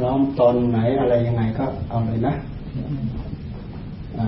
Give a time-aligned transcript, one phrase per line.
[0.00, 2.34] ล้อมตอนไหนอะไรยังไงก็เอาเลยนะ
[4.18, 4.26] อ่า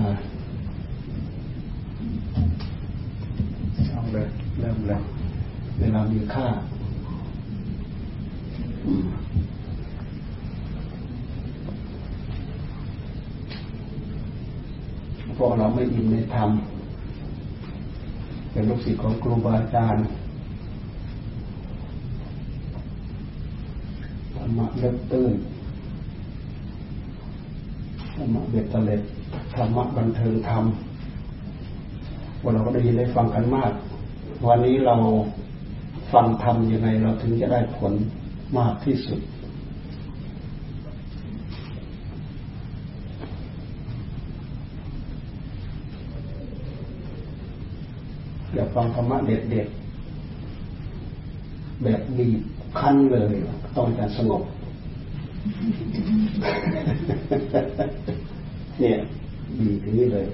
[3.91, 4.27] เอาเลย
[4.59, 4.99] เริ่มเลย
[5.79, 6.47] เวลามีค่า
[15.37, 16.49] พวกเราไม่อินในธรรม
[18.51, 20.03] เป็นลูกศิษย์ของครูบาอาจารย์
[24.35, 25.33] ธรรมะเล็บตื้น
[28.15, 29.01] ธรรมะเบ็ดเตล็ด
[29.55, 30.65] ธรรมะบันเทิงธรรม
[32.43, 33.71] วันเราก็ได้ยินได้ฟังกันมาก
[34.47, 34.95] วันนี้เรา
[36.13, 37.93] ฟังธรรมยังไงเราถึงจะได้ผล
[38.57, 39.19] มากที่สุด
[48.53, 52.41] อย่าฟังธรรมะเด็ดๆแบบบีบ
[52.79, 53.33] คั้นเลย
[53.77, 54.43] ต้องการสงบ
[58.79, 58.97] เนี่ย
[59.57, 60.25] บีบนี้เลย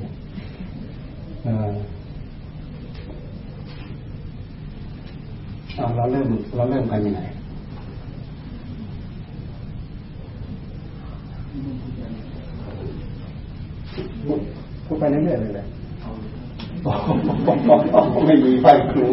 [5.76, 7.22] เอาเราเริ่มเราเริ่มกันยังไง
[14.86, 15.68] พูดไปเรื่อยๆเลยเลย
[18.26, 19.08] ไม่มีไหว้ครู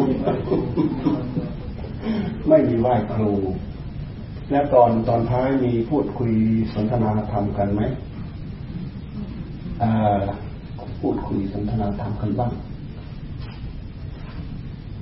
[2.47, 3.31] ไม่มีไหว้ครู
[4.51, 6.31] แล้วตอนตอนท้ายมีพูดคุย
[6.73, 7.81] สนทนาธรรมกันไหม
[11.01, 12.51] พูดคุยสนทนาธรรมกันบ้าง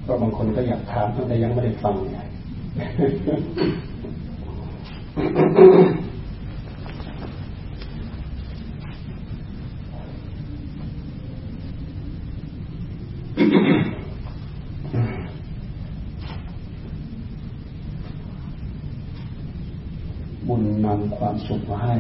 [0.03, 2.17] เพราะบางคนก็อยากถามแต่ยังไม่ได้ฟังไง
[20.47, 21.95] บุญนำความสุขมาให้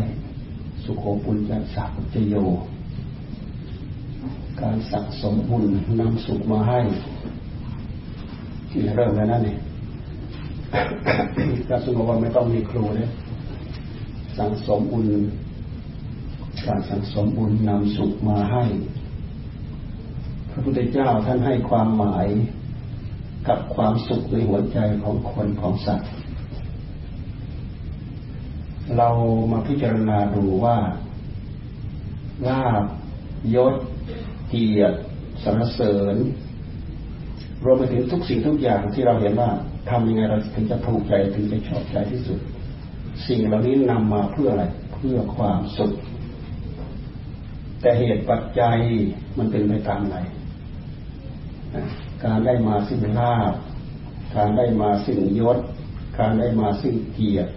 [0.83, 2.35] สุโขปุญญาสักจโย
[4.61, 5.65] การสั่งสมบุญ
[5.99, 6.79] นำสุขมาให้
[8.69, 9.59] ที่เริ่มแล้วนั่นเอง
[11.69, 13.09] การสงบว่าไม่ต้องมีครูเลย
[14.37, 15.05] สั่งสมบุญ
[16.67, 18.63] การสั่งสมบุญนำสุขมาให้
[20.49, 22.27] พระพุทธเจ้าท่านให้ความหมาย
[23.47, 26.11] กับความสุขในหัวใจของคนของสัตว์
[28.95, 29.09] เรา
[29.51, 30.77] มาพิจารณาดูว่า
[32.47, 32.83] ลาบ
[33.55, 33.75] ยศ
[34.49, 34.97] เกียรติ
[35.43, 36.15] สรรเสริญ
[37.63, 39.49] รวมไปถึงทุกสิ่งทุกอย่างที่เราเห็นว่า
[39.89, 42.39] ทำยังไงเราถึงจะถูกใจถึงจะชอบใจที่สุด
[43.27, 45.93] สิ่งเหล่านี้นำมาเพื่ออะไรเพื่อความสุข
[47.81, 48.77] แต่เหตุปัจจัย
[49.37, 50.15] มันเป็นไปตามไหน
[52.25, 53.53] การได้มาซึ่งลาภ
[54.35, 55.57] การได้มาซึ่งยศ
[56.19, 57.51] การได้มาซึ่งเกียรติ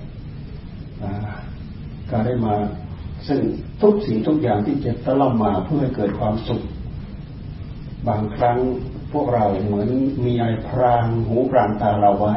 [2.10, 2.54] การได้มา
[3.28, 3.40] ซึ่ง
[3.82, 6.62] ทุกสิ่งทุกอย่างที่จะตะล่อมมาเพื่อให้เกิดความสุข
[8.08, 8.58] บางครั้ง
[9.12, 9.88] พวกเราเหมือน
[10.24, 12.36] มีไอพรางหูพรางตาเราไว้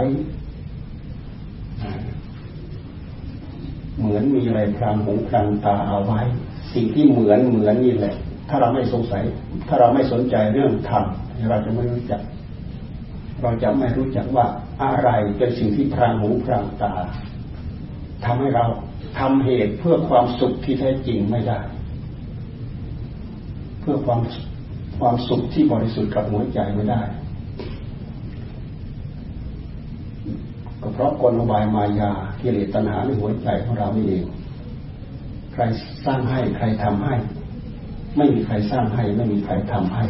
[4.00, 6.22] เหมือนมีอะไรพรางหูพรางตาเอาไว้
[6.74, 8.16] สิ่งที่เหมือนเหมือนนี่แหละ
[8.50, 9.24] ถ้าเราไม่สงสัย
[9.68, 11.04] ถ้าเราไม่สนใจเรื่องธรรม
[11.50, 12.22] เราจะไม่รู้จัก
[13.42, 14.46] เราจะไม่รู้จักว่า
[14.84, 16.94] อะไรเป็นสิ่งที่พรางหูพรางตา
[18.26, 18.66] ทำให้เรา
[19.20, 21.60] ทำเหตุเพื่อความสุขที่แท้จริงไม่ได้
[23.82, 24.20] เพื่อความ
[25.00, 27.02] ความสุขที่บริสุทธิ์กับหัวใจไม่ได้
[30.82, 34.26] ก็เพราะกลบายมายากิเลสตัณหาในหัวใจของเรานี่เอง
[35.54, 35.64] ใคร
[36.06, 37.16] สร้างให้ใครทำให้
[38.18, 40.04] ไม่มีใครสร้างให้ไม่มีใครทำให้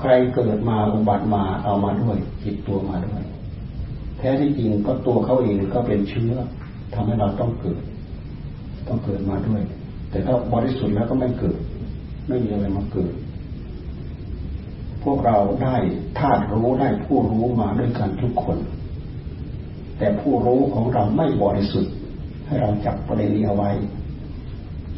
[0.00, 3.22] ใครเกิดมาอุบัติมาเอามาด้วยจิตตัวมาด้วย
[4.18, 6.32] แท้ที่จริงก็ตัวเขาเองก็เป็นเชื้อ
[6.96, 7.78] ทำให้เราต้องเกิด
[8.88, 9.62] ต้องเกิดมาด้วย
[10.10, 11.56] แต่ถ้าบริสุทธิ์แล้วก็ไม่เกิด
[12.28, 13.12] ไม่มีอะไรมาเกิด
[15.02, 15.76] พวกเราได้
[16.18, 18.58] ธาตุรู้ได้ผู้รู้มาด้วยกันทุกคน
[19.98, 21.92] แต่ผู้รู้ของเราไม่บริสุทธิ์
[22.46, 23.70] ให้เราจับประเด็นนี้เอาไว้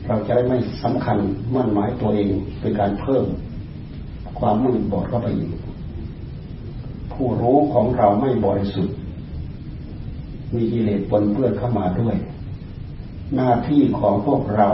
[0.07, 1.19] เราจะได้ไม่สำคัญ
[1.55, 2.29] มั่นหมายตัวเอง
[2.61, 3.25] เป็นการเพิ่ม
[4.39, 5.51] ความมืดบอดเข้าไปอีก
[7.13, 8.95] ผู้รู้ของเราไม่บริสุทธิ์
[10.55, 12.17] มีกิเลสปนเปื้อนเข้ามาด้วย
[13.37, 14.69] หน้าที่ของพวกเรา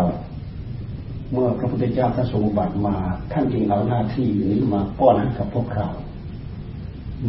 [1.33, 2.97] เมื่อพระพุทธเจ้าท่านทรงบัติมา
[3.33, 5.89] ท่านจึงเอาหน้าที่นี้มาป้อนให้กับพวกเรา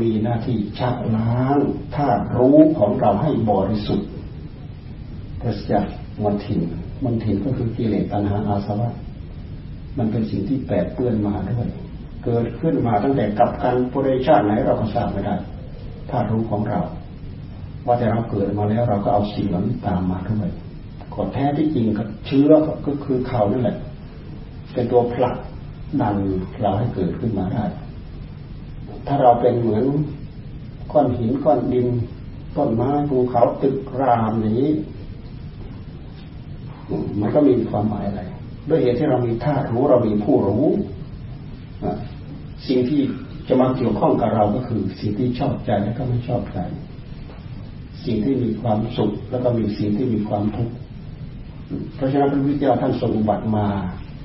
[0.02, 1.58] มีหน้าที่ชักล้าง
[1.96, 4.10] ธาตุรู้ของเราให้บริสุทธิ์
[5.42, 5.86] ปราศจาก
[6.24, 6.62] มันถิน
[7.04, 8.90] มันถินก็คือกิเลสตัณหาอาสวะ
[9.98, 11.70] มันเป็นสิ่งที่แปดเปื้อนมาด้วย
[12.24, 15.36] เกิดขึ้นมาตั้งแต่กับการปุริชาติไหนเราก็ทราบไม่ได้
[16.10, 16.80] ธาตุรู้ของเรา
[17.86, 20.50] ว่าแต่เราเกิดมาแล้วเราก็เอาสิ่งเหล่านี้ตามมาด้วย
[21.14, 22.52] ก่อนแท้ที่จริงกับเชื้อ
[22.86, 23.78] ก็คือเขานั่นแหละ
[24.74, 25.36] เป็นตัวผลัก
[26.02, 26.16] ดัน
[26.62, 27.64] เราให้เกิดขึ้นมาได้
[29.08, 29.86] ถ้าเราเป็นเหมือน
[30.92, 31.88] ก้อนหินก้อนดิน
[32.58, 34.72] ต้นไม้ภูเขาตึกรามอย่างนี้
[37.20, 38.22] มันก็มีความหมายอะไร
[38.70, 40.66] ด้วยเหตุที่เรามีธาตุรู้เรามีผู้รู้
[42.68, 43.02] สิ่งที่
[43.48, 46.60] จะมาเกี่ยวข้องกับเราก็คือ สิ่งที่ชอบใจและก็ไม่ชอบใจ
[48.06, 50.74] สิ่งที่มีความสุข แล้วก็มีสิ่งที่มีความทุกข์
[51.96, 53.68] เพราะฉะนั้นพระพุทธเจ้าท่านทรงอุบัติมา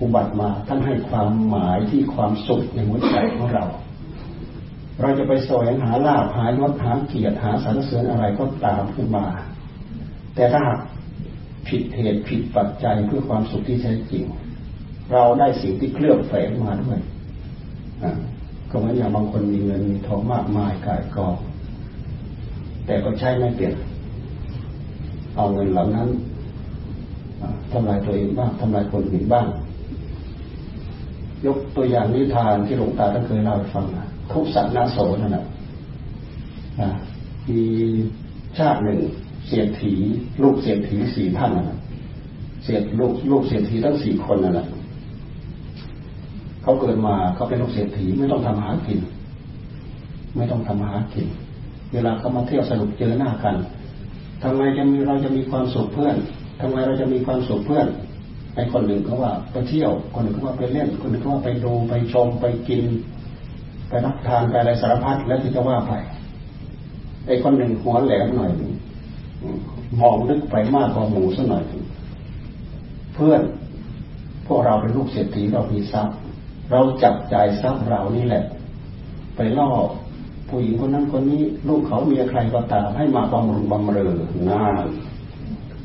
[0.03, 3.65] อุบัติมาท่านให้ความหมายที่ความสุขในหัวใจของเรา
[5.01, 9.27] เราจะไปแสวงหาลาภหายศหาเกียรติหาสรรเสริญอะไรก็ตามขึ้นมา
[10.35, 10.63] แต่ถ้า
[11.69, 14.25] ผิดเหตุผิดปัจจัยเพื่อความสุขที่แท้จริง
[15.13, 16.99] เราได้สิ่งที่เคลือบแฝงมาด้วย
[18.71, 21.35] ก็เหมือนอย่างบางคนมีเงินมีทองมากมายกายกอง
[22.91, 23.75] แต่ก็ใช้ไม่เปลี่ยน
[25.37, 26.09] เอาเงินเหล่านั้น
[27.73, 29.47] ทำลายตัวเองบ้างทำลายคนอื่นบ้าง
[31.47, 35.45] ยกตัวอย่างนิทานที่หลวงตาท่านเคยเล่าให้ฟังนะทุกสัตว์นาโสนั่นแหละ
[37.49, 37.61] มี
[38.59, 38.99] ชาติหนึ่ง
[39.47, 39.93] เสียถี
[40.43, 41.79] ลูกเสียถีสี่ท่านนะ
[42.65, 44.67] เสียลูกลูกเสียถีทั้งสี่คนนั่นแหละ
[46.63, 48.99] เขาเกิดมาเขาเป็นลูกเศรษฐีไม่ต้องทำหากิน
[50.37, 51.29] ไม่ต้องทำหากิน
[51.93, 53.57] เวลาเขามาเที่ยวสนุกเจอหน้ากัน
[54.43, 56.17] ทำไมจะมีเราจะมีความสุขเพื่อน
[56.61, 57.87] ทำไมเราจะมีความสุขเพื่อน
[58.55, 62.83] ไอ้คนหนึ่งเขาว่าไปเที่ยว คนหนึ่งเขาว่าไปเล่น คนหนึ่งเขาว่าไปดูไปชมไปกิน
[63.89, 65.93] ไปรับทานไปอะไรสารพัดแล้วที่จะว่าไป
[67.27, 68.51] ไอ้คนหนึ่งหัวแหลมหน่อย
[70.01, 71.65] มองลึกไปมากกว่าหมูสักหน่อย
[73.15, 73.43] เพื่อน
[74.47, 76.17] พวกเราเป็นลูกเศรษฐีเรามีทรัพย์
[76.71, 78.45] เราจับใจทรัพย์เรานี่แหละ
[79.37, 79.71] ไปล่อ
[80.51, 84.13] ผู้หญิงคนนั้นคนนี้ลูกเขาเมียใครก็ตามให้มาบำรุงบำเรอ
[84.49, 84.67] งา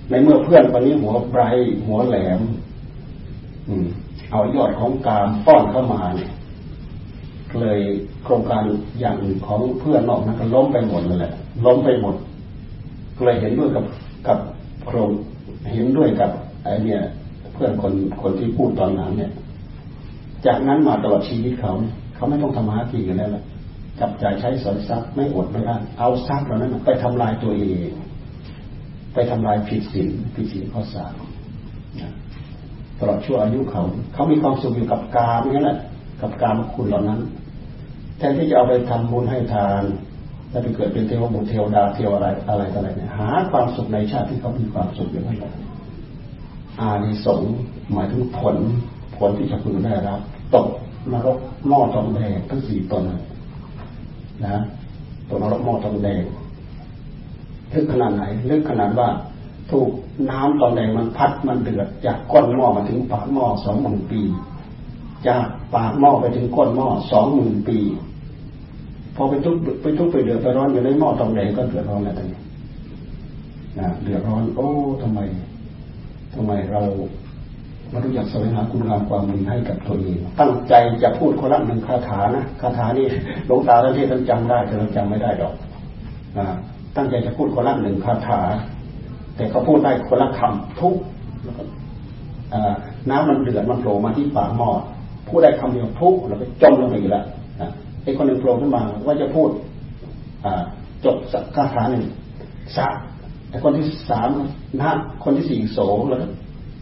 [0.10, 1.42] ในเมื่อเพื่อนคนนี้หัวไบร
[1.88, 2.42] หัวแหลม
[3.68, 3.86] อืม
[4.32, 6.32] เอายอดของการป้อนเข้ามาเนี่ย
[7.62, 7.80] เลย
[8.24, 8.64] โครงการ
[9.00, 11.34] อย่างอื่นของเพื่อนนอกนั้นก็ล้มไปหมดเลยแหละ
[11.66, 12.16] ล้มไปหมด
[13.24, 13.86] เลยเห็นด้วยกับ
[14.28, 14.40] กับ
[14.86, 15.10] โครง
[15.74, 16.32] เห็นด้วยกับ
[16.64, 17.02] ไอเนี่ย
[17.54, 19.32] เพื่อนคนคนที่พูดตอนนั้นเนี่ย
[20.46, 21.74] จากนั้นมาตลอดชีวิตเขา
[22.16, 23.44] เขาไม่ต้องทำมากินกันแล้วละ
[24.00, 27.92] จับจ่ายใช้สอยทรัพย์ไม่อดไม่อั้นเอาทรัพย์เหล่านั้นไปทำลายตัวเอง
[29.14, 31.16] ไปทำลายผิดศีลผิดศีลข้อสาม
[33.00, 33.84] ตลอดชั่วอายุเขา
[34.14, 35.78] เขามีความสุขอยู่กับกามนี่แหละ
[36.22, 37.20] กับกามคุณเหล่านั้น
[38.18, 39.84] แทนที่จะเอาไปทำบุญให้ทาน
[40.50, 45.36] แล้วไปเกิดเป็นเทวบุตรเทวดาเทวอะไรอะไรอะไรเนี่ยหาความสุขในชาติที่เขามีความสุขอย่างนั้
[46.80, 47.54] อานิสงส์
[47.94, 48.58] หมายถึงผล
[49.18, 50.20] ผลที่จะพึงได้รับ
[50.56, 50.68] ตก
[51.12, 51.38] นรก
[51.68, 53.04] หม้อทองแดงทั้งสี่ตน
[54.44, 54.56] นะ
[55.30, 56.24] ตกนรกหม้อทองแดง
[57.74, 59.10] ลึกขนาดไหนลึกขนาดว่า
[59.72, 59.90] ถูก
[60.30, 64.22] น้ำตอนแดงมันพัดมันเดือด จากก้นหม้อมาถึงปากหม้อสองหมื่นปี
[65.28, 65.46] จาก
[65.76, 67.78] ปากหม้อไปถึงก้นหม้อสองหมื่นปี
[69.16, 72.40] พอไปทุกไปทุกไปเดือดไปร้อนอยู่ในหม้อทองแดงก็เดือดร้อนแล้วตอนนี้
[73.80, 74.68] นะเดือดร้อน โอ้
[75.02, 75.20] ทำไม
[76.34, 76.82] ทำไมเรา
[77.90, 80.74] เรารู้จักแสวงหาคุณงามความดีให้กับตัวเอง ตั้งใจ
[81.04, 83.06] จะพูดคนละหนึ่งคาถานะคาถานี่
[83.48, 85.54] หลวงตาท่านที่ท่านจำได้แต่เราจำไม่ได้ดอก
[86.38, 86.46] นะ
[86.96, 88.39] ตั้งใจจะพูดคนละหนึ่งคาถา
[89.36, 90.96] แต่ก็พูดได้คนละคำทุก
[93.10, 94.70] น้ำมันเดือดมันโผล่มาที่ปากหม้อ
[95.27, 97.25] พูดได้คำเดียวทุกแล้วก็จมลงไปอีกแล้ว
[98.04, 99.50] ไอ้คนหนึ่งโผล่ขึ้นมาว่าจะพูด
[101.06, 102.04] จบสักคาถาหนึ่ง
[102.77, 102.98] สาม
[103.50, 104.30] ไอ้คนที่สาม
[104.82, 106.20] นะคนที่สี่โสแล้ว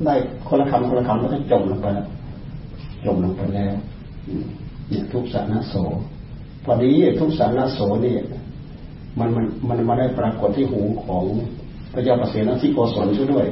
[0.08, 0.16] ได้
[0.48, 2.08] คนละคำคนละคำแล้วก็จมลงไปแล้ว
[3.06, 3.74] จมลงไปแล้ว
[4.90, 5.76] เนี่ยทุกสานโส
[6.64, 8.16] พอดีทุกสานโสนี่
[9.20, 11.24] มันมันมันมาได้ปรากฏที่หูของ
[11.94, 13.46] พระเจ้าประเสนที่โกศลช่วยด้วย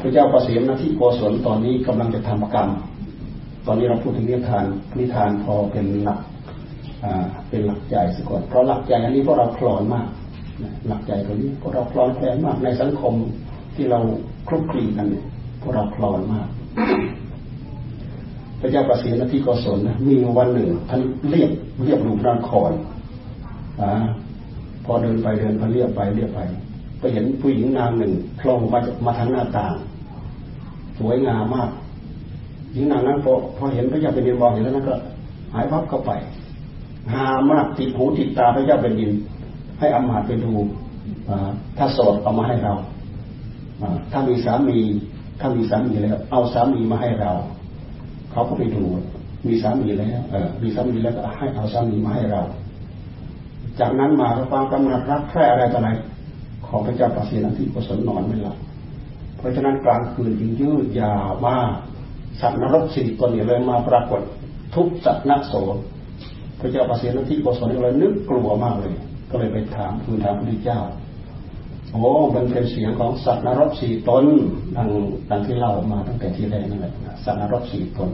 [0.00, 2.68] พระเจ้าประเสนที่โกศลตอนนี้กำลังจะทำกรรม
[3.66, 4.64] ตอนนี้เราพูดถึงนิทาน
[4.98, 6.20] นิทานพอเป็นหลัก
[7.48, 10.06] เป็นหลักใจสัก่อนเพราะหลักใจอันนี้พวกเราคลอนมาก
[10.88, 13.14] หลักใจตัวนี้พวกเราคลอนแคลนมากในสังคม
[13.74, 14.00] ที่เรา
[14.48, 15.24] คลุกคลีกันเนี่ย
[15.60, 16.48] พวกเราคลอนมาก
[18.60, 21.00] พระเจ้าประสิทธิ์ที่กศลนะมีวันหนึ่งท่าน
[21.30, 21.50] เรียบ
[21.84, 22.72] เรียบรูปร่างคอน
[23.80, 23.82] อ
[24.84, 26.40] พอเดินไปเดินไปเรียบไปเรียบไป
[26.98, 29.74] ไปเห็นผู้หญิงนางหนึ่งโผล่มามาทางหน้าต่าง
[30.98, 31.70] สวยงามมาก
[32.72, 34.94] หญิงนางนั้นพอพอเห็นพระเจ้าเป็นดินมองเห็นแล้วนั้นก็
[35.54, 36.10] หายวับเข้าไป
[37.12, 39.12] หามากติดหูติดตาพระเจ้าเป็นดิน
[39.78, 40.52] ให้อามาตไปดู
[41.78, 42.74] ถ้าโสดเอามาให้เรา
[44.12, 44.78] ถ้ามีสามี
[45.40, 47.32] ถ้ามีสามีแล้ว เอาสามีมาให้เรา
[48.32, 48.84] เขาก็ไปดู
[49.46, 52.42] มีสามีแล้ว เออ มีสามีแล้วก็ให้เอาสามีมาให้เรา
[53.80, 55.90] จากนั้นมาความกำหนัดรักแค่อะไรต่ออะไร
[56.66, 58.56] ของพระเจ้าปเสีนันที่กุศลนอนไม่หลับ
[59.36, 61.72] เพราะฉะนั้นกลางคืนจึงยืดยาวมาก
[62.40, 64.20] สัตว์นรกสี่ตนเนี่ยเลยมาปรากฏ
[64.74, 65.54] ทุกสัตว์นักโส
[66.60, 68.94] พระเจ้าปเสนที่โกศลเลยนึกกลัวมากเลย
[69.30, 70.80] ก็เลยไปถามคือถามพระเจ้า
[71.92, 72.04] โอ้
[72.34, 74.24] มันเป็นเสียงของสัตว์นรกสี่ตน
[74.76, 74.88] ดัง
[75.30, 76.92] ดังที่เล่ามาตั้งแต่ที่แรกนั่นแหละ
[77.24, 78.10] สัตว์นรกสี่ตน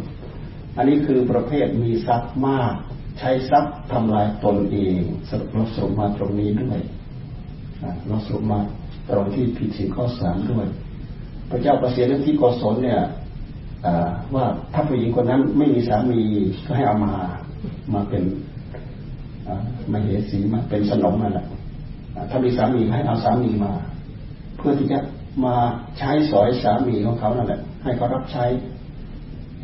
[0.76, 2.74] อันนี้คือประเภทมีทรัพย์มาก
[3.18, 6.80] ใช้ทรัพย์ทำลายตนเองสรุปเราสรุปมาตรงนี้ด้วย
[8.06, 8.60] เราสรุปมา
[9.10, 10.66] ตรงที่ผิดสิ่งข้อสามด้วย
[11.50, 13.00] พระเจ้าประเสียนที่กศลเนี่ย
[14.34, 16.20] ว่าถ้าผู้หญิงคนนั้นไม่มีสามี
[16.64, 17.14] ก็ให้เอามา
[17.94, 18.22] มาเป็น
[19.92, 21.46] มาเหสีมาเป็นสนมนั่นแหละ
[22.30, 23.72] ถ้ามีสามีให้เอาสามีมา
[24.56, 24.98] เพื่อที่จะ
[25.44, 25.56] มา
[25.98, 28.44] ใช้สอยสามีของเขานั่นแหละ ให้เขารับใช้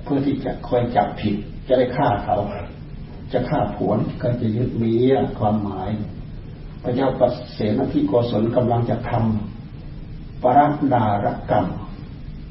[0.05, 1.35] เพื่อที่จะคอยจับผิด
[1.69, 2.37] จะได้ฆ่าเขา
[3.33, 3.93] จะฆ่าผัว
[4.23, 4.95] ก็จะยึดมี
[5.39, 5.91] ความหมาย
[6.83, 7.23] พระเจ้าป
[7.55, 10.59] เสนที่โกศลกำลังจะทำปร
[10.95, 11.67] ดารกรรม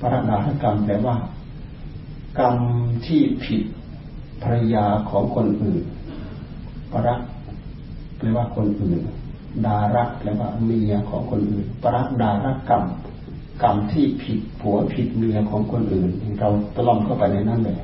[0.01, 1.15] ปรดารกรรมแปลว่า
[2.39, 2.55] กรรม
[3.05, 3.61] ที่ผิด
[4.43, 5.83] ภรรยาของคนอื่น
[6.91, 7.09] ปร
[8.17, 8.99] แปลว่าคนอื่น
[9.67, 12.83] ดาระแปลว่าเมียของคนอื่นปรักดารกรรม
[13.63, 17.79] กรรมที่ผิดผัวผิดเมียของคนอื่น เราตลอมเข้าไปในนั้นเลย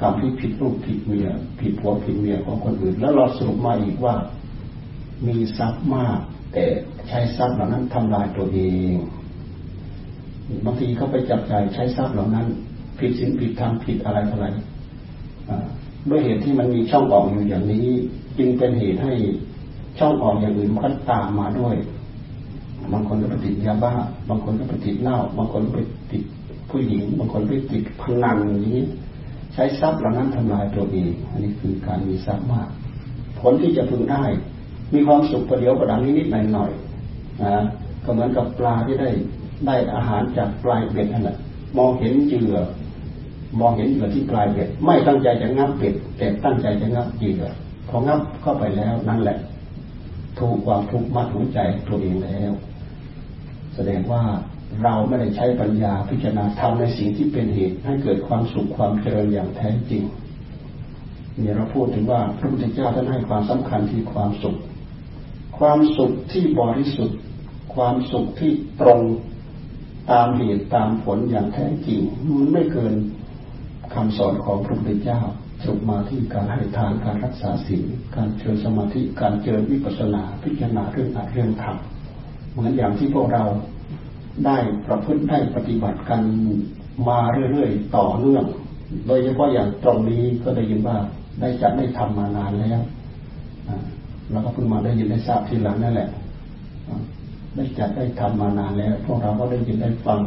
[0.00, 1.28] กรรมที่ผิดลูกผิดเมีย
[1.60, 4.14] ผิดผัวผิดเมียของคนอื่น แล้วเราสรุปมาอีกว่า
[5.26, 6.18] มีทรัพย์มาก
[6.52, 6.64] แต่
[7.08, 8.60] ใช้ทรัพย์เหล่านั้นทำลายตัวเอ
[8.92, 8.94] ง
[10.64, 12.46] บางทีเขาไปจับจ่ายใช้ทรัพย์เหล่านั้น
[12.98, 14.46] ผิดศีลผิดธรรมผิดอะไรอะไร
[16.10, 17.86] ด้วยเหตุที่มันมีช่องออกอยู่อย่างนี้
[18.38, 19.14] จึงเป็นเหตุให้
[19.98, 21.76] ช่องออกอย่างอื่นมันก็ตามมาด้วย
[22.92, 23.92] บางคนก็ไปติดยาบ้า
[24.28, 25.78] บางคนก็ไปติดเหล้า บางคนไป
[26.12, 26.22] ติด
[26.70, 28.80] ผู้หญิง บางคนไปติดพนันอย่างนี้
[29.52, 32.68] ใช้ทรัพย์เหล่านั้นทำลายตัวเอง อันนี้คือการมีทรัพย์มาก
[33.40, 34.24] ผลที่จะพึงได้
[34.94, 37.64] มีความสุขประเดี๋ยวประดังนิดๆหน่อยๆนะ
[38.04, 39.10] ก็เหมือนกับปลาที่ได้
[39.66, 41.36] ได้อาหารจากปลายเบ็ดนั่นแหละ
[41.78, 42.56] มองเห็นเหยื่อ
[43.60, 47.42] มองเห็นเหยื่อที่ปลายเบ็ด ไม่ตั้งใจจะงับเบ็ดแต่ตั้งใจจะงับเหยื่อ
[47.88, 49.38] พองับเข้าไปแล้วนั่นแหละ
[50.38, 52.52] ถูกความทุกข์มัดหัวใจตัวเองแล้ว
[53.74, 54.24] แสดงว่า
[54.82, 60.02] เราไม่ได้ใช้ปัญญาพิจารณาทำในสิ่งที่เป็นเหตุให้เกิดความสุขความเจริญอย่างแท้จริง
[61.38, 64.56] เนี่เราพูดถึงว่าพระพุทธเจ้าท่านให้ความสำคัญที่ความสุข
[65.58, 67.18] ความสุขที่บริสุทธิ์
[67.74, 68.50] ความสุขที่
[68.80, 69.00] ตรง
[70.10, 72.00] ตามเหตุตามผลอย่างแท้จริง
[72.36, 72.94] มันไม่เกิน
[73.94, 75.20] คำสอนของพระพุทธเจ้า
[75.66, 77.84] จบมาที่การให้ทานการรักษาศีล
[78.16, 81.76] การเจริญสมาธิการเจริญวิปัสสนาพิจารณาเรื่องอาเรื่องธรรม
[82.52, 83.44] เหมือนอย่างที่พวกเรา
[84.46, 84.56] ได้
[84.86, 86.20] ประพฤติได้ปฏิบัติกัน
[87.08, 87.20] มา
[87.50, 88.44] เรื่อยๆต่อเนื่อง
[89.06, 90.96] โดยเฉพาะอย่างตรงนี้ก็ได้ยินว่า
[91.40, 92.80] ได้จัดได้ทำมานานแล้ว
[94.30, 96.10] เราก็เพิ่งมาได้ยินได้ทราบทีหลังนั่นแหละ
[97.56, 100.20] ได้จัดได้ทำมานานแล้ว พวกเราก็ได้ยินได้ฟัง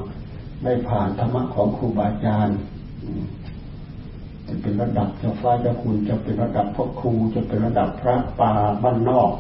[0.64, 2.58] ได้ผ่านธรรมะของครูบาอาจารย์
[4.50, 8.52] จะเป็นระดับเจ้าฟ้าเจ้าคุณจะเป็นระดับพ่อครูจะเป็นระดับพระป่า
[8.84, 9.32] บ้านนอก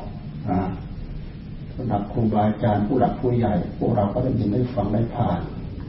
[1.79, 5.39] ระดับครูบาอาจารย์ผู้หลักผู้ใหญ่ พวกเราก็ได้ยินได้ฟังได้ผ่าน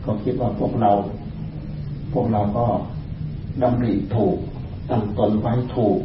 [0.05, 0.93] ก็คิดว่าพวกเรา
[2.12, 2.67] พวกเราก็
[3.62, 4.37] ดำริถูก
[4.91, 5.99] ตั้งตนไว้ถูก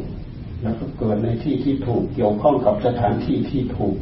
[0.62, 3.96] แล้วก็เกิดในที่ที่ถูกเกี่ยวข้องกับสถานที่ที่ถูก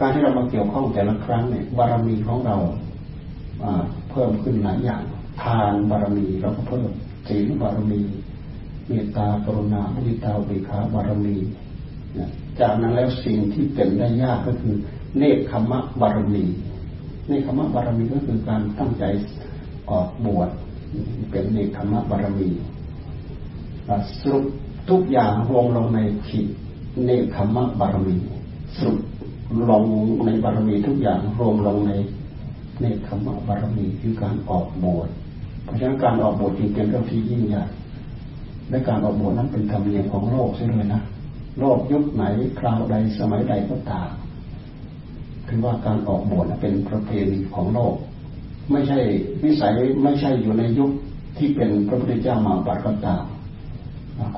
[0.00, 2.56] การที่เรามาเกี่ยวข้องแต่ละครั้งเนี่ยบารมีของเรา
[4.10, 5.02] เพิ่มขึ้นหลายอย่าง
[5.42, 6.90] ทานบารมีเราก็เพิ่ม
[7.28, 8.00] ศีลบารมี
[8.88, 11.36] เมตตากรุณามุทิตาเบิขาบารมี
[12.60, 14.74] จากนั้นแล้วสิ่งที่เป็นได้ยากก็คือ
[15.18, 16.44] เนคขมะบารมี
[17.28, 19.04] เนคขมะบารมีก็คือการตั้งใจ
[19.90, 20.50] ออกบวช
[21.30, 22.48] เป็นเนคขมะบารมี
[24.20, 24.44] สรุป
[24.90, 26.46] ทุกอย่างรวมลงในขีด
[27.04, 28.16] เนคขมะบารมี
[28.76, 28.98] สรุป
[29.70, 29.84] ลง
[30.26, 31.92] ในบารมีทุกอย่างรวมลงใน
[32.80, 35.08] เนคขมะบารมีคือการออกบวช
[35.66, 37.64] เพราะฉะนั้นการออกบทจึงเป็นเรื่องที่ยิ่งใหญ่
[38.70, 41.02] และการออกบทนั้นเป็นธรรมเนียมของโลกเสียเลยนะ
[41.60, 42.24] โลกยุคไหน
[42.60, 44.10] คราวใดสมัยใดก็ตาม
[45.48, 47.94] ถือว่าการออกบทเป็นประเพณีของโลก
[48.70, 48.98] ไม่ใช่
[49.44, 50.90] วิสัยไม่ใช่อยู่ในยุค
[51.38, 53.24] ที่เป็นพระพุทธเจ้ามาบัตรก็ตาม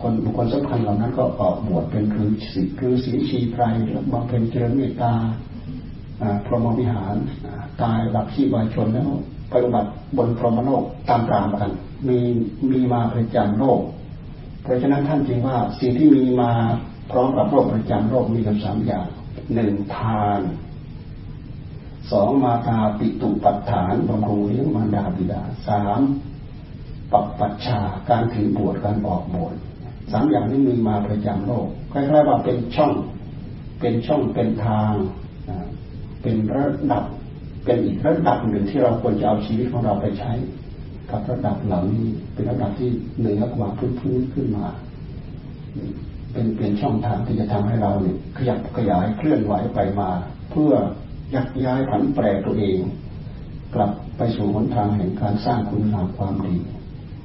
[0.01, 5.13] คนบุคคลสำคัญเหล่านั้นก็ออกบวชเป็นคือสิคือสีชีไพรแล้วบำเพ็ญเจริญเมตตา
[6.47, 7.15] พรหมวิหาร
[7.83, 9.11] ตายหลับชีวายชนแล้ว
[9.53, 11.71] ปฏิบัติบนพรหมโลกตามตามกัน
[12.09, 12.19] มี
[12.71, 13.81] มีมาประจำโลก
[14.63, 16.53] เพราะฉะนั้นท่านจึงว่าสิ่งที่มีมา
[17.11, 19.07] พร้อมกับโลกประจำโลกมีกันสามอย่าง
[19.55, 20.41] หนึ่งทาน
[22.11, 26.01] สองมาตาปิตุปัฏฐานบำรุงเลี้ยงมารดาบิดาสาม
[27.13, 29.55] ปัปปัชชาการถือบวชการออกบวช
[30.13, 32.93] สามอย่างนี้มีมาประจำโลกคล้ายๆว่าเป็นช่อง
[33.81, 34.93] เป็นช่องเป็นทาง
[36.23, 37.05] เป็นระดับ
[37.65, 40.33] เป็นอีกระดับหนึ่งที่เราควรจะเอาชีวิตของเราไปใช้
[41.11, 44.67] กับระดับเหล่านี้เป็นระดับที่เหนือกว่าพื้นๆขึ้นมา
[46.33, 50.11] เป็นเป็นช่องทางที่จะทำให้เราเนี่ยขยับขยายเคลื่อนไหวไปมา
[50.51, 50.73] เพื่อ
[51.35, 52.79] ยักย้ายผันแปรตัวเอง
[53.75, 56.57] กลับไปสู่หนทางแห่งการสร้างคุณงามความดี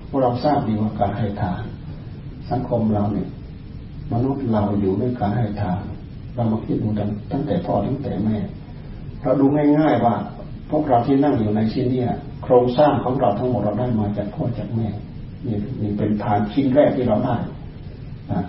[0.09, 1.61] พวกเราทราบดีว่าการให้ทาน
[2.51, 3.29] สังคมเราเนี่ย
[4.13, 5.81] มนุษย์เราอยู่ด้วยการให้ทาน
[6.35, 6.89] เรามาคิดดู
[7.31, 8.37] ตั้งแต่พ่อตั้งแต่แม่
[9.23, 9.45] เราดู
[9.79, 10.15] ง่ายๆว่า
[10.69, 12.03] พวกเราที่นั่งอยู่ในที่นี้
[12.43, 14.87] โครงสร้างของเราทั้งหมดเราได้มาจากพ่อจากแม่
[15.45, 17.37] นี่นี่เป็นฐานชิ้นแรกที่เราได้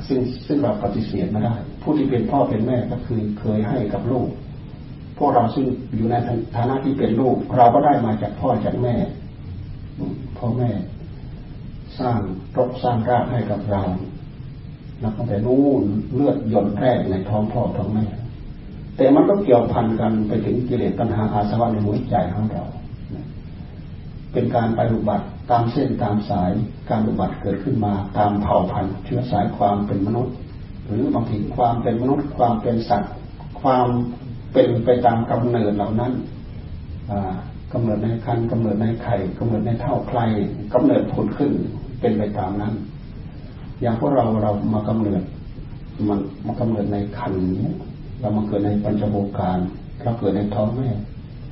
[0.09, 4.29] ซึ่งซึ่งเราปฏิเสธไม่ได้ ผู้ที่เป็นพ่อเป็นแม่ก็คือเคยให้กับลูก
[5.19, 5.67] พวกเราซึ่ง
[5.97, 6.15] อยู่ใน
[6.57, 8.95] ฐานะที่เป็นลูก เราก็ได้มาจากพ่อจากแม่
[10.39, 10.71] พ่อแม่
[11.99, 12.19] สร้าง
[12.57, 13.83] รกสร้างรากให้กับเรา
[15.03, 15.83] นับตั้งแต่นู่น
[16.15, 18.07] เลือดหย่นแรกในท้องพ่อท้องแม่
[18.97, 22.65] แต่มันก็เกี่ยวพันกันไปถึงกิเลสตัณหาอาสวะในหัวใจของเรา
[24.33, 26.51] เป็นการไปอุบัติตามเส้นตามสาย
[26.91, 30.35] การอุบัติเกิดขึ้นมาตามเผ่าพันธุ์เชื้อสายความเป็นมนุษย์
[30.87, 33.13] หรือบางทีความเป็นมนุษย์ความเป็นสัตว์
[33.61, 33.87] ความ
[34.53, 36.13] เป็นไปตามกำเนิดเหล่านั้น
[37.73, 40.21] กำเนิดในคันกำเนิดในไข่กำเนิดในเท่าใคร
[40.75, 41.53] กำเนิดผลขึ้น
[42.01, 42.75] เป็นไปตามนั้น
[43.81, 45.23] อย่างพวกเราเรามากำเนิด
[46.09, 47.69] มันมากำเนิดในคันนี้
[48.25, 49.59] เรามาเกิดในปัญจโบการ
[50.03, 50.89] เราเกิดในท้องแม่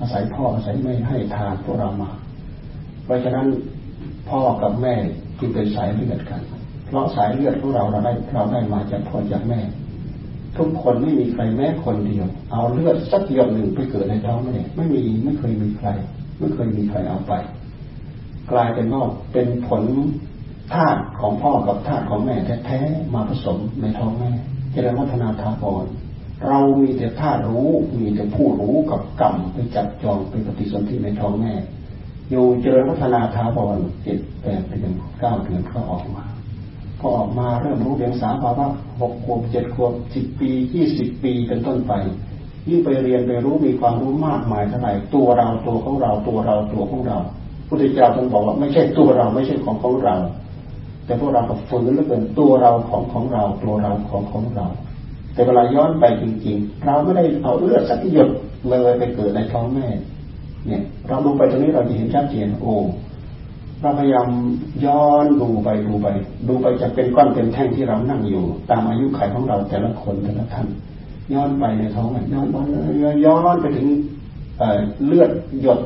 [0.01, 2.11] อาศัยพ่ออาศัยแม่ให้ทานพวกเรามา
[3.05, 3.47] เพราะฉะนั้น
[4.29, 4.95] พ่อกับแม่
[5.39, 6.41] จึงเป็นสายเลือดกัน
[6.87, 9.61] เพราะสายเลือดของเราเราได้เราได้มาจากพ่อจากแม่
[10.59, 15.89] ทุกคนไม่มีใครแม้คนเดียว เอาเลือดสักหยดหนึ่งไปเกิดในท้องแม่ไม่มีไม่เคยมีใคร
[16.39, 17.33] ไม่เคยมีใครเอาไป
[18.51, 19.03] กลายเป็นว่า
[19.33, 19.83] เป็นผล
[20.75, 22.37] ธาตุของพ่อกับธาตุของแม่
[22.67, 24.31] แท้ๆมาผสมในท้องแม่
[24.73, 25.87] จะได้วัฒนาถาวร
[26.47, 31.55] เรามีแต่ธาตุรู้ มีแต่ผู้รู้กับกรรมไปจับจองไปปฏิสนธิในท้องแม่
[32.31, 36.25] อยู่เจริญพัฒนาถาวรเจ็ดแปดเดือนเก้าเดือนก็ออกมา
[37.01, 38.67] พอออกมาเริ่มรู้เรียนสามภาวะ
[39.01, 41.93] หกขวบเจ็ดขวบสิบปียี่สิบปีเป็นต้นไป
[42.69, 47.19] ยิ่งไปเรียนไปรู้มีความรู้มากมายเท่าไหร่ตัวเราตัวของเราตัวเราตัวของเรา
[47.69, 50.17] พุทธเจ้าท่านบอกว่าไม่ใช่ตัวเราไม่ใช่ของของเรา
[51.05, 54.67] แต่พวกเราก็ฝืนแล้วเป็นตัวเราของของเราตัวเราของของเรา
[55.33, 58.29] แต่เวลาย้อนไปจริงๆ เราไม่ได้เอาเลือดสักหยด
[58.69, 59.87] เลยไปเกิดในท้องแม่
[60.67, 62.75] เนี่ย เราดูไปตรงนี้เราจะเห็นชัดเจนโอ้
[63.81, 64.29] เราพยายาม
[64.85, 66.07] ย้อนดูไปดูไป
[66.49, 70.67] ดูไปจะเป็นก้อนเป็นแท่งที่เรานั่งอยู่ ตามอายุขัยของเราแต่ละคนแต่ละท่าน
[71.33, 72.47] ย้อนไปในท้องย้อน
[73.25, 73.89] ย้อนไปถึง
[75.07, 75.31] เลือด
[75.63, 75.81] หยด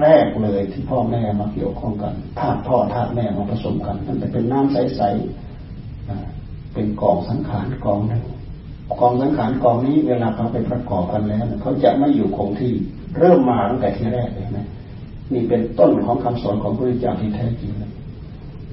[0.00, 8.22] แรกเลยที่พ่อแม่มาเกี่ยวข้องกันธาตุพ่อธาตุแม่มาผสมกันมันจะเป็นน้ำใสๆเป็นกองสังขารกองหนึ่ง
[9.00, 12.72] กองสังขารกองนี้เวลาเขาไปประกอบกันแล้วเขาจะไม่อยู่คงที่
[13.18, 14.66] เริ่มมาตั้งแต่ทีแรกเลยนะ
[15.32, 17.92] นี่เป็นต้นของคำสอนของพระพุทธเจ้าที่แท้จริงเลย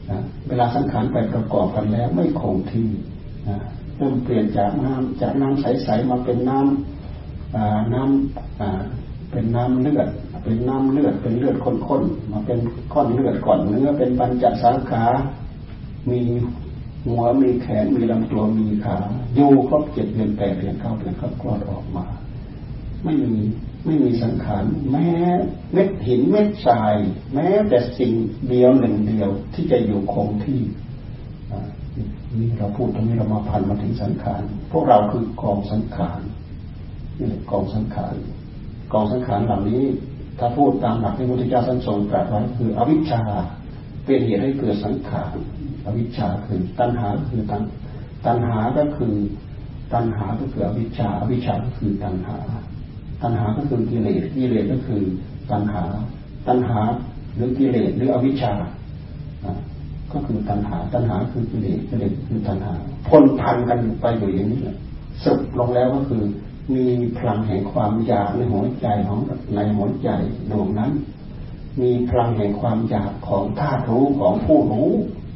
[0.10, 2.90] นะเวลาสังขารไปประกอบกันแล้วไม่คงที่
[3.50, 3.58] นะ
[3.98, 10.08] เริ่มเปลี่ยนจากน้ำจากน้ำใสๆมาเป็นน้ำน้ำเป็นน้ำเลือด
[10.44, 12.60] เป็นน้ำเลือดเป็นเลือดข้นๆมาเป็น
[12.94, 15.04] ก้อนเลือดก่อนเนื้อเป็นปัญจสาขา
[16.10, 16.20] มี
[17.06, 18.98] หัวมีแขนมีลำตัวมีขา
[19.36, 22.06] อยู่ครบเจ็ดเดือนแปดเดือนเก้าเดือนก็คลอดออกมา
[23.04, 23.36] ไม่มี
[23.86, 25.10] ไม่มีสังขารแม้
[25.72, 26.96] เม็ดหินเม็ดทราย
[27.34, 28.14] แม้แต่สิ่ง
[28.50, 30.62] เดียวหนึ่งเดียวที่จะอยู่คงที่
[32.40, 34.42] นี่เราพูดตรงนี้เรามาพันมาถึงสังขาร
[34.72, 36.22] พวกเราคือกองสังขาร
[37.20, 38.16] นี่กองสังขาร
[38.94, 39.84] กองสังขารเหล่านี้
[40.40, 43.24] ถ้าพูดตามหลักที่พระพุทธเจ้าท่านทรงตรัสไว้คืออวิชชา
[44.06, 45.36] เป็นเหตุให้เกิดสังขาร
[45.86, 47.62] อวิชชาคือตัณหาคือตัณ
[48.26, 49.16] ตัณหาก็คือ
[49.94, 52.38] ตัณหาก็คืออวิชชาอวิชชาก็คือตัณหา
[53.22, 55.02] ตัณหาก็คือกิเลสกิเลสก็คือ
[55.52, 55.84] ตัณหา
[56.48, 56.80] ตัณหา
[57.36, 58.54] หรือกิเลสหรืออวิชชา
[60.14, 62.74] ก็คือตัณหา ตัณหาคือกิเลสกิเลสคือตัณหา
[63.08, 64.78] พ้นพันกันไปอยู่อย่างนี้แหละ
[65.24, 66.24] สรุปลงแล้วก็คือ
[66.76, 66.86] มี
[67.18, 69.20] พลังแห่งความอยากในหัวใจของ
[69.56, 70.10] ในหัวใจ
[70.52, 70.92] ดวงนั้น
[71.82, 74.92] มีพลังแห่งความอยากของธาตุรู้ของผู้รู้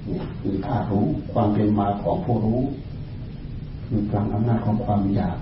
[0.10, 2.62] นี่คือธาตุรู้ความเป็นมาของผู้รู้
[3.86, 5.38] คือพลังอำนาจของความอยาก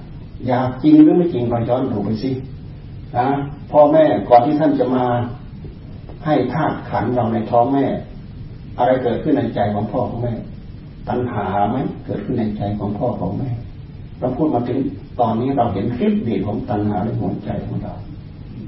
[0.48, 2.32] อยากจริงหรือไม่จริงเราย้อนดูไปสิ
[3.18, 3.28] นะ
[3.72, 5.06] พ่อแม่ก่อนที่ท่านจะมา
[6.26, 7.86] ให้ธาตุขันเราในท้องแม่
[8.78, 10.34] อะไรเกิดขึ้นในใจของพ่อของแม่
[11.10, 13.50] ตัณหาไหมเกิดขึ้นในใจของพ่อของแม่
[14.20, 14.80] เราพูดมาถึง
[15.20, 17.94] ตอนนี้เราเห็นคลิปดีของตัณหาในหัวใจของเรา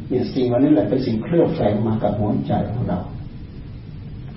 [0.09, 2.99] เนี่ยสิ่งวันนี้แหละเป็นสิ่งเคลือบแฝงมากับหัวใจของเรา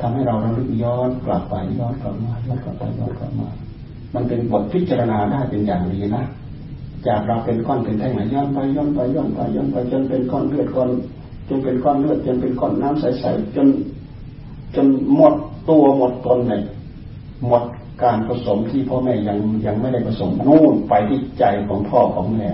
[0.02, 3.48] ทำให้เราระลึกย้อนกลับไปย้อนกลับมาย้อนกลับไปย้อนกลับมา
[4.14, 6.24] มันเป็นบทพิจารณาได้เป็นอย่างดีนะ
[7.06, 10.90] จากเราเป็นก้อนเป็นแท่งไหนย้อนไปย้อนไปย้อนไปย้อนไปจนเป็นก้อนเลือดก้อน
[11.48, 13.68] จนเป็นก้อนเลือดจนเป็นก้อนน้ำใสๆจน
[14.74, 15.34] จนหมด
[15.70, 16.62] ตัวหมดตนเลย
[17.46, 17.62] หมด
[18.02, 22.48] การผสมที่พ่อแม่ยังยังไม่ได้ผสมนู่นไปที่ใจของพ่อของแม่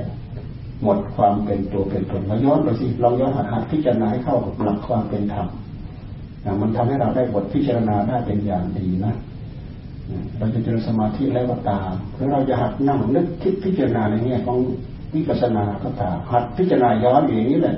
[0.83, 5.47] หมดความเป็นตัวเป็นตนมาย้อนไปสิลองย้อนหัดหัดพิจารณาให้เข้ากับหลักความเป็นธรรม
[6.63, 9.15] มันทำให้เราได้บทพิจารณาได้เป็นอย่างดีนะ
[10.39, 14.59] เราจะเจริญสมาธิแล้วก็ตามหรือเราจะหัดนั่งนึกคิดพิจารณาในแง่ของ
[15.15, 17.77] วิปัสสนาก็ตามหัดพิจารณาย้อนอย่างนี้แหละ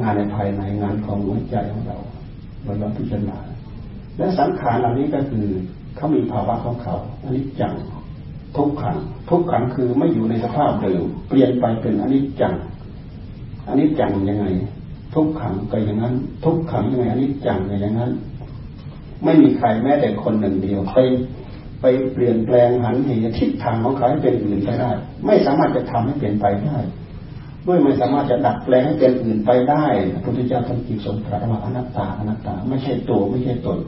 [0.00, 1.98] งานในภายในงานของหัวใจของเรา
[2.64, 3.38] เราย้อนพิจารณา
[4.18, 5.46] และสังขารเหล่านี้ก็คือ
[5.96, 7.74] เขามีภาวะของเขาอันนี้จัง
[8.56, 8.96] ทุกขัง
[9.30, 12.54] ทุกขังคือไม่อยู่ในสภาพเดิมเปลี่ยนไปเป็นอนิจจัง
[13.68, 14.46] อันนี้จังยังไง
[15.14, 18.12] ทุกขังก็อย่างนั้น ทุกขังยังไงอันนี้จังอย่างนั้น
[19.24, 20.98] ไม่มีใครแม้แต่คนหนึ่งเดียวไป
[21.80, 24.90] ไปเปลี่ยนแปลงหันเหทิศทางของเขาให้เป็นอื่นไปได้
[25.26, 26.76] ไม่สามารถจะทำให้เปลี่ยนไปได้
[27.66, 33.78] ด้วยไม่สามารถจะดัดแปลงให้เป็นอื่นไปได้พระพุทธเจ้าท่านจิตสมตรัสว่าอนัตตาอนัตตา ไม่ใช่ตัวไม่ใช่ตน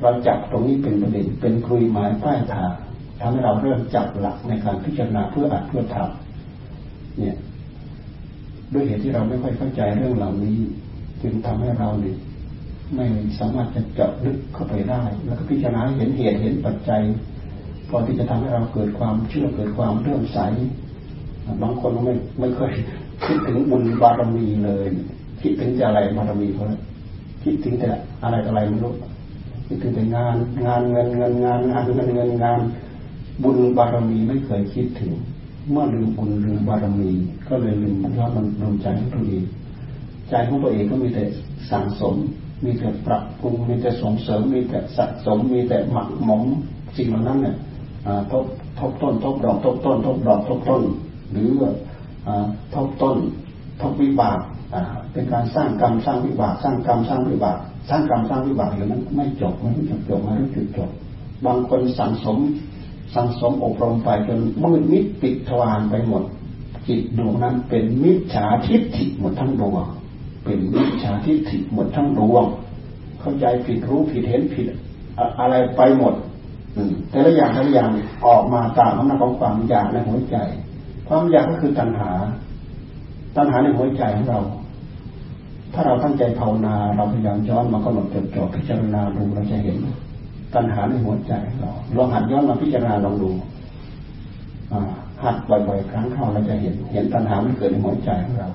[0.00, 2.70] เราจับตรงนี้เป็นประเด็นเป็นคุยหมายป้ายทาง
[3.20, 7.36] ทำให้เราเริ่มจับหลักในการพิจารณาเพื่ออัดเพื่อทำเนี่ย
[8.72, 10.58] ด้วยเหตุที่เราไม่ค่อยเข้าใจเรื่องเหล่านี้
[11.22, 12.16] จึงทำให้เราเนี่ย
[12.94, 13.06] ไม่
[13.38, 17.02] สามารถจะเจาะลึกเข้าไปได้ แล้วก็พิจารณาเห็นเหตุเห็นปัจจัย
[17.88, 20.38] พอที่จะทำให้เราเกิดความเชื่อเกิดความเรื่อมใส
[21.62, 22.72] บางคนไม่ไม่เคย
[23.26, 24.86] คิดถึงบุญบารมีเลย
[25.42, 26.66] คิดถึงจะอะไรบารมีเขา
[27.44, 27.88] คิดถึงแต่
[28.22, 28.94] อะไรอะไรไม่รู้
[29.66, 32.60] คิดถึงแต่งานงานเงินเงินงานงานเงินเงินงาน
[33.42, 35.12] บุญบารมีไม่เคยคิดถึง
[35.70, 37.10] เมื่อลืมบุญลืมบารมี
[37.48, 39.44] ก็เลยลืมย้อนมันลงใจของตัวเอง
[40.30, 41.24] ใจของตัวเองก็มีแต่
[41.70, 42.14] สั่งสม
[42.64, 46.42] มีแต่ปรับปรุงมีแต่ส่งเสริม มีแต่สะสม มีแต่หมักหมม
[46.96, 47.56] สิ่งเหล่านั้นเนี่ย
[48.30, 48.44] ทบ
[48.78, 50.82] ทบต้นทบดอกทบต้นทบดอกทบต้น
[51.32, 51.48] หรือ
[52.74, 53.16] ทบต้น
[53.80, 54.38] ทบวิบาก
[55.12, 57.58] เป็นการสร้างกรรมสร้างวิบากสร้างกรรมสร้างวิบาก
[57.90, 60.90] สร้างกรรมสร้างวิบากอย่างนั้นไม่จบไม่จักจบไม่รู้จุดจบ
[61.46, 62.38] บางคนสั่งสม
[63.14, 66.22] สังสมอบรมไปจนมืดมิดปิดทวารไปหมด
[66.88, 69.84] จิตดวงนั้นเป็นมิจฉาทิฏฐิหมดทั้งดวง
[70.44, 72.44] เป็นมิจฉาทิฏฐิหมดทั้งดวง
[73.20, 74.66] เข้าใจผิดรู้ผิดเห็นผิด
[75.40, 76.14] อะไรไปหมด
[77.10, 77.90] แต่ละอย่างแต่ละอย่าง
[78.26, 80.36] ออกมาตามอำนาจของความอยากในหัวใจ
[81.08, 82.10] ความอยากก็คือตัณหา
[83.36, 84.40] ตัณหาในหัวใจของเรา
[85.74, 89.76] ถ้าเราตั้งใจภาวนาเราพยายามย้อนมากำหนดจดจ่อพิจารณาดูเราจะเห็น
[90.54, 93.30] ตัณหาในหัวใจเราลองหัดย้อนมาพิจารณาลองดู
[95.22, 98.50] หัดบ่อยๆครั้งเข้าเราจะเห็น เห็นตัณหามันเกิดในหัวใจของเรา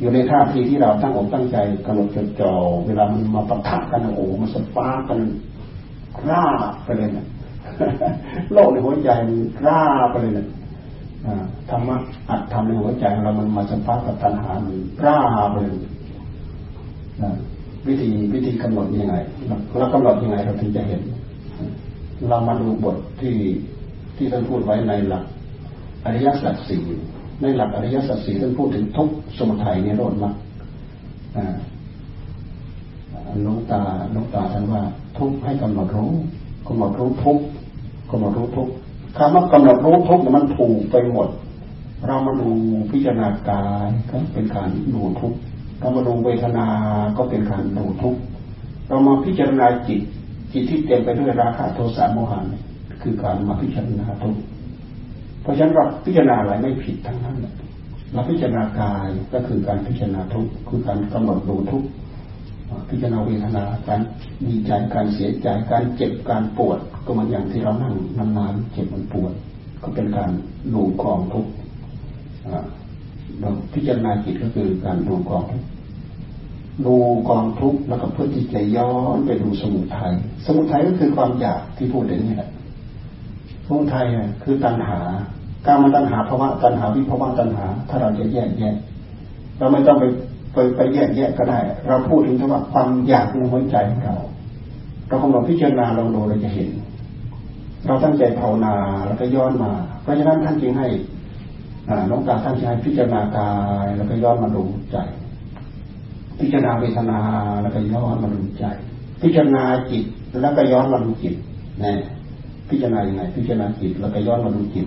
[0.00, 1.56] อยู่ในท่าทีที่เราตั้งอกตั้งใจ
[1.86, 2.52] กำหนดจดจ่อ
[2.86, 5.18] เวลามันมาปะทะกันโอ้มัน spark กัน
[6.28, 6.44] ร่า
[6.84, 7.26] ไปเลยนะ
[8.52, 10.46] โลกในหัวใจมันร่าไปเลยนะ
[11.70, 11.96] ธรรมะ
[12.30, 15.18] อรรถธรรมในหัวใจเรามันมา spark กับตัณหามันร่า
[15.50, 15.78] ไปเลย
[17.86, 19.16] วิธีวิธีกำหนดยังไง
[19.78, 21.02] เรากำหนดยังไงเราถึงจะเห็น
[22.26, 23.36] เรามาดูบทที่
[24.16, 25.24] ที่ท่านพูดไว้ในหลัก
[26.04, 26.84] อริยสัจสี่
[27.42, 30.34] ในหลักอริยสัจสี่ท่านพูดถึงทุกสมุทัยนิโรธมรรค
[33.44, 33.82] น้องตา
[34.14, 34.82] น้องตาท่านว่า
[35.18, 36.12] ทุกให้กำหนดรู้
[36.66, 37.38] กำหนดรู้ทุก
[38.10, 38.68] กำหนดรู้ทุก
[39.16, 41.28] คำว่ากำหนดรู้ทุกมันถูกไปหมด
[42.06, 42.50] เรามาดู
[42.90, 45.34] พิจารณากายก็เป็นการดูทุก
[45.78, 46.66] เรามาดูเวทนา
[47.16, 48.16] ก็เป็นการดูทุก
[48.88, 50.00] เรามาพิจารณาจิต
[50.52, 52.40] จิตที่เต็มไปด้วยราคะโทสะโมหะ
[53.02, 54.36] คือการมาพิจารณาทุก
[55.42, 57.36] เพราะฉะนั้นเราพิจารณาอะไรไม่ผิดทั้งนั้น
[58.12, 61.84] เราพิจารณากายก็คือการพิจารณาทุกคือการกำหนดดูทุก
[62.90, 64.00] พิจารณาเวทนาการ
[64.46, 67.94] ดีใจการเสียใจการเจ็บการปวด ก็เหมือนอย่างที่เรานั่ง
[68.38, 69.32] นานๆเจ็บมันปวด
[69.82, 70.30] ก็เป็นการ
[70.74, 71.46] ดูกองทุก
[73.40, 75.62] เราพิจารณาจิตก็คือการดูกองทุก
[76.86, 76.94] ดู
[77.28, 80.12] กองทุกข์แล้วก็เพื่อที่จะย้อนไปดูสมุทัย
[80.46, 82.50] สมุทัยก็คือความอยากที่พูดอย่างนี้แหละ
[83.66, 84.06] สมุทัย
[84.42, 85.00] คือตัณหา
[85.66, 88.76] การมาตัณหาภาวะตัณหาวิภาวะตัณหา ถ้าเราจะแยกแยะ
[89.58, 90.04] เราไม่ต้องไป
[90.54, 94.16] ไปไปแยกแยะก็ได้ เราพูดถึงคำว่าความอยากในหัวใจของเรา
[95.08, 96.70] เรากำลังพิจารณาลองดูเราจะเห็น
[97.86, 98.74] เราตั้งใจภาวนา
[99.06, 100.86] แล้วก็ย้อนมา เพราะฉะนั้นท่านจึงให้
[102.10, 103.50] น้องตาท่านจะให้พิจารณากา
[103.84, 104.96] ยแล้วก็ย้อนมาดูใจ
[106.40, 107.20] พิจารณาเวทนา
[107.62, 108.64] แล้วก็ย้อนมาดูใจ
[109.22, 110.04] พิจารณาจิต
[110.40, 111.34] แล้วก็ย้อนมาดูจิต
[111.82, 111.92] นะ
[112.70, 114.86] พิจารณาอย่างไรพิจารณาจิตแล้วก็ย้อนมาดูจิต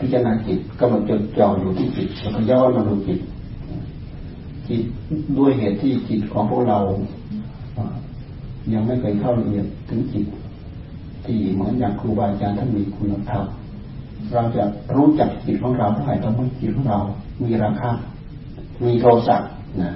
[0.00, 3.20] พิจารณาจิตกำลังจดจ่ออยู่ที่จิตแล้วก็ย้อนมาดูจิต
[4.68, 4.82] จิต
[5.38, 6.78] ด้วยเหตุที่จิตของพวกเรา
[8.72, 10.26] ยังไม่เคยเข้าละเอียดถึงจิต
[11.24, 13.44] ที่เหมือนอย่างครูบาอาจารย์ท่านมีคุณธรรม
[14.34, 14.64] เราจะ
[14.96, 16.98] รู้จักจิตของเราเท่าไหร่ต้องให้จิตของเรา
[17.42, 17.90] มีราคา
[18.84, 19.36] มีโทสะ
[19.80, 19.92] นะ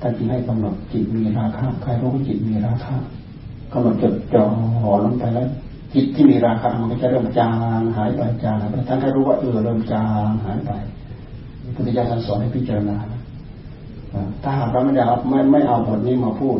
[0.00, 2.94] ท่านจึงให้กำหนดจิตมีราคะใครรู้ว่าจิตมีราคะ
[3.72, 4.44] กำหนดจดจ่อ
[5.02, 5.48] หลงไปแล้ว
[5.94, 10.72] จิตที่มีราคะมันก็จะเริ่มจางหายไปจางหายไปท่านก็รู้ว่าเออเริ่มจางหายไป
[11.74, 12.96] พุทธิยถาสอนให้พิจารณา
[14.42, 16.58] ถ้าหากเราไม่ได้เอาไม่ไม่เอาบทนี้มาพูด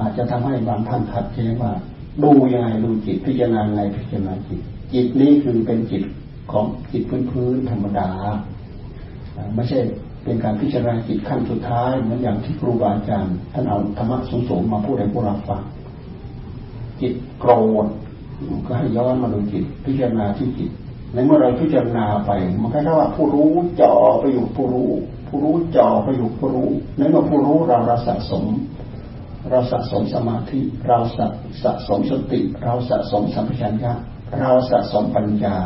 [0.00, 1.72] อาจจะทำให้บางท่านขัดแย้งว่า
[2.22, 4.60] ดูยังไงดูจิตพิจารณาไงพิจารณาจิต
[4.92, 6.02] จิตนี้คือเป็นจิต
[6.52, 8.08] ของจิตพื้นๆธรรมดา
[9.54, 9.78] ไม่ใช่
[10.24, 15.62] เป็นการพิจารณาจิตขั้นสุดท้ายเหมือนอย่างที่ครูบาอาจารย์ท่านเอาธรรมะสูงๆมาพูดให้พวกเราฟัง
[17.00, 17.52] จิตโกร
[17.84, 17.86] ธ
[18.66, 20.70] ก็ให้ย้อนมาดูจิตพิจารณาที่จิต
[21.12, 24.90] ในเมื่อเราพิจารณาไป มันก็แค่ว่าผู้รู้จ่อไปอยู่ผู้รู้
[25.28, 28.44] ผู้รู้จ่อไปอยู่ผู้รู้ในเมื่อผู้รู้เราเราสะสม
[29.50, 31.26] เราสะสมสมาธิ เราสะ
[31.62, 33.92] สะสมสติ เราสะสมสัมปชัญญะ
[34.40, 35.56] เราสะสมปัญญา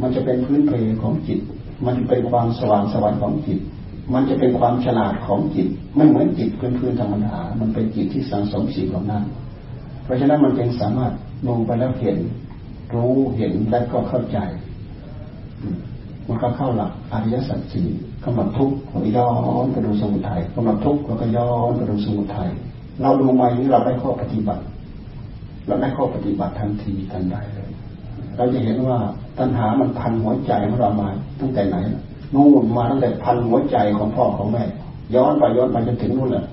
[0.00, 1.40] มันจะเป็นพื้นเพของจิต
[1.86, 3.60] มันเป็นความสว่างสวรรค์ของจิต
[4.14, 9.24] มันจะเป็นความฉลาดของจิต ไม่เหมือนจิตพื้นๆธรรมดา มันเป็นจิตที่สังสมสิ่งเหล่านั้น
[10.04, 11.12] เพราะฉะนั้นมันจึงสามารถ
[11.48, 12.18] ลงไปแล้วเห็น
[12.94, 14.38] รู้เห็นและก็เข้าใจ
[16.28, 17.88] มันก็เข้าหลักอริยสัจสี่
[18.24, 19.30] กำหนดทุกข์เราย้อ
[19.62, 22.50] นไปดูสมุทัยกำหนดทุกข์ก็ย้อนไปดูสมุทัย
[23.02, 24.62] เราดูมาอย่างนี้เราได้ข้อปฏิบัติ
[25.66, 27.36] เราได้ข้อปฏิบัติทันทีทันใด
[28.40, 28.98] เราจะเห็นว่า
[29.38, 31.08] ตัณหามันพันหัวใจของเรามา
[31.40, 31.76] ตั้งแต่ไหน
[32.34, 34.64] นู่นมาตั้งแต่พันหัวใจของพ่อของแม่
[35.14, 36.44] ย้อนไปย้อนไปจนถึงนู่นแหละ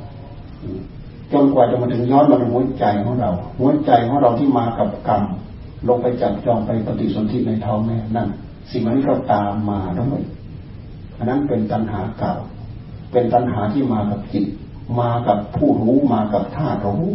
[1.33, 5.23] จนกว่าจะมาถึงย้อนมาถึงหัวใจของเรา หัวใจของเราที่มากับกรรม
[5.87, 8.27] ลงไปจับจองไปปฏิสนธิในท้องแม่นั่น
[8.71, 10.21] สิ่งนั้นก็ตามมาด้วย
[11.17, 12.33] อันนั้นเป็นตัณหาเก่า
[13.11, 14.45] เป็นตัณหาที่มากับจิต
[14.99, 17.13] มากับผู้รู้มากับธาตุรู้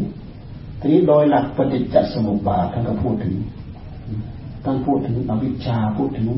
[0.80, 3.35] ทีนี้โดยหลักปฏิจจสมุปบาทท่านก็พูดถึง
[4.64, 6.29] ท่านพูดถึงอวิชชาพูดถึง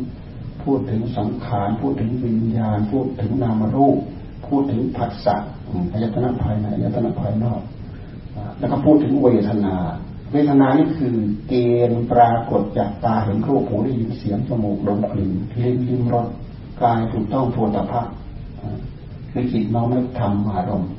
[0.63, 3.99] พูดถึงสังขารพูดถึงวิญญาณ พูดถึงนามรูป
[4.47, 5.37] พูดถึงผัสสะ
[5.93, 7.61] อายตนะภายในอายตนะภายนอก
[8.59, 9.77] แล้วก็พูดถึงเวทนา
[10.33, 11.15] เวทนานี่คือ
[11.49, 11.55] เก
[11.89, 15.31] ณฑ์ปรากฏจากตาเห็นรูปหูได้ยินเสียงจมูกดมกลิ่น
[15.63, 16.27] ลิ้นลิ้มรส
[16.83, 18.03] กายถูกต้องโพธภะ
[19.31, 20.91] คือจิตน้อมนึกทำอารมณ์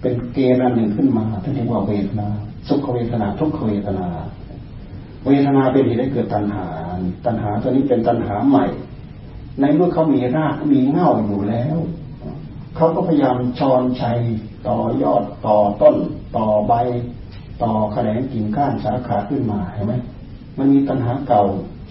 [0.00, 2.28] เป็นเกณฑ์อันหนึ่งขึ้นมาที่เรียกว่าเวทนา
[2.68, 4.06] สุขเวทนาทุกขเวทนา
[5.26, 6.66] เวทนาเป็นเหตุให้เกิดตัณหา
[7.26, 8.66] ตัณหาตัวนี้เป็นตัณหาใหม่
[9.60, 11.76] ในเมื่อเขามีรากมีเง่าอยู่แล้ว
[12.76, 14.18] เขาก็พยายามชอนชัย
[14.68, 15.96] ต่อยอดต่อต้น
[16.36, 16.74] ต่อใบ
[17.62, 19.94] ต่อแขนงกิ่งก้านสาขาขึ้นมาเห็นไหม
[20.58, 21.44] มันมีตัณหาเก่า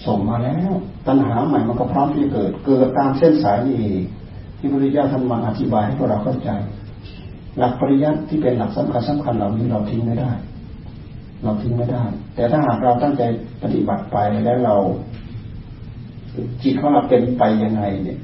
[0.05, 0.71] ส่งมาแล้ว
[1.07, 3.77] ตัณหาใหม่มันก็พร้อมที่จะเกิด เกิดตามเส้นสายนี่
[4.57, 6.49] ที่พระพุทธเจ้าท่านมาอธิบายให้พวกเราเข้าใจ
[7.57, 10.31] หลักปริยัติที่เป็นหลักสำคัญสำคัญเหล่านี้เราทิ้งไม่ได้
[11.43, 12.03] เราทิ้งไม่ได้
[12.35, 13.23] แต่ถ้าหากเราตั้งใจ
[13.63, 14.75] ปฏิบัติไปแล้วเรา
[16.63, 18.19] จิตของเราเป็นไปยังไงเนี่ย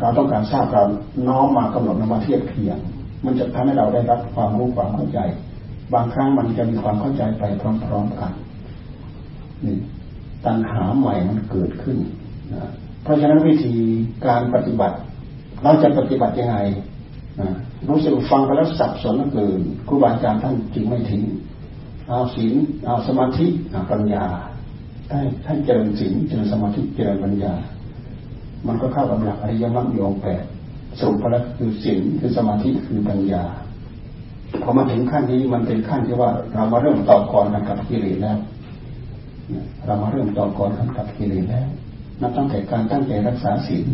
[0.00, 0.82] เราต้องการทราบเรา
[1.28, 2.78] น้อมมากำหนดนำมาเทียบเคียง
[3.24, 5.18] มันจะทำให้เราได้รับความรู้ความเข้าใจ
[5.94, 8.32] บางครั้งมันจะมีความเข้าใจไปพร้อมๆกัน
[9.64, 9.76] นี่
[10.44, 11.96] ตัณหาใหม่มันเกิดขึ้น
[12.54, 12.70] นะ
[13.02, 13.74] เพราะฉะนั้นวิธี
[14.26, 14.96] การปฏิบัติ
[15.62, 16.56] เราจะปฏิบัติยังไง
[17.40, 17.48] นะ
[17.88, 21.22] รู้สึกฟังไปแล้วสับสนเกินครูบาอาจารย์ท่านจึงไม่ทิ้ง
[22.08, 22.54] เอาศีล
[22.86, 24.24] เอาสมาธิเอาปัญญา
[25.10, 27.52] ให้ท่านเจริญศีลเจริญสมาธิเจริญปัญญา
[28.66, 30.44] มันก็เข้ากับหลักอริยมรรคโยงแปด
[30.98, 33.44] สรุปแล้วคือศีลคือสมาธิคือปัญญา
[34.62, 38.38] พอมาถึงขั้นนี้มันเป็นขั้นที่ว่าเรามาเริ่มต่อกรกันกับกิเลสแล้ว
[39.86, 41.68] เรามาเริ่มต่อกรกันกับกิเลสแล้ว
[42.20, 43.86] นับตั้งแต่การตั้งใจรักษาศีล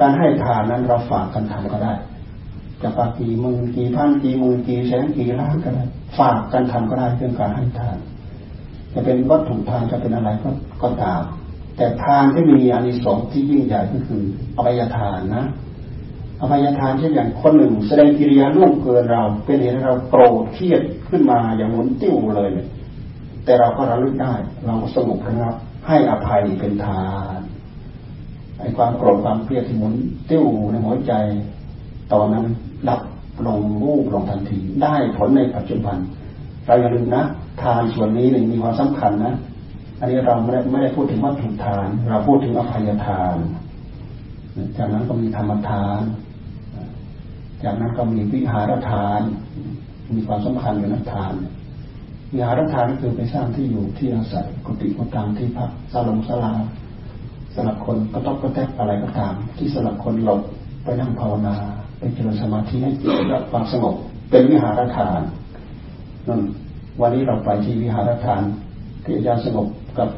[0.00, 1.94] การให้ทานนั้นเราฝากกันทำก็ได้
[2.82, 5.84] จะปากี่มือกี่พันกี่หมือกี่แสนกี่ล้านก็ได้
[6.18, 7.96] ฝากกันทำก็ได้เรื่องการให้ทาน
[8.94, 10.50] จะเป็นวัตถุทานจะเป็นอะไรก็
[10.82, 11.22] ก็ตาม
[11.76, 14.22] แต่ทานที่มีอานิสงส์ที่ยิ่งใหญ่ก็คือ
[14.56, 15.46] อภัยทานนะ
[16.40, 22.50] อภัยทานเช่นอย่างคนหนึ่ง แสดงกิริยาล่วงเกินเรา เป็นเหตุให้เราโกรธเครียดขึ้นมาอย่างหมุนติ้วเลย
[23.44, 24.34] แต่เราก็ระลึกได้
[24.66, 27.04] เราสงบนะครับให้อภัยเป็นทา
[27.38, 27.40] น
[28.58, 29.94] ไอ้ความโกรธความเครียดที่หมุน
[30.30, 31.12] ติ้วในหัวใจ
[32.12, 32.46] ตอนนั้น
[32.88, 33.00] ดับ
[33.46, 35.96] ลงวูบลงทันที ได้ผลในปัจจุบัน
[36.66, 37.22] เราอย่าลืมนะ
[37.62, 39.34] ทานส่วนนี้หนึ่งมีความสำคัญนะ
[40.00, 43.36] อันนี้เราไม่ได้ไม่ได้พูดถึงวัตถุทาน เราพูดถึงอภัยทาน
[44.76, 46.00] จากนั้นก็มีธรรมทาน
[47.64, 49.20] จากนั้นก็มีวิหารทาน
[50.14, 51.34] มีความสำคัญอยู่นะทาน
[52.32, 56.52] วิหารทานก็คือไปสร้างที่อยู่ที่อาศัยกุฏิกุฏังที่พักสลงสลา
[57.54, 60.42] สำหรับคนก็ต้องกระแทกอะไรก็ตาม ที่สำหรับคนหลบ
[60.84, 61.56] ไปนั่งภาวนา
[62.02, 63.94] ไปเจริญสมาธิให้จิตได้ความสงบ
[64.30, 65.20] เป็นวิหารทาน
[66.28, 66.40] นั่น
[67.00, 68.42] วันนี้เราไปที่วิหารทาน
[69.04, 69.66] ที่อาจารย์สงบ
[69.98, 70.08] กับ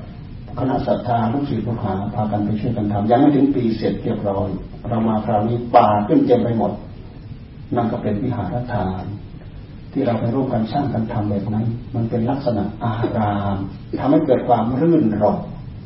[0.58, 4.48] คณะศรัทธาลูกศิษย์ลูกหาพากันไปช่วยกันทำยังไม่ถึงปีเสร็จเรียบร้อย
[4.88, 6.72] เรามาคราวนี้ป่าขึ้นเต็มไปหมด
[7.76, 9.04] นั่นก็เป็นวิหารทาน
[9.92, 13.56] ที่เราไปร่วมกันสร้างกันทำแบบนั้น มันเป็นลักษณะอาราม
[14.00, 15.36] ทำให้เกิดความรื่นรม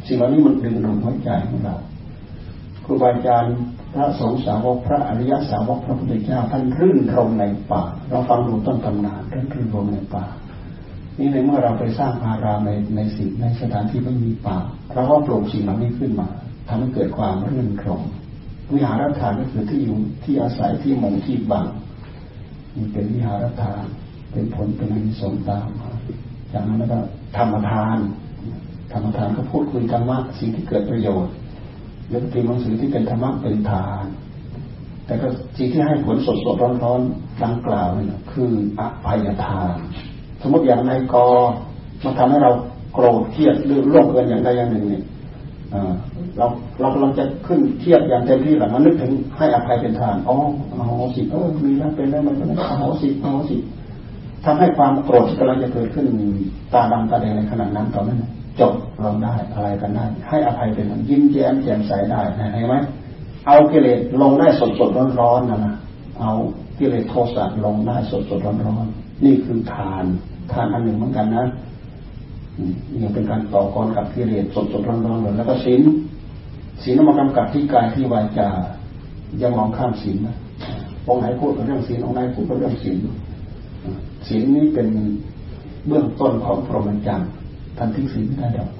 [0.06, 1.76] สิ่งเหล่านี้มันดึงดูดหัวใจของเรา
[2.84, 3.56] ครูบาอาจารย์
[3.94, 10.24] พระสงฆ์สาวกพระอริยสาวกพระพุทธเจ้าท่านรื่นรมในป่า เราฟังดูต้นตำนานท่านรื่นรมในป่า
[11.18, 14.58] นี่ในเมื่อเราไปสร้างอารามในในสิ่งในสถานที่ไม่มีป่า
[14.94, 16.28] เราก็ปลูกสิ่งเหล่านี้ขึ้นมา
[16.68, 18.02] ทำให้เกิดความรื่นรม
[18.74, 21.66] วิหารฐานก็คือที่อยู่ที่อาศัยที่มงที่บัง
[22.76, 23.84] นี่เป็นวิหารฐาน
[24.32, 25.90] เป็นผลเป็นอิสงตามมา
[26.52, 26.98] จากนั้นก็
[27.36, 27.98] ธรรมทาน
[28.92, 31.32] ธรรมทานก็พูดคุยธรรมะสิ่งที่เกิดประโยชน์
[32.12, 34.04] ยกตีหนังสือที่เป็นธรรมะเป็นทาน
[35.06, 37.00] แต่ก็สิ่งที่ให้ผลสดสดร้อนร้อน
[37.44, 39.74] ดังกล่าวนี่คืออภัยทาน
[40.42, 41.14] สมมติอย่างนายก
[42.04, 42.52] มาทำให้เรา
[42.94, 45.04] โกรธเครียดหรือโลภเกินอย่างใดอย่างหนึ่งเนี่ย
[46.36, 46.46] เรา
[46.80, 50.36] เรากำลังจะขึ้นเทียบอย่างเต็มที่แหละมันนึกถึงให้อภัยเป็นทานอ๋อ
[50.86, 53.56] โหสิเออมีแล้วเป็นแล้วมันก็ได้โหสิโหสิ
[54.44, 56.06] ทำให้ความโกรธกำลังจะเกิดขึ้น
[56.72, 58.18] ตาดำตาแดงในขณะนั้นตอนนั้น
[58.60, 62.76] จบลงได้อะไรกันได้ ให้อภัยเป็นยิ้มแย้มแจ่มใสได้เห็นไหม
[63.46, 65.76] เอากิเลสลงได้สดสดร้อนร้อนนะนะ
[66.20, 66.32] เอา
[66.78, 68.86] กิเลสโทสะลงได้สดสดร้อนร้อน
[69.24, 70.04] นี่คือทาน
[70.52, 71.46] ทานอันหนึ่งเหมือนกันนะ
[73.00, 75.82] นี่เป็นการต่อกรกับกิเลสสดสดร้อนร้อนเลยแล้วก็ศีล
[76.82, 78.48] ศีลมากำกับที่กายที่วาจา
[79.38, 80.36] อย่ามองข้ามศีลนะ
[81.08, 82.96] องค์ไหนพูดเรื่องศีลองค์ไหนพูดเรื่องศีล
[84.28, 84.88] ศีลนี้เป็น
[85.86, 87.30] เบื้องต้นของพรหมจรรย์
[87.78, 88.70] ท่านทิ้งศีลไม่ได้ดอก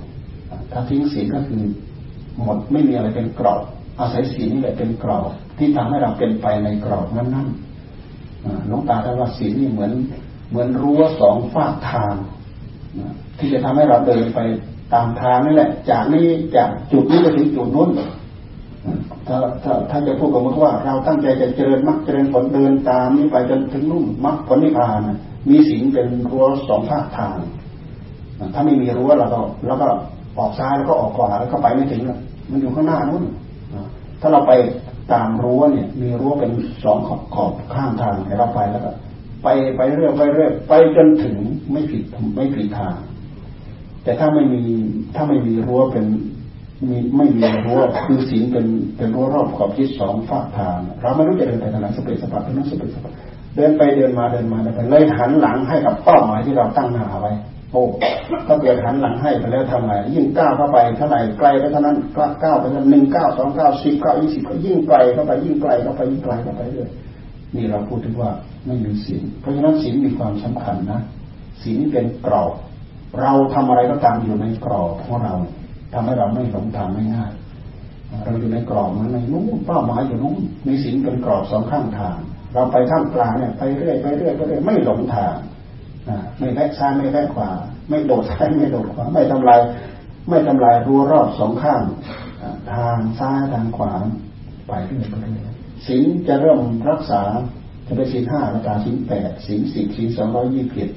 [0.73, 1.63] ถ้าทิ้งศีลก็คือ
[2.43, 3.63] หมดไม่มีอะไรเป็นกรอบ
[4.01, 9.93] อาศัยศีลนี่แหละเป็นกรอบ ที่ทำให้เราเป็นไปในกรอบนั้นๆน้องตาท่านว่าศีลนี่เหมือน
[10.51, 12.15] เหมือนรั้วสองฝากทาง
[13.39, 14.41] ที่จะทำให้เราเดินไป
[14.95, 17.91] ตามทางนี่แหละ จากนี้จากจุดนี้ไปถึงจุดนู้น
[19.27, 25.01] ถ้าถ้าถ้าจะพูดกับมุกว่า เราตั้งใจจะเจริญมรรคเจริญผลเดินตามนี้ไปจนถึงนู่นมรรคผลนิพพาน
[25.49, 27.37] มีศีลเป็นรั้วสองภาคทาง
[28.55, 29.89] ถ้าไม่มีรั้วเราก็เราก็
[30.39, 32.03] ออกซ้ายแล้วก็ออกขวาแล้วก็ไปไม่ถึง
[32.51, 33.25] มันอยู่ข้างหน้านู้น
[34.21, 34.53] ถ้าเราไป
[35.13, 36.53] ตามรั้วเนี่ย มีรั้วเป็น
[36.85, 38.91] สองขอบขอบข้างทางให้เราไปแล้วก็
[39.43, 41.37] ไปไปเรื่อยไปเรื่อยไปจนถึง
[41.73, 42.03] ไม่ผิด
[42.37, 42.95] ไม่ผิดทาง
[44.05, 44.63] แต่ถ้าไม่มี
[45.15, 46.07] ถ้าไม่มีรั้วเป็น
[46.89, 53.13] มีไม่มีรั้วคือศีลเป็นเป็นรั้วรอบขอบทิศสองฝากทางเราไม่รู้จะเดินไปทางไหนสเปซสปะเป็นนักสเปซสปะ
[53.57, 57.33] เดินไปเดินมาเดินมาเดินไปเลยหันหลังให้กับเป้าหมายที่เราตั้งหน้าไว้
[57.73, 57.83] โอ้
[58.47, 61.97] ถ้าเกิดหันหลังให้ไปแล้วทำไงยิ่งก้าวเข้าไปเท่าไหร่ไกลไปเท่านั้น
[62.43, 66.91] ก้าวไปเท่าหนึ่งก้าวสองก้าวสิบก้าวยี่สิบก็ยิ่งไกลเข้าไปยิ่งไกลเข้าไปยิ่งไกลเข้าไปเรื่อย
[67.57, 68.31] นี่เราพูดถึงว่า
[68.67, 71.01] ไม่มีศีลเพราะฉะนั้นศีลมีความสำคัญนะ
[71.63, 72.53] ศีลเป็นกรอบ
[73.21, 75.35] เราทำอะไรก็ตามอยู่ในกรอบของเรา
[75.95, 77.33] ทำให้เราไม่หลงทางไม่ง่าย
[78.25, 82.19] เราอยู่ในกรอบนั้นในนู้นเป้าหมายอยู่นู้นมีศีลเป็นกรอบสองข้างทาง
[82.55, 85.35] เราไปข้างกลางเนี่ยไปเรื่อยไปเรื่อยไปเรื่อยไม่หลงทาง
[86.39, 87.51] ไม่แวะซ้ายไม่แวะขวา
[87.89, 89.61] ไม่โดดซ้ายไม่โดดขวา ไม่ทำลาย
[90.29, 91.83] ไม่ทำลายรั้วรอบสองข้าง
[92.73, 93.93] ทางซ้ายทางขวา
[94.67, 95.55] ไปเรื่อยไปเรื่อย
[95.87, 97.23] ศีลจะเริ่มรักษา
[97.87, 100.91] จะเป็นศีลห้าก็ตามศีลแปดศีลสิบศีลสองร้อยยี่สิบเอ็ด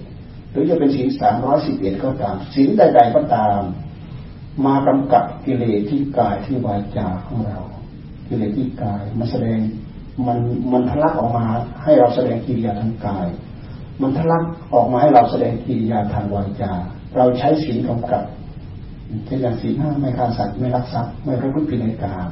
[0.52, 3.60] หรือจะเป็นศีลสามร้อยสิบเอ็ดก็ตามศีลใด ๆ ก็ตาม
[4.65, 7.60] มากำกับกิเลสที่กายที่วาจาของเรา
[8.28, 9.60] กิเลสที่กายมันแสดง
[10.28, 10.38] มัน
[10.71, 11.45] มันทะลักออกมา
[11.84, 13.28] ให้เราแสดงกิริยาทางกาย
[14.01, 16.71] มันทะลักออกมาให้เราแสดงกิริยาทางวาจา
[17.17, 18.23] เราใช้ศีลกำกับ
[19.25, 22.30] เช่นอย่างศีลห้าไม่ฆ่าสัตว์ไม่รักทรัพย์ไม่ประพฤติผิดในกาม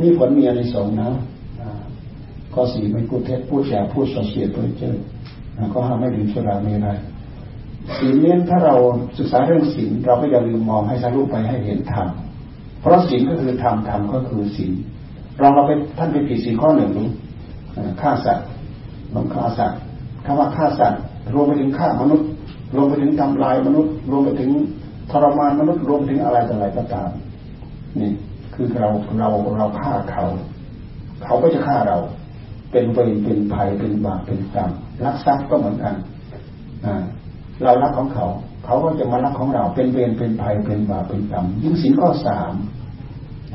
[0.00, 1.10] นี่ผลมีอะไรสงนะ
[2.54, 4.96] ข้อสี่ไม่พูดเท็จพูดแฉพูดส่อเสียดเพื่อเจอ
[5.72, 6.92] ก็ห้ามไม่ดื่มสุราไม่ได้
[7.98, 8.74] ศีลเนี่ยถ้าเรา
[9.18, 12.08] ศึกษาเรื่องศีลเราก็อย่าลืมมองให้ทะลุไปให้เห็นธรรม
[12.80, 14.72] เพราะศีลก็คือธรรมธรรมก็คือศีล
[15.38, 17.08] เราเราไปท่านไปผิดศีลข้อหนึ่งนี้
[18.00, 18.46] ฆ่าสัตว์
[19.14, 19.78] ลงฆ่าสัตว์
[20.24, 21.02] คำว่าฆ่าสัตว์
[21.34, 22.28] รวมไปถึงฆ่ามนุษย์
[22.76, 24.50] รวมไปถึงทำลายมนุษย์ รวมไปถึง
[25.10, 27.10] ทรมานมนุษย์รวมถึงอะไรต่ออะไรก็ตาม
[28.00, 28.12] นี่
[28.54, 30.24] คือเราเราเราฆ่าเขา
[31.24, 31.98] เขาก็จะฆ่าเรา
[32.72, 34.70] เป็นเวรเป็นภัยเป็นบาปเป็นกรรม
[35.04, 35.94] รักทรัพย์ก็เหมือนกัน
[37.64, 38.26] เรารักของเขา
[38.64, 42.52] เขาก็จะมารักของเรา เป็นเวรเป็นภัยเป็นบาปเป็นกรรมยิ่งสินข้อสาม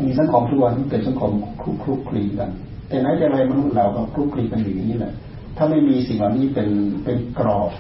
[0.06, 2.50] มีสังคมทุกวันเป็นสังคมคลุกคลุกคลีกัน
[2.88, 5.14] แต่ไหนแต่ไรมนุษย์เราก็คลุกคลีกันอย่างนี้แหละ
[5.62, 6.70] ถ้าไม่มีสิ่งเหล่านี้เป็น
[7.04, 7.72] เป็นกรอบ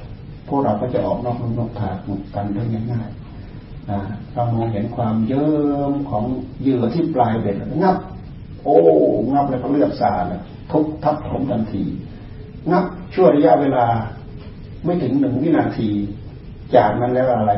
[0.47, 1.95] พวกเราก็จะออกนอกนอกทาง
[2.35, 5.51] กันได้ง่ายๆเรามองเห็นความเยิ้
[5.91, 6.23] มของ
[6.61, 7.97] เหยื่อที่ปลายเบ็ดงับ
[8.63, 8.77] โอ้
[9.33, 10.23] งับแล้วก็เลือดสาด
[10.71, 11.83] ทุกทับถมทันที
[12.71, 13.85] นับช่วระยะเวลา
[14.85, 15.89] ไม่ถึงหนึ่งวินาที
[16.75, 17.53] จากนั้นแล้วอะไร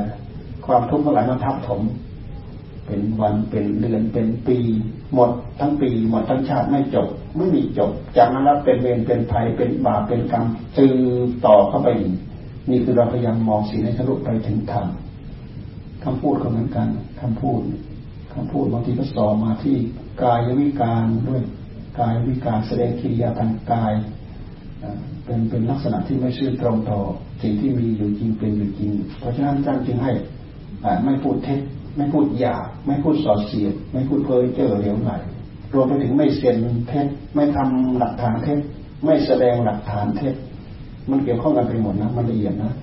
[0.65, 1.81] ความทุกข์ทั้งหลายมันทับถม
[2.85, 4.57] เป็นวันเป็นเดือนเป็นปี
[5.13, 7.07] หมดทั้งปี หมดทั้งชาติไม่จบ
[7.37, 10.45] ไม่มีจบ จากนั้นแล้วเป็นเวรเป็นภัยเป็นบาปเป็นกรรม
[10.77, 10.95] จือ
[11.45, 12.13] ต่อเข้าไปอีก
[12.69, 14.87] นี่คือเราพยายามมองสิ่งในทะลุไปถึงธรรม
[16.03, 16.87] คำพูดก็เหมือนกัน
[17.21, 17.59] คำพูด
[18.33, 19.77] คำพูดบางทีก็สอมาที่
[20.23, 21.41] กายวิการด้วย
[21.99, 23.93] กายวิการแสดงกิริยาทางกาย
[25.25, 27.01] เป็นเป็นลักษณะที่ไม่ชื่อตรงต่อ
[27.41, 30.11] สิ่งที่มีอยู่จริงเป็นอยู่จริง เพราะฉะนั้นท่านจึงให้
[31.05, 31.59] ไม่พูดเท็จ
[31.97, 35.11] ไม่พูดหยาบไม่พูดสอดเสียดไม่พูดเพ้อเจ้อเหลวไหล
[35.73, 36.57] รวมไปถึงไม่เซ็น
[36.87, 38.59] เท็จไม่ทำหลักฐานเท็จ
[39.05, 40.35] ไม่แสดงหลักฐานเท็จ
[41.09, 42.73] มันเกี่ยวข้องกันไปหมดนะมันละเอียดนะ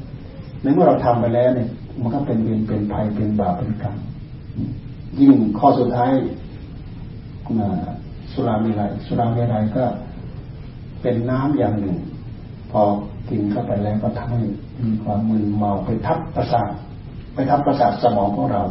[0.62, 1.68] ในเมื่อเราทำไปแล้วเนี่ย
[2.00, 3.96] มันก็เป็นเวรเป็นภัยเป็นบาปเป็นกรรม
[5.20, 6.10] ยิ่งข้อสุดท้าย
[8.32, 9.84] สุรามีไรสุรามีไรก็
[11.02, 11.96] เป็นน้ำอย่างหนึ่ง
[12.70, 12.80] พอ
[13.28, 14.40] กินเข้าไปแล้วก็ทำให้
[14.82, 16.70] มีความมึนเมาไปทับประสาท
[17.34, 18.62] ไปทับประสาทสมองของเรา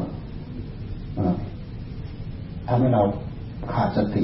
[2.68, 3.04] ทำให้เรา
[3.74, 4.24] ขาดสติ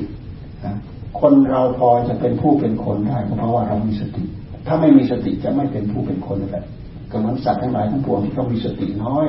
[1.19, 4.23] คนเราพอจะเป็นผู้เป็นคนได้ก็เพราะว่าเรามีสติ
[4.67, 6.65] ถ้าไม่มีสติจะไม่เป็นผู้เป็นคนเลย
[7.11, 9.25] ก็เหมือนสัตว์ทั้งหลายทั้งปวงที่เขามีสติน้อย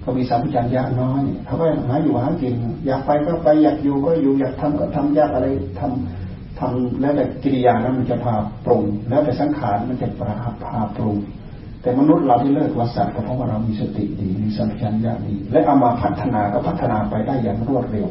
[0.00, 2.54] เขามีสัมผัสัญญาน้อยเขาก็หาอยู่หากิน
[2.86, 5.46] อยากไปก็ไปอยากอยู่ก็อยู่อยากทำก็ทำยากอะไร
[5.80, 8.34] ทำทำแล้วแต่กิริยานั้นมันจะพา
[8.64, 10.32] ปรุงแล้วแต่สังขารมันจะพา
[10.64, 11.16] พาปรุง
[11.82, 18.08] แต่มนุษย์เราที่เลิกวัสัตก็เพราะว่าเรามีสติดีมีสัมผัสัญญาดี และเอามาพัฒนาก็พัฒนาไปได้อย่างรวดเร็ว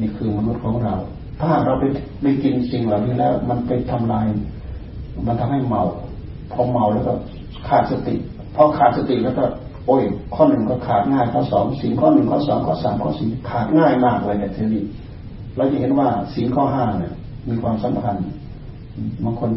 [0.00, 0.94] นี่คือมนุษย์ของเรา
[1.40, 1.84] ถ้าเราไป
[2.22, 4.26] ไปกินสิ่งเหล่านี้แล้ว มันไปทำลาย
[5.26, 5.82] มันทำให้เมา
[6.52, 7.12] พอเมาแล้วก็
[7.68, 8.14] ขาดสติ
[8.54, 9.44] พอขาดสติแล้วก็
[9.86, 10.02] โอ้ย
[10.34, 14.82] ข้อหนึ่งก็ขาดง่ายข้อสองสิ่งข้อหนึ่งข้อสองข้อสามข้อสี่ขาดง่ายมากเลยแต่ยทีนี้
[15.56, 17.12] เราจะเห็นว่าสิ่งข้อห้าเนี่ย
[17.48, 18.16] มีความสำคัญ
[19.24, 19.50] บางคน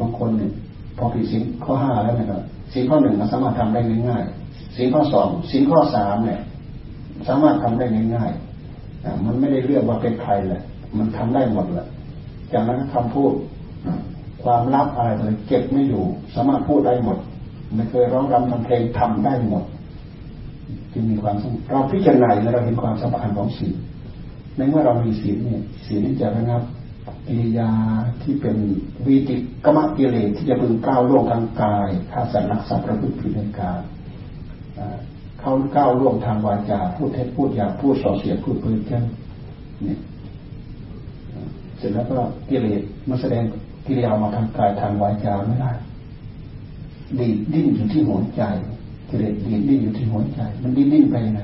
[0.00, 0.52] บางคนเนี่ย
[0.98, 2.38] พอผิดสิ่งข้อห้าแล้วเนี่ยก็
[2.72, 6.40] สิ่งข้อหนึ่งสามารถทำได้ง่ายๆสิ่งข้อสองสิ่งข้อสามเนี่ย
[7.28, 8.53] สามารถทำได้ง่ายๆ
[9.26, 10.62] มันไม่ได้เลือกว่าเป็นใครแหละ
[10.98, 11.86] มันทำได้หมดแหละ
[12.52, 13.32] จากนั้นคำพูด
[14.42, 17.18] ความลับอะไรเลยเก็บไม่อยู่ สามารถพูดได้หมด
[17.74, 19.64] ไม่เคยร้องรำทำเพลงทำได้หมด
[20.92, 21.36] จึงมีความ
[21.70, 23.74] เราพิจารณาแล้วเราเห็นความสำคัญของศีล
[24.56, 26.62] ในเมื่อเรามีศีลเนี่ยศีลนี่จะระงับ
[27.28, 27.70] กิริยา
[28.22, 28.56] ที่เป็น
[29.06, 33.80] วีติกรรมกิเลสที่จะพึงก้าวล่วงทางกายฆ่าสัตว์นักสัตว์ประพฤติผิดในกาย
[35.46, 39.02] เขาก้าวล่วงทางวาจาพูดเท็จพูดหยาพูดส่อเสียพูดเพ้อเจ้า
[39.82, 39.98] เนี่ย
[41.78, 42.18] เสร็จแล้วก็
[42.48, 43.44] กิเลสมาแสดง
[43.86, 45.72] กิริยามาทางกายทางวาจาไม่ได้
[47.18, 48.42] ดีดดิ้นอยู่ที่หัวใจ
[49.08, 51.40] กิเลสดีดดิ้นอยู่ที่หัวใจ มันดิ้นดิ้นไปไหน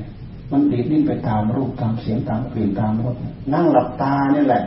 [0.52, 3.16] มันดีดดิ้นไปตามรูปตามเสียงตามกลิ่นตามรส
[3.52, 4.62] นั่งหลับตาเนี่ยแหละ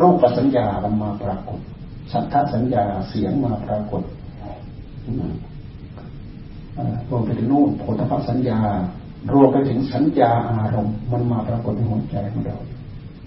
[0.00, 1.60] รูปสัญญามันมาปรากฏ
[2.12, 4.02] สัทธสัญญาเสียงมาปรากฏ
[7.10, 8.58] รวมไปถึงนู่นโพธิภสัญญา
[9.32, 12.58] รวมไปถึงสัญญาอารมณ์มันมาปรากฏในหัวใจของเรา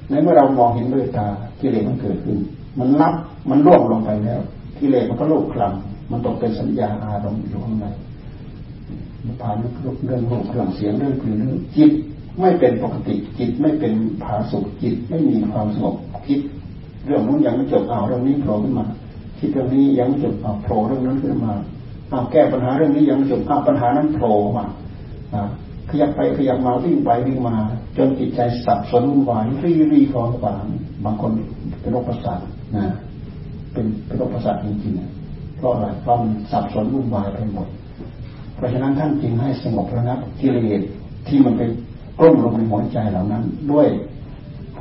[0.10, 1.28] ในเมื่อเรามองเห็นด้วยตา
[1.60, 2.38] กิเลสมันเกิดขึ้น
[2.80, 3.14] มันรับ
[3.50, 4.42] มันล่วงลงไปแล้ว
[4.80, 7.86] กิเลสมันก็ลุกคลำมันตกเป็นสัญญาอารมณ์อยู่ข้างใน
[9.26, 11.92] มันผ่านเรื่องรูปเรื่องเสียงเรื่องกลิ่นเรื่องจิต
[12.40, 13.94] ไม่เป็นปกติจิตไม่เป็น
[14.24, 15.96] ผาสุกจิตไม่มีความสงบ
[16.28, 16.40] คิด
[17.06, 18.86] เรื่องนู้นยังไม่จบเอาเรื่องนี้โผล่ขึ้นมา
[19.40, 21.54] คิดเรื่องนี้ยังไม่จบเอาโผล่เรื่องนั้นขึ้นมา
[22.10, 24.66] เอาแก้ปัญหาเรื่องนี้ยังไม่จบเอาปัญหานั้นโผล่มา
[25.90, 27.56] ขยับไปขยับมาวิ่งไปวิ่งมา
[27.98, 30.64] จนจิตใจสับสนวุ่นวายรีรีคลองขวาง
[31.06, 31.32] บางคน
[31.82, 32.40] เป็นโรคประสาท
[32.76, 32.86] นะ
[33.74, 37.68] เป็นเป็นโรคประสาทจริงๆเพราะอะไรเพราะมันสับสนวุ่นวายไปหมด
[38.56, 40.82] เพราะฉะนั้นท่านจึงให้สงบระงับกิเลส
[41.28, 41.62] ที่มันไป
[42.20, 43.88] กล้มลงในหัวใจเหล่านั้น ด้วย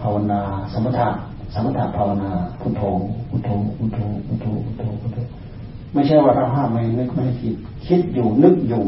[0.00, 0.40] ภาวนา
[0.72, 1.08] สมถะ
[1.54, 2.82] สมถะภาวนาพุทโธ
[3.30, 5.18] พุทโธพุทโธพุทโธพุทโธพุทโธ
[5.94, 7.54] ไม่ใช่ว่าเราห้ามไม่นึกไม่คิด
[7.86, 8.84] คิดอยู่นึกอยู่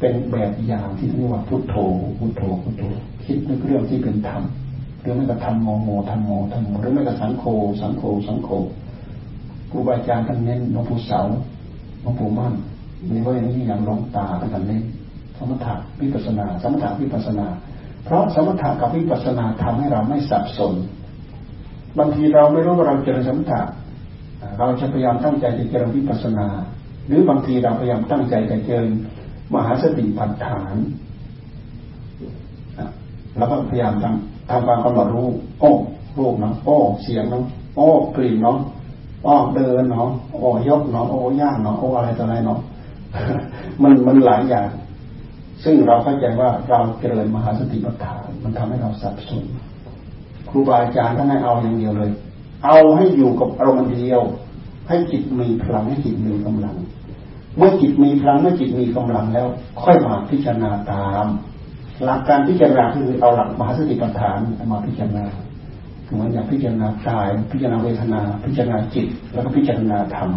[0.00, 1.74] เป็นแบบอย่างที่เรียกว่าพุทโธ
[2.18, 2.84] พุทโธพุทโธ
[3.24, 4.42] คิดนึกเรื่องที่เป็นธรรม
[5.00, 7.44] หรือไม่ก็ทำโมโมทำโมทำโมหรือไม่ก็สังโฆ
[7.80, 8.50] สังโฆสังโฆ
[9.70, 11.20] ครูบาอาจารย์ท่านเน้นหลวงปู่เสา
[12.02, 12.54] หลวงปู่มั่น
[13.10, 14.82] มีไว้อย่างนี้อย่างหลวงตาท่านเน้น
[15.38, 17.46] สมถะวิปัสนา สมถะวิปัสนา
[18.04, 20.74] เพราะสมถะกับวิปัสนาทำให้เราไม่สับสน
[21.98, 23.60] บางทีเราไม่รู้ว่าเราเจริญสมถะ
[24.58, 26.48] เราจะพยายามตั้งใจจะเจริญวิปัสนา
[27.06, 28.86] หรือบางทีเราพยายามตั้งใจจะเจริญ
[29.54, 30.74] มหาสติปัฏฐาน
[33.38, 35.28] แล้วก็พยายามทำทำความกำหนดรู้
[35.60, 35.70] โอ้
[36.18, 37.44] รูปเนาะโอ้เสียงเนาะ
[37.76, 37.86] โอ้
[38.16, 38.58] กลิ่นเนาะ
[39.26, 42.58] อ้อเดินเนาะโอ้ยกเนาะโอ้ย่างเนาะโอ้อะไรต่ออะไรเนาะ
[43.82, 44.68] มันมันหลายอย่าง
[45.64, 49.44] ซึ่งเราเข้าใจว่าเราเจริญมหาสติปัฏฐาน มันทำให้เราสับสน
[50.48, 52.10] ครูบาอาจารย์ท่านให้เอาอย่างเดียวเลย
[52.64, 54.22] เอาให้อยู่กับอารมณ์เดียว
[54.88, 56.76] ให้จิตมีพลังให้จิตมีกำลัง
[57.56, 59.46] เมื่อจิตมีพลังเมื่อจิตมีกำลังแล้ว
[59.82, 61.26] ค่อยมาพิจารณาตาม
[62.04, 64.38] หลักการพิจารณาคือเอาหลักมหาสติปัฏฐาน
[64.72, 65.24] มาพิจารณา
[66.12, 70.28] เหมือนอย่างพิจารณากาย พิจารณาเวทนา พิจารณาจิต แล้วก็พิจารณาธรรม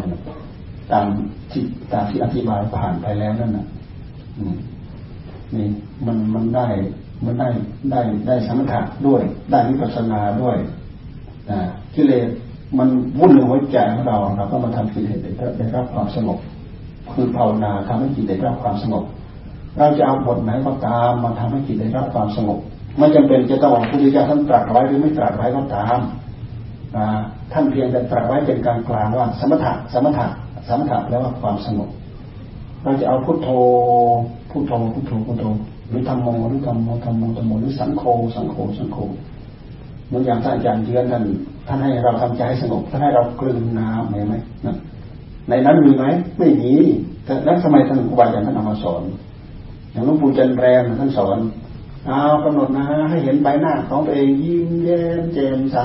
[0.91, 1.05] ตาม
[1.51, 1.63] ที่
[1.93, 3.67] ตามที่อธิบายผ่านไปแล้วนั่นน่ะ
[5.55, 5.67] นี่
[6.05, 6.67] มันมันได้
[7.25, 7.49] มันได้
[7.91, 9.21] ได้ได้สมถะด้วย
[9.51, 10.57] ได้วิปัสสนาด้วย
[11.95, 12.27] กิเลส
[12.77, 12.89] มัน
[13.19, 15.19] วุ่นในหัวใจของเราเราก็มาทำกิเลส
[15.57, 16.39] ได้รับความสงบ
[17.13, 19.03] คือภาวนาทำให้จิตได้รับความสงบ
[19.77, 22.59] เราจะเอาบทไหนก็ตามมาทำให้จิตได้รับความสงบ
[22.97, 25.99] ไม่จำเป็นจะต้องพระพุทธเจ้าท่านตรัสไว้หรือไม่ตรัสไว้ก็ตาม
[27.53, 30.27] ท่านเพียงแต่ตรัสไว้เป็นการกลางว่า สมถะสมถะ
[30.67, 31.89] สมถะแปลว่าความสงบ
[32.83, 33.49] เราจะเอาพุทโธ
[34.51, 35.45] พุทโธพุทโธพุทโธ
[35.89, 38.03] หรือธรรมโมหรือธรรมโมธรรมโมธรรมโมหรือสังโฆ
[38.35, 38.97] สังโฆสังโฆ
[40.07, 41.23] เหมือนอย่างท่านอาจารย์เยือนท่าน
[41.67, 44.35] ท่านให้เราทำใจให้สงบท่านให้เรากลืนน้ำเห็นไหม
[45.49, 46.05] ในนั้นมีไหม
[46.39, 46.73] ไม่มี
[47.25, 49.01] แต่แล้วทำไมท่านครูบาอาจารย์ท่านเอามาสอน
[49.91, 51.37] อย่างหลวงปู่จันแรมท่านสอน
[52.07, 55.77] เอากำหนดนะให้เห็นใบหน้าของตัวเองยิ้มแย้มแจ่มใส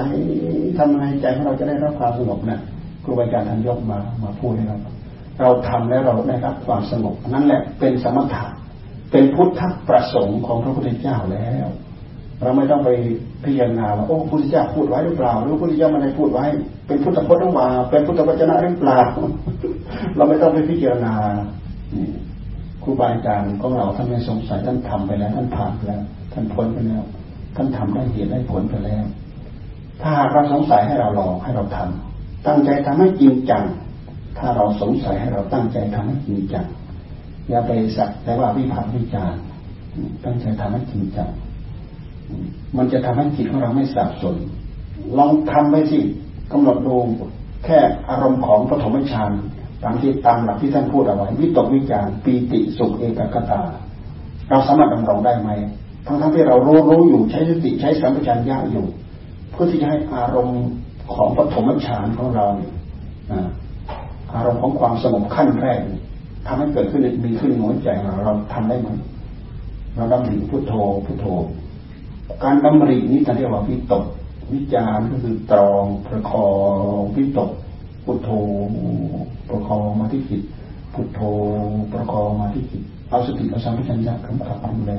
[0.79, 2.59] ทำไงใจของเราจะได้รับความสงบนะ
[3.05, 4.79] ครูบาอาจารย์ท่านยกมามาพูดให้เรา
[5.41, 8.45] เราทำแล้วเราได้รับความสงบนั่นแหละเป็นสมถะ
[9.13, 11.67] เป็นพุทธประสงค์ของพระพุทธเจ้าแล้ว
[12.43, 12.91] เราไม่ต้องไป
[13.45, 16.45] พิจารณาว่าโอ้พระพุทธเจ้าพูดไว้หรือเปล่า หรือพระพุทธเจ้าไม่ได้พูดไว้
[16.87, 19.01] เป็นพุทธพจน์หรือเปล่าเป็นพุทธวจนะหรือเปล่า
[20.17, 21.15] เราไม่ต้องไปพิจารณา
[22.83, 27.03] ครูบาอาจารย์ของเราท่านไม่สงสัยท่านทำไปแล้ว ท่านผ่านไปแล้ว ท่านพ้นไปแล้ว
[27.57, 29.05] ท่านทำได้เหตุได้ผลไปแล้ว
[30.01, 33.65] ถ้าหากเราสงสัยให้เราลองให้เราทำตั้งใจทำให้จริงจัง
[34.39, 36.67] ถ้าเราสงสัยให้เราตั้งใจทำให้จริงจัง
[37.49, 39.41] อย่าไปสักแต่ว่าวิพากษ์วิจารณ์
[40.25, 41.29] ตั้งใจทำให้จริงจัง
[42.77, 44.37] มันจะทำให้จิตของเราไม่สับสน
[45.19, 46.01] ลองทำไปสิ
[46.53, 46.97] กำหนดดู
[47.65, 47.79] แค่
[48.11, 49.33] อารมณ์ของปฐมฌาน
[49.83, 53.63] ตามที่ตามหลักที่ท่านพูดเอาไว้วิตกวิจารปีติสุขเอกกตา
[54.51, 55.51] เราสามารถดำรงได้ไหม
[56.07, 58.87] ทั้งทั้งที่เรารู้รู้อยู่ใช้สติใช้สัมปชัญญะอยู่
[59.51, 60.63] เพื่อที่จะให้อารมณ์
[61.15, 62.73] ของปฐมฌานของเราเนี่ย
[64.35, 65.81] อารมณ์ของความสงบขั้นแรก
[66.47, 68.89] ทำให้เกิดขึ้นมีขึ้นในหัวใจเราเราทำได้ไหม
[69.97, 70.73] เราดำริพุทโธ
[71.07, 71.27] พุทโธ
[72.45, 74.05] การดำรินี้ท่านเรียกว่าวิตก
[74.53, 76.51] วิจารก็คือตรองประคอ
[76.99, 77.51] งวิตก
[78.05, 78.31] พุทโธ
[79.49, 80.43] ประคองมาที่จิต
[80.95, 81.21] พุทโธ
[81.93, 84.93] ประคองมาที่จิตเอาสติเอาสัมผัสัญญะกำกับดูแล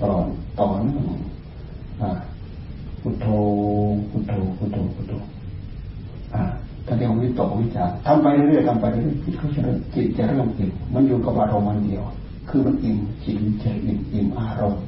[0.00, 0.26] ตลอด
[0.58, 1.04] ต่อเนื่อง
[3.02, 3.26] พุทโธ
[4.10, 5.14] พุทโธพุทโธพุทโธ
[6.86, 9.62] ถ้าเรียกวิตกวิจารทำไปเรื่อยๆทำไปเรื่อยๆจิตก็จะ
[9.94, 12.02] จิตจะเริ่มอิ่มมันอยู่กับอารมณ์มันเดียว
[12.48, 14.82] คือมันอิ่มจิตจะอิ่มอิ่มอารมณ์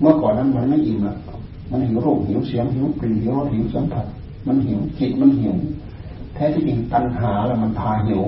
[0.00, 1.16] เมื่อก่อนนั้นมันไม่อิ่มอะ
[1.70, 4.06] มันหิวรูปหิวเสียงหิวกลิ่นหิวรสหิวสัมผัส
[4.46, 5.56] มันหิวจิตมันหิว
[6.34, 8.22] แท้ที่จริงตัณหาแล้วมันพาหิว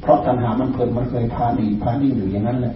[0.00, 2.74] เพราะตัณหามันเกิดมันเคยพาดีพาดีอยู่อย่างนั้นแหละ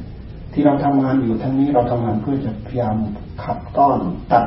[0.53, 2.97] ที่เราทำงานอยู่ทั้งนี้เราทำงานเพื่อจะพยายาม
[3.43, 3.99] ขับต้อน
[4.33, 4.45] ตัด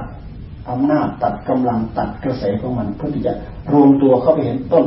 [0.70, 3.34] อำนาจตัดกำลังตัดกระแสของมัน เพื่อที่จะ
[3.74, 4.86] รวมตัวเข้าไปเห็นต้น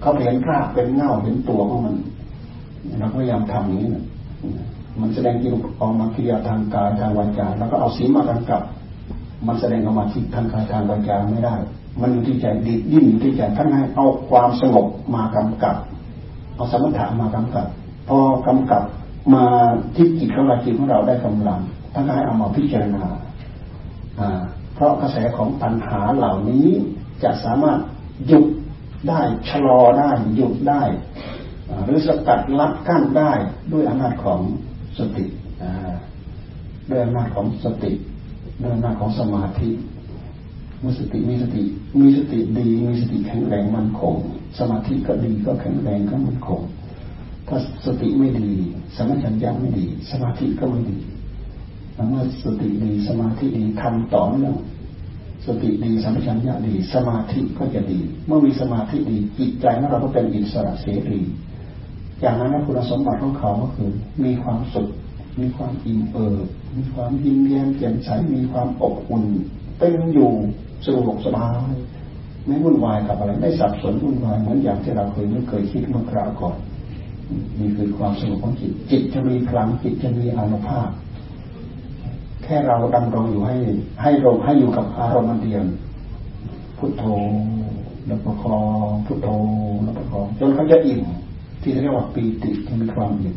[0.00, 1.94] เข้าไปเห็นรากเป็นเงาเห็นตัวของมัน
[2.98, 4.04] เราพยายามทำอย่างนี้นะ
[5.00, 8.62] มันแสดงกิริออกมากิริยาทางกายทางวาจาแล้วก็เอาสีมากำกับ
[9.46, 11.54] มันแสดงออกมาที่ทางกายทางวาจาไม่ได้
[12.00, 15.76] มันอยู่ที่ใจดีดิ้นอยู่ที่ใจท่านให้เอาความสงบมากำกับ
[16.56, 17.66] เอาสมถะมากำกับ
[18.08, 18.82] พอกำกับ
[19.34, 19.44] มา
[19.96, 21.60] ที่จิตของเราจิตของเราได้กำลัง
[21.92, 23.04] ท่านก็ให้เอามาพิจารณา
[24.74, 26.68] เพราะกระแสของปัญหาเหล่านี้
[27.22, 27.78] จะสามารถ
[28.26, 28.46] หยุด
[29.08, 30.82] ได้ชะลอได้หยุดได้
[31.84, 33.32] หรือสกัดลัดกั้นได้
[33.72, 34.40] ด้วยอำนาจของ
[34.98, 35.24] สติ
[36.90, 37.92] ด้วยอำนาจของสติ
[38.62, 39.70] ด้วยอำนาจของสมาธิ
[40.82, 41.62] มีสติมีสติ
[42.00, 44.14] มีสติดี มีสติแข็งแรงมั่นคง
[44.58, 46.60] สมาธิก็ดีก็แข็งแรงก็มั่นคง
[47.48, 48.50] ถ้าสติไม่ดี
[48.96, 50.98] สมาธิยังไม่ดี สมาธิก็ไม่ดี
[52.08, 54.54] เมื่อสติดีสมาธิดีทำต่อเนื่อง
[55.46, 61.20] สติดีสัมปชัญญะดี สมาธิก็จะดี เมื่อมีสมาธิดีจิตใจของเราก็เป็นอิสระเสรี
[62.20, 63.90] อย่างนั้นคุณสมบัติของเขาก็คือ
[64.24, 64.88] มีความสุข
[65.40, 66.46] มีความอิ่มเอิบ
[66.76, 69.24] มีความยิ้มแย้มแจ่มใส มีความอบอุ่น
[69.78, 70.30] เป็นอยู่
[70.84, 71.72] สะดวกสบาย
[72.46, 76.56] ไม่วุ่นวายกับอะไร ไม่สับสนวุ่นวายเหมือนอย่างที่เราเคยไม่เคยคิดเมื่อคราวก่อน
[77.58, 80.88] นี่คือความสงบของจิต จิตจะมีพลังจิตจะมีอานุภาพ
[82.44, 83.56] แค่เราดำรงอยู่ให้
[84.02, 85.64] ให้ลมให้อยู่กับอารมณ์เดียว
[86.78, 87.04] พุทโธ
[88.06, 89.28] แล้วประคองพุทโธ
[89.82, 91.00] แล้วประคองจนเขาจะอิ่ม
[91.68, 93.36] ที่เรียกว่าปีติที่มีความอิ่ม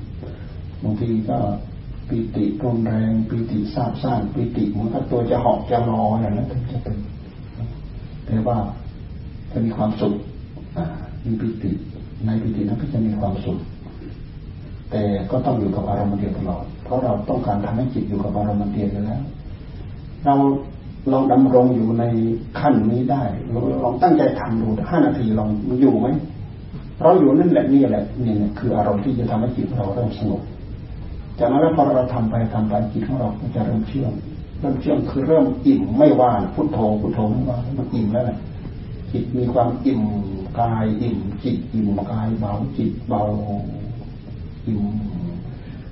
[0.84, 1.38] บางทีก็
[2.08, 6.98] ปีติรุนแรงปีติซาบซ่านปีติเหมือนกับตัวจะหอกจะรออย่างนั้นจะเป็น
[8.26, 8.58] แต่ว่า
[9.52, 10.14] จะมีความสุข
[11.26, 11.72] มีปีติ
[12.26, 13.58] ในปีตินั้นก็จะมีความสุข
[14.92, 19.24] แต่ก็ต้องอยู่กับอารมณ์เดียวตลอด เพราะเราต้องการทำให้จิตอยู่กับอารมณ์เดียวแล้ว
[20.26, 20.36] เรา
[21.12, 22.04] ลองดำรงอยู่ใน
[22.60, 23.24] ขั้นนี้ได้
[23.84, 26.08] ลองตั้งใจทำดูห้านาทีลองมันอยู่ไหม
[27.02, 30.42] เราอยู่นั่นแหละนี่แหละนี่คืออารมณ์ที่จะทำให้จิตเราเริ่มสงบ
[31.40, 34.14] จากนั้นพอเราทำไปทำไปจิตของเราก็จะเริ่มเชื่อม
[34.60, 38.38] เริ่มเชื่อมคือเริ่มอิ่มไม่ว่านพุทโธพุทโธไม่ว่ามันอิ่มแล้วแหละ
[39.12, 40.02] จิตมีความอิ่ม
[40.60, 43.22] กายอิ่มจิตอิ่มกายเบาจิตเบา
[44.66, 44.82] อิ่ม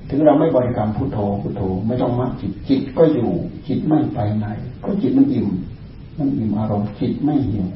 [0.09, 3.29] ถึงเราไม่บริกรรมพุทโธพุทโธไม่ต้องมัดจิตจิตก็อยู่
[3.67, 4.45] จิตไม่ไปไหน
[4.83, 5.47] ก็จิตมันอิ่ม
[6.17, 7.67] มันอิ่มอารมณ์จิตไม่หิว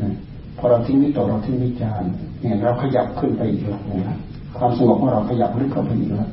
[0.00, 0.14] นะ
[0.60, 2.02] พอเราทิ้งนิโตเราทิ้งนิจาร
[2.40, 4.18] เนี่ยเราขยับขึ้นไปอีกแล้วนะ
[4.58, 6.30] ความสงบของเราขยับลึกเข้าไปอีกแล้ว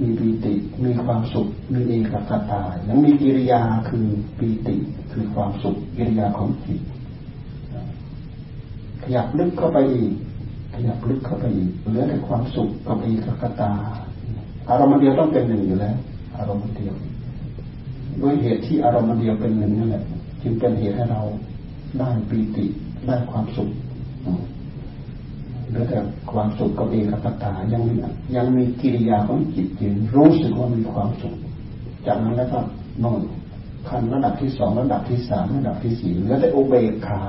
[0.00, 4.06] มีปีติ มีความสุข มีเอกคตายังมีกิริยาคือ
[4.38, 4.76] ปีติ
[5.12, 6.80] คือความสุข กิริยาของจิต
[9.02, 10.12] ขยับลึกเข้าไปอีก
[10.74, 13.72] ขยับลึกเข้าไปอีก เหลือแต่ความสุขกับเอกคตา
[14.68, 15.96] อารมณ์เดียวต้องเป็นหนึ่งอยู่แล้ว
[16.36, 16.94] อารมณ์เดียว
[18.22, 20.04] ด้วยเหตุที่อารมณ์เดียวเป็นหนึ่งนั่นแหละ
[20.42, 21.22] จึงเป็นเหตุให้เรา
[21.98, 22.66] ได้ปีติ
[23.08, 23.70] ได้ความสุข
[25.70, 25.98] หรือแต่
[26.32, 27.94] ความสุขกับเอกคตายังมี
[28.36, 31.34] ยังมีกิริยาของจิตยืนรู้สึกว่ามีความสุข
[32.06, 32.58] จากนั้นแล้วก็
[33.04, 33.20] นอน
[33.88, 37.24] ขั้นระดับที่สองระดับที่สามระดับที่สี่เหลือแต่อุเบกขา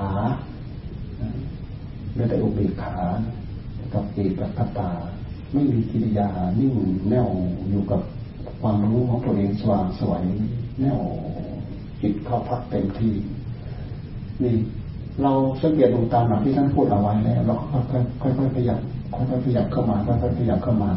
[2.11, 2.97] เหลือแต่อุเบกขา
[3.93, 4.91] กับเอกคตา
[5.53, 6.75] ไม่มีกิริยานิ่ง
[7.09, 7.29] แน่ว
[7.69, 8.01] อยู่กับ
[8.61, 10.23] ความรู้ของตัวเองสว่างสวย
[10.81, 11.01] แน่ว
[12.01, 13.13] จิตเข้าพักเต็มที่
[14.43, 14.55] นี่
[15.23, 17.55] เราสังเกตดูตามหลักที่ท่านพูดเอาไว้แล้วเรา
[18.21, 18.79] ค่อยๆค่อยๆขยับ
[19.15, 20.91] ค่อยๆขยับเข้ามาค่อยๆขยับเข้ามา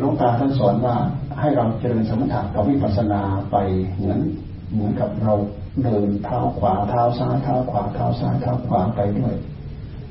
[0.00, 0.96] หลวงตาท่านสอนว่า
[1.40, 3.20] ให้เราเจริญสมถะกับวิปัสสนา
[3.50, 3.56] ไป
[3.96, 4.18] เหมือน
[4.72, 5.34] เหมือนกับเรา
[5.82, 9.34] เดินเท้าขวาเท้าซ้ายเท้าขวาเท้าซ้ายเท้าขวาไปด้วย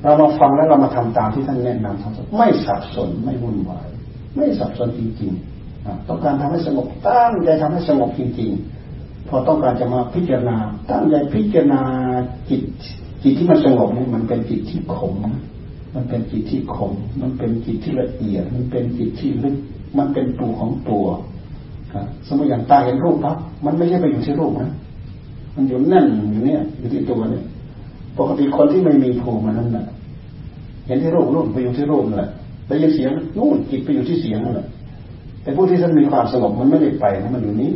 [0.02, 3.86] เรามาฟังแล้วเรามาทำตามที่ท่านแนะนำไม่สับสนไม่วุ่นวาย
[4.36, 8.77] ไม่สับสนจริงๆต้องการทำให้สงบตั้งใจทำให้สงบจริงๆ
[9.28, 10.56] พอต้องการจะมาพิจารณา
[10.90, 11.80] ตั้งใจพิจารณา
[12.50, 12.62] จิต
[13.22, 15.14] จิตที่มันสงบเนี่ยมันเป็นจิตที่ขม
[15.94, 19.56] มันเป็นจิตที่ขม มันเป็นจิตที่ละเอียด มันเป็นจิตที่ลึก
[19.98, 21.06] มันเป็นตัวของตัว
[22.26, 24.72] สมมติอย่างตาเห็นรูปปั๊บมันไม่ใช่ไปอยู่ที่รูปนะ
[25.54, 27.44] มันอยู่แน่นอยู่เนี่ยอยู่ที่ตัวเนี่ย
[28.18, 29.86] ปกติคนที่ไม่มีภูมิมันนั่นแหละ
[30.86, 32.30] เห็นที่รูปรูปไปอยู่ที่รูปนั่นแหละ
[32.68, 34.66] ได้ยินเสียงนู่นจิตไปอยู่ที่เสียงนั่นแหละ
[35.42, 37.70] แต่ผู้ที่ท่านมีความสงบมันไม่ได้ไปนะมันอยู่นี้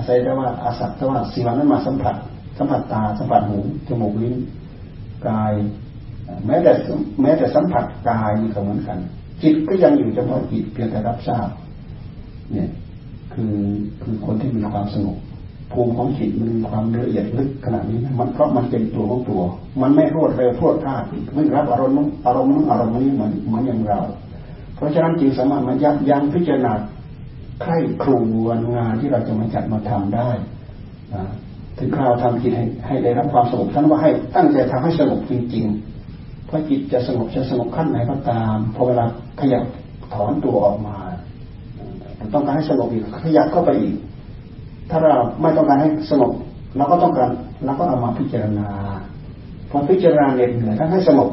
[0.00, 2.14] อาศัยแต่ว่าอาศัยแต่ว่าสิ่งนั้นมาสัมผัส
[2.58, 4.34] สัมผัสตาสัมผัสหูจมูกลิ้น
[5.28, 5.52] กาย
[6.46, 6.72] แม้แต่
[7.22, 8.98] แม้แต่สัมผัสกายนี่ก็เหมือนกัน
[9.42, 11.48] จิตก็ยังอยู่เฉพาะจิตเพียงแต่รับทราบ
[12.52, 12.70] เนี่ย
[13.34, 13.56] คือ
[14.02, 15.18] คือคนที่มีความสงบ
[15.72, 19.42] ภูมิของจิตมันมีความละเอียดลึกขนาดนี้นะมันเพราะมันเป็นตัวของตัว
[19.82, 21.02] มันไม่รวดเร็วพรวดพลาด
[21.34, 24.00] ไม่รับอารมณ์อารมณ์นั้นอารมณ์นี้เหมือนเหมือนอย่างเรา
[24.76, 26.72] เพราะฉะนั้นจึงสามารถมายับยั้งพิจารณา
[27.62, 28.10] ใคร่คร
[28.44, 30.30] วญงานที่เราจะมาจัดมาทำได้
[31.78, 39.04] ถึงคราวทำจิตให้ให้ได้รับความสงบท่านว่าให้ตั้งใจทำให้สงบจริงๆ เพราะจิตจะสงบจะสงบขั้นไหนก็ตามพอเวลา
[39.40, 39.64] ขยับ
[40.14, 40.96] ถอนตัวออกมา
[42.34, 43.96] ต้องการให้สงบอีกขยับเข้าไปอีก
[44.90, 46.32] ถ้าเราไม่ต้องการให้สงบ
[46.76, 47.30] เราก็ต้องการ
[47.64, 48.68] เราก็เอามาพิจารณา
[49.70, 51.30] พอพิจารณาเหน็ดเหนื่อยท่านให้สงบ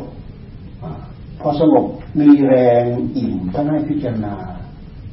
[1.42, 1.86] พอสงบ
[2.20, 2.54] มีแร
[2.84, 2.86] ง
[3.18, 4.34] อิ่มท่านให้พิจารณา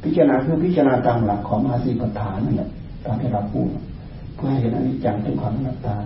[0.04, 2.70] พิจารณาคือพิจารณาตามหลักของอาสีปฐานนั่นแหละ
[3.04, 3.68] ตามที่เราพูด
[4.36, 5.96] เพื่อให้เห็นอนิจจังทุกขังนัตตา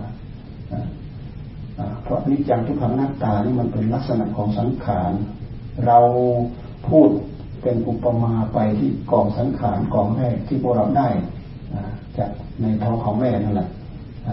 [2.03, 5.13] เพราะอนิจจังทุกขังนัตตานี่มันเป็นลักษณะของสังขาร
[5.85, 5.99] เรา
[6.87, 7.09] พูด
[7.61, 11.09] เป็นอุปมาไปที่กองสังขารกองแรกที่พวกเราได้
[12.17, 12.29] จาก
[12.61, 13.69] ในท้องของแม่นั่นแหละ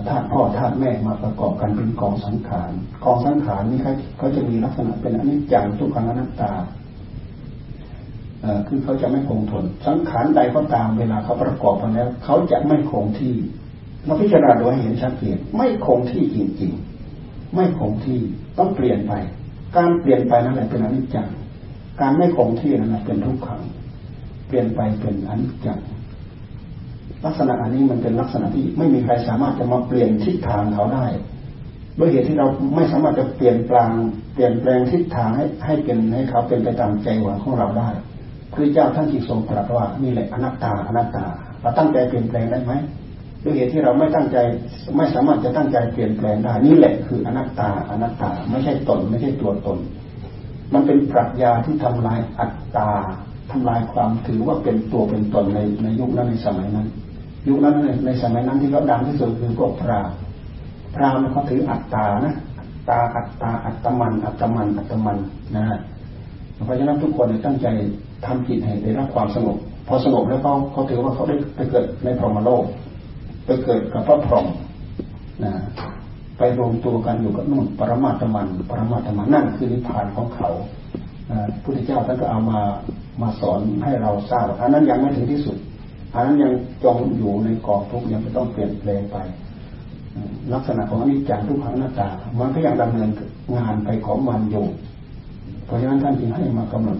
[0.08, 2.70] ธาตุพ่อธาตุแม่มาประกอบกันเป็นกองสังขาร
[3.04, 6.52] กองสังขารนี่เขาเขาจะมีลักษณะเป็นอนิจจังทุกขังอนัตตา
[8.68, 13.34] คือเขาจะไม่คงทน สังขารใดก็ตามเวลาเขาประกอบกันแล้ว เขาจะไม่คงที่
[14.04, 18.20] เราพิจารณาโดยเห็นชัดเจนไม่คงที่จริงๆ ไม่คงที่
[18.58, 19.12] ต้องเปลี่ยนไป
[19.76, 21.28] การเปลี่ยนไปนั่นแหละเป็นอนิจจัง
[22.00, 23.60] การไม่คงที่นั่นแหละเป็นทุกขัง
[24.46, 25.78] เปลี่ยนไปเป็นอนิจจัง
[27.24, 31.06] ลักษณะอันนี้มันเป็นลักษณะที่ไม่มีใครสามารถจะมาเปลี่ยนทิศทางเขาได้
[31.98, 33.90] ด้วยเหตุที่เราไม่สามารถจะเปลี่ยนแปลง
[34.34, 37.88] เปลี่ยนแปลงทิศทางให้ให้เป็นให้เขาเป็นไปตามใจหวังของเราได้
[38.56, 41.24] พระเจ้าท่านจึงทรงตรัสว่านี่แหละอนัตตาอนัตตา
[41.60, 42.72] เราตั้งใจเปลี่ยนแปลงได้ไหม
[43.44, 44.38] ด้วยเหตุที่เราไม่ตั้งใจ
[44.96, 49.78] ไม่สามารถจะตั้งใจเปลี่ยนแปลงได้นี่แหละคืออนัตตาอนัตตา ไม่ใช่ตน ไม่ใช่ตัวตน
[50.74, 52.90] มันเป็นปรัชญาที่ทำลายอัตตา
[53.50, 56.86] ทำลายความถือว่าเป็นตัวเป็นตนในในยุคนั้นในสมัยนั้น
[57.48, 57.74] ยุคนั้น
[58.06, 60.14] ในสมัยนั้นที่เขาดังที่สุดคือพวกพราหมณ์
[60.94, 62.34] พราหมณ์เขาถืออัตตานะ
[62.88, 65.18] ตาอัตตาอัตมันอัตมันอัตมัน
[65.56, 65.64] นะ
[66.64, 67.66] เพราะฉะนั้นทุกคนตั้งใจ
[68.24, 69.56] ทำจิตให้ได้รับความสงบ
[69.88, 72.64] พอสงบแล้วเขาเขาถือว่าเขาได้ไปเกิดในพรหมโลก
[73.46, 74.46] ไปเกิดกับพระพรหม
[75.44, 75.52] นะ
[76.38, 80.50] ไปรวมตัวกันอยู่กับนู่นปรมาตมัน ปรมาตมันนั่นคือนิพพานของเขา
[81.62, 82.60] พุทธเจ้าท่านก็เอามา
[83.22, 85.56] มาสอนให้เราทราบอันนั้นยังไม่ถึงที่สุด
[86.14, 86.52] อันนั้นยัง
[86.84, 89.16] จมอยู่ในกองทุกยังไม่ต้องเปลี่ยนแปลงไป
[90.52, 92.08] ลักษณะของอนิจจังทุกขังหน้าตา
[92.40, 93.10] มันก็ยังดำเนิน
[93.56, 94.66] งานไปของมันอยู่
[95.66, 96.98] เพราะฉะนั้นท่านจึงให้มากำหนด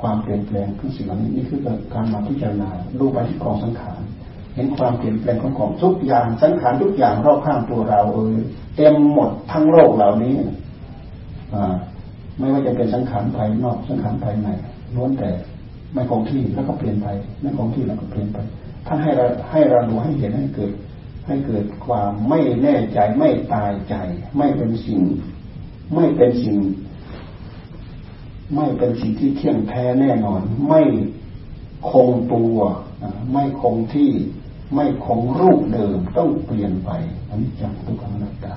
[0.00, 1.60] ความเปลี่ยนแปลงทุกสิ่งเหล่านี้นี่คือ
[1.94, 2.68] การมาพิจารณา
[3.00, 4.00] ดูไปที่กองสังขาร
[4.54, 8.34] เห็นความเปลี่ยนแปลงของของทุกอย่างสังขารทุกอย่างรอบข้างตัวเราเออ
[8.76, 10.34] เต็มหมดทั้งโลกเหล่านี้
[11.54, 11.74] อ่า
[12.38, 14.48] ไม่ว่าจะเป็นสังขารภายนอกสังขารภายใน
[14.94, 15.30] ล้วนแต่
[15.94, 17.08] ไม่คงที่แล้วก็เปลี่ยนไป
[17.40, 18.38] ไม่คงที่แล้วก็เปลี่ยนไป
[18.86, 20.72] ท่านให้เราให้เราดูให้เห็นให้เกิด
[21.26, 23.94] ให้เกิดความไม่แน่ใจไม่ตายใจ
[24.36, 25.00] ไม่เป็นสิ่ง
[25.94, 26.58] ไม่เป็นสิ่ง
[28.54, 30.82] ไม่เป็นสิ่งที่เที่ยงแท้แน่นอน ไม่
[31.90, 32.56] คงตัว
[33.32, 34.10] ไม่คงที่
[34.74, 36.90] ไม่คงรูปเดิมต้องเปลี่ยนไป
[37.28, 38.54] อันนี้จังทุกขังอนัตตา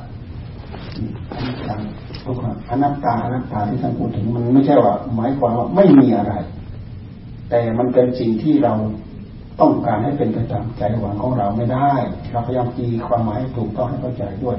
[1.34, 1.80] อันนี้จัง
[2.26, 6.34] ทุกขังอนัตตาอนัตตาที่ท่านพูดถึงมันไม่ใช่ว่า หมายความว่าไม่มีอะไร
[7.50, 8.74] แต่มันเป็นสิ่งที่เรา
[9.62, 11.92] ต้องการให้เป็นไปตามใจหวังของเราไม่ได้
[12.32, 14.58] เราพยายามตีความหมายให้ถูกต้องให้เข้าใจด้วย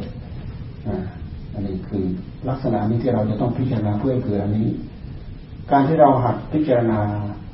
[1.55, 2.05] อันนี้คือ
[2.49, 4.69] ลักษณะนี้ที่เราจะต้องพิจารณาเพื่อเกิดอันนี้
[5.71, 7.01] การที่เราหัดพิจารณา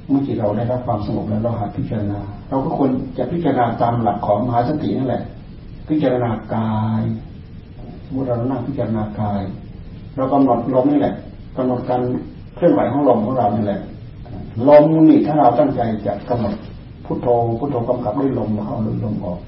[0.08, 5.22] เมื่อจิตเราได้รับความสงบแล้วเราหัดพิจารณา เราก็ควรจะพิจารณาตามหลักของมหาสตินั่นแหละ
[5.88, 7.02] พิจารณากาย
[8.10, 9.40] เมื่อเรานั่งพิจารณากาย
[10.16, 11.14] เรากำหนดลมนี่แหละ
[11.56, 12.00] กำหนดการ
[12.56, 13.80] เคลื่อนไหวของลมของเรานี่แหละ
[14.68, 16.54] ลมนี่ถ้าเราตั้งใจจะกำหนด
[17.04, 17.26] พุทโธ
[17.58, 19.38] พุทโธกำกับด้วยลมเข้าด้วยลมออก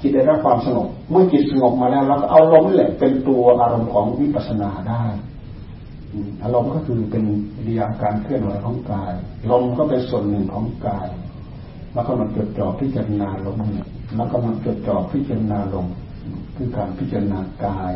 [0.00, 5.02] จิตได้รับความสงบเมื่อจิตสงบมาแล้วเราก็เอาลมนี่แหละเป็นตัวอารมณ์ของวิปัสสนาได้
[6.42, 7.24] อารมณ์ก็คือเป็น
[7.66, 9.12] วิยาการเคลื่อนไหวของกาย
[9.50, 11.08] ลมก็เป็นส่วนหนึ่งของกาย
[11.92, 13.58] แล้วก็มันจดจ่อพิจารณาลม
[14.16, 15.86] แล้วก็มันจดจ่อพิจารณาลม
[16.56, 17.92] คือการพิจารณากาย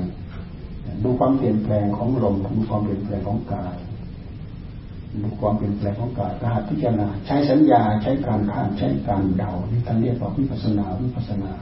[1.03, 3.77] ดูความเปลี่ยนแปลงของลมดูความเปลี่ยนแปลงของกาย
[5.23, 11.53] ดูความเปลี่ยนแปลงของกายรหัสพิจารณาใช้สัญญาใช้การข้ามใช้การเดานี่ท่านเรียกว่าวิปัสนาวิปัสนา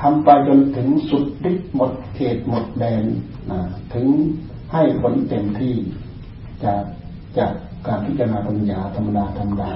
[0.00, 3.04] ทำไปจนถึงสุดฤทธิ์หมดเขตหมดแดน
[3.94, 4.06] ถึง
[4.72, 5.74] ให้ผลเต็มที่
[6.64, 6.82] จาก
[7.38, 7.52] จาก
[7.86, 9.70] การพิจารณาปัญญาธรรมดาธรรมดา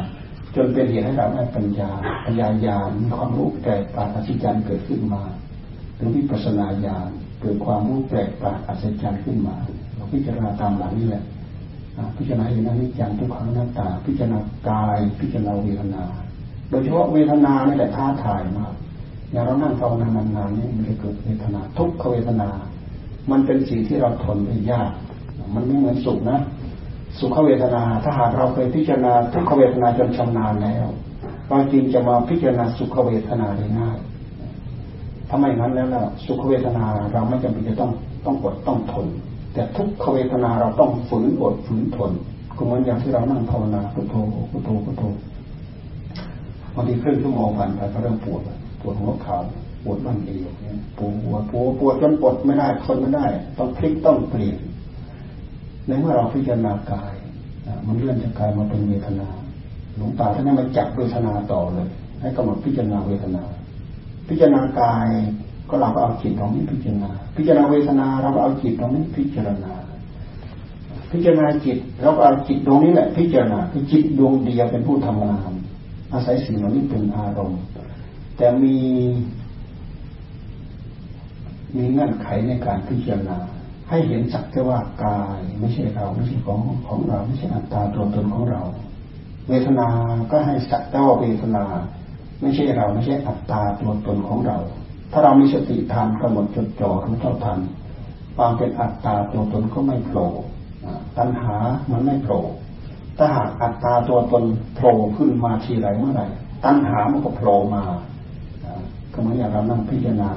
[0.55, 1.91] จนเป็นเหตุให้เราได้ปัญญา
[2.25, 5.23] ปัญญาญาณมีความรู้แปลกประหลาดอัศจรรย์เกิดขึ้นมา
[5.97, 7.09] หรือวิปัสนาญาณ
[7.41, 9.57] เกิดความรู้แปลกประหลาดอัศจรรย์ขึ้นมา
[9.95, 11.25] เราพิจารณาตามหลังนี้แหละ
[12.17, 14.39] พิจารณาเห็นอนิจจังทุกขังหน้าตา พิจารณา
[14.69, 16.05] กายพิจารณาเวทนา
[16.69, 18.75] โดยเฉพาะเวทนานี่แหละท้าทายมาก
[19.31, 22.49] อย่างเรานั่งภาวนานานๆนี่มันจะเกิดเวทนาทุกขเวทนา
[23.31, 24.91] มันเป็นสิ่งที่เราทนได้ยาก
[25.55, 26.39] มันไม่เหมือนสุขนะ
[27.19, 30.87] สุขเวทนา ถ้าหากเราเคยพิจารณาทุกขเวทนาจนชำนาญแล้ว
[31.49, 33.99] เราจริงจะมาพิจารณาสุขเวทนาได้ง่าย
[35.29, 37.91] ถ้าไม่นั้นแล้วล่ะสุขเวทนาเราไม่จำเป็นจะต้อง
[38.27, 39.07] ต้องอดต้องทน
[39.53, 42.13] แต่ทุกขเวทนาเราต้องฝืนอดฝืนทน
[42.57, 44.15] ก็เหมือนอย่างที่เรานั่งภาวนาพุทโธ
[44.51, 45.05] พุทโธพุทโธ
[46.75, 48.41] บางทีครึ่งชั่วโมงผ่านไปก็เริ่มปวด
[48.81, 49.37] ปวดหัวเข่า
[49.85, 50.47] ปวดบั้นเอว
[50.99, 53.27] ปวดหัวปวดปวดจนปวดไม่ได้ทนไม่ได้
[53.59, 54.59] ต้องพลิกต้องเปลี่ยน
[55.87, 57.13] ในเมื่อเราพิจารณากาย
[57.87, 59.29] มันเลื่อนจากกายมาเป็นเวทนา
[59.97, 61.89] หลวงตาท่านให้มาจับเวทนาต่อเลย
[62.21, 63.43] ให้กำหนดพิจารณาเวทนา
[64.29, 65.09] พิจารณากาย
[65.69, 69.73] ก็เราก็เอาจิตตรงนี้พิจารณา พิจารณาเวทนาเราก็เอาจิตตรงนี้พิจารณา
[71.13, 75.53] พิจารณาจิตเราก็เอาจิตตรงนี้แหละ พิจารณาคือจิตดวงเดียวเป็นผู้ทำงาน
[76.13, 77.61] อาศัยสิ่งเหล่านี้เป็นอารมณ์
[78.37, 78.77] แต่มี
[81.77, 83.39] มีเงื่อนไขในการพิจารณา
[83.89, 88.63] ให้เห็นสักแต่ว่ากายไม่ใช่เราไม่ใช่ของของเราไม่ใช่อัตตาตัวตนของเรา
[89.49, 89.89] เวทนา
[90.31, 91.65] ก็ให้สักแต่ว่าเวทนา
[92.41, 94.59] ไม่ใช่เราไม่ใช่อัตตาตัวตนของเรา
[95.13, 97.59] ถ้าเรามีสติทันกำหนดจดจ่อรู้เท่าทัน
[98.37, 100.29] ความเป็นอัตตาตัวตนก็ไม่โผล่
[101.19, 101.57] ตัณหา
[101.91, 102.43] มันไม่โผล่
[103.19, 104.45] ถ้าหากอัตตาตัวตน
[104.77, 106.27] โผล่ขึ้นมาทีไรเมื่อไหร่
[106.65, 107.83] ตัณหามันก็โผล่มา
[109.13, 110.31] ก็เหมือนอย่างเรานั่งพิจารณา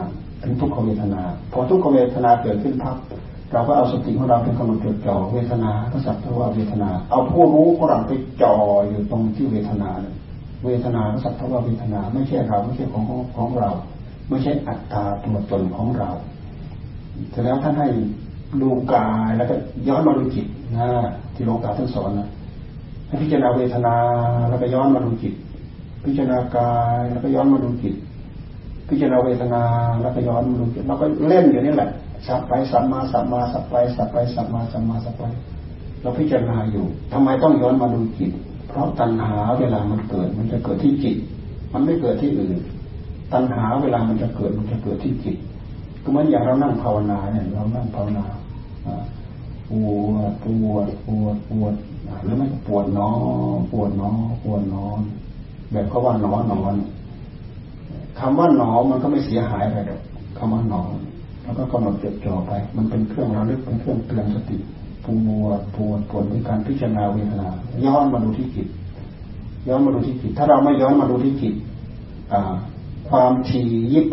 [0.44, 1.22] ถึงทุกขเวทนา
[1.54, 2.98] พอทุกขเวทนาเกิดขึ้นพัก
[3.52, 8.12] เราก็เอาสติของเราเป็นกำหนดจดจ่อเวทนาก็สักแต่ว่าเวทนา เอาผู้รู้ของเราไป
[8.42, 8.56] จ่อ
[8.88, 9.90] อยู่ตรงที่เวทนา
[10.66, 13.04] เวทนาก็สักแต่ว่าเวทนา ไม่ใช่เราไม่ใช่ของ
[13.38, 13.70] ของเรา
[14.30, 16.10] ไม่ใช่อัตตาตัวตนของเรา
[17.32, 17.88] เสร็จแล้วท่านให้
[18.62, 19.56] ดูกายแล้วก็
[19.88, 20.90] ย้อนมาดูจิตนะ
[21.36, 22.28] ที่หลวงตาท่านสอนนะ
[23.08, 23.96] ให้พิจารณาเวทนา
[24.50, 25.34] แล้วก็ย้อนมาดูจิต
[26.06, 27.96] พิจารณากายแล้วก็ย้อนมาดูจิต
[28.90, 29.64] พิจารณาเวทนา
[30.02, 31.90] แล้วก็ย้อนมาดูจิตเราก็เล่นอยู่นี่แหละ
[32.28, 35.24] สับไปสับมาสับมาสับไปสับไปสับมาสับมาสับไป
[36.02, 38.32] เราพิจารณาอยู่ทำไมต้องย้อนมาดูจิต
[38.68, 41.18] เพราะตัณหาเวลามันเกิด มันจะเกิดที่จิต
[41.74, 42.58] มันไม่เกิดที่อื่น
[43.34, 45.36] ตัณหาเวลามันจะเกิดมันจะเกิดที่จิต
[46.04, 48.26] ก็เหมือนอย่างเรานั่งภาวนาเนี่ยเรานั่งภาวนา
[49.70, 51.74] ปวดปวดปวดปวด
[52.24, 53.10] แล้วไม่ปวดนอ
[53.72, 54.10] ปวดนอ
[54.44, 55.00] ปวดนอน
[55.72, 56.76] แบบเขาว่านอนนอน
[58.20, 60.02] คำว่าหนอมันก็ไม่เสียหายอะไรหรอก
[60.38, 60.82] คำว่าหนอ
[61.44, 64.58] แล้วก็กำหนดจดจ่อไป มันเป็นเครื่องระลึกเป็นเครื่องเตือนสติ
[65.06, 65.08] ป
[65.44, 67.50] วดปวดปวดในการพิจารณาเวทนา
[67.86, 68.68] ย้อนมาดูที่จิต
[69.68, 71.54] ย้อนมาดูที่จิต ถ้าเราไม่ย้อนมาดูที่จิต
[73.10, 73.62] ความที
[73.94, 74.06] ยิบ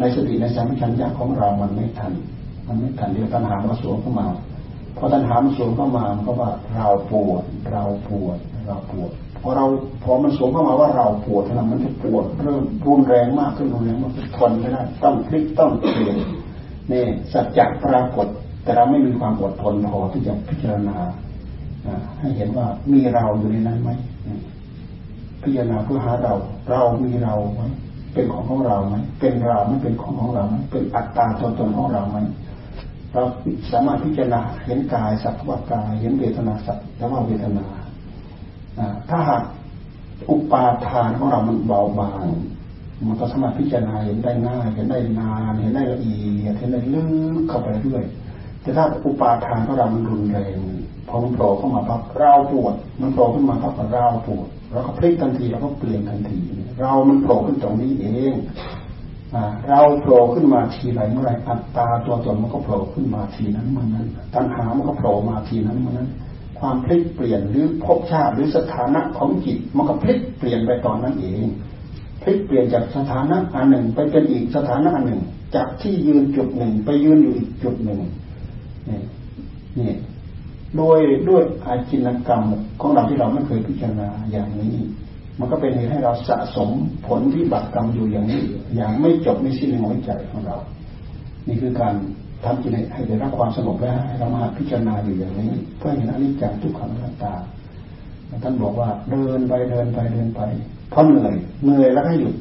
[0.00, 2.12] ในสติในสัมผัสัญญาของเรามันไม่ทัน
[2.66, 4.26] มันไม่ทันเดี๋ยวตัณหามาสวมเข้ามา
[4.96, 9.10] พอตัณหามันสวมเข้ามามันก็ว่าเราปวด เราปวด เราปวด
[9.42, 9.66] พอเรา
[10.04, 16.16] พอมันสวมเข้ามาว่าเราปวดนะมันจะปวดเริ่มรุนแรงมากขึ้นรุนแรงมากทนไม่ได้ต้องพลิกต้องเปลี่ยน
[16.92, 18.26] นี่สัจจะปรากฏ
[18.62, 20.96] แต่เราไม่มีความอดทนพอที่จะพิจารณา
[22.18, 23.90] ให้เห็นว่ามีเราอยู่ในนั้นไหม
[25.42, 26.34] พิจารณาเพื่อหาเรา
[26.70, 27.62] เรามีเราไหม
[28.14, 32.18] เป็นของของเราไหมเป็นเราไม่เป็นของของเราไหมเป็นอัตตาตัวตนของเราไหม
[33.14, 33.22] เรา
[33.72, 36.78] สามารถพิจารณาเห็นกายสักว่ากายเห็นเวทนาสัก
[37.12, 37.64] ว่าเวทนา
[39.08, 39.42] ถ้าหาก
[40.30, 42.26] อุปาทานของเรามันเบาบาง
[43.06, 47.02] มันก็สามารถพิจารณาเห็นได้ง่ายเห็นได้นานเห็นได้ละเอียดเห็นได้ลึ
[47.40, 48.04] กเข้าไปเรื่อย
[48.62, 50.56] แต่ถ้าอุปาทานของเรามันรุนแรง
[51.08, 56.40] พอมันโผล่เข้ามาปั๊บเราปวด มันโผล่ขึ้นมาปั๊บเราปวดเราก็พลิกทันทีเราก็เปลี่ยนทันที
[56.80, 58.34] เรามันโผล่ขึ้นตรงนี้เอง
[59.68, 66.08] เราโผล่ขึ้นมาทีไรเมื่อไรอัตตาตัวตนมันก็โผล่ขึ้นมาทีนั้นเมื่อนั้น ตัณหามันก็โผล่มาทีนั้นเมื่อนั้น
[66.62, 71.44] ความพลิกเปลี่ยนหรือภพชาติหรือสถานะของจิตมันก็พลิกเปลี่ยนไปตอนนั้นเอง
[72.22, 75.22] พลิกเปลี่ยนจากสถานะอันหนึ่งไปเป็นอีกสถานะอันหนึ่ง
[75.54, 78.00] จากที่ยืนจุดหนึ่งไปยืนอยู่อีกจุดหนึ่ง
[78.88, 79.00] นี่
[79.78, 79.92] นี่
[80.80, 82.42] ด้วยด้วยอาจินกรรม
[82.80, 84.76] ของเราที่เราไม่เคยพิจารณาอย่างนี้
[85.38, 86.68] มันก็เป็นเหตุให้เราสะสม
[87.06, 88.42] ผลที่บัตรกรรมอยู่อย่างนี้
[88.76, 90.56] อย่างไม่จบไม่สิ้นในหัวใจของเรา
[91.48, 91.94] นี่คือการ
[92.44, 97.34] ทำจิตให้ได้รับความสงบแล้วให้เรามาพิจารณาอยู่อย่างนี้ เพื่อเห็นอนิจจังทุกขังนัตตา
[98.42, 100.40] ท่านบอกว่าเดินไปเดินไปเดินไป
[100.92, 101.34] พอเหนื่อย
[101.64, 102.34] เหนื่อยแล้วให้หยุด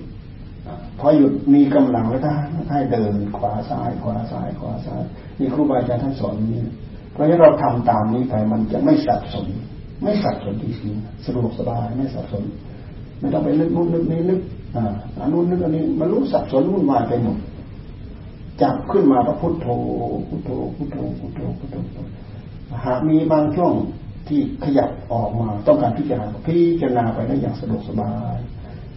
[1.00, 2.30] พอหยุดมีกำลังแล้วก็
[2.70, 5.04] ให้เดินขวาซ้ายขวาซ้ายขวาซ้าย
[5.40, 6.64] นี่ครูบาอาจารย์ท่านสอนนี้
[7.12, 9.48] เพราะฉะนั้นเราทำตามนี้ไปมันจะไม่สับสน
[10.04, 12.44] ไม่สับสนจริงๆสะดวกสบายไม่สับสน
[13.20, 14.40] ไม่ต้องไปนึกนู่นนึกนี้นึก
[14.76, 17.38] อ่าอันนู้นนึกอันนี้มันรู้สับสนวุ่นวายไปหมด
[18.62, 19.68] จับขึ้นมาพระพุทโธ
[20.28, 21.78] พุทโธพุทโธพุทโธพุทโธ
[22.86, 23.74] หากมีบางช่วง
[24.28, 28.38] ที่ขยับออกมาต้องการพิจารณาพิจารณาไปได้อย่างสะดวกสบาย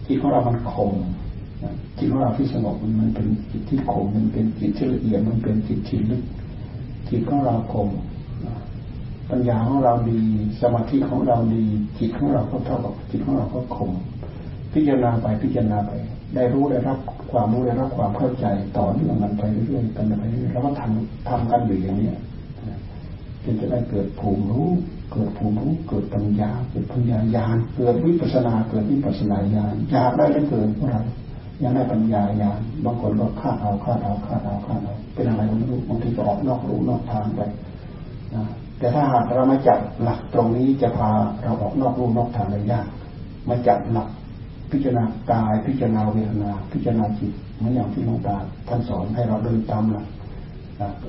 [0.07, 0.93] จิตของเรามันคม
[1.97, 6.23] จิตของเราที่สงบมันเป็นจิตที่คมมันเป็นจิตที่ละเอียดมันเป็นจิตที่ลึก
[7.09, 7.89] จิตของเราคม
[9.29, 10.19] ปัญญาของเราดี
[10.61, 11.63] สมาธิของเราดี
[11.99, 13.91] จิตของเราก็เท่ากับจิตของเราก็คม
[14.73, 15.91] พิจารณาไปพิจารณาไป
[16.33, 16.97] ได้รู้ได้รับ
[17.31, 18.45] ความรู้ได้รับความเข้าใจ
[18.77, 22.09] ต่อเนื่องกันไปเรื่อยๆกันไปเรื่อยๆแล้วก็ทำทำกันอยู่อย่างนี้
[23.43, 24.69] จนจะได้เกิดภูมิรู้
[25.11, 31.03] เกิดภูมิรู้ เกิดปัญญา เกิดปัญญาญาณ เกิดวิปัสนา เกิดวิปัสนาญาณอยากได้ได้เกิดพวกเรา
[31.59, 37.41] อยากได้ปัญญาญาณบางคนก็คาดเอาคาดเอาคาดเอาคาดเอาเป็นอะไรก็ไม่รู้บางทีก็ออกนอกรู้นอกทางไป
[38.33, 38.43] นะ
[38.79, 41.09] แต่ถ้าหากเราไม่จับหลักตรงนี้จะพา
[41.43, 42.87] เราออกนอกรู้นอกทางได้ยาก
[43.47, 44.09] มาจับหลัก
[44.75, 48.35] พิจารณากายพิจารณาเวทนา พิจารณาจิตเหมือนอย่างที่หลวงตา
[48.67, 50.05] ท่านสอนให้เราเดินตามหลัก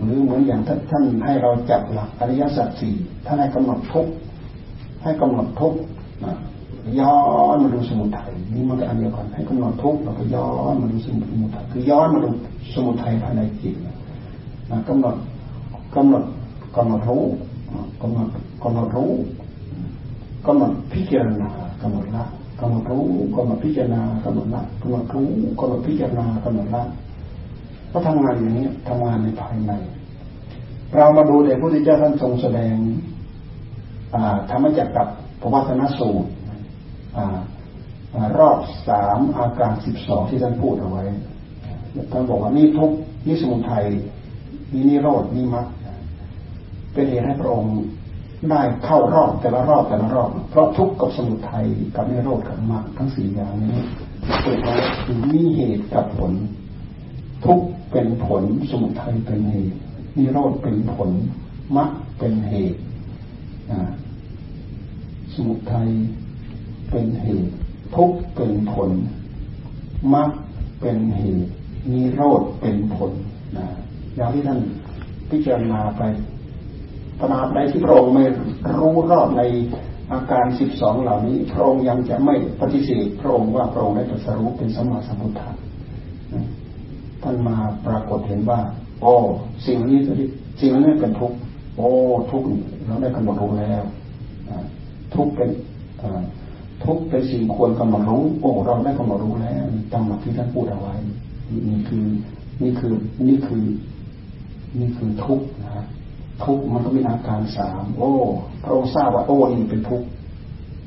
[0.02, 2.94] หรือเหมือนอย่างท่านท่านให้เราจับหลักอริยสัจสี่
[3.26, 4.06] ท่านให้กำหนดทุก
[5.02, 5.74] ให้กำหนดทุก
[7.00, 7.16] ย้อ
[7.54, 12.30] นมาดูสมุทัยนี่มันก็อันเดียวกันให้กำหนดทุกเราก็ย้อนมาดูสมุทัยคือย้อนมาดู
[12.74, 13.74] สมุทัยภายในจิต
[14.88, 15.14] กำหนด
[15.96, 16.24] กำหนด
[16.76, 17.24] กำหนดรู้
[18.02, 18.28] กำหนด
[18.62, 19.12] กำหนดรู้
[20.46, 21.50] กำหนดพิจารณา
[21.82, 22.24] กำหนดละ
[22.61, 25.28] กำหนดรู้กำหนดพิจารณากำหนดละกำหนดรู้
[25.59, 26.82] กำหนดพิจารณากำหนดละ
[27.92, 29.72] ก็ทำงานอย่างนี้ทำงานในภายใน
[30.96, 32.74] เรามาดูเลยพระพุทธเจ้าท่านทรงแสดง
[34.50, 35.09] ธรรมจักรกับ
[35.40, 36.30] พระวัฒนสูตร
[38.38, 41.04] รอบสามอาการสิบสองที่ท่านพูดเอาไว้
[42.12, 42.90] ท่านบอกว่านี่ทุก
[43.26, 43.84] นี่สมุทัย
[44.72, 45.66] นี่นิโรดนี่มรรค
[46.92, 47.74] เป็นเหตุให้พระองค์
[48.51, 51.66] ได้เข้ารอบแต่ละรอบแต่ละรอบ เพราะทุกข์กับสมุทัย
[51.97, 53.78] กับนิโรธกับมรรคทั้งสี่อย่างนี้
[54.43, 54.74] เกิดมา
[55.32, 56.32] มีเหตุกับผล
[57.45, 59.76] ทุกข์เป็นผลสมุทัยเป็นเหตุ
[60.16, 61.11] นิโรธเป็นผล
[61.76, 62.80] มรรคเป็นเหตุ
[65.34, 65.89] สมุทัย
[66.91, 67.51] เป็นเหตุ
[67.97, 68.91] ทุกข์เป็นผล
[70.14, 70.30] มรรค
[70.80, 71.51] เป็นเหตุ
[71.93, 73.12] นิโรธเป็นผล
[73.57, 73.66] นะ
[74.16, 74.61] อย่างที่ท่าน
[75.30, 76.03] พิจารณาไป
[77.20, 78.24] ตราบใดที่พระองค์ไม่
[78.78, 79.42] รู้รอบใน
[80.12, 85.50] อาการสิบสองเหล่านี้ พระองค์ยังจะไม่ปฏิเสธพระองค์ว่าพระองค์ได้ตรัสรู้เป็นสมมาสัมพุทธะ
[87.22, 87.56] ท่านมา
[87.86, 88.60] ปรากฏเห็นว่า
[89.02, 89.14] โอ้
[89.66, 89.98] สิ่งนี้
[90.60, 91.36] สิ่งนี้เป็นทุกข์
[91.76, 91.88] โอ้
[92.30, 92.46] ทุกข์
[92.86, 93.82] เราได้กำหนดรู้แล้ว
[95.14, 95.50] ทุกข์เป็น
[96.84, 100.94] ทุกข์เป็นสิ่งควรกำหนดรู้ โอ้เราได้กำหนดรู้แล้วตามหลักที่ท่านพูดเอาไว้
[101.68, 102.04] นี่คือ
[102.62, 102.94] นี่คือ
[103.28, 103.64] นี่คือ
[104.78, 105.84] นี่คือทุกข์นะ
[106.45, 108.12] ทุกมันก็มีอาการสามโอ้
[108.62, 110.03] พระองค์ทราบว่าโอ้นี่เป็นทุก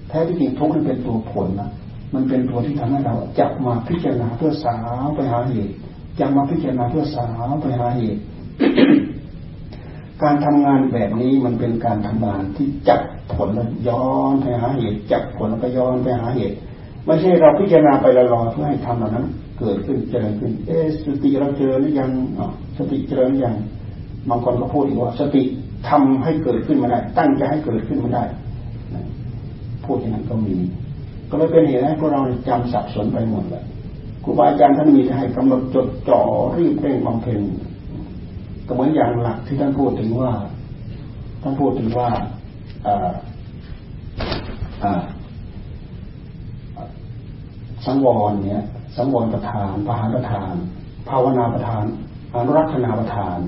[0.10, 1.70] แท้ที่จริงทุกนี่เป็นตัวผลนะ
[2.14, 5.74] มันเป็นตัวที่ทำให้เราจับมาพิจารณาเพื่อสาวไปหาเหตุ
[6.20, 8.22] จับมาพิจารณาเพื่อสาวไปหาเหตุ
[10.24, 13.02] การทำงานแบบนี้มันเป็นการทำงานที่จับ
[13.34, 16.56] ผลแล้วย้อนไปหาเหตุจับผลแล้วก็ย้อนไปหาเหตุ
[17.06, 19.26] ไม่ใช่เราพิจารณาไปละลอเพื่อให้ทำเหล่านั้น
[19.60, 22.10] เกิดขึ้นเจริญขึ้น เอสติเราเจอหรือยัง
[22.78, 23.56] สติเจริญหรือยัง
[24.30, 25.43] บางคนก็พูดอีกว่า สติ
[25.89, 28.23] ทำให้เกิดขึ้นมาได้ ตั้งใจให้เกิดขึ้นมาได้
[29.86, 30.55] พูดอย่างนั้นก็มี
[31.30, 33.63] ก็เลยเป็นเหตุให้พวกเราจำสับสนไปหมดเลย
[34.23, 36.21] ครูบาอาจารย์ท่านมีให้กำหนดจดจ่อ
[36.57, 37.41] รีบเร่งบำเพ็ญ
[38.67, 40.32] ก็เหมือนอย่างหลักที่ท่านพูดถึงว่า
[41.41, 42.09] ท่านพูดถึงว่า
[47.86, 48.63] สังวรเนี่ย
[48.95, 50.53] สังวรประธานปหานประธาน
[51.09, 51.84] ภาวนาประธาน
[52.36, 53.39] อนุรักษณาประธาน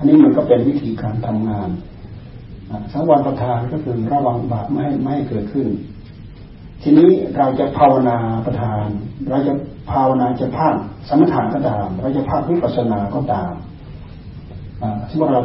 [0.00, 1.68] อันนี้มันก็เป็นวิธีการทำงาน
[2.92, 5.66] สังวรประธานก็คือระวังบาปไม่ให้ไม่ให้เกิดขึ้น
[6.82, 8.84] ทีนี้เราจะภาวนาประธาน
[9.30, 9.52] เราจะ
[9.90, 10.74] ภาวนาจะภาค
[11.08, 13.52] สมถะก็ตามเราจะภาควิปัสสนาก็ตาม
[15.10, 15.42] สมมติเรา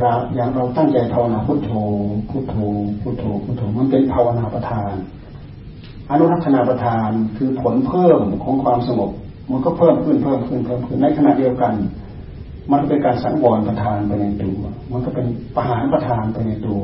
[0.00, 1.70] เราอย่างเราตั้งใจภาวนาพุทโธ
[2.30, 2.56] พุทโธ
[3.02, 4.92] พุทโธพุทโธมันเป็นภาวนาประทาน
[6.10, 9.10] อนุรักษณาประทานคือผลเพิ่มของความสงบ
[9.50, 11.72] มันก็เพิ่มขึ้นเพิ่มขึ้นเพิ่มขึ้นในขณะเดียวกัน
[12.72, 14.58] มันเป็นการสังวรประทานไปในตัว
[14.92, 16.82] มันก็เป็นประหารประทานไปในตัว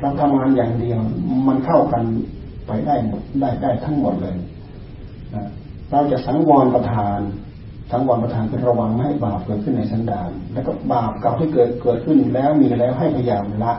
[0.00, 1.00] เราทำงานอย่างเดียว
[1.48, 2.02] มันเข้ากัน
[2.66, 4.36] ไปได้หมดได้ได้ทั้งหมดเลย
[5.90, 7.20] เราจะสังวรประทาน
[7.90, 13.72] สังวรประทานเป็นระวังไม่ให้บาปเกิดขึ้นในสันดานแล้วก็บาปเก่าที่เกิดเกิดขึ้นแล้วมีแล้วให้พยายามละ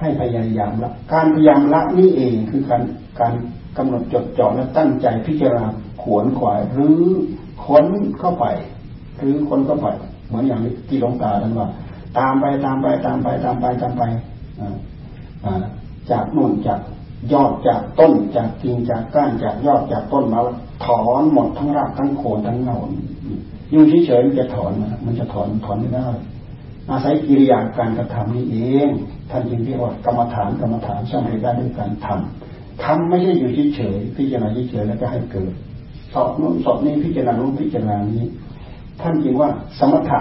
[0.00, 2.82] ให้พยายามละ การพยายามละนี่เองคือการ
[3.20, 3.32] การ
[3.76, 5.66] กำหนดจดจ่อและตั้งใจพิจารณา
[6.02, 6.98] ขวนขวายหรือ
[7.64, 7.86] ค้น
[8.20, 8.46] เข้าไป
[9.24, 9.86] หรือค้นเข้าไป
[10.28, 11.68] เหมือนอย่างที่หลวงตาท่านว่า
[12.18, 14.02] ตามไปตามไปตามไปตามไปตามไป
[16.10, 16.80] จากนู่นจาก
[17.32, 20.40] ยอดจากต้นจากกิ่งจากก้านจากยอดจากต้นมา
[20.84, 22.78] ถอนหมดทั้งรากทั้งโคนทั้งเงา
[23.70, 24.72] อยู่เฉยๆมันจะถอน
[25.04, 26.08] มันจะถอนถอนไม่ได้
[26.90, 28.56] อาศัยกิริยาการกระทำนี่เอ
[28.86, 28.88] ง
[29.30, 35.52] ท่านจึงเรียกว่ากรรมฐานกรรมฐานสร้างให้ได้ด้วยการทำทำไม่ใช่อยู่เฉยๆพิจารณาเฉยๆแล้วก็ให้เกิด
[36.12, 38.22] สอบนู้นสอบนี้พิจารณานู้นพิจารณานี้
[39.00, 40.20] ท่านจึงว่าสมถะ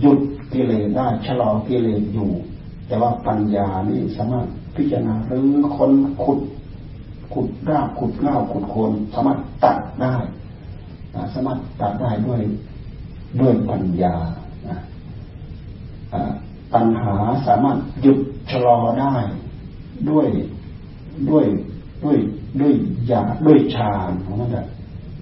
[0.00, 0.18] หยุด
[0.52, 2.30] กิเลสได้ชะลอกิเลสอยู่
[2.86, 5.92] แต่ว่าปัญญานี่สามารถพิจารณาหรือคน
[6.22, 6.40] ขุด
[7.32, 10.14] ขุดรากขุดเง่าขุดโคนสามารถตัดได้
[11.34, 12.40] สามารถตัดได้ด้วย
[13.40, 14.16] ด้วยปัญญา
[16.74, 17.16] ปัญหา
[17.46, 18.18] สามารถหยุด
[18.50, 19.14] ชะลอได้
[20.10, 20.26] ด้วย
[21.30, 21.46] ด้วย
[22.04, 22.16] ด้วย
[22.60, 22.72] ด้วย
[23.10, 24.66] ยาด้วยฌานของนั่นแหละ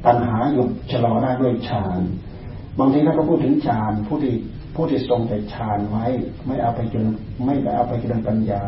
[0.07, 2.01] ปัญหาหยุดชะลอได้ด้วยฌาน
[2.79, 4.35] บางทีถ้าเราพูดถึงฌานผู้ที่
[4.75, 6.05] ผู้ที่ทรงแต่ฌานไว้
[6.47, 7.05] ไม่เอาไปจน
[7.45, 8.63] ไม่ได้เอาไปจนปัญญา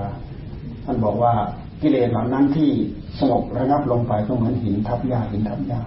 [0.85, 1.35] ท่านบอกว่า
[1.83, 2.71] กิเลสเหล่านั้นที่
[3.19, 5.81] สงบระงับลงไปก็เหมือนหินทับหญ้าหินทับหญ้า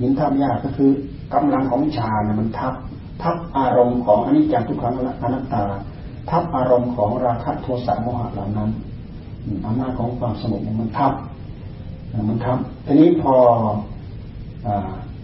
[0.00, 0.90] หินทับหญ้าก็คือ
[1.34, 2.74] กำลังของฌานมันทับ
[3.22, 5.64] ทับอารมณ์ของอนิจจังทุกขังอนัตตา
[6.30, 8.70] ทับอารมณ์ของราคะโทสะโมหะเหล่านั้น
[9.66, 11.12] อำนาจของความสงบมันทับ
[12.28, 13.34] มันทับทีนี้พอ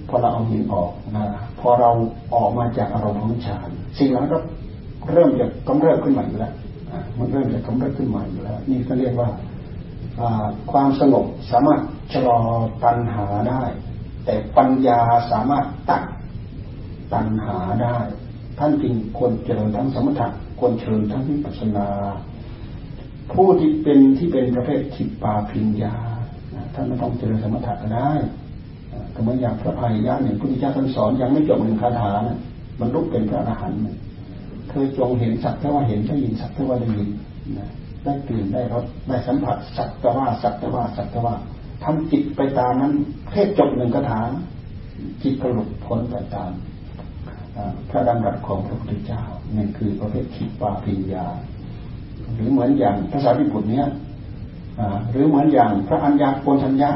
[0.09, 1.25] พอเราเอาหินออกนะ
[1.61, 1.91] พอเรา
[2.35, 4.39] ออกมาจากอารมณ์ของฌานสิ่งนั้นก็
[5.13, 6.55] เริ่มจะกำเริบขึ้นใหม่แล้ว
[7.19, 9.29] มันเริ่มจะกำเริบขึ้นใหม่แล้ว นี่ก็เรียกว่า
[10.73, 11.81] ความสงบสามารถ
[12.13, 12.39] ชะลอ
[12.85, 13.63] ตัณหาได้
[14.25, 15.01] แต่ปัญญา
[15.31, 16.03] สามารถตัด
[17.13, 17.97] ตัณหาได้
[18.59, 20.29] ท่านจึงควรเจริญทั้งสมถะ
[20.61, 21.89] ควรเจริญทั้งวิปัสสนา
[23.33, 25.95] ผู้ที่เป็นที่เป็นประเภททิปาพิญญา
[26.75, 28.11] ท่านไม่ต้องเจริญสมถะก็ได้
[29.15, 32.39] ก็เมือนอย่างพระอริยะเนี่ยพุทธเจ้าท่านสอนยังไม่จบหนึ่งคาถานะ
[32.81, 33.79] บรรลุกเป็นพระอรหันต์
[34.69, 37.09] เธอจงเห็นสักแต่ว่าเห็นได้ยินสักแต่ว่าได้ยิน
[37.59, 37.71] นะ
[38.05, 41.35] ได้กลิ่นได้รสได้สัมผัสสักแต่ว่าสักแต่ว่าสักแต่ว่า
[41.85, 42.93] ทำจิตไปตามนั้น
[43.31, 44.21] เทศจบหนึ่งคาถา
[45.23, 46.51] จิตกระลุดพ้นไปตาม
[47.91, 49.23] พระดำรัสของพระพุทธเจ้า
[49.57, 51.27] นั่นคือประเภทขิปาปิญญา
[52.35, 53.87] หรือเหมือนอย่างภาษาญี่ปุ่นเนี้ย
[55.11, 56.91] หรือเหมือนอย่างพระอัญญาโกณทัญญา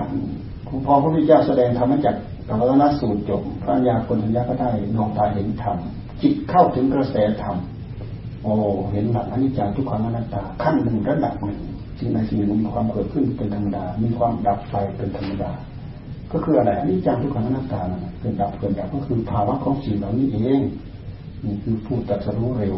[0.86, 5.76] พอพระพุทธเจ้าแสดงธรรมจักรกัลนาสูตรจบพระญาโกณทัญญาก็ได้ดวงตาเห็นธรรม
[6.22, 7.56] จิตเข้าถึงกระแสธรรม
[8.42, 8.52] โอ้
[8.92, 11.60] เห็นหลักอนิจจังทุกขังอนัตตาขั้นหนึ่งระดับหนึ่ง
[11.98, 15.52] สิ่งใดสิ่งหนึ่งมีความเกิดขึ้นเป็นธรรมดา มีความดับไปเป็นธรรมดา
[16.32, 20.60] ก็คืออะไรอนนี้จังทุกขังอนัตตานะเกิดดับเกิดดับก็คือภาวะของสิ่งเหล่านี้เอง
[21.44, 22.76] นี่คือผู้ตัดสู้เร็ว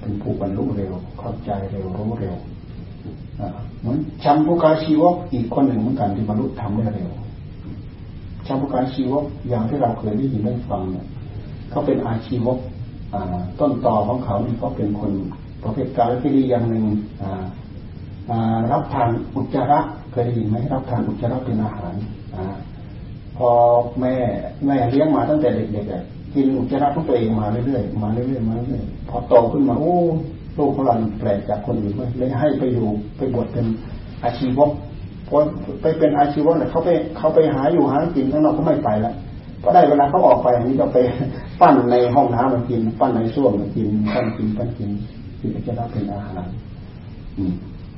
[0.00, 2.34] เป็นผู้บรรลุเร็วเข้าใจเร็วรู้เร็ว
[3.82, 7.10] เหมือนชัมพุกาชีวกอีกคนหนึ่งเหมือนกันที่บรรลุธรรมได้เร็ว
[8.46, 11.06] ชัมพุกาชีวกอย่างที่เราเคยได้ยินได้ฟังเนี่ย
[11.70, 12.58] เขาเป็นอาชีวก
[13.60, 15.12] ต้นต่อของเขานี่เขาเป็นคน
[15.62, 16.84] ประเภทการที่ดีอย่างหนึ่ง
[18.72, 19.80] รับทานอุจจาระ
[20.12, 21.94] เคยได้ยินไหมรับทานอุจจาระเป็นอาหาร
[22.34, 22.36] อ
[23.36, 23.48] พอ
[24.00, 24.14] แม่
[24.66, 29.96] แม่เลี้ยงมาตั้งแต่เด็กๆกินอุจจาระของตัวเองมาเรื่อยๆมาเรื่อยๆมาเรื่อยๆพอโตขึ้นมาโอ้
[30.58, 33.66] ลูกของเราแปลกจากคนอื่นเลยให้ไปอยู่ไปบวชเป็น
[34.24, 34.70] อาชีวก
[35.28, 35.36] พอ
[35.82, 39.14] ไปเป็นอาชีวกเนี่ยเขาไปเขาไปหาอยู่หากินข้างนอกเขาไม่ไปล้ว
[39.64, 40.98] ก็ได้เวลาเขาออกไปอันนี้ก็ไป
[41.60, 44.90] ปั้นในห้องน้ำมากิน ปั้นในส้วมมากินปั้นกินปั้นกิน
[45.38, 46.44] ที่จะรับเป็นอาหาร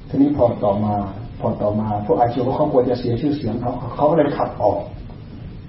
[0.08, 0.94] ทีนี้พอต่อมา
[1.40, 4.78] พอต่อมาพวกอาชีวะเขาควรจะเสียชื่อเสียงเขาเขาก็เลยขับออก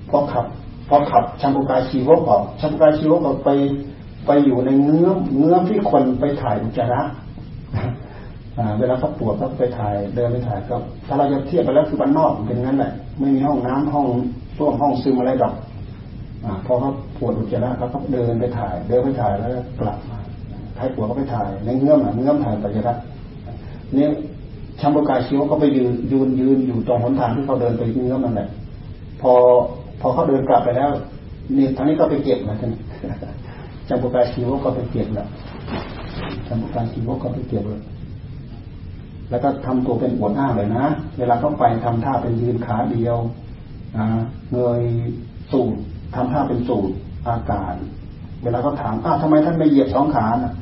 [0.10, 0.46] พอขับ
[0.90, 3.50] พอขับชัมพุกายชีวกออกชัมพุกายชีวกออกไป
[4.28, 7.02] ไปอยู่ในเงื้อมเงื้อมที่คนไปถ่ายอุจจาระ
[8.80, 10.76] เวลาเขาปวดก็ไปถ่ายเดินไปถ่ายก็
[11.08, 14.08] ถ้าเราจะเทียบไปแล้วคือบ้านนอกเป็นงั้นแหละไม่มีห้องน้ำห้อง
[14.58, 15.54] ส้วมห้องซึมอะไรดอก
[16.44, 19.50] อพอเขาปวดอุจจาระเขาก็เดินไปถ่าย เดินไปถ่ายแล้ว
[19.80, 20.20] กลับมา
[20.76, 22.94] ใครปวดก็ไปถ่ายในเงื้อมเงื้อมถ่ายปัจจระ
[23.96, 24.08] นี่
[24.82, 28.50] ชัมบกายชิวก็ไปยืนยืนยืนอยู่ตรงหนทางที่เขาเดินไปเงื้อมนั่นแหละ
[29.22, 29.32] พอ
[30.02, 30.90] พอเขาเดินกลับไปแล้ว
[31.58, 32.72] นี่ทางนี้ก็ไปเก็บนะท่าน
[33.90, 35.28] จำบุกาชีวก็ไปเก็บแล้ว
[36.48, 37.82] จำบุกาชีวก็ไปเก็บเลย
[39.30, 40.86] แล้วก็ทำตัวเป็นอวดอ้างเลยนะ
[41.18, 43.18] เวลาเขาไปทำท่าเป็นยืนขาเดียว
[44.54, 44.82] เงย
[45.52, 45.76] สูด
[46.16, 46.90] ทำท่าเป็นสูด
[47.30, 47.74] อากาศ
[48.44, 50.54] เวลาเขาถามอ้าวทำไมท่านไม่เหยียบสองขาน่ะ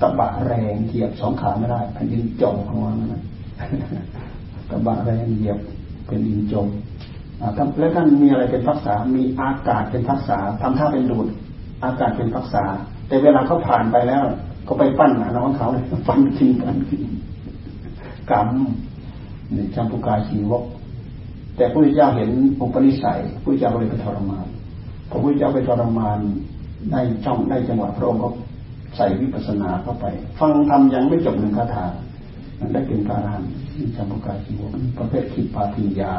[0.00, 3.22] ตะบะแรงเหยียบสองขาไม่ได้เป็นดินจมของมันนะ
[4.70, 5.58] ตะบะแรงเหยียบ
[6.06, 6.66] เป็นดินจม
[7.78, 11.26] แล้วท่านมีอะไรเป็นทักษะมีอากาศเป็นทักษะทำท่าเป็นดูด
[11.84, 12.62] อากาศเป็นทักษะ
[13.08, 14.24] แต่เวลาเขาผ่านไปแล้ว
[14.68, 17.02] ก็ไปปั้นหน้องเขาเลยปั้นกินปั้นกิน
[18.30, 18.48] กรรม
[19.54, 20.64] นี่จำปุกาชีวก
[21.56, 22.30] แต่พระพุทธเจ้าเห็น
[22.60, 24.46] อุปนิสัยพระพุทธเจ้าเลยไปทรมาน
[25.10, 26.18] พระพุทธเจ้าไปทรมาน
[26.92, 28.28] ได้ช่องได้จังหวะพระองค์ก็
[28.96, 30.06] ใส่วิปัสสนาเข้าไป
[30.38, 31.84] ฟังทำยังไม่จบหนึ่งคาถา
[32.72, 33.50] ได้เป็นพระอรหันต์
[33.96, 36.14] จำปุกาชีวกประเภทขิปาทิยา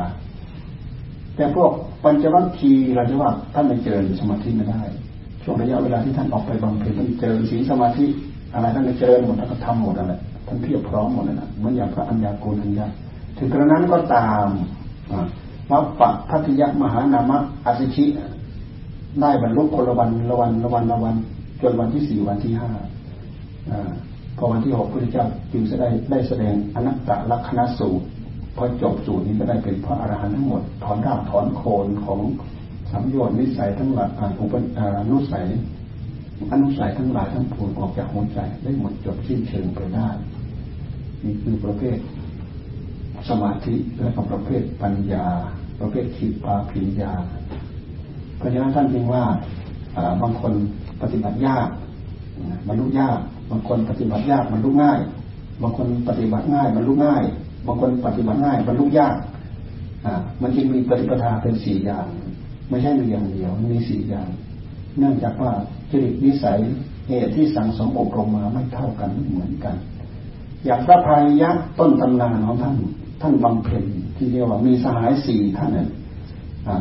[1.36, 1.72] แต่พวก
[2.04, 4.82] ปัญจวัคคีย์เราจะว่าท่านไม่เจริญสมาธิไม่ได้
[5.44, 8.06] ช่วงระยะเวลาที่ท่านออกไปบำเพ็ญท่านเจริญศีลสมาธิ
[8.54, 10.14] อะไรท่านก็เจริญหมดท่านก็ทำหมดอะไร
[10.48, 12.86] ท่านเพียบพร้อมหมดเลยนะเหมือนอย่างพระอัญญาโกณทัญญา
[13.38, 14.48] ถึงกระนั้นก็ตาม
[15.72, 18.06] วัปปะพัทยะมหานามะอสิชิ
[19.22, 21.16] ได้บรรลุคนละวันละวันละวันละวัน
[21.62, 22.72] จนวันที่สี่วันที่ห้า
[24.38, 28.06] พอวันที่หกพระเจ้าจึงจะได้ได้แสดงอนัตตลักษณสูตร
[28.58, 32.20] พอจบสูตรนี้ก็ได้เป็นพระอรหันต์ทั้งหมดถอนรากถอนโคนของ
[32.94, 34.56] สัมโยชน์นิสัยทั้งหลายอุป
[35.12, 35.48] นุสัย
[36.52, 40.10] อนุสัยทั้งหลายทั้งปวงออกจากหัวใจได้หมดจบสิ้นเชิงไปได้
[41.24, 41.98] นี่คือประเภท
[43.30, 45.28] สมาธิและก็ประเภทปัญญา
[45.80, 47.12] ประเภทขีปาพิญญา
[48.38, 49.24] เพราะฉะนั้นท่านจึงว่า
[50.22, 50.54] บางคน
[51.02, 51.68] ปฏิบัติยาก
[52.68, 53.20] บรรลุยาก
[53.50, 55.00] บางคนปฏิบัติยากบรรลุง่าย
[55.62, 57.24] บางคนปฏิบัติง่ายบรรลุง่าย
[57.68, 59.16] บางคนปฏิบัติง่ายบรรลุยาก
[60.42, 62.08] มันจึงมีปฏิปทาเป็นสี่อย่าง
[62.70, 64.30] ไม่ใช่มีอย่างเดียวมีสี่อย่าง
[64.98, 65.52] เนื่องจากว่า
[65.92, 66.60] จริตนิสัย
[67.08, 69.76] เหตุที่สั่งสมอบรมมาไม่เท่ากันเหมือนกัน
[70.66, 72.76] อย่างพระพายยักษ์ต้นตำนานของท่าน
[73.22, 73.84] ท่านบำเพ็ญ
[74.18, 75.90] ที่เรียกว่ามีสหายสี่ท่านนั้น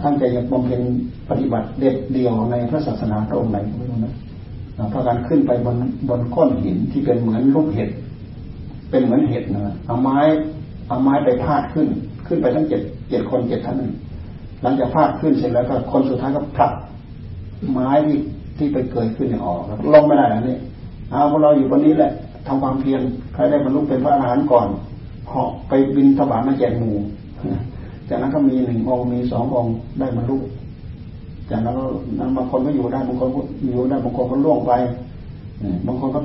[0.03, 0.81] ท่านจะยังบำเพ็ญ
[1.31, 4.15] ปฏิบัติเด็ดเดียวในพระศาสนาพระองค์ไหนไม่รู้นะ
[4.93, 5.77] พระการขึ้นไปบน
[6.09, 7.91] บนก้อนหินที่เป็นเหมือนลูกเห็ด
[8.91, 10.19] เป็นเหมือนเห็ดนะเอาไม้
[10.89, 11.89] เอาไม้ไปพาดขึ้น
[12.27, 12.81] ขึ้นไปทั้งเจ็ด
[13.11, 13.93] เจ็ดคนเจ็ดท่านนั้น
[14.63, 16.73] หลังจากพาดขึ้นเสร็จแล้วก็คนสุดท้ายก็ผลัก
[17.73, 18.19] ไม้ที่
[18.59, 20.57] ที่ไปเกิดขึ้นเนี่ยออกแล้วลงไม่ได้แล้วนี่
[21.11, 22.13] เอาพวกเราอยู่บนนี้แหละ
[22.47, 23.01] ทำความเพียร
[23.35, 24.69] ใครได้บรรลุเป็นพระอรหันต์ก่อน
[25.29, 26.97] เหาะไปบินทบามาแจกหมู่
[28.09, 30.37] จากนั้นก็มีหนึ่งองค์มีสององค์ได้บรรลุ
[31.51, 31.75] จากนั้น
[32.19, 33.41] นั้นบางคนก็อยู่ได้บางคนก็
[33.71, 34.73] อยู่ได้บางคนก็ล่วงไป
[35.87, 36.21] บางคนก็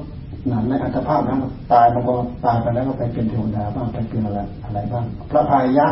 [0.47, 1.39] หนันในอัตภาพนั้น
[1.73, 2.15] ตายบางคน
[2.45, 5.88] ตายไปแล้วก็ไปเป็นเทวดาบ้างไปเป็นอะไรอะไรบ้าง พระพายะ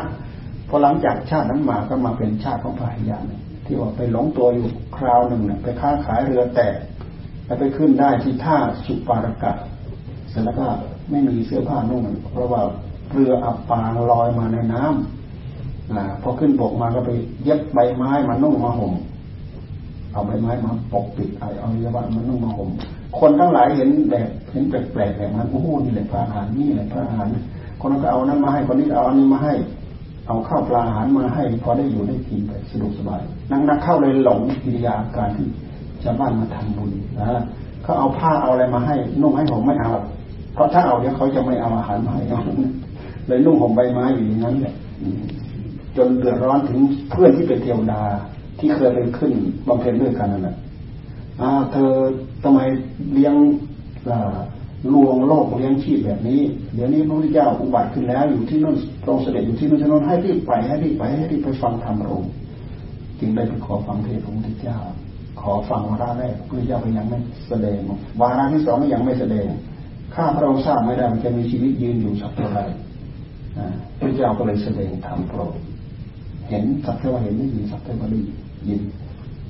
[0.70, 3.20] พอหลังจากชาตินั้นมาก็มาเป็นชาติของพายา
[3.66, 4.68] ที่ว่าไปหลงตัวอยู่
[4.98, 6.76] คราวหนึ่งเนี่ยไปค้าขายเรือแตก
[7.46, 9.54] แล้วไปขึ้นได้ที่ท่าสุปารกะ
[10.30, 10.68] เสร็จแล้วก็
[11.10, 12.62] ไม่มีเสื้อผ้านุ่งเพราะว่า
[13.12, 17.12] เรืออับปางลอยมาในน้ำอพอขึ้นบกมาก็ไป
[17.44, 18.94] เย็บใบไม้มานุ่งมาห่ม
[20.12, 22.70] เอาใบไม้มาปกปิดเอาเอายาบามานุ่งมาห่ม
[23.20, 29.54] คนทั้งหลายเห็นแบบเห็นแปลกๆแบบนั้นโอ้โหนี่แหละพระอาหารนี่แหละพระอาหารคคนนั้นก็เอานั้นมาให้คนนี้ก็เอาอันนี้มาให้
[30.28, 33.22] เอาข้าวปลาอาหารมาให้พอได้อยู่ได้กินไปสะดวกสบาย
[33.52, 35.48] นั่งนักเข้าเลยหลงกิริยาการที่
[36.04, 37.42] ชาวบ้านมาทำบุญนะ
[37.84, 39.94] เขาเอาผ้าเอาอะไรมาให้นุ่งให้ผมไม่เอา
[40.54, 42.24] เพราะถ้าเอาเดี๋ยวเขาจะไม่เอาอาหารมาให้
[43.28, 44.76] เลยนุ่งห่มใบไม้อยู่อย่างนั้นแหละ
[45.98, 46.80] จนเดือดร้อนถึง
[47.10, 48.02] เพื่อนที่เป็นเทวดา
[48.60, 49.32] ที่เคยไปขึ้น
[49.68, 50.56] บำเพ็ญด้วยกันนั่นแหละ
[51.72, 51.92] เธอ
[52.44, 52.60] ทำไม
[53.14, 53.36] เลี้ยง
[54.94, 56.42] ลวงโลกเลี้ยงชีพแบบนี้
[56.74, 58.76] เดี๋ยวนี้พระพุทธเจ้าอุบัติขึ้นแล้ว อยู่ที่นั่น
[59.06, 62.32] ตรงเสด็จอยู่ที่นั่นที่นั่นให้รีบไปให้รีบไปให้รีบไปฟังธรรมพระองค์
[63.20, 64.78] จึงได้ไปขอฟังเทศพระพุทธเจ้า
[65.42, 67.20] ขอฟังวาระแรกพระพุทธเจ้าก็ยังไม่
[67.50, 67.80] แสดง
[68.22, 69.48] วาระที่สองก็ยังไม่แสดง
[70.16, 72.66] ข้าพระองค์ทราบไม่ได้มันจะมีชีวิตยืนอยู่สักเท่าไหร่
[74.00, 75.56] พระเจ้าก็เลยแสดงธรรมโปรด
[76.50, 78.20] เห็นสักเท่าว่าเห็นได้ยินสักเท่าว่าได้
[78.70, 78.82] ยิน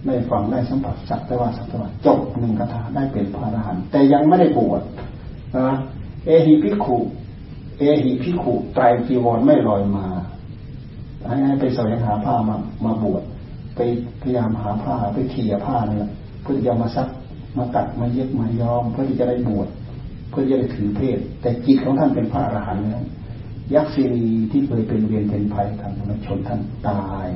[0.06, 4.82] ได้ฟังได้สัมผัสสักแต่ว่าสักแต่ว่าจบหนึ่งคาถาได้เป็นพระอรหันต์แต่ยังไม่ได้บวช
[5.58, 5.70] นะ
[6.26, 6.98] เอหิพิขุ
[7.80, 10.06] เอหิพิขุไตรจีวรไม่ลอยมา
[11.28, 12.56] ให้ไปแสวงหาผ้ามา
[12.86, 13.24] มาบวช
[13.76, 13.80] ไป
[14.22, 16.10] พยายามหาผ้าไปเขี่ยผ้าเนี่ย
[16.42, 17.08] เพื่อจะมาซัก
[17.58, 19.68] มาตัดมาเย็บมายอมเพื่อที่จะได้บวช
[20.30, 23.06] เพื่อจะได้ถือเพศ แต่จิตของท่านเป็นพระอรหันต์แล้ว
[23.74, 24.06] ยักษ์ศี
[24.52, 27.28] ที่เคยเป็นเวียนเป็นภัยทางมชนท่านตาย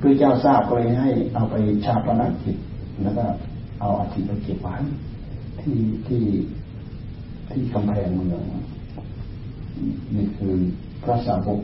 [0.00, 2.56] พระเจ้าทราบก็เลยให้เอาไปชาปนกิจ
[3.02, 3.24] แล้วก็
[3.80, 4.74] เอาอาทิไปเก็บไว้
[5.60, 6.22] ที่ที่
[7.50, 8.44] ที่กำแพงเมือง
[10.14, 10.56] นี่คือ
[11.02, 11.60] พระสาวก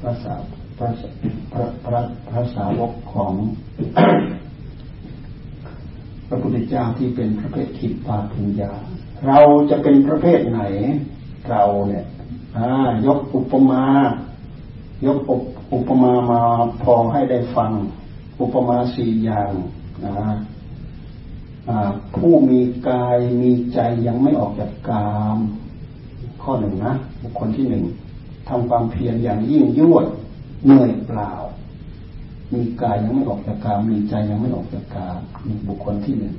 [0.00, 0.40] พระสาว
[0.78, 0.88] พระ
[1.52, 2.00] พระพระ
[2.30, 3.32] พระสาวกของ
[6.28, 8.72] พระพุทธเจ้าที่เป็นพระเพศขิดปาปัญญา
[9.26, 9.38] เรา
[9.70, 10.60] จะเป็นประเภทไหน
[11.50, 12.04] เราเนี่ย
[13.06, 13.84] ยกอุปมา
[15.06, 15.18] ยก
[15.72, 16.40] อุปมามา
[16.82, 17.72] พอให้ได้ฟัง
[18.40, 19.52] อุปมาสี่อย่าง
[20.04, 20.12] นะ
[22.16, 25.38] ผู้มีกายมีใจยังไม่ออกจากกาม
[26.42, 27.84] ข้อหนึ่งนะบุคคลที่หนึ่ง
[28.48, 30.06] ทำความเพียรอย่างยิ่งยวด
[30.64, 31.32] เหนื่อยเปล่า
[32.54, 36.34] มีกายยังไม่ออกจากกาม มีใจยังไม่ออกจากกามมีบุคคลที่หนึ่ง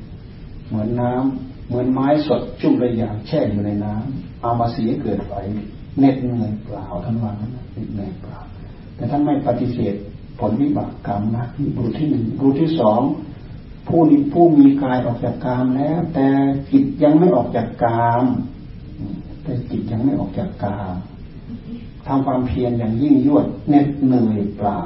[0.67, 5.31] เหมือนน้ำเหมือนไม้สดจุ่มระยางแช่อยู่ในน้ำเอามาเสียเกิดไฟ
[5.99, 7.51] เน็ดเหนื่อยเปล่าท่านว่านั้น
[7.93, 8.39] เหนื่อยเปล่า
[8.95, 9.95] แต่ท่านไม่ปฏิเสธ
[10.39, 13.01] ผลวิบากกรรมนะนี่บุที่หนึ่งบุที่สอง
[13.87, 16.27] ผู้นี้ผู้มีกายออกจากกามแล้ว แต่
[16.71, 18.25] จิตยังไม่ออกจากกาม
[19.43, 20.95] แต่จิตยังไม่ออกจากกาม
[22.07, 24.81] ทำความเพียรอย่างยิ่งยวดเน็ดเหนื่อยเปล่า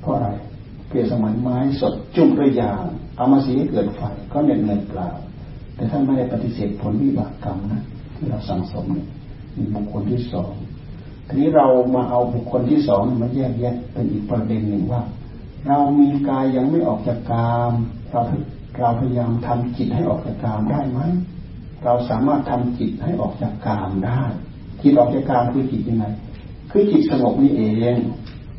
[0.00, 0.28] เพราะอะไร
[0.88, 2.84] เปรียบสมันไม้สดจุ่มด้วยยาง
[3.16, 4.00] เอามาสีให้เกิดไฟ
[4.32, 5.08] ก็เน็ดเหนื่อยเปล่า
[5.74, 7.82] แต่ท่านไม่ได้ปฏิเสธผลวิบากกรรมนะ
[8.14, 9.08] ที่เราสั่งสมเนี่ย
[9.56, 10.52] มีบุคคลที่สอง
[11.26, 15.02] ทีนี้เรามาเอาบุคคลที่สองมาแยกแยะเป็นอีกประเด็นหนึ่งว่า
[15.66, 17.72] เรามีกายยังไม่ออกจากกาม
[18.10, 18.22] เรา
[18.78, 21.00] เราพยายามทำจิตให้ออกจากกามได้ไหม
[21.84, 24.22] เราสามารถทำจิตให้ออกจากกามได้
[24.82, 26.06] จิตออกจากกามคือจิตยังไง
[26.70, 27.62] คือจิตสงบนี่เอ
[27.94, 27.96] ง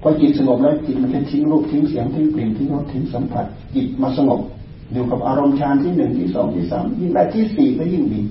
[0.02, 3.46] พอจิตสงบแล้วจิตมันจะทิ้งรูปทิ้งเสียงทิ้งกลิ่นทิ้งรสทิ้งสัมผัส
[3.76, 4.42] จิตมาสงบ
[4.92, 8.22] อยู่กับอารมณ์ฌานที่หนึ่งที่สองที่สามยิ่งได้ที่สี่ก็ยิ่งดี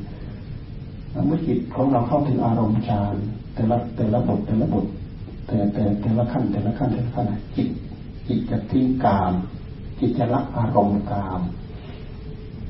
[1.26, 3.14] เมื่อจิตของเราเข้าถึงอารมณ์ฌาน
[3.54, 4.86] แต่ละแต่ละบทแต่ละบท
[5.46, 7.26] แต่แต่แต่ละขั้นแต่ละขั้นแต่ละขั้น
[7.56, 7.68] จิต
[8.28, 9.32] จิตจะทิ้งกาม
[9.98, 11.40] จิตจะละอารมณ์กาม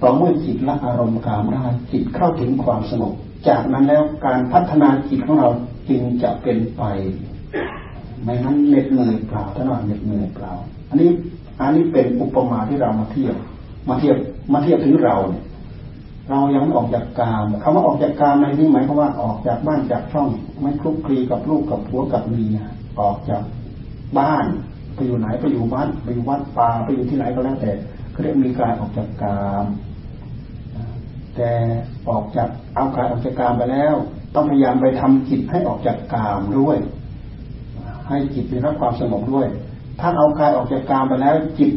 [0.02, 3.14] ต่อเมื่อจิตละอารมณ์กามได้จิตเข้าถึงความสงบ
[3.48, 5.48] จากนั้นแล้วการพัฒนาจิตของเรา
[5.88, 6.82] จึงจะเป็นไป
[8.22, 10.52] ไม่นั้นเหน็ดเหนื่อยเปล่าถ้าเราเหน็ดเหนื่อยเปล่า
[10.88, 11.10] อันนี้
[11.60, 13.36] อันนี้เป็นอุปมาที่เรามาเทียบ
[13.88, 14.16] มาเทียบ
[14.52, 15.44] มาเทียบถึงเราเนี่ย
[16.30, 20.28] เรายังไม่ออกจากกามคำว่าออกจากกามในที่หมายความว่าออกจากบ้านจากช่อง
[20.60, 22.58] ไม่คลุกคลีกับลูกกับผัวกับเมีย
[23.00, 23.42] ออกจาก
[24.18, 24.46] บ้าน
[24.98, 27.72] ไปอยู่ไหนไปอยู่บ้านไปอยู่วัดป่าไปอยู่ที่ไหนก็แล้วแต่
[28.10, 29.66] เขาเรียกมีการออกจากกาม
[31.36, 31.50] แต่
[32.08, 33.94] ออกจากเอากายออกจากกามไปแล้ว
[34.34, 36.78] ต้องพยายามไปทำจิตให้ออกจากกามด้วย
[38.08, 39.46] ให้จิตได้รับความสงบด้วย
[40.00, 41.70] ถ้าเอากายออกจากกามไปแล้ว จิต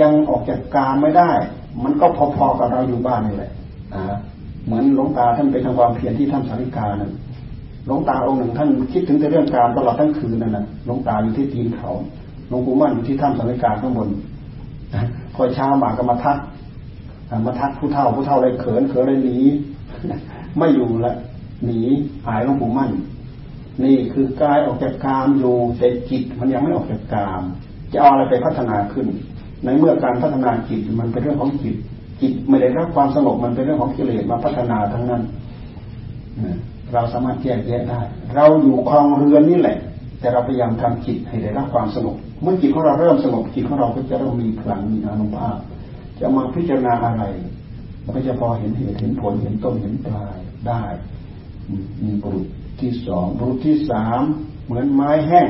[0.00, 1.30] ยังออกจากกามไม่ได้
[1.84, 3.52] มันก็พอๆกับเราอยู่บ้านนี่แหละ
[4.64, 7.12] เหมือนหลวงตาท่านไปทำความเพียรที่ท่านสาริกานั่น
[7.86, 11.90] หลวงตาองค์หนึ่งท่านคิดถึงแต่เรื่องการตลอดทั้งคืนนั่นนะหลวงตาอยู่ที่ตีนเขา
[12.48, 14.08] หลวงปู่มั่นอยู่ที่ถ้ำสาริกาข้างบน
[15.34, 16.38] พอเช้ามาก็มาทัก
[17.46, 19.38] มาทักผู้เฒ่าผู้เฒ่าเลยเขินเขินเลยหนี
[20.58, 21.14] ไม่อยู่ละ
[21.64, 21.80] หนี
[22.26, 22.90] หายหลวงปู่มั่น
[23.84, 27.42] นี่คือกายออกจากกามอยู่แต่จิตมันยังไม่ออกจากกาม
[27.92, 29.06] จะเอาอะไรไปพัฒนาขึ้น
[29.64, 31.74] ในเมื่อการพัฒนาจิตมันเป็นเรื่องของจิต
[32.20, 35.22] จิตไม่ได้รับความสงบมันเป็นเรื่องของกิเลสมาพัฒนาทั้งนั้น
[36.92, 38.00] เราสามารถแยกแยะได้
[38.34, 39.78] เราอยู่คลองเรือนนี่แหละ
[40.20, 45.56] แต่เราพยายามทำจิตให้ได้รับความสงบ เมื่อจิตของเราเริ่มสงบจิตของเราก็จะเริ่มมีพลังมีอานุภาพ
[46.20, 47.24] จะมาพิจารณาอะไร
[48.04, 50.82] มันก็จะพอเห็นเหตุเห็นผลเห็นต้นเห็นปลายได้
[52.02, 52.46] มีบุรุษ
[52.80, 54.20] ที่สองบุรุษที่สาม
[54.64, 55.48] เหมือนไม้แห้ง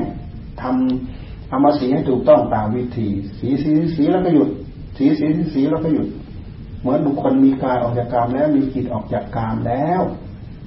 [0.60, 3.08] ทำเอามาสีให้ถูกต้องตามวิธี
[3.38, 4.48] สีสีสีแล้วก็หยุด
[4.96, 6.08] สีสีสีแล้วก็หยุด
[6.80, 10.00] เหมือนบุคคลมีกายออกจากกามแล้วมีจิตออกจากกามแล้ว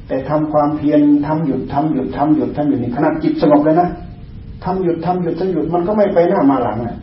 [0.08, 3.90] แต่ทำความเพียรทำหยุดทำหยุดทำหยุดทำหยุดในขนาดจิตสงบเลยนะ
[4.64, 6.98] ทำหยุดทำหยุดทำหยุดมันก็ไม่ไปหน้ามาหลังอะ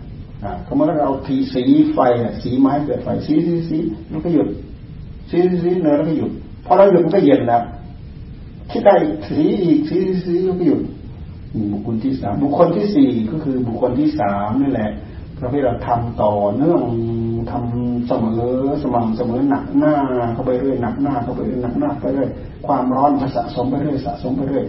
[0.67, 1.63] ก็เมื่อเราทีสี
[1.93, 1.99] ไฟ
[2.43, 3.79] สีไม้เกิดไฟสีสีสี
[4.11, 4.49] แล้วก็หยุด
[5.31, 6.31] สีสีเนื้อแล้วก็หยุด
[6.67, 7.63] พอเราหยุดมันก็เย็นแล้ว
[8.71, 8.95] คิดได้
[9.29, 10.81] สีอีกสีสีแล้วก็หยุด
[11.73, 14.91] บุคคลที่สามบุคคลที่สี่ก็คือบุคคลที่สามนี่แหละ
[15.39, 16.83] เราให้เราทำต่อเนื่อง
[17.51, 18.43] ทำเสมอ
[18.83, 19.95] สม่ำเสมอหนักหน้า
[20.35, 22.29] เข้าไปเรื่อยหนักหน้าเข้าไปเรื่อยหนักหน้าไปเรื่อย
[22.67, 24.65] ความร้อนมันสะสมไปเรื่อยสะสมไปเรื่อย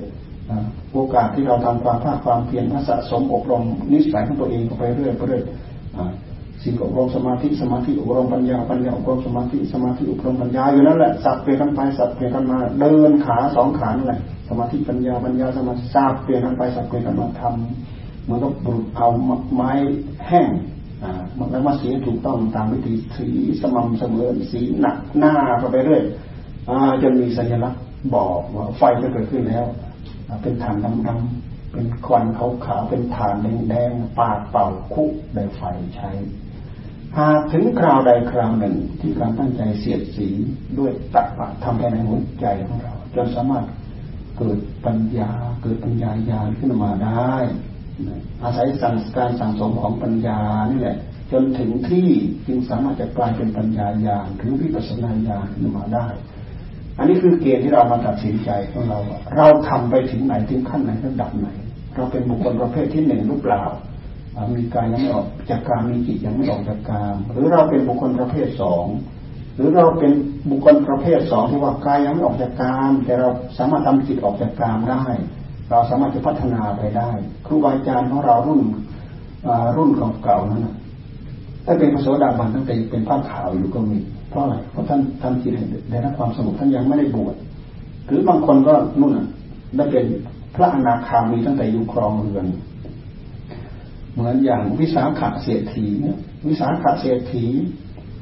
[0.93, 5.43] โอกาสที่เราทำความภาคความเพียรมันสะสมอบรมนิสัยของตัวเองไปเรื่อยไปเรื่อย
[6.63, 19.07] สิ่งอบรมสมาธิสมาธิอบรมปัญญาปัญญาอบรมสมาธิสมาธิอบรมปัญญาอยู่นั่นแหละสับเปลี่ยนกันไปสับเปลี่ยนกันมาเดินขาสองขานั่นแหละสมาธิปัญญาปัญญาสมาธิสับเปลี่ยนกันไปสับเปลี่ยนกันมาทำเหมือนกับบุรุษเอา
[19.53, 19.71] ไม้
[20.27, 20.49] แห้ง
[21.03, 21.11] อ่า
[21.51, 23.27] แล้วมาสีถูกต้องตามวิธีสี
[23.61, 26.03] สม่ำเสมอสีหนักหน้าเข้าไปเรื่อย
[27.01, 27.81] จนมีสัญลักษณ์
[28.15, 29.65] บอกว่าไฟจะเกิดขึ้นแล้ว
[30.41, 30.75] เป็นฐาน
[31.07, 33.35] ดำๆเป็นควันขาวๆเป็นฐาน
[33.69, 35.61] แดงๆปาดเป่าคุกในไฟ
[35.95, 36.11] ใช้
[37.17, 40.27] หากถึงคราวใดคราวหนึ่งที่การตั้งใจเสียดสี
[40.77, 41.27] ด้วยตัก
[41.63, 43.65] ทำภายในหัวใจของเรา จนสามารถ
[44.37, 45.31] เกิดปัญญา
[45.61, 47.33] เกิดปัญญาญาณขึ้นมาได้
[48.43, 50.39] อาศัยสั่งการสั่งสมของปัญญา
[50.71, 50.97] นี่แหละ
[51.31, 52.07] จนถึงที่
[52.47, 56.07] จึงสามารถจะกลายเป็นปัญญาญาณหรือวิปัสสนาญาณขึ้นมาได้
[56.99, 58.99] อันนี้คือเกณฑ์ที่เรามาตัดสินใจของเรา
[59.37, 61.47] เราทำไปถึงไหนถึงขั้นไหนระดับไหน
[61.95, 63.63] เราเป็นบุคคลประเภทที่หนึ่งหรือเปล่า
[64.55, 68.85] มีกายยังไม่ออกจากกามมีจิตยังไม่ออกจากกามหรือเราเป็นบุคคลประเภทสอง
[69.55, 70.11] หรือเราเป็น
[70.49, 75.03] บุคคลประเภทสองที่ว่ากายยังไม่ออกจากกามแต่เราสามารถทำจิตออกจากกามได้
[75.69, 77.09] เราสามารถจะพัฒนาไปได้
[77.45, 78.61] ครูบาอาจารย์ของเรารุ่น
[79.77, 79.89] รุ่น
[80.23, 80.67] เก่าๆนั้น
[81.65, 83.99] ถ้าเป็นพระโสดาบันตั้งแต่เป็นผ้าขาวอยู่ก็มี
[84.29, 85.51] เพราะอะไรเพราะท่านทำจิต
[85.89, 87.35] ได้รับความสงบท่านยังไม่ได้บวช
[88.07, 89.13] หรือบางคนก็นู่น
[89.77, 90.05] ได้เป็น
[90.55, 92.45] พระอนาคามีตั้งแต่อยู่ครองเรือน
[94.13, 97.45] เหมือนอย่างวิสาขะเศรษฐีเนี่ย วิสาขะเศรษฐี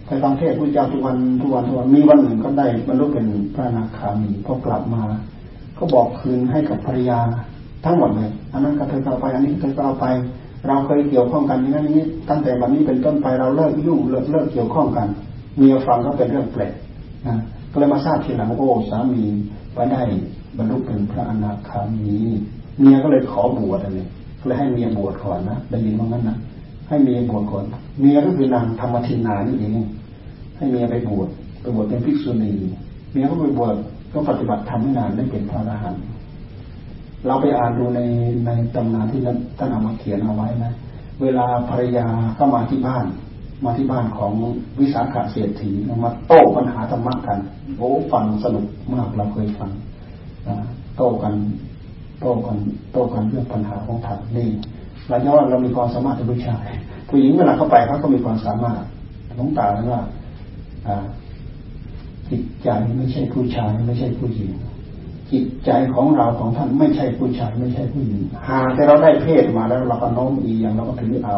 [0.05, 5.03] ไปฟังเทศพุทธเจ้าทุกวันทุกวันทุกวันมีวันหนึ่งก็ได้บรรลุเป็นพระอนาคามีพอกลับมา
[5.77, 7.19] ก็บอกคืนให้กับภรรยา
[7.85, 10.05] ทั้งหมดเลยอันนั้นก็เธอเอาไป อันนี้เธอเอาไป
[10.67, 15.07] เราเคยเกี่ยวข้องกันอย่างนั้นนี้ตั้งแต่วันนี้เป็นต้นไปเราเลิกยุ่งเลิกเลิกเกี่ยวข้องกัน
[15.57, 16.73] เมียฟังก็เป็นเรื่องแปลก
[17.27, 17.35] นะ
[17.71, 19.23] ก็เลยมาทราบทีหลังโอ้สามี
[19.73, 20.01] ไปได้
[20.57, 22.15] บรรลุเป็นพระอนาคามี
[22.79, 23.99] เมียก็เลยขอบวชอะไร
[24.45, 26.37] เลยให้เมียบวชก่อนนะได้ยินว่างั้นนะ
[26.87, 27.63] ให้เมียบวชก่อน
[27.99, 29.71] เมียก็คือนางธรรมทินานี่เอง
[30.57, 31.29] ให้เมียไปบวช
[31.61, 32.53] ไปบวชเป็นภิกษุณี
[33.11, 33.75] เมียก็ไปบวช
[34.13, 36.03] ก็ปฏิบัติทำให้นานได้เป็นพระอรหันต์
[37.25, 38.01] เราไปอ่านดูใน
[38.45, 40.71] ในตำนานที่ท่านเอามาเขียนเอาไว้นะ
[41.21, 43.05] เวลาภรรยาเข้ามาที่บ้าน
[43.63, 44.33] มาที่บ้านของ
[44.79, 45.71] วิสาขาเศรษฐี
[46.03, 47.39] มาโต้ปัญหาธรรมะกัน
[47.77, 49.71] โอ้ฟังสนุกมากเราเคยฟัง
[50.97, 51.33] โต้กัน
[52.21, 52.57] โต้กัน
[52.91, 54.49] โต้กันเรื่องปัญหาของธรรมนี่
[55.09, 56.65] เราจะว่าเรามีความสามารถเป็นผู้ชาย
[57.09, 58.81] ผู้หญิงเวลาเข้าไปเขาก็มีความสามารถ
[59.35, 60.01] หลวงตาแล้วว่า
[62.29, 64.51] จิตใจไม่ใช่ผู้ชายไม่ใช่ผู้หญิง
[65.31, 71.37] จิตใจของเราของท่านไม่ใช่ผู้ชายไม่ใช่ผู้หญิงหากแต่เราได้เพศมาแล้วเราก็น้อมอีอย่างเราก็ถือเอา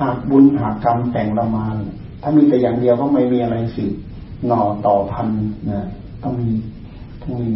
[0.00, 1.64] หากบุญหากกรรมแต่งเรามา
[2.22, 3.84] ถ้ามีแต่อย่างเดียวก็ไม่มีอะไรสิ
[4.46, 5.28] หน่อต่อพัน
[5.70, 5.86] นะ
[6.22, 6.50] ต้องมี
[7.22, 7.52] ต้องมี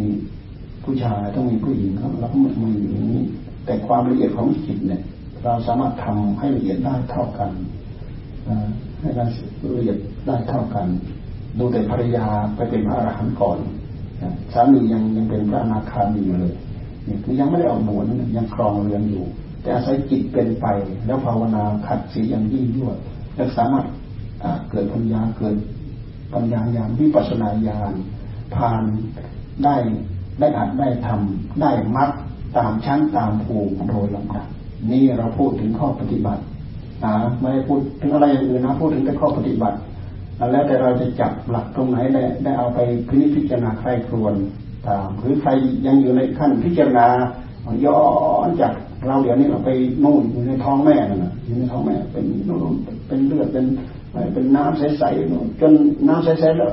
[0.83, 3.21] ผู้ชายต้องมีผู้หญิงครับเราก็มีอย่างนี้
[3.65, 5.01] แต่ความละเอียดของจิตเนี่ย
[5.43, 7.51] เราสามารถทำให้ละเอียดได้เท่ากัน
[9.01, 9.25] ให้ละ
[9.81, 9.97] เอียด
[10.27, 10.87] ได้เท่ากัน
[11.59, 13.57] ดูแต่ภรรยาไปเป็นพระอรหันต์ก่อน
[14.53, 16.53] สามียังยังเป็นพระอนาคามีอยู่เลย
[17.07, 18.03] นี่คือยังไม่ได้ออกบวช
[18.37, 19.25] ยังครองเรือนอยู่
[19.65, 20.67] แต่อาศัยจิตเป็นไป
[21.05, 22.97] แล้วภาวนาขัดสีอย่างยิ่งยวด
[23.35, 23.85] แล้วสามารถ
[24.69, 25.55] เกิดปัญญาเกิด
[26.33, 27.91] ปัญญาญาณวิปัสนาญาณ
[28.55, 28.83] ผ่าน
[29.63, 29.75] ได้
[30.39, 32.09] ได้อัดได้ทำได้มัด
[32.57, 34.45] ตามชั้นตามภูมิโดยลำดับ
[34.91, 36.41] นี่เราพูดถึงข้อปฏิบัติ
[37.03, 39.77] นะไม่ได้พูดถึงอะไรอย่างอื่นนะพูดถึงแต่ข้อปฏิบัติ
[40.51, 44.35] แล้วแต่เราจะจับหลักตรงไหนได้ได้เอาไปพิจิจารณาใครครวน
[44.87, 45.49] ตามหรือใคร
[45.87, 47.07] ยังอยู่ในขั้นพิจารณา
[47.85, 47.99] ย้อ
[48.47, 48.73] นจาก
[49.07, 49.69] เราเดี๋ยวนี้เราไป
[50.03, 52.73] นู่นอยู่ในท้องแม่นั่นนะอยู่ในท้องแม่เป็นนู่น
[53.07, 53.65] เป็นเลือดเป็น
[54.33, 55.73] เป็นน้ำใสๆจน
[56.07, 56.71] น้ำใสๆแล้ว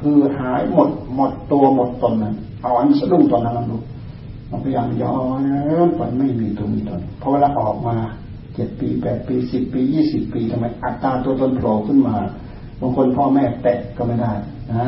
[0.00, 3.76] คือหายหมดหมดตัวหมดตนนั้นเอาอันสะดุ้งตอนนั้นดู
[4.48, 5.16] เราพยายามย้อ
[5.86, 7.96] นไปไม่มีตัวมีตนพอเวลาออกมา
[8.54, 12.16] เจ็ดปีแปดปีสิบปียี่สิบปีทำไมอัตราตัวตนโผล่ขึ้นมา
[12.80, 14.32] บางคนพ่อแม่แตะก็ไม่ได้
[14.72, 14.82] อ่า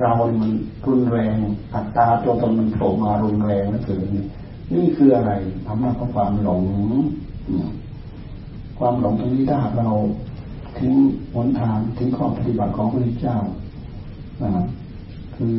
[0.00, 0.52] เรามัน
[0.88, 1.36] รุนแรง
[1.74, 4.00] อัตตาตัวตนมันโผล่มารุนแรงนั่นคือ
[4.74, 5.32] นี่คืออะไร
[5.68, 6.64] อำนาจของความหลง
[8.78, 9.88] ความหลงตรงนี้ถ้าเรา
[10.78, 10.94] ทิ้ง
[11.34, 13.38] หนทางทิ้งข้อปฏิบัติของพระพุทธเจ้า
[15.36, 15.56] คือ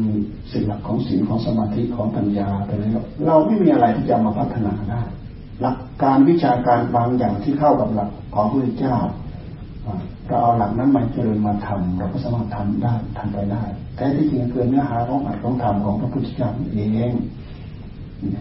[0.51, 5.01] สิ่งหลักของศีลของสมาธิของปัญญาไปแล้วเราไม่มีอะไรที่จะมาพัฒนาได้
[5.61, 8.95] หลักการวิชาการบางอย่างที่เข้ากับหลักของพระพุทธเจ้า
[10.27, 13.63] เราเอาหลักนั้นมาเจริญมาทำเราก็สามารถทำได้ทำไปได้
[13.95, 16.79] แต่ที่จริงคือเนื้อหาของอัดของธรรมของพระพุทธเจ้าเอ
[17.11, 17.13] ง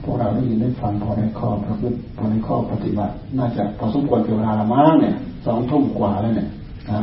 [0.04, 5.14] พวกเราได้ยินได้ฟังพอได้ข้อพระพุทธพอได้ข้อปฏิบัติ น่าจะพอสมควรเวลาละมั้งเนี่ย
[5.46, 6.48] สองทุ่มกว่าแล้วเนี่ย
[6.90, 7.00] นะ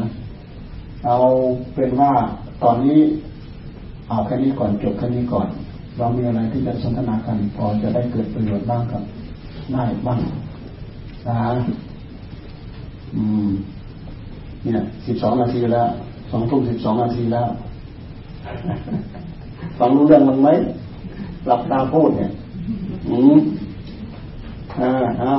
[1.06, 1.18] เอา
[1.74, 2.12] เป็นว่า
[2.64, 3.00] ตอนนี้
[4.10, 5.48] เอาแค่นี้ก่อนจบแค่นี้ก่อน
[5.98, 9.04] เรามีอะไรที่จะสนทนากันพอจะได้เกิดประโยชน์บ้างกับ
[9.74, 10.20] ได้บ้าง
[11.28, 11.40] นะ
[13.16, 13.50] อืม
[14.64, 15.88] เนี่ยสิบสองนาทีแล้ว
[16.32, 17.48] สองทุ่มสิบสองนาทีแล้ว
[19.80, 20.50] ฟังรู้เรื่องมันไหม
[21.48, 22.32] หลับตาพูดเนี่ย
[23.08, 23.40] อืม
[24.80, 24.90] อ่า
[25.20, 25.34] เอา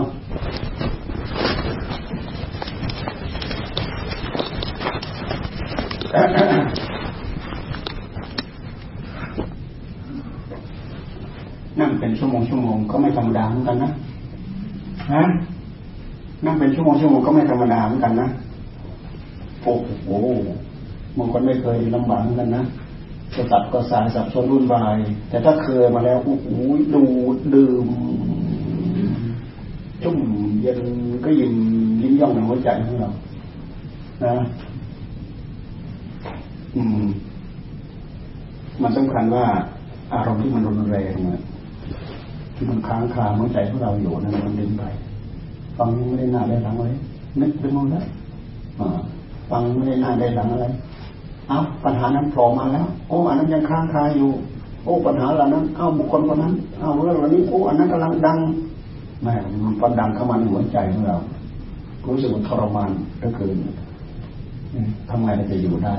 [11.81, 13.91] นั่งเป็นชั่วโมงชั่วโมงก็ไม่ธรรมดาเหมือนกันนะ
[15.13, 15.23] ฮะ
[16.45, 18.29] นั่งเป็นชั่วโมงชั่วโมงก็ไม่ธรรมดาเหมือนกันนะ
[19.63, 20.09] โอ้โห
[21.19, 22.63] บางคนไม่เคยลำบากเหมือนกันนะ
[23.37, 24.97] จะตัดก็สายสับสนรุ่นวาย
[25.29, 26.47] แต่ถ้าเคยมาแล้วโอ้โห
[26.95, 27.05] ดู
[27.55, 27.87] ดื่ม
[30.05, 30.19] จุ่ม
[30.61, 30.81] เย็น
[31.25, 31.55] ก็ยิ้ม
[32.01, 33.11] ยิ้มย่องในหัวใจของเรา
[34.25, 34.35] นะ
[36.77, 37.07] อืม
[38.83, 39.45] มันสำคัญว่า
[40.13, 41.43] อารมณ์ที่มันรุนแรงนะ
[42.55, 44.83] ที่มันค้างคาหัวใจของเราอยู่นั้นมันดึงไป
[45.79, 46.95] ฟังไม่ได้หน้าได้หลังเลย
[47.41, 48.05] นึกไปหมดแล้ว
[49.51, 50.67] ฟังไม่ได้หน้าได้หลังอะไร
[51.49, 54.31] เอาปัญหานั้นโผล่มาแล้ว โอ้อันนั้นยังค้างคาอยู่
[54.85, 58.39] โอ้ปัญหาเหล่านั้น เอาบุคคลคนนั้น เอาเรื่องเหล่านี้โอ้อันนั้นกำลังดัง
[59.23, 59.35] แม่
[59.65, 61.17] มันฟันดังเข้ามาในหัวใจของเรา
[62.07, 63.57] รู้สึกทรมานเหลือเกิน
[65.09, 65.95] ทำไงเราจะอยู่ได้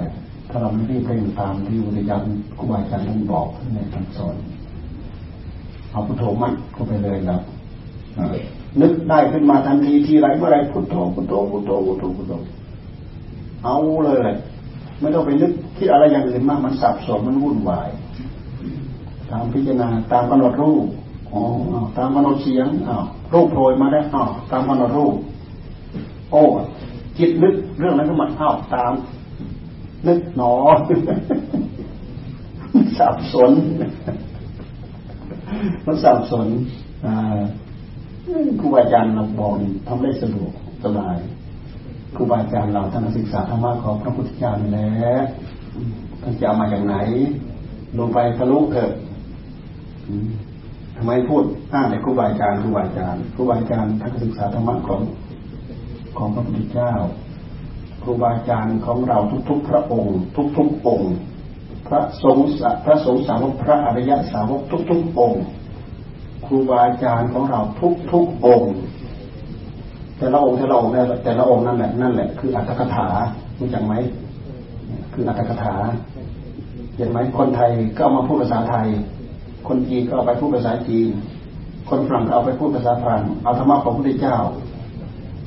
[0.50, 2.24] ถ้าเราไม่ได้เพ่งตามที่อุทยาน
[2.58, 4.36] ครูบาอาจารย์ท่านบอกในคำสอน
[5.92, 7.42] เอาพุทโธมัดเข้าไปเลยครับ
[8.82, 12.34] นึกได้ขึ้นมาทันทีทีไรเมื่อไรพุทโธพุทโธพุทโธพุทโธพุทโธ
[13.66, 14.32] เอาเลย
[15.02, 17.90] ไม่ต้องไปนึกคิดอะไรอย่างอื่นมากมันสับสนมันวุ่นวาย
[19.32, 20.86] ตามพิจารณาตามกำหนดรูป
[21.32, 21.42] อ๋อ
[21.98, 25.16] ตามกำหนดเสียงอ้าวรูปโผล่มาแล้วอ้าวตามกำหนดรูป
[26.32, 26.42] โอ้
[27.18, 28.92] จิตนึกเรื่องนั้นก็มันอ้าวตาม
[30.08, 30.54] นึกหนอ
[33.00, 33.52] สับสน
[35.86, 36.48] มันสับสน
[38.60, 39.54] ครูบาอาจารย์เราบอก
[39.88, 40.52] ทำได้สะดวก
[40.84, 41.18] สบาย
[42.16, 44.90] ครูบาอาจารย์เราท่านศึกษาธรรมะของพระพุทธเจ้านี่แหละ
[46.22, 46.96] ท่านจะเอามาจากไหน
[47.98, 48.92] ลงไปทะลุเถอะ
[50.98, 51.44] ทำไมพูด
[51.74, 55.02] อ้างในครูบาอาจารย์ครูบาอาจารย์ครูบาอาจารย์ท่านศึกษาธรรมะของ
[56.18, 56.94] ของพระพุทธเจ้า
[58.04, 59.18] ครูบาอาจารย์ของเรา
[59.50, 60.18] ทุกๆ พระองค์
[60.58, 61.14] ทุกๆองค์
[61.88, 62.48] พระสงฆ์
[62.86, 65.44] พระสงฆ์สาวกพระอริยสาวกทุกๆองค์
[66.46, 67.62] ครูบาอาจารย์ของเรา
[68.12, 68.74] ทุกๆองค์
[70.18, 70.92] แต่ละองค์แต่ละองค์
[71.24, 73.08] แต่ละองค์นั่นแหละนั่นแหละคืออัตถกถา
[73.60, 73.94] รู้จักไหม
[75.14, 75.74] คืออัตถกถา
[76.96, 78.88] เห็นไหมคนไทยก็เอามาพูดภาษาไทย
[79.68, 81.10] คนจีนก็เอาไปพูดภาษาจีน
[81.90, 84.38] คนฝรั่งก็เอาไปพูดภาษาฝรั่งเอาธรรมะของพระพุทธเจ้า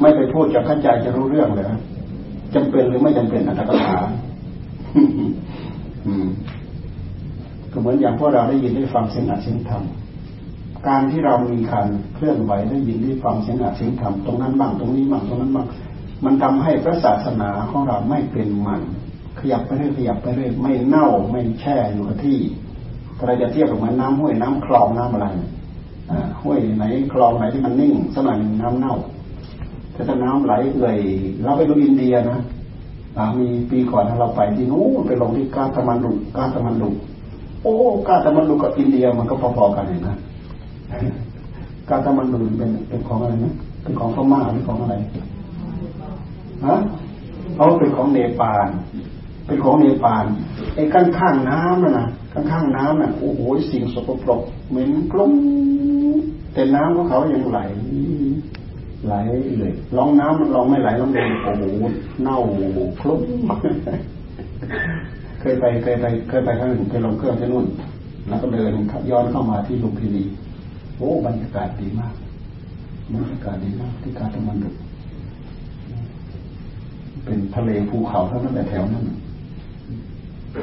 [0.01, 1.67] ไม่ไปพูดจะเข้าใจจะรู้เรื่องเลย
[2.55, 3.99] จำเป็นหรือไม่จำเป็นอัตถกถา
[7.73, 9.83] ก็เหมือนอย่างพวกเราได้ยินได้ฟังเสียงอัดเสียงธรรม
[10.87, 15.67] การที่เรามีการเคลื่อนไหวได้ยินได้ฟังเสียงอัดเสียงธรรมตรงนั้นบ้างตรงนี้บ้างตรงนั้นบ้าง
[16.25, 18.81] มันทำให้พระศาสนาของเราไม่เป็นมัน
[19.39, 22.39] ขยับไปเรื่อยขยับไปเรื่อยไม่เน่าไม่แช่อยู่กับที่
[23.27, 25.29] เราจะเทียบกับเหมือนน้ำห้วยน้ำคลองน้ำอะไร
[26.43, 28.95] ห้วยไหนคลองไหนที่มันนิ่งสมัยน้ำเน่า
[29.93, 30.99] แต่ถ้าน้ำไหลเอื่อย
[31.45, 32.41] เราไปดูอินเดียนะ
[33.39, 36.91] มีปีก่อนเราไปที่นู้นไปลงที่กาตมันดุกาตมันดุ
[37.63, 37.75] โอ้
[38.09, 40.17] กาตมันดุกับอินเดียมันก็พอๆกันเลยนะ
[41.91, 44.95] การทำมันดูเป็นเป็นของอะไรนะเป็นของพม่าหรือของอะไร
[46.67, 46.77] ฮะ
[47.55, 48.69] เขาเป็นของเนปาล
[49.47, 50.25] เป็นของเนปาล
[50.75, 53.41] ไอ้ข้างข้างน้ำน่ะนะข้างข้างน้ำน่ะโอ้โห
[53.71, 55.33] สิ่งสกปรกเหม็นกลุ้ม
[56.55, 57.59] แต่น้ำของเขายังไหล
[59.07, 59.15] ไหล
[59.59, 61.63] เลยลองน้ำมันลองไม่ไหลลองเดินโอ้โห
[62.23, 62.39] เน่า
[63.01, 63.23] คลุ้ม
[65.41, 67.67] เคยไปเคยไปเคยไปครั้งหนึ่งไปลงเครื่องที่นู่น
[68.29, 68.73] แล้วก็เดิน
[69.11, 70.23] ย้อนเข้ามาที่ลุมพินี
[70.99, 72.15] โอ้บรรยากาศดีมาก
[73.13, 74.71] บรรยากาศดีมากที่กาตมันดุ
[77.25, 79.05] เป็นทะเลภูเขาเท่านั้นแหละแถวนั้น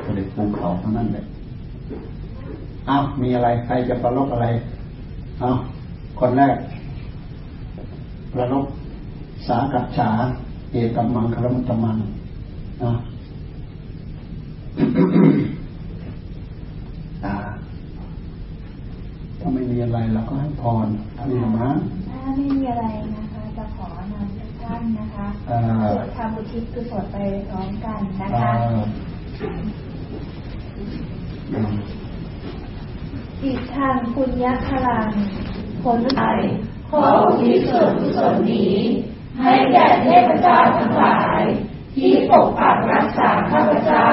[0.06, 1.26] ทะเลภูเขาเท่านั้นแหละ
[2.88, 4.48] เอาวมีอะไรใครจะประลบอะไร
[5.40, 5.50] เอา
[6.20, 6.56] คนแรก
[8.34, 8.66] ประลบ
[9.48, 10.10] สากัจฉา
[10.72, 11.98] เอตัมมังคารมุตมัง
[12.82, 12.92] อะ
[19.46, 21.28] ถ้าไม่มีอะไรเราก็ให้พรท่าน
[21.58, 21.70] มะ
[22.10, 22.86] ถ้าไม่มีอะไร
[23.16, 25.28] นะคะ จะขอนำทุกท่านนะคะ
[25.92, 27.18] สวดธรรมอุทิศคือสวดไป
[27.50, 28.52] พร้อมกันนะคะ
[33.42, 35.10] อิทางปุญญคลัง
[35.84, 36.40] ผลไทย
[36.90, 38.76] ขออุทิศส่วนกุศลนี้
[39.42, 41.42] ให้แก่เทพเจ้าทั้งหลาย
[41.96, 44.08] ที่ปกปักรักษาข้าพเจ้า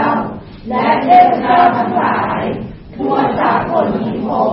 [0.69, 2.43] และเทพเจ้าทั้งหลาย
[2.97, 4.53] ทั่วสากลนิภพ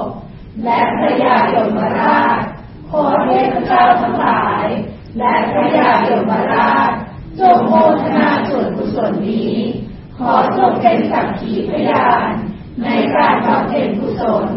[0.64, 2.40] และพระยายมราช
[2.90, 4.65] ขอเทพเจ้าทั้งหลาย
[5.18, 6.90] และพระยายมราช
[7.40, 9.53] จงโมทนาส่วนกุศลนี้
[10.18, 12.27] ขอจงเป็นสักขีพยาน
[12.84, 14.48] ในการบำเพ็ญกุศล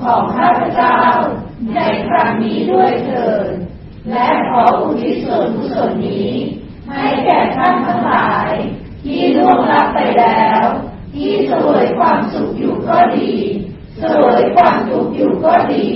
[0.00, 0.96] ของข้าพเจ้า
[1.74, 3.48] ในครั้งนี้ด้วยเถิด
[4.10, 6.30] และขออุทิศส่วนกุศลนี้
[6.90, 8.50] ให้แก่ท่านทั้งหลาย
[9.02, 10.62] ที่ล่วงลับไปแล้ว
[11.14, 13.32] ที่สวยความสุขอยู่ก็ดี
[14.02, 15.88] สวยความทุกข์อยู่ก็ดี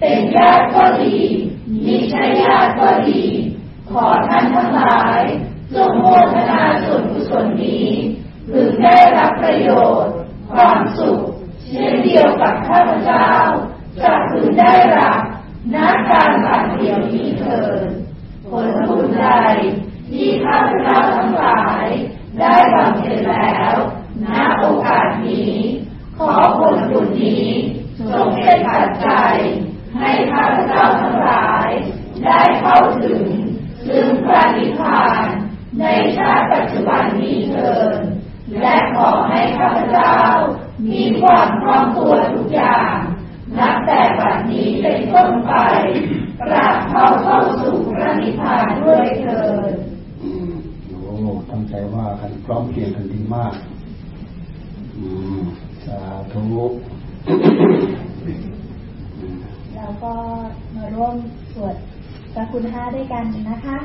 [0.00, 1.16] เป็นญาติก็ดี
[1.84, 3.22] มิใช่ญาติก็ดี
[3.90, 5.22] ขอท่านทั้งหลาย
[5.74, 6.04] จงโม
[6.34, 7.88] ทนาส่วนกุศลนี้
[8.50, 9.68] พึงได้รับประโย
[10.02, 10.14] ชน์
[10.50, 11.20] ความสุข
[11.64, 13.26] เช่นเดียวกับข้าพเจ้า
[14.00, 15.18] จะพึงได้รับ
[15.74, 17.88] นักการบัดเดียวนี้เถิด
[18.48, 19.26] ผลบุญใด
[20.08, 21.86] ที่ข้าพเจ้าทั้งหลาย
[22.40, 23.74] ได้บำเพ็ญแล้ว
[24.24, 24.26] ณ
[24.58, 25.54] โอกาสนี้
[26.18, 27.46] ขอผลบุญนี้
[28.10, 29.34] จงเป็นปัจจัย
[29.98, 31.70] ให้ข้าพเจ้าทั้งหลาย
[32.24, 33.24] ได้เข้าถึง
[33.86, 35.22] ซึ่งพระนิพพาน
[35.80, 35.84] ใน
[36.18, 37.98] ชาติปัจจุบันนี้เถิด
[38.60, 40.14] และขอให้ข้าพเจ้า
[40.88, 42.94] มีความคล่องตัวทุกอย่าง
[43.58, 45.52] นับแต่บัดนี้เป็นต้นไป
[46.40, 49.72] ปราบเข้าเข้าสู่พระนิพพานด้วยเถิด
[50.88, 51.12] โอ้
[51.50, 53.54] ตั้งใจว่ากันพร้อมเพียงกันดีมาก
[54.96, 55.06] อื
[55.40, 55.42] ม
[55.86, 56.00] สา
[56.32, 56.40] ธุ
[59.74, 60.12] แล้วก็
[60.74, 61.14] มาร่วม
[61.52, 61.76] สวด
[62.34, 63.76] พระคุณห้าด้วยกันนะคะ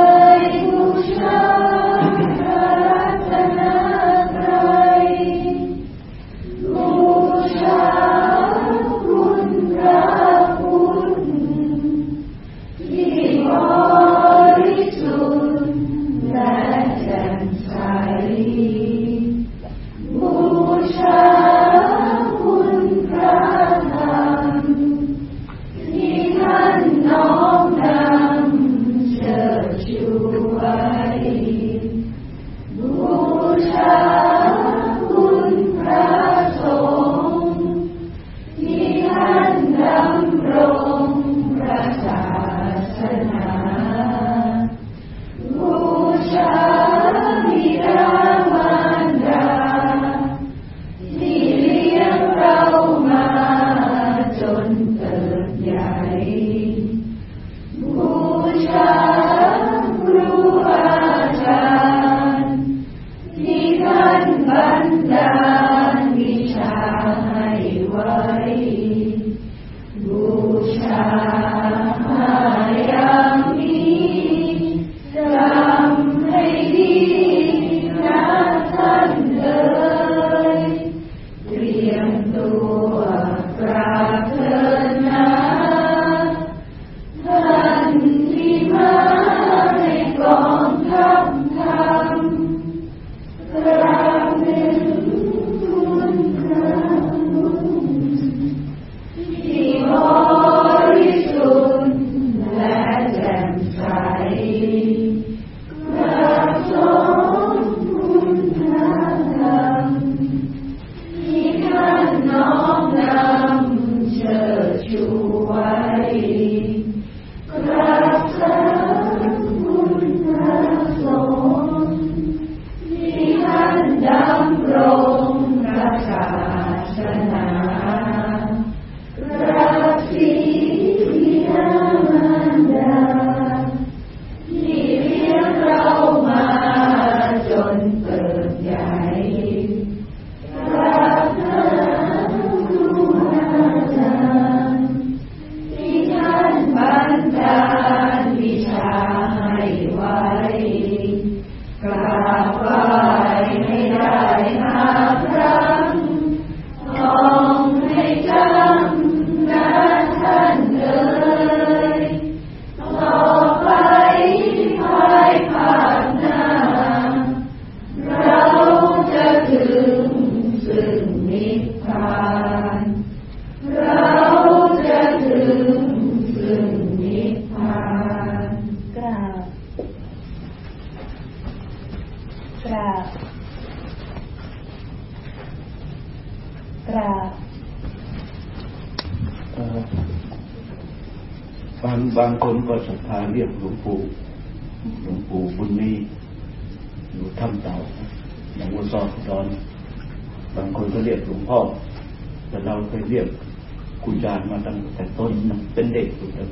[205.98, 206.50] ด็กอยู่เลย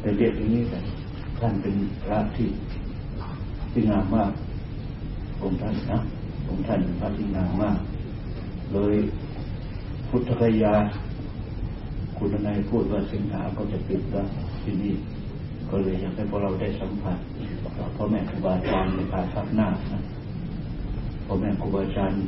[0.00, 0.78] ไปเรียกอย่างนี้แต่
[1.40, 2.48] ท่านเป็นพระที่
[3.72, 4.32] ที่งามมาก
[5.42, 5.98] องค์ท่านนะ
[6.48, 7.78] องค์ท่านเป็นพระที่งามมาก
[8.72, 8.96] เลย
[10.08, 10.74] พุทธคยา
[12.16, 14.26] คุณนายพูดว่าสิงหาก็จะปิดแล้ว
[14.62, 14.94] ที่นี่
[15.70, 17.18] ก็เลยอยากให้พวกเราได้สัมผัส
[17.96, 20.02] พ่อแม่ครูบาอาจารย์ในภายภาคหน้านะ
[21.26, 22.18] พ่อแม่ครูบาอาจารย์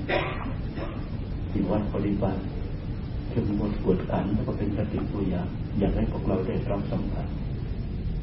[1.50, 2.38] ที่วัดปฏิบัติ
[3.30, 5.48] เข้มงวดกวดขันแล้วก็เป็นสติตัวอย่าง
[5.78, 7.26] อยากให้พวกเราได้รับสัมผัส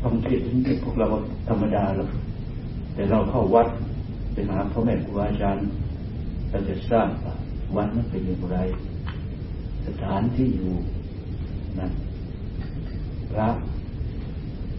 [0.03, 0.33] บางที
[0.65, 1.07] ที่พวกเรา
[1.49, 2.07] ธรรมดาแล้ว
[2.93, 3.67] แต่เราเข้าวัด
[4.33, 5.65] ไปหาพ่อแม่ครูบาอาจารย์
[6.49, 7.35] เราจะทราบว่า
[7.75, 8.57] วัดนั้นเป็นอย่างไร
[9.87, 10.73] สถานที่อยู่
[11.79, 11.87] นะ
[13.31, 13.49] พระ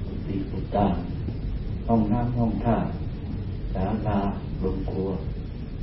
[0.06, 0.86] กุฏิกุฏา
[1.88, 2.76] ห้องน้ำห้องท่า
[3.74, 4.18] ศาลา
[4.60, 5.08] โรงครัว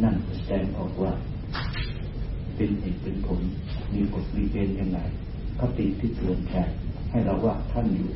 [0.04, 1.12] นั่นแสดงออกว่า
[2.56, 3.42] เป็นเหตุเป็นผล
[3.94, 5.00] มีกฎมีเกณฑ์ยังไง
[5.60, 6.64] คติที่เตือนแก่
[7.12, 8.10] ให้เราว่าท่านอยู่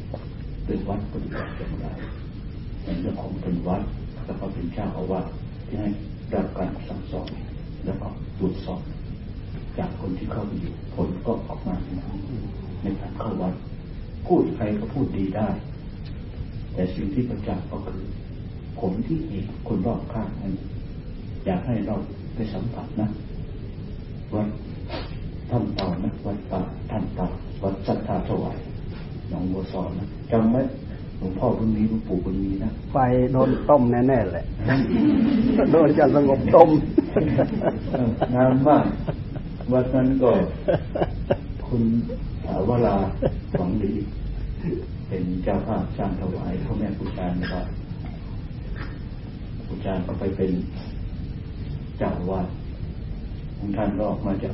[0.65, 1.85] เป็นวัดปฏิบัติอย่างไร
[2.83, 3.81] ในเรื่องของเป็นวัด
[4.25, 5.25] แล้วก็เป็นเจ้าอาวาส
[5.67, 5.89] ที่ให้
[6.33, 7.29] รับการสั่งสอน
[7.85, 8.07] แล้วก็
[8.39, 8.81] ตรวจสอบ
[9.77, 11.75] จากคนที่เข้าไปอยู่ผลก็ออกมา
[12.81, 13.53] ในการเข้าวัด
[14.27, 15.49] พูดใครก็พูดดีได้
[16.73, 18.03] แต่สิ่งที่ประจักษ์ก็คือ
[18.79, 20.53] ผลที่เห็นคนรอบข้างนั้น
[21.45, 21.95] อยากให้เรา
[22.35, 23.09] ไปสัมผัสนะ
[24.33, 24.47] วัด
[25.49, 26.61] ท่านเต่านะวัดป่า
[26.91, 27.27] ท่านเต่า
[27.63, 28.57] วัดสัทธาถวาย
[29.29, 30.61] หนองบัวซอนนะจำไว้
[31.17, 32.97] หลวงพ่อคนนี้หลวงปู่คนนี้นะไฟ
[33.31, 34.45] โดนต้มแน่ๆแหละ
[35.71, 36.69] โดนจะสงบต้ม
[38.35, 38.85] งามมาก
[39.73, 40.31] วัดนั้นก็
[41.67, 41.83] คุณ
[42.45, 42.97] สาวลา
[43.57, 43.93] หวังดี
[45.07, 47.65] เป็นเจ้าภาพสร้างถวายพ่อแม่ครูจารย์ครับ
[49.65, 50.51] ครูจารย์ก็ไปเป็น
[51.97, 52.47] เจ้าวาด
[53.57, 54.51] ของท่านก็ออกมาจา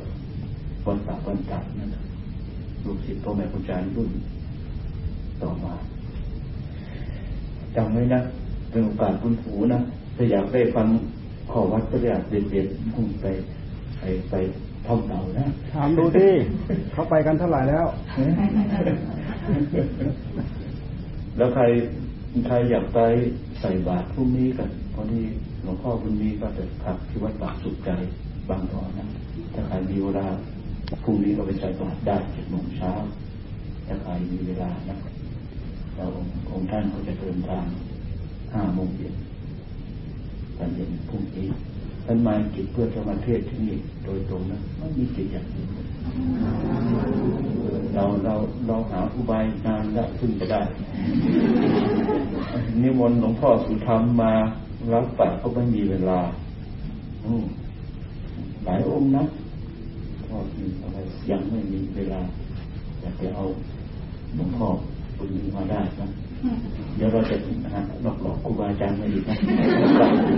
[0.86, 2.02] วัดตาวันตานั่นนะ
[2.84, 4.10] ลูกศิษย์พ่อแม่ครูจารย์รุ่น
[5.42, 5.74] ต่อมา
[7.76, 8.20] จำไว้นะ
[8.70, 9.80] เป็นโอกาสคุณหูนะ
[10.16, 10.86] ถ้าอยากได้ฟัง
[11.50, 13.26] ขอวัดปฏิบัติเด็ดๆคุณไป
[13.98, 14.34] ไปไป
[14.86, 16.28] ท่องเต่านะถามดูดิ
[16.92, 17.86] เขาไปกันเท่าไหร่แล้ว
[21.36, 21.64] แล้วใคร
[22.46, 23.00] ใครอยากไป
[23.60, 25.22] ใส่บาตรพรุ่งนี้กันพอดี
[25.62, 27.90] หลวงพ่อพรุ่งนี้ก็จะพักที่วัดปากสุขใจ
[28.48, 29.08] บางตอนนะ
[29.54, 30.26] ถ้าใครมีเวลา
[31.04, 32.92] พรุ่งนี้ก็ไปใส่บาตรได้เจ็ดโมงเช้า
[33.86, 34.96] ถ้าใครมีเวลานะ
[35.96, 36.06] เรา
[36.50, 37.64] องค์ท่านก็จะเดินทาง
[38.54, 39.14] ห้าโมงเย็น
[40.56, 41.48] ตอนเย็นพรุ่งนี้
[42.04, 45.68] ท่านมาจิตเพื่อจะมาเทศที่นี่โดยตรงนะไม่มีจิตอย่างอื่น
[47.94, 48.34] เราเรา
[48.66, 50.62] เราหาอุบายงานแล้วพึ่งจะได้
[52.82, 54.32] นิมนต์หลวงพ่อสุธรรมมา
[54.92, 56.20] รับปากก็ไม่มีเวลา
[58.64, 59.24] หลายองค์นะ
[60.34, 60.98] ก็มีอะไร
[61.30, 62.20] ยังไม่มีเวลา
[63.00, 63.44] อยากจะเอา
[64.34, 64.68] หลวงพ่อ
[65.16, 66.08] คุณนี้มาได้นะ
[66.96, 69.36] เดี๋ยวเราจะนะฮะหลอกหลอกครูบาอาจารย์มาอีกนะ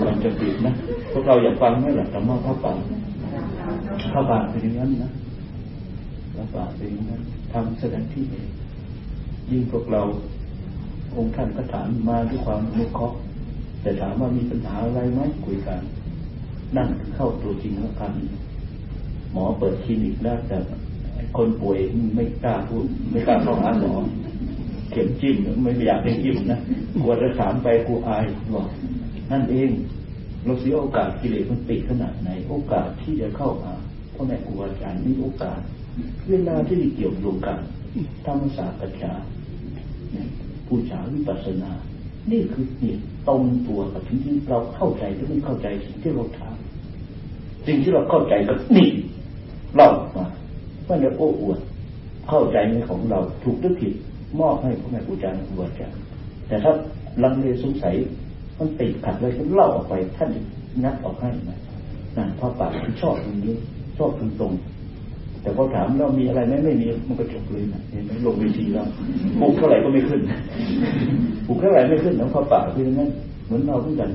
[0.05, 0.73] ก่อนจะปิดนะ
[1.13, 2.73] พวกเราอยากฟังไหมล่ะธรรมะพระป่า
[4.13, 5.11] พระป่าเป็นอย่างนั้นนะ
[6.35, 8.49] พระป่าเป็นอย่างนั้นทำสถานที่เอง
[9.51, 10.03] ยิ่งพวกเรา
[11.17, 13.19] องค์ท่านก็ถามมาด้วยความนุเคราะห์
[13.83, 15.81] แต่ถามว่ามีปัญหาอะไรไหมคุยกัน
[16.77, 18.46] นั่นเข้าตัวจริงแล้วกันห
[19.37, 20.59] มอเปิดคลินิกแล้วแต่
[21.37, 21.79] คนป่วย
[22.15, 23.93] ไม่กล้าพูด ไม่กล้าเข้าหาหมอ
[24.91, 26.61] เข็มจิ้มไม่อยากให้จิ้มนะ
[27.03, 28.69] กลัวจะถามไปกูอายบอก
[29.31, 29.71] นั่นเอง
[30.45, 33.75] เราเสียโอกาสกิเลสมันติดขนาดไหน โอกาสที่จะเข้าหา
[34.15, 35.61] พ่อแม่ครูอาจารย์มีโอกาส
[36.31, 37.59] เวลาที่เกี่ยวโยงกัน
[38.27, 39.13] ธรรมศาสตร์ปัญญา
[40.67, 41.73] ผู้ชาวิปัสสนา
[42.31, 42.95] นี่คือนี่
[43.29, 46.57] ตรงตัวกับสิ่งที่เราเข้าใจหรือไม่เข้าใจสิ่งที่เราถาม
[47.67, 48.89] สิ่งที่เราเข้าใจก็นี่
[49.77, 50.27] เล่ามา
[50.87, 51.59] ว่าจะโอ้อวด
[52.29, 53.93] เข้าใจในของเราถูกหรือผิด
[54.41, 55.99] มอบให้พ่อแม่ครูอาจารย์ครูอาจารย์
[56.49, 56.73] แต่ถ้า
[57.23, 57.95] ลังเลสงสัย
[58.59, 60.31] มันติดขัดเลยฉันเล่าออกไปท่าน
[60.85, 61.59] งัดออกให้นะ
[62.17, 62.71] นั่นพ่อปาก
[63.03, 63.55] ชอบตรงนี้
[63.99, 64.53] ชอบตรงตรง
[65.43, 68.87] แต่พอถามเรามีอะไรไหมไม่มีมันก็จบเลยนะเห็นไหมลงเวทีแล้ว
[69.41, 70.21] ปลุกเท่าไหร่ก็ไม่ขึ้น
[71.47, 73.11] ปลุกเท่าไหร่ไม่ขึ้นแล้วพ่อปากคืองั้น
[73.47, 74.11] เหมือนเราเพื่อนกัน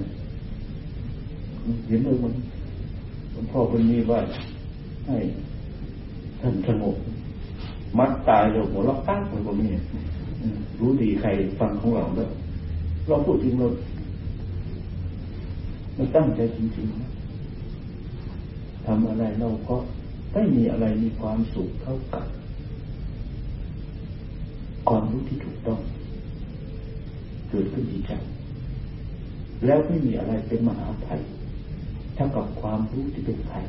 [1.87, 2.33] เห็นเลยมัน
[3.31, 4.19] หลวงพ่อคนนี้ว่า
[5.07, 5.17] ให้
[6.41, 6.95] ท่านสงบ
[7.97, 9.67] มัดตายเราหัวเราะตั้งเลยก็มี
[10.79, 12.29] รู้ดีใครฟังของเราแล้ว
[13.07, 13.67] เราพูดจริงเรา
[15.95, 19.75] เราตั้งใจจริงๆทำอะไรเราก็
[20.33, 22.25] ไม่มีอะไรมีความสุขเท่ากับ
[24.89, 25.79] คความรู้ที่ถูกต้อง
[27.49, 28.13] เกิดขึ้นที่ใจ
[29.65, 31.21] แล้วไม่มีอะไรเป็นมหาภัย
[32.15, 33.65] เท่ากับความรู้ที่เป็นภัย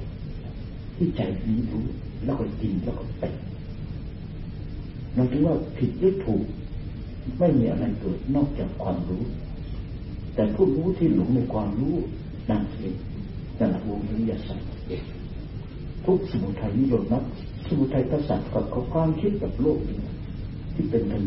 [0.97, 1.87] ที่ใจนี้รู้
[2.25, 3.35] แล้วก็จริงแล้วก็เป็น
[5.15, 6.45] เราคิดว่าผิดหรือถูก
[7.39, 9.23] ไม่มีอะไรเกิดนอกจากความรู้
[10.35, 11.97] แต่ผู้รู้ที่หลงในความรู้
[12.51, 12.95] นั่นเอง
[13.59, 14.69] นั่นแหละวงวิทยาศาสตร์
[16.07, 17.25] ทุกสมุทัยนิโรธนับ
[17.67, 19.79] สมุทัยประสาทกับความคิดกับโลก
[20.75, 21.23] ที่เป็นกัน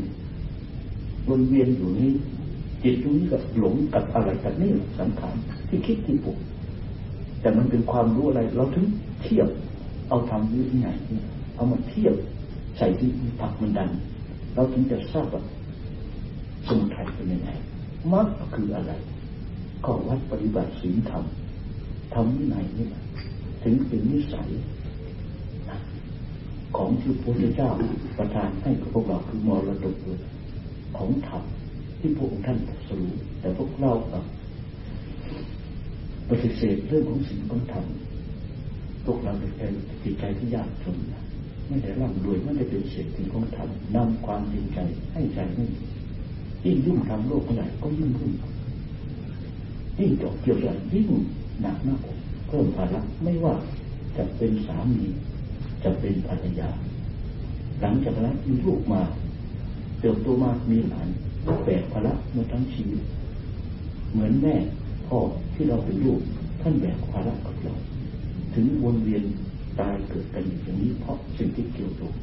[1.27, 2.11] วนเวียนอยู่นี้
[2.83, 5.35] จิตตรงนี้กับหลงกับอะไรกับนี่สังขาร
[5.67, 6.37] ที่คิดที่ปลุก
[7.41, 8.85] แต่มันเป็นความรู้อะไร เราถึง
[9.21, 9.49] เทียบ
[10.09, 10.87] เอาทำวิไง
[11.55, 12.15] เอามาเทียบ
[12.77, 13.09] ใส่ที่
[13.39, 13.89] ผักมันดัน
[14.55, 15.43] เราถึงจะทราบว่า
[16.67, 17.49] สมุทัยเป็นยังไง
[18.11, 18.93] มรรคคืออะไร
[19.85, 21.23] ก็วัดปฏิบัติศีลธรรม
[22.13, 23.03] ทำวินัยนี่แหละ
[23.63, 24.49] ถึงเป็นนิสัย
[26.77, 27.69] ของที่พระพุทธเจ้า
[28.17, 29.95] ประทานให้กับพวกเราคือมรดก
[30.97, 31.43] ของธรรม
[31.99, 32.57] ที่พระองค์ท่าน
[32.87, 34.23] สรู้แต่พวกเรากับ
[36.29, 37.85] ปฏิเสธเรื่องของสิ่งของธรรม
[39.05, 39.73] พวกเราเป็น
[40.03, 40.97] จิตใจที่ยากจน
[41.67, 44.79] ไม่ได้ร่ำรวยไม่ได้เป็นเศรษฐีของธรรมนำความจริงใจ
[45.13, 45.65] ให้ใจไม่
[46.65, 48.33] ยิ่งยุ่งทำโลกเท่าไหร่ก็ยิ่งยุ่ง
[49.99, 51.09] ยิ่งจบเกี่ยวกับยิ่ง
[51.61, 52.17] หนักหน้าอก
[52.47, 53.53] เพิ่มภาระไม่ว่า
[54.17, 55.05] จะเป็นสามี
[55.83, 56.69] จะเป็นภรรยา
[57.79, 59.01] หลังจากนั้นมีลูกมา
[59.99, 61.07] เติบโตมามีหลาน
[61.47, 63.01] ก็แบกภาระมาทั้งชีวิต
[64.11, 64.55] เหมือนแม่
[65.07, 65.17] พ่อ
[65.53, 66.21] ที่เราเป็นลูก
[66.61, 67.75] ท่านแบกภาระกับเรา
[68.55, 69.23] ถึงวนเวียน
[69.79, 72.13] ตายเกิดกันอย่างนี้เพราะสิ่งที่เกี่ยวโยง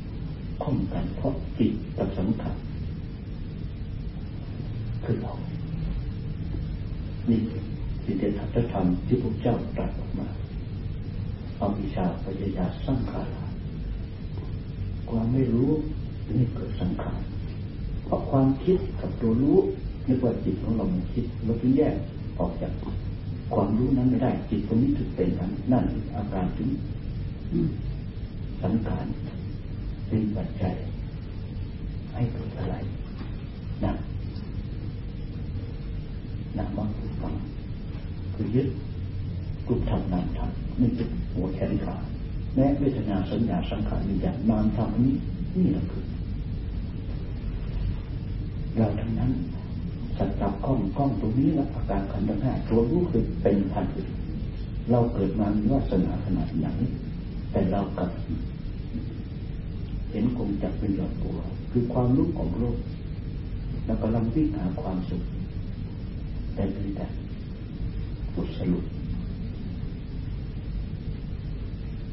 [0.63, 2.59] ข้องกันเพราะจิตกับสังขาร
[5.05, 5.35] คือเรา
[7.29, 7.41] นี่
[8.05, 8.33] สิ่งเด่น
[8.73, 10.29] ธรรมที่พระเจ้าตรัสออกมา
[11.57, 13.45] เอาวิชาปัญญาสร้างขารา
[15.09, 15.71] ความไม่รู้
[16.37, 17.21] นี่เกิดสังขาร
[18.05, 19.59] เพราะความคิดกับตัวรู้
[20.09, 21.95] นึกว่าจิตของเรามันคิดเราถึงแยก
[22.39, 22.73] ออกจาก
[23.55, 25.85] ความรู้นั้นไม่ได้ จิตตรงนี้ถึงเป็นนั้นนั่น
[26.17, 26.69] อาการถึง
[28.63, 29.07] สังขาร
[30.09, 30.75] เป็นปัจจัย
[32.13, 32.75] ให้เกิดอะไร
[33.85, 33.93] นะ
[36.57, 36.89] นะมัง
[37.23, 37.35] ฟัง
[38.35, 38.69] คือยึด
[39.67, 40.51] รูปธรรมนามธรรม
[40.81, 41.97] นี่เป็นหัวแขนขา
[42.55, 45.15] แม้เวทนาสัญญาสังขารวิญญาณนามธรรมนี้
[45.57, 46.05] นี่แหละคือ
[48.77, 49.31] เราทั้งนั้น
[50.23, 53.93] สัจจกล้องกล้องตรงนี้ละอาการขันธ์ทั้งห้าตัวรู้คือเป็นพันธุ์
[54.91, 56.67] เราเกิดมามีวาสนาขนาดไหน
[57.53, 58.11] แต่เรากับ
[60.11, 61.37] เห็นคงจักเป็นหยอดตัว
[61.71, 62.79] คือความรู้ของโลก
[63.85, 65.23] เรากำลังวิ่งหาความสุข
[66.55, 67.07] แต่เป็นแต่
[68.35, 68.85] บทสรุป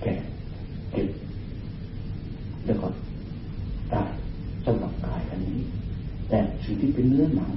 [0.02, 0.16] แก่
[0.92, 1.10] เก็บ
[2.66, 2.88] แล้วก็
[3.94, 4.12] ตาย
[4.66, 5.60] สำหรับกายอันนี้
[6.30, 7.52] แต่สิ่งที่เป็นเนื้อหนัง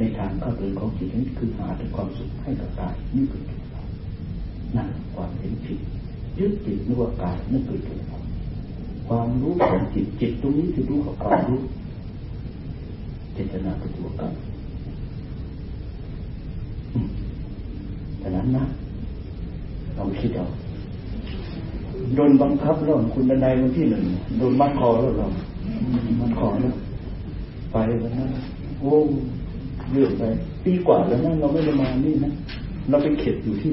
[0.00, 3.82] ในทางเข้าเดินของจิตนี้นคือหาแต่ความสุขให้กับกายนี่คือตัวเรา
[4.76, 5.78] นั่นความเห็นผิด
[6.38, 8.18] ยึดติดนึกว่ากายนั่นคือตัวเรา
[9.08, 11.60] ความรู้ของจิตจิตตรงนี้คือรู้กับความรู้
[13.34, 14.32] เจตนาคือตัวกัน
[18.22, 18.64] ฉะนั้นนะ
[19.96, 20.46] ลองคิดเอา
[22.14, 24.04] โดนบังคับแล้วคุณในวันที่หนึ่ง
[24.38, 25.26] โดนมัดคอแล้วเรา
[26.20, 26.74] มันคอแล้ว
[27.72, 28.26] ไปแล้วนะ
[28.80, 28.94] โอ้
[29.92, 30.22] เรื่อยไป
[30.64, 32.32] ปีกว่าแล้วนะเราไม่ได้มานี่นะ
[32.90, 33.72] เราไปเข็ดอยู่ที่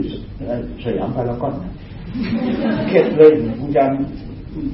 [0.83, 1.53] สยามพารากอน
[2.89, 3.91] เข็ดเลยคุณจัน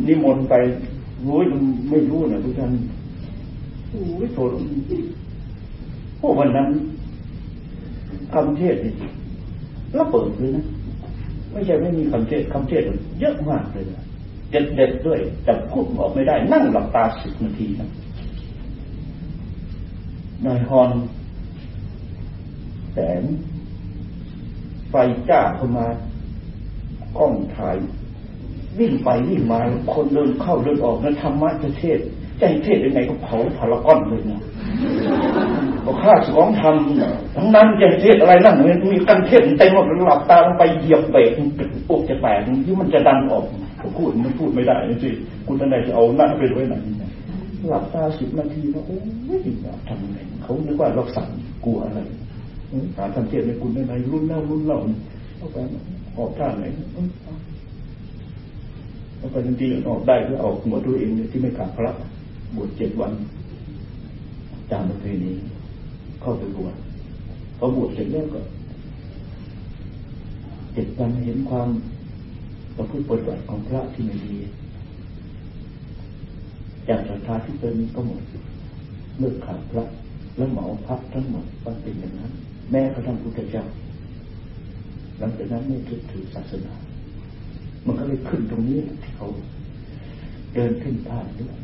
[0.07, 0.53] นิมนต์ไป
[1.25, 1.37] รู้
[1.89, 2.71] ไม่รู้นะคุณจัน
[3.89, 4.51] โอ้ยโทษ
[6.17, 6.69] โอ้วันนั้น
[8.33, 8.93] คำเทศนี่
[9.93, 10.65] แล้วเปิดเลยนะ
[11.51, 12.83] ไม่ใช่ไม่มีคำเทศคำเทศ
[13.19, 14.03] เยอะมากเลยนะ
[14.51, 17.89] เด็ดๆด้วยแต่พูดออกไม่ได้ นั่งหลับตาสิบนาทีนะ
[20.45, 20.89] นายฮอน
[22.93, 23.21] แสง
[24.89, 24.95] ไฟ
[25.29, 25.87] จ้าเข้ามา
[27.17, 27.77] กล้องถ่าย
[28.79, 29.59] วิ่งไปวิ่งมา
[29.93, 31.99] คนเดินเข้าเดินออกนั้นธรรมะจะเทศ
[32.39, 34.41] ใจเทศยังไงก็เผาพารากอนเลยนะ
[35.85, 38.55] ก็ข้าสองทำทั้งนั้นจะเทศอะไรนั่น
[38.91, 41.29] มีกันเทศเต็มหมดหลับตาลงไปเหยียบเบรก
[41.87, 43.43] ปุกจะแตกที่มันจะดันออก
[43.97, 45.15] พูดมันพูดไม่ได้จริง
[45.45, 46.75] คุณท่านใดจะเอาหน้าไปไว้ไหน
[47.69, 48.97] หลับตาสิบนาทีแล้วโอ้
[49.37, 49.39] ย
[49.87, 51.27] ทำไงเขานึกว่าเราสั่ง
[51.65, 51.99] กลัวอะไร
[52.95, 54.79] ถามท่านเทศในคุณท่านใดรุ่นเล่ารุ่นเล่า
[55.37, 55.57] เอาไป
[56.17, 56.65] ออกท่าไหน
[59.17, 61.91] เอาไปจริงๆออกได้ก็ออกหัวตัวเองที่ไม่ขาดพระ
[62.55, 63.11] บวชเจ็ดวัน
[64.71, 65.31] ตามประเพณี
[66.21, 66.75] เข้าไปบวช
[67.57, 68.41] พอบวชเสร็จแล้วก็
[70.73, 71.69] เจ็ดวันเห็นความ
[72.75, 74.35] ประพฤติปฏิบัติของพระที่ไม่ดี
[76.85, 78.21] อย่างศรัทธาที่เคยมีก็หมด
[79.19, 79.83] เลิกขาดพระ
[80.37, 82.31] แล้วเหมาพักทั้งหมดว่าเป็นอย่างนั้น
[82.71, 83.65] แม้กระทั่งพุทธเจ้า
[85.19, 86.73] หลังจากนั้นไม่ถือถือศาสนา
[87.85, 89.27] มันก็เลยขึ้นตรงนี้ที่เขา
[90.53, 91.55] เดินขึ้นผ่านด้วย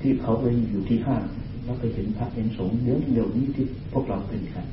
[0.00, 1.24] ที่เขาไปอยู่ที่ห้าง
[1.64, 4.66] แล้วไปเห็นพระเห็นสงฆ์เดี๋ยวเดี๋ยวนี้ที่พวกเราเป็นกัน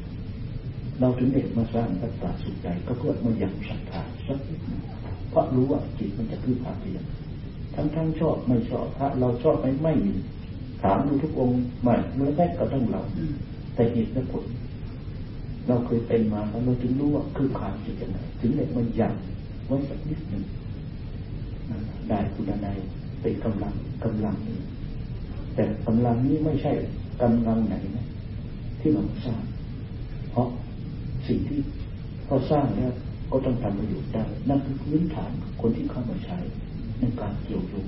[1.00, 4.40] เราถึงเด็กมาสร้างตัตาสุขใจก็เพื่อมายังศรัทธาสัก
[5.30, 7.04] เพราะรู้ว่าจิตมันจะพึ่งพาเพียง
[7.76, 10.16] ทั้งทั้งชอบไม่ชอบพระเราชอบไม่ไม่มี
[10.82, 13.02] ถามดูทุกองค์ใหม่เมื่อแรกก็ต้องเรา
[13.76, 14.46] แต่เหตุและผล
[15.68, 19.14] เราเคยเป็นมาแล้วเราถึงรู้ว่าคือความจิตยังไงถึงเด็กมันยัง
[19.66, 20.44] ไว้สักนิดหนึ่ง
[22.10, 22.70] ได้คุณใด
[23.22, 23.74] เป็นกำลัง
[24.04, 24.60] กำลังนี้
[25.56, 26.74] แต่กำลังนี้ไม่ใช่
[27.22, 28.06] กำลังไหนนะ
[28.80, 29.42] ที่เราสร้าง
[30.32, 30.48] เพราะ
[31.28, 31.60] สิ่งที่
[32.28, 32.92] พอสร้างแล้ว
[33.32, 35.32] ก็ต้องทำประโยชน์ได้นั่นคือพื้นฐาน
[35.62, 36.38] คนที่เข้ามาใช้
[37.00, 37.88] ในการเกี่ยวโยง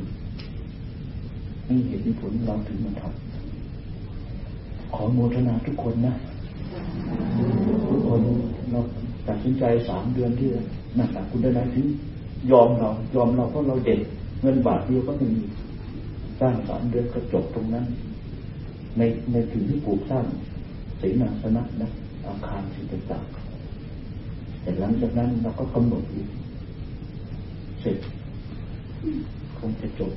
[1.67, 6.15] มีเหตุมีผลเราถึงมาทำขอโมทนาทุกคนนะ
[7.87, 8.21] ทุกคน
[8.71, 8.79] เรา
[9.27, 10.49] ตัดสินใจสามเดือนที่
[10.97, 11.85] นั่นแหละคุณได้ไหมถึง
[12.51, 13.99] ยอมเรา ยอมเราเพราะเราเด็ก
[14.41, 15.43] เงินบาทเดียวก็ไม่มี
[16.39, 17.85] สร้างสามเดือนก็จบตรงนั้น
[18.97, 19.01] ใน
[19.31, 20.25] ในถึงที่ปลูกสร้าง
[21.01, 21.89] ศีนาสนะนะ
[22.25, 26.27] อาคารสิ่งต่างๆแต่หลังจากนั้นเราก็กำหนดอีก
[27.81, 27.97] เสร็จ
[29.59, 30.11] คงจะจบ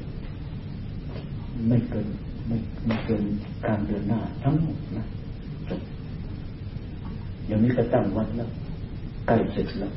[1.69, 2.09] ไม่เกิน
[2.47, 2.57] ไม่
[2.87, 3.25] ไม่เกิน
[3.67, 5.07] การเดินหน้าทั้งหมดนะ
[7.53, 8.51] อย่างนี้ก็ตั้งวัดแล้ว
[9.27, 9.93] ใกล้เสร็จแล้ว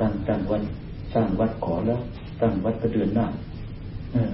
[0.00, 0.62] การตั้งวัด
[1.14, 2.00] สร้างวัดขอแล้ว
[2.40, 3.26] ตั้งวัดก็เดือนหน้า
[4.12, 4.32] เออ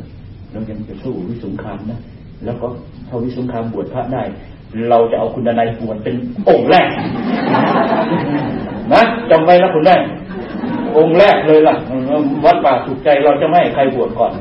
[0.52, 1.98] เรายังจะสู้วิสุงคามนะ
[2.44, 2.66] แล้วก็
[3.08, 4.22] ถ้าวิสุงคามบวชพระได้
[4.88, 6.14] เราจะเอาคุณนายบวชเป็น
[6.48, 6.88] องค์แรก
[8.92, 9.96] นะจำไว้นะคุณได้
[10.96, 11.74] องค์แรกเลยล่ะ
[12.44, 14.32] วัดป่าสุขใจเราจะไม่ให้ใครบวชก่อน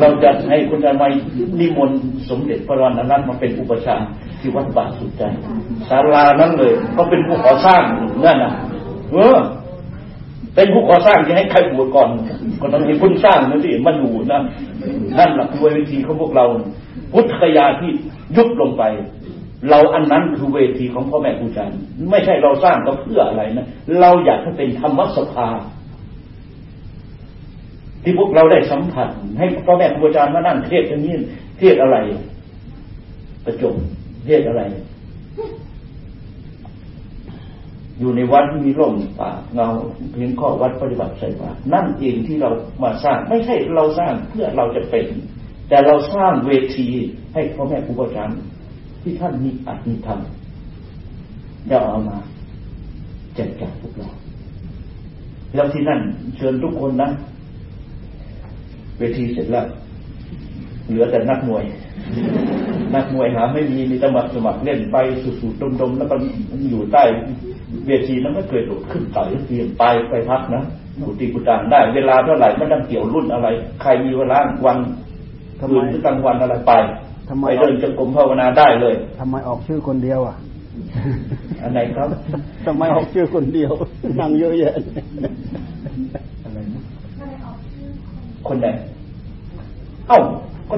[0.00, 1.12] เราจะให้คุณนาย
[1.60, 1.98] นิมนต์
[2.28, 3.96] สมเด็จพระรอนนั้นมาเป็นอุปชา
[4.40, 5.22] ที่วัดป่าสุขใจ
[5.88, 7.82] ศาลานั้นเลยก็เป็นผู้ก่อสร้าง
[8.24, 8.52] นั่นน่ะ
[9.12, 9.38] เออ
[10.54, 12.08] เป็นผู้ก่อสร้างจะให้ใครบวชก่อน
[12.60, 14.40] ก็ต้องมีคุณสร้างนั่นสิมันอยู่นะ
[15.18, 16.44] นั่นแหละคือเวทีของพวกเรา
[17.12, 17.90] พุทธคยาที่
[18.36, 18.82] ยุบลงไป
[19.70, 21.78] เราอันนั้นคือเวทีของพ่อแม่ครูอาจารย์
[22.10, 23.66] ไม่ใช่เราสร้างก็เพื่ออะไรนะ
[24.00, 25.48] เราอยากให้เป็นธรรมสภา
[28.02, 29.08] ที่พวกเราได้สัมผัส
[29.38, 31.14] ให้พ่อแม่ครูอาจารย์มานั่งเทศอย่างนี้
[31.58, 31.96] เทศอะไร
[33.44, 33.74] ประจบ
[34.26, 34.62] เทศอะไร
[37.98, 39.68] อยู่ในวัดมีร่มป่าเงา
[40.12, 42.50] เพียงข้อวัดปฏิบัติใส่บาตนั่นเองที่เรา
[42.82, 45.06] มาสร้าง ไม่ใช่เราสร้างเพื่อเราจะเป็น
[45.68, 46.86] แต่เราสร้างเวที
[47.34, 48.38] ให้พ่อแม่ครูอาจารย์
[49.02, 50.20] ที่ท่านมีอัตมีธรรม
[51.68, 52.18] ได้เอามา
[53.34, 54.08] แจกจ่ายพวกเรา
[55.54, 56.00] แล้วที่นั่น
[56.36, 57.08] เชิญทุกคนนะ
[58.98, 59.66] เวทีเสร็จแล้ว
[60.88, 61.64] เหลือแต่นักมวย
[62.94, 66.14] นักมวยหาไม่มีมีตมัดสมัครเล่นไปสุดๆดมๆแล้วก็
[66.70, 67.02] อยู่ใต้
[67.86, 70.62] เวทีนั้นไม่เคยโดดขึ้นต่อยเปลี่ยนไปไปพักนะ
[71.06, 73.48] กุฏิกุฏานได้ เวลาเท่าไหร่ไม่ต้องเกี่ยวรุ่นอะไร
[73.82, 74.78] ใครมีเวลาวัน
[75.60, 76.72] คืนหรือกลางวันอะไรไป
[77.46, 80.36] ไปเดินจงกรมภาวนาได้เลยทำไมออกชื่อคนเดียวอะ
[81.62, 82.08] อันไหนครับ
[82.66, 83.72] ทำไมออกชื่อคนเดียว
[84.20, 84.74] นั่งเยอะแยะ
[86.44, 86.82] อะไรนะ
[88.48, 88.66] คนไหน
[90.08, 90.18] เอ้า
[90.70, 90.76] ก็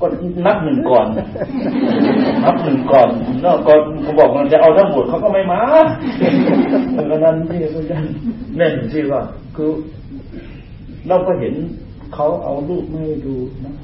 [0.00, 0.06] ก็
[0.46, 1.06] นับหนึ่งก่อน
[2.44, 3.08] นับหนึ่งก่อน
[3.40, 3.72] แล้วก็
[4.02, 5.60] เขาบอกมันจะเอาทั้งหมดเขาก็ไม่มา
[6.92, 8.04] เพราะนั้นนี่ก็ยัน
[8.56, 9.22] เน่นสิว่า
[9.56, 9.70] คือ
[11.08, 11.54] เราก็เห็น
[12.14, 13.74] เขาเอารูปไม่ดูนะ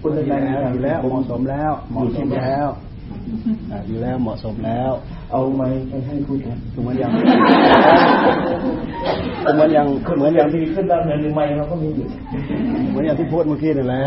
[0.00, 2.68] คุณอยู่แล้วอยู่แล้วเหมาะสมแล้ว เหมาะสมแล้ว
[3.70, 4.92] อ่าอยู่แล้วเหมาะสมแล้ว
[5.36, 7.10] เอาไม้ไปให้ผู้แทนเหมือนอย่าง
[9.54, 12.06] เหมือนอย่างคือเหเหมืมืออนนออย่างย่างที่ขึ้นด้านในหรือไม่เราก็มีอยู่
[12.88, 14.06] เหมือนอย่างที่พูดเมื่อกี้นี่แหละ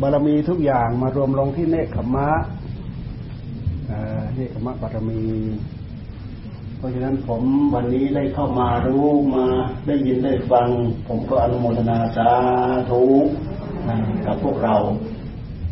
[0.00, 2.30] บารมีทุกอย่างมารวมลงที่เนคขมมะ
[3.90, 5.22] อ่าเนคขมมะบารมี
[6.78, 7.42] เพราะฉะนั้นผม
[7.74, 9.46] วันนี้ได้เข้ามารู้มา
[9.86, 10.68] ได้ยินได้ฟัง
[11.08, 12.30] ผมก็อนุโมทนาสา
[12.90, 13.02] ธุ
[13.88, 13.96] อ่า
[14.26, 14.76] กับพวกเรา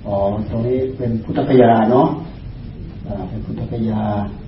[0.07, 0.17] อ๋อ
[0.51, 2.09] ตรงนี้เป็นพุทธคยาเนาะ
[3.07, 4.46] อ่าเป็นพุทธคยาอนุ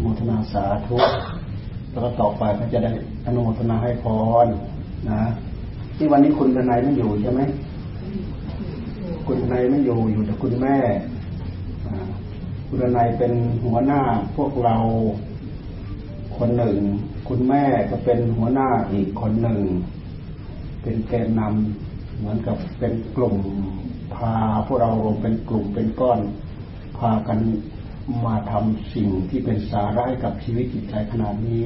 [0.00, 0.96] โมทนาสาธุ
[1.90, 2.92] แล้วก็ต่อไปก็จะได้
[3.26, 4.04] อนุโมทนาให้พ
[4.44, 4.46] ร
[5.10, 5.22] นะ
[5.96, 7.40] ที่วันนี้คุณทนายไม่อยู่ใช่ไหม
[9.26, 10.76] คุณทนายไม่อยู่อยู่แต่คุณแม่
[12.68, 13.32] คุณทนายเป็น
[13.64, 14.00] หัวหน้า
[14.36, 14.76] พวกเรา
[16.36, 16.76] คนหนึ่ง
[17.28, 19.60] คุณแม่ก็เป็นหัวหน้าอีกคนหนึ่ง
[20.82, 23.36] เป็นแกนนำเหมือนกับเป็นกลุ่ม
[24.14, 24.34] พา
[24.66, 26.20] พวกเรารวมเป็นกลุ่มเป็นก้อน
[26.98, 27.38] พากัน
[28.26, 31.62] มาทำสิ่งที่เป็นสาระให้กับชีวิตจิตใจขนาดนี้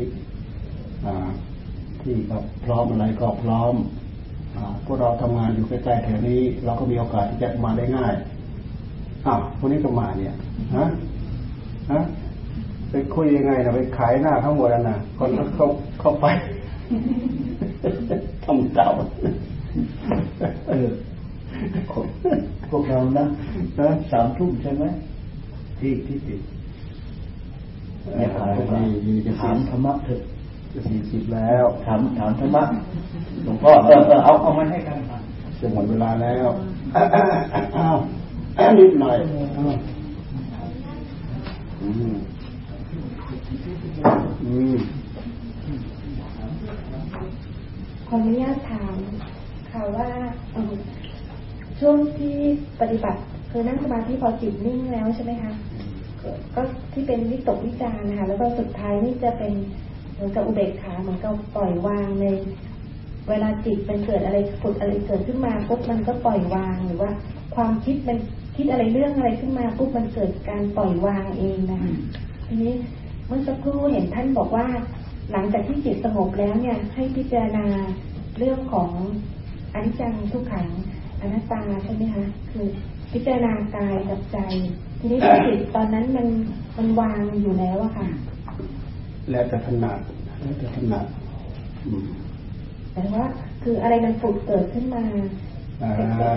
[2.00, 3.74] ที่แบบพร้อมอะไรก็พร้อม
[4.84, 8.14] พวกเราทำงานอยู่ใกล้ๆแถวนี้ เราก็มีโอกาสที่จะมาได้ง่าย
[9.26, 10.34] อ้าวพวกนี้ก็มาเนี่ย
[10.76, 10.86] ฮะ
[11.92, 12.02] ฮะ
[12.90, 15.66] ไปคุยยังไงนะไปขายหน้าทั้งหมดนะคนเข้า
[16.00, 16.26] เข้าไป
[18.44, 18.88] ทำเต่า
[20.68, 20.88] เออ
[22.70, 23.26] พวกเรานะ
[23.78, 24.84] นะสามทุ่มใช่ไหม
[25.80, 26.40] ที่ที่ติด
[28.18, 28.48] อย่าถาม
[29.40, 30.22] ถามธรรมะเถอะ
[30.88, 32.62] สี่สิบแล้วถามถามธรรมะ
[33.44, 34.98] หลวงพ่อเออเออเอาเอามาให้กัน
[35.60, 36.46] จะหมดเวลาแล้ว
[37.76, 37.88] อ้า
[38.68, 39.16] วนิดหน่อย
[41.82, 42.14] อืม
[44.44, 44.76] อืม
[48.08, 48.94] ขออนุญาตถาม
[49.70, 50.08] ค่ะว่า
[51.78, 52.36] ช่วงที่
[52.80, 53.20] ปฏิบัติ
[53.58, 55.52] คือนั่งสมาธิพอจิตนิ่งแล้วใช่ไหมคะ
[56.54, 56.62] ก็
[56.92, 59.52] ที่เป็นวิตกวิจารนะคะ แล้วก็สุดท้ายนี่จะเป็น
[60.12, 62.26] เหมือนกับอุเบกขาเหมือนกับปล่อยวางใน
[63.28, 67.10] เวลาจิตมันเกิดอะไรผุดอะไรเกิดขึ้นมาปุ๊บมันก็ปล่อยวางหรือว่า
[67.54, 68.18] ความคิดมัน
[68.56, 71.94] คิดอะไรเรื่องอะไรขึ้นมาปุ๊บมันเกิดการปล่อยวางเองนะคะ
[72.46, 72.74] ทีนี้
[73.26, 74.66] เมื่อสักครู่เห็นท่านบอกว่า
[75.32, 77.66] หลังจากที่จิตสงบแล้วเนี่ย ให้พิจารณา
[78.38, 78.90] เรื่องของ
[79.72, 80.68] อนิจจังทุกขัง
[81.20, 82.66] อนัตตาใช่ไหมคะคือ
[83.16, 84.38] พิจารณากายกับใจ
[84.98, 86.26] ทีนี้จิตตอนนั้นมัน
[86.76, 88.06] มันวางอยู่แล้วอะค่ะ
[89.30, 89.98] แล้วแต่ถนัด
[90.40, 91.06] แล้วแต่ถนัด
[92.92, 93.24] แต่ว่า
[93.62, 95.04] คืออะไรมันฝุดเกิดขึ้นมา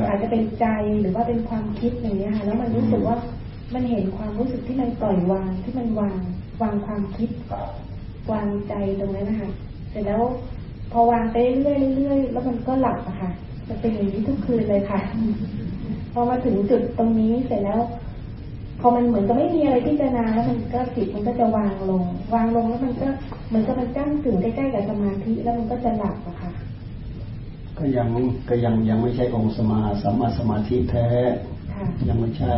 [0.07, 0.65] อาจจะเป็นใจ
[1.01, 3.17] หรือว่าเป็นความคิดอย่างนี้ค่ะแล้วมันรู้สึกว่า
[3.73, 6.17] มันเห็นความรู้สึกที่มันปล่อยวางที่มันวาง
[6.61, 7.29] วางความคิด
[8.31, 9.49] วางใจตรงนั้นนะคะ
[9.89, 10.21] เสร็จแล้ว
[10.91, 13.31] พอวางไปเรื่อยเรื่อยแล้วมันก็หลับอะค่ะ
[13.67, 14.99] จะเป็นอย่างนี้ทุกคืนเลยค่ะ
[16.13, 17.81] พอมาถึงจุดตรงนี้เสร็จแล้ว
[18.79, 22.03] พอมันเหมือนกับไม่มีอะไรที่จะนาแล้วมันก็จิตมันก็จะวางลง
[22.33, 23.07] วางลงแล้วมันก็
[23.47, 26.51] เหมือนกับมันจ้ำถึงใกล้ๆกับสมาธิแล้วมันก็จะหลับอะค่ะ
[27.77, 28.07] ก็ยัง
[28.49, 31.07] ก็ยังยังไม่ใช่องค์สมาสัมมาสมาธิแท้
[32.07, 32.53] ยังไม่ใช่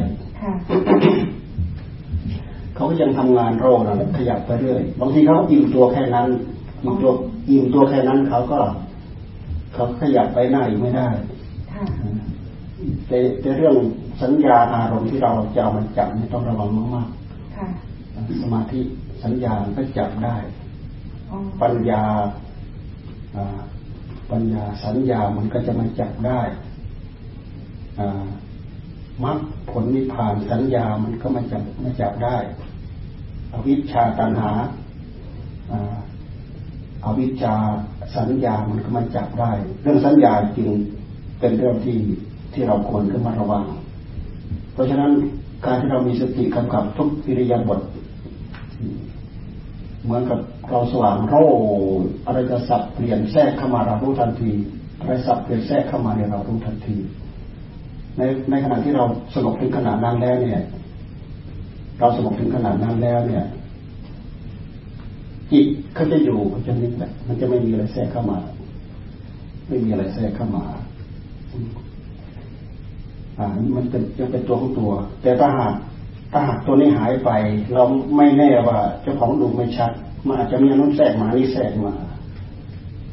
[2.76, 6.28] เขาก็ยังทำงานโรนะขยับไปเรื่อยบางทีเขาอิ่มตัวแค่นั้น
[6.84, 7.12] อิ่มตัว
[7.50, 8.60] อิ่มตัวแค่นั้นเขาก็
[9.74, 11.08] เขาขยับไปหน้าอีกไม่ได้
[13.12, 13.76] แต่แต่เรื่อง
[14.22, 18.82] สัญญาอารมณ์ที่เราจะเอามันจับนี่ต้องระวังมากๆสมาธิ
[19.24, 20.38] สัญญาก็จับได้
[21.62, 22.04] ปัญญา
[24.32, 26.42] ปัญญาสัญญามันก็จะมาจับได้
[29.24, 29.38] มรรค
[29.70, 32.38] ผลนิพพานสัญญามันก็มาจับมาจับได้
[33.54, 34.52] อวิชชาตัณหา
[37.06, 37.56] อวิชชา
[38.18, 39.52] สัญญามันก็มาจับได้
[39.82, 40.72] เรื่องสัญญาจริง
[41.40, 41.98] เป็นเรื่องที่
[42.54, 43.64] ที่เราควรขึ้นมาระวัง
[44.74, 45.12] เพราะฉะนั้น
[45.66, 47.82] การที่เรามีสติกำกับทุกอิริยาบถ
[50.04, 51.36] เหมือนกับเราสว่างโร
[52.26, 54.52] อะไรจะสับเปลี่ยนแทรกเข้ามาเรารู้ทันที
[55.00, 56.96] อะไรสับเปลี่ยนแทรกเข้ามาเนี่ยเรารู้ทันที
[58.18, 59.04] ในในขณะที่เรา
[59.36, 60.62] สงบถึงขนาดนั้นแล้วเนี่ย
[62.00, 63.44] เราสงบถึงขนาดนั้นแล้วเนี่ย
[65.52, 65.66] จิต
[65.96, 68.40] เขาจะอยู่เขาจะนิ่งแหละมันจะไม่มีอะไรแทรกเข้ามา
[69.68, 70.66] ไม่มีอะไรแทรกเข้ามา
[73.42, 74.92] อ่ามันเป็นยังเป็นตัวของตัว
[75.22, 75.74] แต่ถ้าหาก
[76.32, 77.30] ถ้าหากตัวนี้หายไป
[77.74, 77.84] เรา
[78.16, 79.92] ไม่แน่ว่าเจ้าของดูไม่ชัด
[80.28, 81.94] มันอาจจะมีอนุแทรกมานี่แทรกมา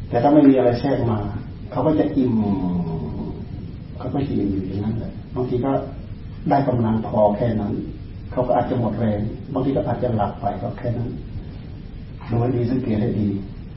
[0.09, 1.19] แต่ถ้าไม่มีอะไรแทรกมา
[1.71, 2.33] เขาก็จะอิ่ม
[3.99, 5.73] เขาก็อิ่มอยู่อย่างนั้นแหละบางทีก็
[6.49, 7.73] ได้กำลังพอแค่นั้น
[8.33, 9.21] เขาก็อาจจะหมดแรง
[9.53, 11.11] บางทีก็อาจจะหลับไปก็แค่นั้น
[12.31, 13.29] ดูให้ดีสังเกตให้ดี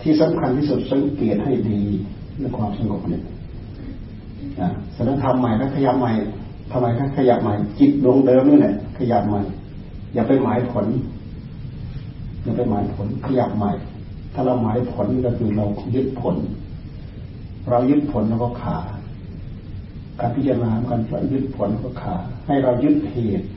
[0.02, 1.82] ที่สำคัญที่สุดสังเกตให้ดี
[2.40, 3.24] ในความสงบเนี่ย
[4.94, 6.12] แสดงทำใหม่แล้วขยับใหม่
[6.72, 9.42] ทำไมถ้าขยับใหม่ จิตดวงเดิมนี่แหละขยับใหม่
[10.14, 10.86] อย่าไปหมายผล
[12.44, 13.72] อย่าไปหมายผล ขยับใหม่
[14.34, 15.66] ถ้าเราหมายผลก็คือเรา
[15.96, 16.36] ยึดผล
[17.70, 18.78] เรายึดผลแล้วก็ขา
[20.20, 22.16] การพิจารณาการยึดผลก็ขา
[22.48, 23.48] ให้เรายึดเหตุ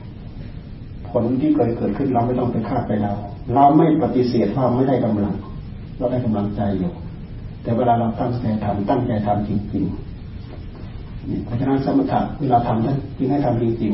[1.09, 3.13] ผลที่เกิดเกิดขึ้นเราไม่ต้องไปคาดไปเรา
[3.53, 5.35] เราไม่ปฏิเสธว่าไม่ได้กำลัง
[5.97, 6.93] เราได้กำลังใจอยู่
[7.63, 10.04] แต่เวลาเราตั้งใจทำตั้งใจทำจริงๆ
[11.45, 13.93] เพราะฉะนั้นสมถะเวลาทำท่านจึงให้ทำจริง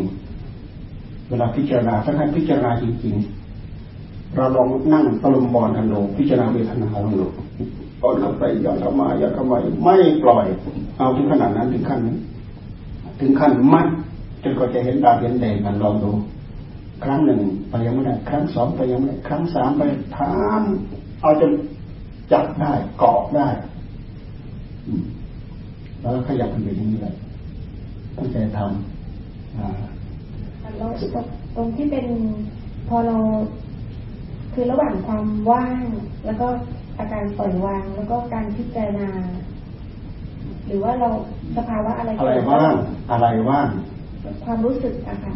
[0.64, 7.28] ๆเวลาพิจารณาท่านให้พิจารณาจริงๆ เราลองนั่งตะลุมบอลกันดูพิจารณาเวทนาลองดู
[8.02, 10.45] ตอนเข้าไปย้อนเข้ามาย้อนเข้ามาไม่ปล่อย
[10.98, 12.18] เอาถึงขนาดนั้นถึงขั้นนี้
[13.20, 13.88] ถึงขั้นมัด
[14.44, 16.12] จนก็จะเห็นดาเห็นแดงกันลองดู
[17.03, 19.82] ครั้งหนึ่งไปยังไม่ได้ครั้งสองไปยังไม่ได้ครั้งสามไป
[20.18, 20.62] ทาม
[21.22, 21.52] เอาจน
[22.32, 23.48] จับได้เกาะได้
[26.02, 27.14] แล้วขยับมันอยู่อย่างนี้แหละ
[28.18, 28.69] ตั้งใจทำ
[30.78, 30.88] เรา
[31.56, 32.06] ตรงที่เป็น
[32.90, 33.18] พอเรา
[34.53, 35.84] คือระหว่างความว่าง
[36.26, 36.48] แล้วก็
[36.99, 39.10] อาการปล่อยวาง แล้วก็การพิจารณา
[40.68, 41.10] หรือว่าเรา
[41.57, 42.73] สภาวะอะไรอะไรว่าง
[43.11, 43.68] อะไรว่าง
[44.45, 45.34] ความรู้สึกอะค่ะ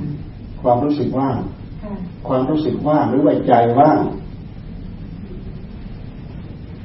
[0.64, 1.36] ความรู้สึกว่าง
[1.84, 1.94] ค่ะ
[2.28, 4.00] ความรู้สึกว่างหรือว่าใจว่าง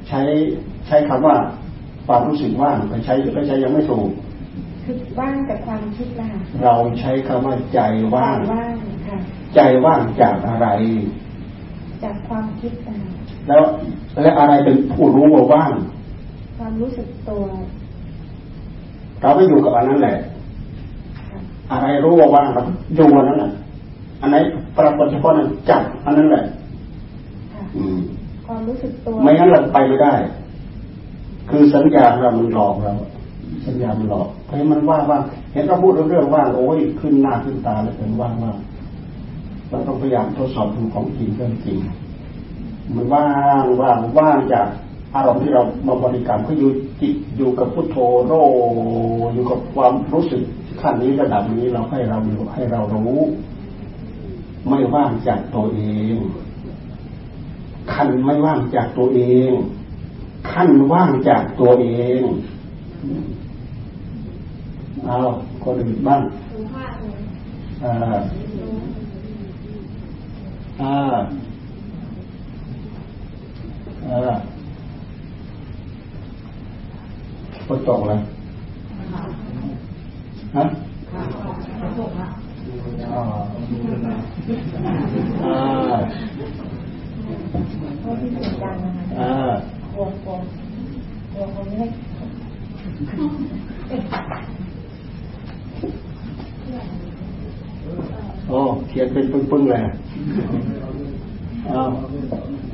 [0.07, 0.21] ใช้
[0.87, 1.35] ใช้คำว่า
[2.11, 4.09] ความรู้สึกว่างไปใช้ไปใช้ยังไม่ถูก
[4.83, 6.29] คือว่างจากความคิดล่ะ
[6.63, 7.79] เราใช้คำว่าใจ
[8.15, 8.75] ว่างว่าง
[9.07, 9.17] ค่ะ
[9.55, 10.67] ใจว่างจากอะไร
[12.03, 12.95] จากความคิดอะ
[13.47, 13.63] แล้ว
[14.21, 15.71] และอะไรเป็นผู้รู้ว่าว่าง
[16.57, 17.43] ความรู้สึกตัว
[19.21, 20.17] เราก็อยู่กับอันนั้นแหละ
[21.17, 21.39] ค่ะ
[21.71, 22.63] อะไรรู้ว่าว่างเรา
[22.95, 23.51] อยู่อันนั้นแหละ
[24.21, 24.35] อันไหน
[24.77, 26.43] ปรากฏเฉพาะนั้นจับอันนั้นแหละ
[27.53, 27.99] ค่ะอืม
[28.47, 30.13] ความรู้สึกตัว ไม่งั้นเราไปไม่ได้
[31.51, 32.93] คือสัญญาเรามันหลอกเรา
[33.65, 35.21] สัญญามันหลอกเพราะมันว่างว่าง
[35.53, 38.57] เห็นเราพูดเรื่องว่างโอ้ยขึ้นหน้าขึ้นตาเลยเป็นว่างว่าง
[39.69, 41.77] เราต้องพยายามทดสอบดูของจริงเรื่องจริง
[42.95, 43.29] มันว่า
[43.61, 44.67] งว่างว่างจาก
[45.15, 46.69] อารมณ์ที่เรามาบริกรรมก็อยู่
[47.01, 48.33] จิตอยู่กับพุทโธโร
[49.33, 50.41] อยู่กับความรู้สึก
[50.81, 53.19] ขั้นนี้ระดับนี้เราให้เราอยู่ให้เรารู้
[54.69, 55.81] ไม่ว่างจากตัวเอ
[56.13, 56.15] ง
[57.93, 59.51] ขั้นไม่ว่างจากตัวเอง
[60.49, 61.87] ขั้นว่างจากตัวเอ
[62.19, 62.21] ง
[65.05, 65.15] เอา
[65.63, 66.21] คนอื่นบ้าง
[67.83, 67.93] อ่า
[70.81, 70.93] อ่า
[74.05, 74.35] อ่า
[77.67, 78.19] ฝนตกเลย
[80.57, 80.65] ฮะ
[83.11, 83.23] อ่า
[89.17, 91.87] อ่าเพราะที่เสียงดังนะคะอ่ากลัวกลัวกลัวคนไม่ให้
[98.47, 99.81] โอ้เขียนเป็นปึ้งๆเลย
[101.69, 101.89] อ้าว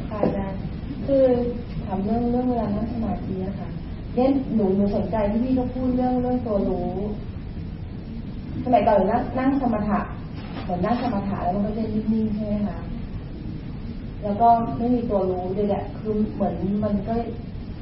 [0.09, 0.59] ค่ะอาจารย์
[1.05, 1.23] คือ
[1.85, 3.69] ถามเรื่องเรื่องเวลานั่งสมาธิอะค่ะ
[4.15, 6.91] เนี่ยหนูหนูสนใจที่พี่เขาพูดเรื่องเรื่องตัวรู้
[8.63, 9.99] สมัยก่อนหนูนั่งนั่งสมาธิ
[10.63, 12.77] เหมือนนั่งสมาธิแล้วมันก็จะนิ่งๆใช่ไหมคะ
[14.23, 17.13] แล้วก็ไม่มีตัวรู้เลยแหละคือเหมือนมันก็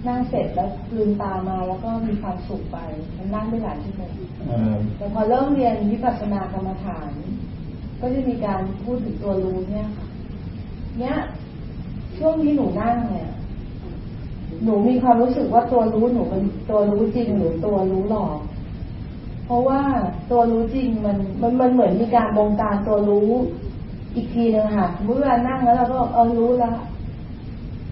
[0.07, 2.77] นั่งเสร็จแล้วลืมตามาแล้วก็มีความสุขไป
[3.17, 4.13] มันนั่งได้หลายชั่วโมง
[4.47, 7.09] เออแต่พอเริ่มเรียนวิปัสสนากรรมฐาน
[7.99, 10.07] ก็จะมีการพูดถึงตัวรู้เนี่ยค่ะ
[10.99, 11.17] เนี่ย
[12.17, 13.29] ช่วงที่หนูนั่งเนี่ย
[14.63, 18.39] หนูมีความรู้สึกว่าตัวรู้หนูเป็นตัวรู้จริงหรือตัวรู้หลอก
[19.45, 19.81] เพราะว่า
[20.31, 23.31] ตัวรู้จริงมันมันมันเหมือนมีการบงการตัวรู้
[24.15, 26.75] อีกทีนึงค่ะสมมติเวลานั่งแล้วเราก็เออรู้แล้ว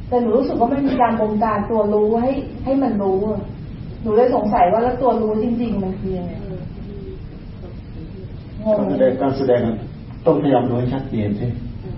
[0.07, 2.31] แต่หนูรู้สึกว่ามันมีการบงการตัวรู้ให้
[2.63, 3.41] ให้มันรู้อะ
[4.01, 6.33] หนูเลยสงสัยว่าแล้วตัวรู้จริง ๆ มันคือยังไง
[8.63, 9.61] งงการแสดงการแสดง
[10.25, 11.47] ต้องพยายามดูให้ชัดเจนสิ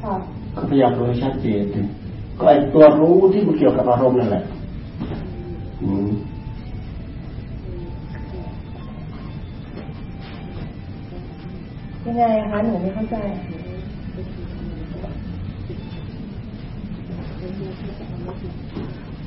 [0.03, 0.15] ค่ะ
[0.55, 1.81] ก็พยายามดูให้ชัดเจนสิ
[2.39, 4.43] ก็ไอตัวรู้ที่มันเกี่ยวกับอารมณ์นั่นแหละ
[5.83, 6.09] อืม
[12.05, 13.15] ยังไงอะคะหนูไม่เข้าใจ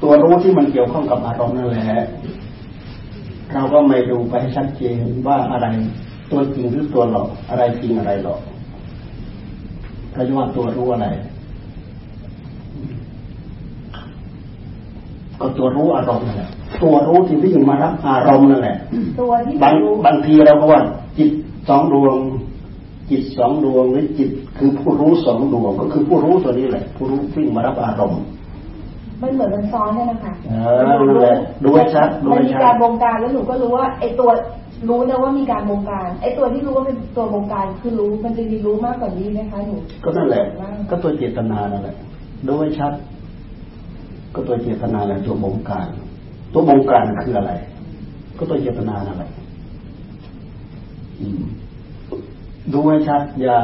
[0.02, 2.06] ตัวรู้ที่มันเกี่ยวข้องกับอารมณ์นั่นแหละ
[3.52, 4.96] เราก็ไม่ดูไปให้ชัดเจน
[5.26, 5.66] ว่าอะไร
[6.30, 8.40] ตัวจริงหรือตัวหลอกอะไรจริงอะไรหลอก
[10.14, 11.08] เราจะว่าตัวรู้อะไร
[15.40, 16.50] ก็ตัวรู้อารมณ์นั่นแหละ
[16.82, 18.76] ตัวรู้ที่วิ่งมารับอารมณ์นั่นแหละ
[19.20, 20.80] ตัวที่บางรู้บางทีเราก็ว่า
[21.18, 21.30] จิต
[21.68, 22.16] สองดวง
[23.10, 28.20] จิตสองดวงหรือจิตคือผู้รู้สองดวง ก็คือผู้รู้ตัวนี้แหละ ผู้รู้วิ่งมารับอารมณ์
[29.22, 34.30] มันเหมือนมันซ้อนกันนะคะเออนั่นแหละดูให้ชัดดูมันให้มีชัดการบงการแล้วหนูก็รู้ว่าไอ้ตัว
[34.88, 40.44] รู้นะว่ามีการบงการไอ้ตัวที่รู้ว่าเป็นตัวบงการคือรู้มันจะมีรู้มากกว่านี้ไหมคะหนูก็นั่นแหละ
[40.90, 41.96] ก็ตัวเจตนานั่นแหละ
[42.46, 42.92] ดูให้ชัด
[44.34, 45.88] ก็ตัวเจตนาแหละตัวบงการ
[46.52, 47.52] ตัวบงการคืออะไร
[48.38, 49.30] ก็ตัวเจตนานั่นแหละ
[51.20, 51.42] อืม
[52.72, 53.58] ดูให้ชัดอย่า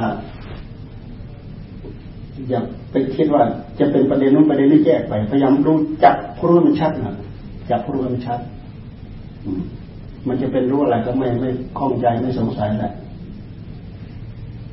[2.48, 3.42] อย่าไปคิดว่า
[3.78, 5.72] จะเป็นประเด็นนู้นประเด็นนี้แยกไป พยายามดู
[6.04, 7.16] จับผู้รู้ให้มันชัดนะ
[7.70, 8.40] จับผู้รู้ให้มันชัด
[9.44, 9.62] อืม
[10.28, 12.92] มันจะเป็นรู้อะไรก็ไม่ไม่คล่องใจไม่สงสัยแหละ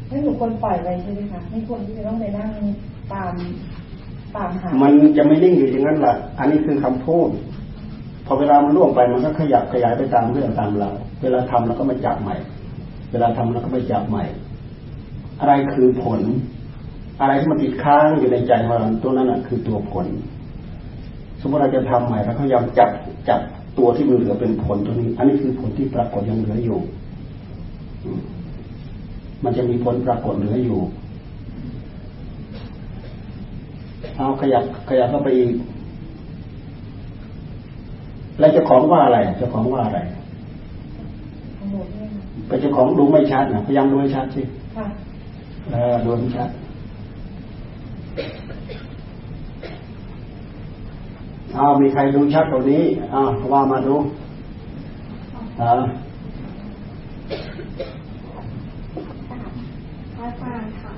[0.07, 2.49] ให้หนูควรปล่อยไปใช่ไหมคะไม่ควรที่จะต้องไปนั่ง
[3.13, 3.33] ตาม
[4.35, 7.29] ตามหา มันจะไม่นิ่งอยู่อย่างนั้นล่ะอันนี้คือคำพูด
[8.25, 12.35] พอเวลามันล่วงไปมันก็ขยับขยายไปตามเรื่องตามเราวเวลาทำเราก็มาจับใหม่
[13.11, 14.23] เวลาทำเราก็ไปจับใหม่
[15.39, 16.21] อะไรคือผล
[17.19, 20.07] อะไรที่มันติดค้างอยู่ในใจของเราตัวนั้นน่ะคือตัวผล
[21.41, 22.89] สมมติเราจะทำใหม่เราก็พยายามจับ
[23.29, 23.39] จับ
[23.77, 26.79] ตัวที่มันเหลือเป็นผลตัวนี้ อันนี้คือผลที่ปรากฏยังเหลืออยู่
[28.05, 28.21] อืม
[29.43, 30.79] มันจะมีผลปรากฏเหลืออยู่
[34.17, 35.53] เอาขยับขยับเข้าไปอีก
[38.39, 39.99] แล้วเจ้าของว่าอะไรเจ้าของว่าอะไร
[42.47, 44.41] เป็นเจ้าของดูไม่ชัดนะพยายามดูให้ชัดสิ
[45.71, 46.49] เออดูให้ชัด
[51.55, 53.21] เอามีใครดูชัดกว่านี้เอา
[53.53, 53.95] ว่ามาดู
[55.61, 55.71] อ่า
[60.17, 60.93] อาจารย์ค่ะ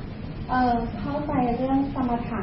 [0.49, 2.41] เออเข้าใจเรื่องสมถะ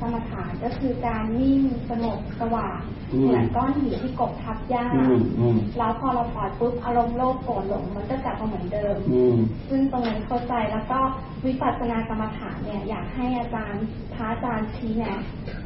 [0.00, 2.80] สมถะก็คือการนิ่งสงบสว่าง
[3.20, 4.86] เหมือนก้อนหินที่กบทับหญ้า
[5.78, 8.96] แล้วพอเราปล่อยปุ๊บอารมณ์โลภโกรธหลงมันก็กลับมาเหมือนเดิม
[9.70, 10.98] ซึ่งตรงนั้นเข้าใจแล้วก็
[11.46, 13.84] วิปัสสนากรรมฐานเนี่ยอยากให้อาจารย์
[14.14, 15.18] พระอาจารย์ชี้แนะ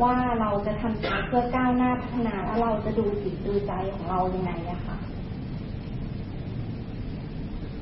[0.03, 4.97] ว่าเราจะทำเพื่อก้าวหน้าพัฒนาแล้วเราจะดูจิตดูใจของเรายังไงอะค่ะ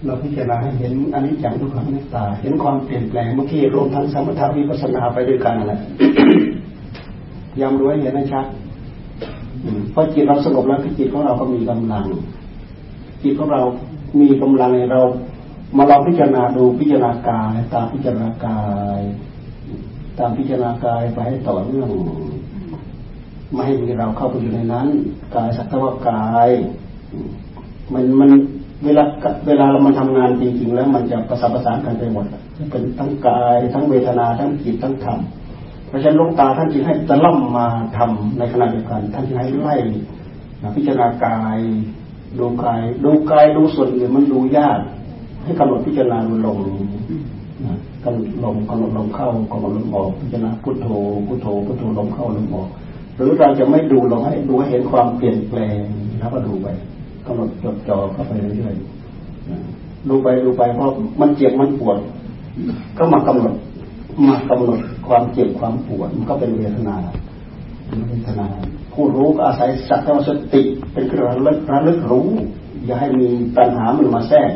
[0.06, 5.80] เราพิจารณาให้เห็นอันนี้จังทุกขังนัตตา เห็นความเปลี่ยนแปลงเมื่อกี้รวมทั้งสมถะวิปัสสนาไปด้วยกันแหละ
[7.60, 8.46] ยำรู้ให้เห็นให้ชัด
[9.94, 12.04] พอจิตเราสงบแล้วจิตของเราก็มีกำลัง
[13.22, 13.62] จิตของเรา
[14.20, 15.00] มีกำลังเรา
[15.76, 18.60] มาลองพิจารณาดูพิจารณากายตามพิจารณากา
[18.98, 19.00] ย
[20.18, 21.90] ตามพิจารณากายไปให้ต่อเนื่อง
[23.52, 24.86] ไม่ให้มีเราเข้าไปอยู่ในนั้น
[25.34, 26.50] กายสัตว์ว่ากาย
[27.92, 28.30] มันมัน
[28.84, 29.04] เวลา
[29.46, 32.26] เวลาเรามาทำงานจริงๆแล้วมันจะประสานประสานกันไปหมด
[32.70, 35.18] เป็นทั้งกายทั้งเวทนาทั้งจิตทั้งธรรม
[35.88, 37.66] เพราะฉะนั้นลงตาท่านจึงให้ตะล่อมมา
[37.96, 39.76] ทำในขณะเดียวกัน ท่านจึงให้ไล่
[40.76, 41.58] พิจารณากาย
[42.38, 44.80] ดูกายดูกายดูส่วนอื่นมันดูยาก
[45.44, 46.58] ให้กำหนดพิจารณาลง
[48.04, 50.88] กำหนดลมกำหนดลมเข้ากำหนดลมออกพิจารณาพุทโธ
[51.26, 52.68] พุทโธพุทโธลมเข้าลมออก
[53.16, 55.80] หรือเราจะไม่ดูลงให้ดูให้เห็นความเปลี่ยนแปลง
[56.18, 60.90] แล้วก็ดูไปำหนดจดจ่อเข้าไปเรื่อยๆดูไปดูไปเพราะ
[61.20, 61.98] มันเจ็บมันปวด
[62.98, 63.54] ก็มากำหนด
[64.28, 64.78] มากำหนด
[65.08, 66.96] ความเจ็บความปวดมันก็เป็นเวทนา
[68.08, 68.46] เวทนา
[68.92, 70.62] ผู้รู้ก็อาศัยสัตวสติ
[70.92, 72.28] เป็นเครื่องระลึกระลึกรู้
[72.84, 74.50] อย่าให้มีตัณหามันมาแทรก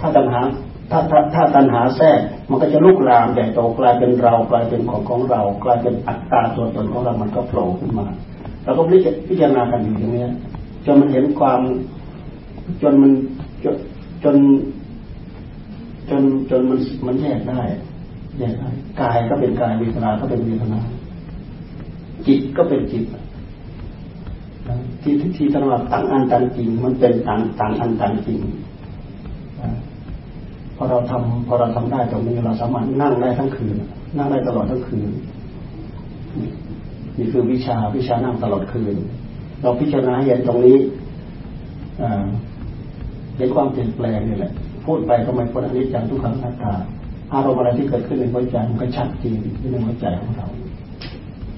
[0.00, 0.40] ถ้าตัณหา
[0.90, 2.20] ถ้าถ้าถ้าตัณหาแทรก
[2.50, 8.06] มันก็จะลุกลามใหญ่โตกลายเป็นเรากลายเป็นของของเรา กลายเป็นอัตตาตัวตนของเรามันก็โผล่ขึ้นมา
[8.64, 8.82] เราก็
[9.28, 10.24] พิจารณากันอยู่อย่างนี้
[10.86, 11.60] จนมันเห็นความ
[12.82, 13.12] จนมัน
[13.64, 13.76] จน
[14.24, 14.36] จน
[16.10, 17.60] จนจนมันมันแยกได้
[18.38, 18.68] แยกได้
[19.00, 20.80] กายก็เป็นกายเวทนาก็เป็นเวทนา
[22.26, 23.04] จิตก็เป็นจิต
[25.02, 28.40] ที่ที่ตลอดต่างอันต่างจริง มันเป็นต่างต่างอันต่างจริง
[30.76, 33.76] พอเราทำพอเราทำได้ตรงนี้เราสามารถนั่งได้ทั้งคืน
[34.16, 35.08] นั่งได้ตลอดทั้งคืน
[37.18, 38.96] นี่คือวิชาวิชานั่งตลอดคืน
[39.62, 40.78] เราพิจารณาเห็นตรงนี้
[43.36, 44.52] เห็นความเปลี่ยนแปลงนี่แหละ
[44.86, 46.72] พูดไปก็ไม่พ้นอนิจจังทุกขังนัตตา
[47.32, 49.38] อารมณ์อะไรที่เกิดขึ้นในหัวใจมันก็ชัดเจน
[49.70, 50.46] ในหัวใจของเรา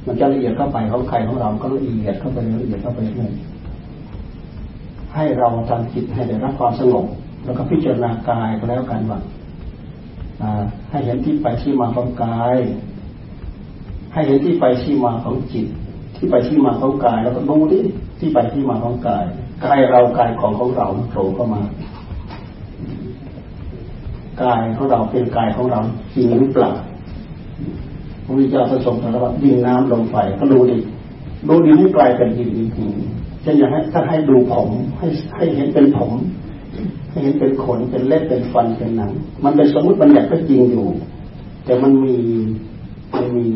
[0.07, 3.33] มันจะละเอียดเข้าไปของใครของเรา ก็ละเอียดเข้าไปละเอียดเข้าไปเรื่อย
[5.15, 7.07] ให้เราทำจิตให้ได้รับความสงบ
[7.45, 9.21] แล้วก็พิจารณากายก็แล้วกันว่า
[10.91, 12.59] ให้เห็นที่ไปที่มาของกาย
[14.13, 15.67] ให้เห็นที่ไปที่มาของจิต
[16.23, 17.81] ที่ไปที่มาของกาย แล้วก็ดูดิ
[18.19, 19.25] ที่ไปที่มาของกาย
[19.65, 21.61] กายเรากายของของเราโผล่เข้ามา
[24.43, 25.81] กายของเราเป็นกายของเรา
[26.15, 26.73] จริงหรือเปล่า
[28.25, 30.77] พระพุทธเจ้าประสงค์ตรัสว่าดินน้ำลมไฟก็ดูดิ
[31.49, 34.69] ดูดินให้กลายเป็นดินจริงๆจะอยากให้ถ้าให้ดูผม
[34.99, 36.11] ให้ให้เห็นเป็นผม
[37.11, 39.13] ให้เห็นเป็นขนเป็นเล็บเป็นฟันเป็นหนัง
[39.45, 40.87] มันเป็นสมมติบัญญัติก็จริงอยู่
[41.65, 42.17] แต่มันมี
[43.15, 43.49] มันมี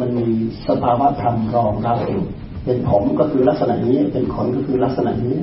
[0.00, 0.26] มันมี
[0.68, 2.24] สภาวะธรรมรองรับอยู่
[2.64, 5.36] เป็นผมก็คือลักษณะนี้ เป็นขนก็คือลักษณะนี้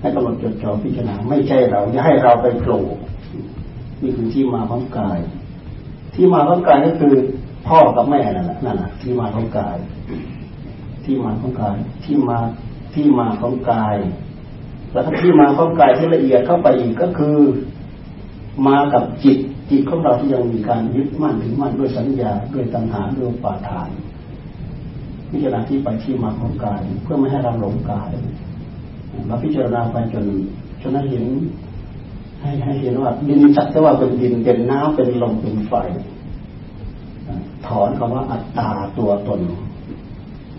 [0.00, 2.82] ให้กำหนดจดจ่อพิจารณาไม่ใช่เราอย่าให้เราไปโผล่
[4.02, 5.18] นี่คือที่มาของกาย
[6.14, 7.14] ที่มาของกายก็คือ
[7.66, 9.76] พ่อกับแม่นั่นแหละนั่นแหละที่มาของกาย
[11.04, 12.38] ที่มาของกาย ที่มา
[12.94, 13.96] ที่มาของกาย
[14.92, 17.36] แล้วที่มาของกายที่ละเอียดเข้าไปอีกก็คือ
[18.66, 19.38] มากับจิต
[19.70, 23.88] จิตของเราที่ยังมีการยึดมั่นถือมั่นด้วยสัญญาด้วยตัณหาด้วยปาทาน
[25.30, 28.10] พิจารณาที่ไปที่มาของกาย เพื่อไม่ให้เราหลงกาย
[29.26, 30.24] เราพิจารณาไปจน
[30.82, 31.24] จนเห็น
[32.40, 35.72] ให้ให้เห็นว่าดินจักแต่ว่าเป็นดินเป็นน้ำเป็นลมเป็นไฟ
[37.66, 39.40] ถอนคำว่าอัตตาตัวตน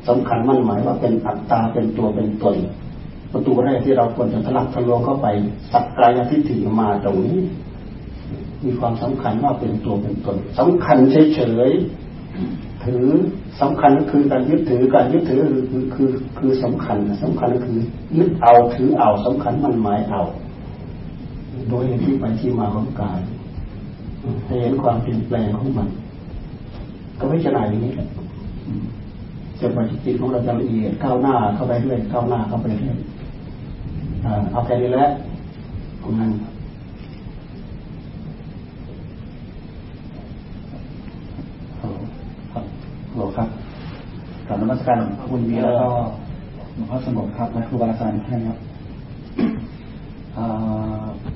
[0.07, 2.55] สำคัญมั่นหมายว่าเป็นอัตตาเป็นตัวเป็นตน
[3.31, 5.27] ประตูแรกที่เราควรจะทะลักทะลวงเข้าไป
[5.71, 7.39] สักกายทิฏฐิมาตรงนี้
[8.65, 13.05] มีความสำคัญว่าเป็นตัวเป็นตนสำคัญเฉยๆถือ
[13.61, 17.79] สำคัญก็คือการยึดถือการยึดถือคือคือคือสำคัญสำคัญก็คือ
[18.17, 20.21] ยึดเอาถือเอาสำคัญมันหมายเอา
[21.69, 23.19] โดยที่ไปที่มาของกาย
[24.45, 25.87] ให้เห็นความเปลี่ยนแปลงของมัน
[27.19, 28.07] ก็ไม่จะไหนอย่างนี้แหละ
[29.59, 32.97] จะปฏิจิตของเราจะละเอียดก้าวหน้าเข้าไปเรื่อยก้าวหน้าเข้าไปเรื่อย
[34.51, 35.09] เอาแค่นี้แหละ
[36.03, 36.27] ของนั้
[43.17, 43.49] นครับ
[44.47, 44.99] กลับนมัสการ
[45.29, 45.87] คุณวีแล้วก็
[46.73, 48.57] หลวงพ่อสงบครับและครูบาอาจารย์ท่านครับ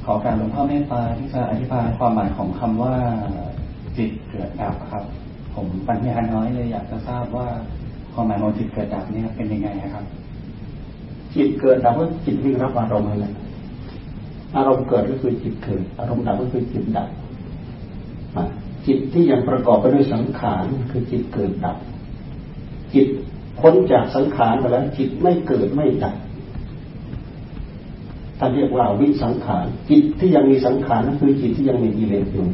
[0.06, 2.96] ขอการหลวงพ่อเมตตาที่จะอธิบายความหมายของคำว่า
[3.98, 5.04] จิตเกิดดับครับ
[5.54, 7.48] ผมปัญญาน้อยเลยอยากจะทราบว่า
[8.14, 10.06] ความหมายของจิตเกิดดับเนี่ยเป็นยังไงครับ
[11.36, 13.28] จิตเกิดดับก็จิตวิ่งรับอารมณ์อะไร
[14.56, 17.10] อารมณ์เกิดก็คือจิตเกิด อารมณ์ดับก็คือจิตดับ
[18.88, 21.78] จิตที่ยังประกอบไปด้วยสังขารคือจิตเกิดดับ
[22.94, 23.08] จิต
[23.60, 26.16] พ้นจากสังขารไปแล้วจิตไม่เกิดไม่ดับ
[28.40, 32.48] ท่านเรียกว่าวิสังขารจิตที่ยังมีสังขารนั่นคือจิตที่ยังมีกิเลสอยู่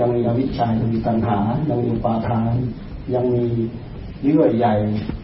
[0.00, 1.38] ยังมีอวิชชายังมีตัณหา
[1.70, 2.54] ยังมีปาทาน
[3.14, 3.44] ยังมี
[4.22, 4.66] เยื่อใย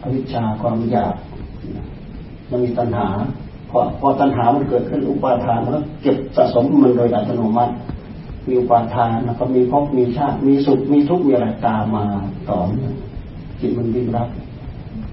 [0.03, 1.15] อวิชชาความอยาก
[2.51, 3.07] ยังมีตัณหา
[3.69, 7.73] พอพอตัณหามันเกิดขึ้นอุปาทานมันก็เก็บสะสมมันโดยอัตโนมัติ
[8.47, 12.05] มีอุปาทานแล้วก็มีภพมีชาติ มีสุข มีทุกข์ มีอะไรตามมา
[12.49, 12.93] ต่อเนื่อง
[13.59, 14.27] จิตมันดิ้นรับ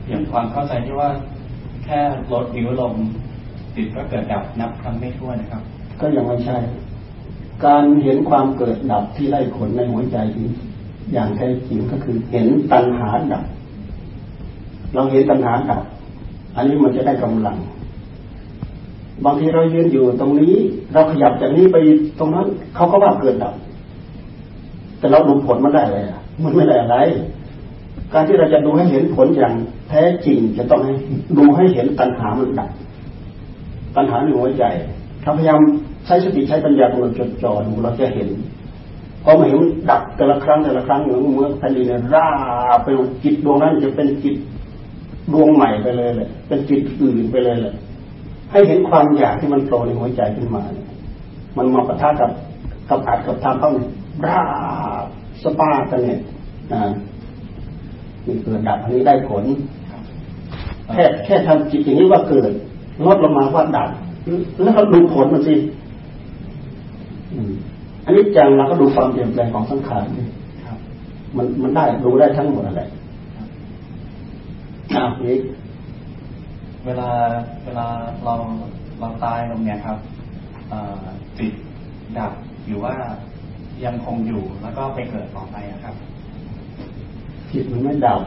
[0.09, 1.11] อย่างความเข้าใจที่ว่า
[1.85, 2.01] แค่
[2.33, 2.95] ลดนิ้วลง
[3.75, 5.63] จิตก็เกิดดับนับครั้งไม่ถ้วนนะครับ
[6.01, 6.59] ก็ยังไม่ใช่
[7.65, 10.49] การเห็นความเกิดดับที่ไล่ผลในหัวใจจริง
[11.13, 13.45] อย่างแท้จริงก็คือเห็นตัณหาดับ
[14.95, 15.83] เราเห็นตัณหาดับ
[16.57, 17.57] อันนี้มันจะได้กำลัง
[19.25, 20.55] บางทีเรายืนอยู่ตรงนี้
[20.93, 21.77] เราขยับจากนี้ไป
[22.19, 23.55] ตรงนั้นเขาก็ว่าเกิดดับ
[24.99, 26.05] แต่เราดูผลมันได้เลย
[26.43, 26.97] มันไม่ได้อะไร
[28.13, 29.55] การที่เราจะดูให้เห็นผลอย่าง
[29.89, 30.95] แท้จริงจะต้องให้
[31.39, 32.71] ดูให้เห็นตัณหามันดับ
[33.97, 34.65] ปัญหาในหัวใจ
[35.23, 35.61] ถ้าพยายาม
[36.07, 38.29] ใช้สติใช้ปัญญากำหนดจดจ่อดูเราจะเห็น
[39.25, 42.27] พอมาเห็นดับแต่ละครั้งแต่ละครั้งเหมือนเมื่อแผ่นดินร่า
[42.85, 42.89] ไป
[43.25, 44.37] จิตดวงนั้นจะเป็นจิต
[45.33, 47.75] ดวงใหม่ไปเลยเลยเป็นจิตอื่นไปเลยเลย
[48.53, 50.87] ให้เห็นความอยากที่มันโตในหัวใจขึ้นมาเนี่ย
[51.57, 52.31] มันมาปะทะกับ
[52.89, 53.75] กับอัดกับทำต้อง
[54.27, 54.41] ร่า
[55.43, 56.19] สปากันเนี่ย
[56.73, 56.91] อ่า
[58.27, 59.45] นี่เกิดดับอันนี้ได้ผล
[60.93, 62.51] แค่แค่ทำจิตอย่างนี้ว่าเกิด
[63.07, 63.91] ลดลงมาว่าดับ
[64.63, 65.55] แล้วก็ดูผลมันสิ
[68.05, 70.05] อันนี้จังเราก็ดูความเปลี่ยนแปลงของสังขาร
[71.37, 72.83] มันมันได้ดูได้ทั้งหมดอะไร
[74.95, 75.39] อ้าวนี้
[76.87, 77.11] เวลา
[77.65, 77.87] เวลา
[78.25, 78.35] เรา
[78.99, 79.99] เราตายลงเนี่ยครับ
[81.39, 81.53] จิต
[82.19, 82.33] ดับ
[82.67, 82.95] อยู่ว่า
[83.85, 85.95] ยังคงอยู่แล้วก็ไปเกิดต่อไปครับ
[87.53, 88.21] จิตมันไม่ดับ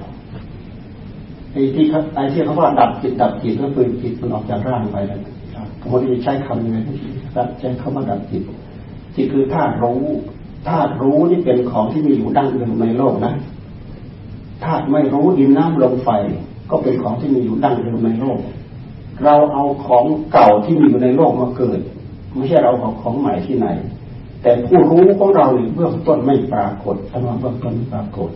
[1.52, 5.20] ไอ้ที่เขาไอ้ที่เขาว่าดับจิตดับจิตก็คือจิตมันออกจากร่างไปแล้ว
[5.92, 6.78] คนที่ใช้คำยังไง
[7.60, 8.44] ใช้คำว่าดับจิต
[9.16, 10.02] จิตคือธาตุรู้
[10.68, 13.34] ธาตุรู้นี่เป็นของที่มีอยู่ดั้งเดิมในโลกนะ
[14.64, 16.10] ธาตุไม่รู้ดินน้ำลมไฟ
[16.70, 18.40] ก็เป็นของที่มีอยู่ดั้งเดิมในโลก
[19.24, 21.80] เราเอาของเก่าที่มีอยู่ในโลกมาเกิด
[22.36, 23.68] ไม่ใช่เราเอาของใหม่ที่ไหน
[24.42, 28.30] แต่ผู้รู้ของเราเบื้องต้นไม่ปรากฏอันว่าเบื้องต้นไม่ปรากฏ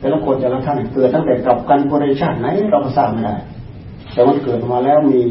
[0.00, 3.36] แต่ละคนแต่ละท่านเกิดตั้งแต่กับกันบริชาติไหนเราก็ทราบไม่ได้
[4.12, 5.22] แต่ว่าเกิดมาแล้วมี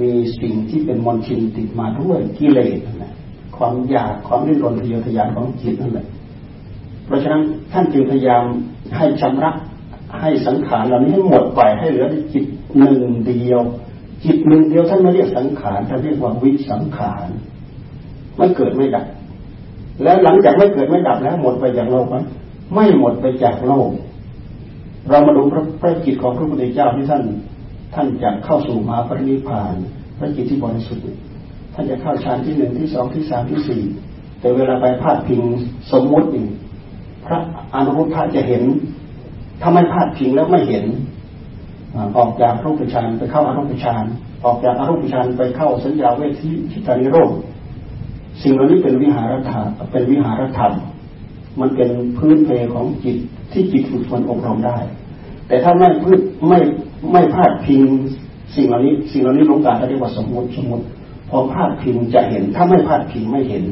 [0.00, 3.12] มีสิ่งที่เป็นมลทินติดมาด้วยกิเลสนะ
[3.56, 6.06] ความอยากความริ้นรนทะเยอทะยานของจิตนั่นแหละ
[7.06, 7.42] เพราะฉะนั้น
[7.72, 8.44] ท่านจึงพยายาม
[8.96, 9.50] ให้ชำระ
[10.20, 12.46] ให้สังขารเหล่านี้ให้หมดไปให้เหลือจิต
[12.78, 13.60] หนึ่งเดียว
[14.24, 17.26] จิตหนึ่งเดียวท่านไม่เรียกสังขารท่านเรียกว่าวิสังขาร
[18.36, 19.06] ไม่เกิดไม่ดับ
[20.02, 22.16] แล้วหลังจากไม่เกิดไม่ดับแล้วหมดไปจากโลกไหม
[22.74, 23.90] ไม่หมดไปจากโลก
[25.10, 27.22] เรามาดูพระพระจิตของพระพุทธเจ้าที่ท่าน
[27.94, 29.74] ท่านจะเข้าสู่มหาปรินิพาน
[30.18, 31.04] พระจิตที่บริสุทธิ์
[31.74, 33.82] ท่านจะเข้าฌานที่หนึ่งที่สองที่สามที่สี่
[34.40, 35.42] แต่เวลาไปพาดพิง
[35.92, 36.46] สมมุตินี่
[37.26, 37.38] พระ
[37.74, 38.62] อนุรุทธะจะเห็น
[39.60, 40.84] ถ้าไม่พลาดพิงแล้วไม่เห็น
[42.16, 44.04] ออกจากรูปฌานไปเข้าอารูปฌาน
[44.44, 47.32] ออกจากอรูปฌานไปเข้าสัญญาเวทีชิตานิโรธ
[48.42, 50.72] สิ่งเหล่านี้เป็นวิหารธรรมเป็นวิหารธรรม
[51.60, 53.16] มันเป็นพื้นเพของจิต
[53.52, 54.78] ที่จิตฝึกฝนอบรมได้
[55.48, 56.58] แต่ถ้าไม่พืชไม่
[57.12, 57.82] ไม่พลาดพิง
[58.54, 60.84] สิ่งเหล่านี้ สิ่งเหล่านี้ลงการเรียกว่าสมมติสมมติ
[61.30, 63.64] พอพลาดพิงจะเห็น ถ้าไม่พลาดพิงไม่เห็น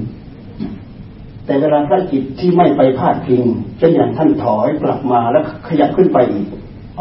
[1.46, 3.42] แต่เวลาพระจิตที่ไม่ไปพาดพิง
[3.78, 6.46] เช่นอย่างท่านถอยกลับมาแล้วขยับขึ้นไปอีก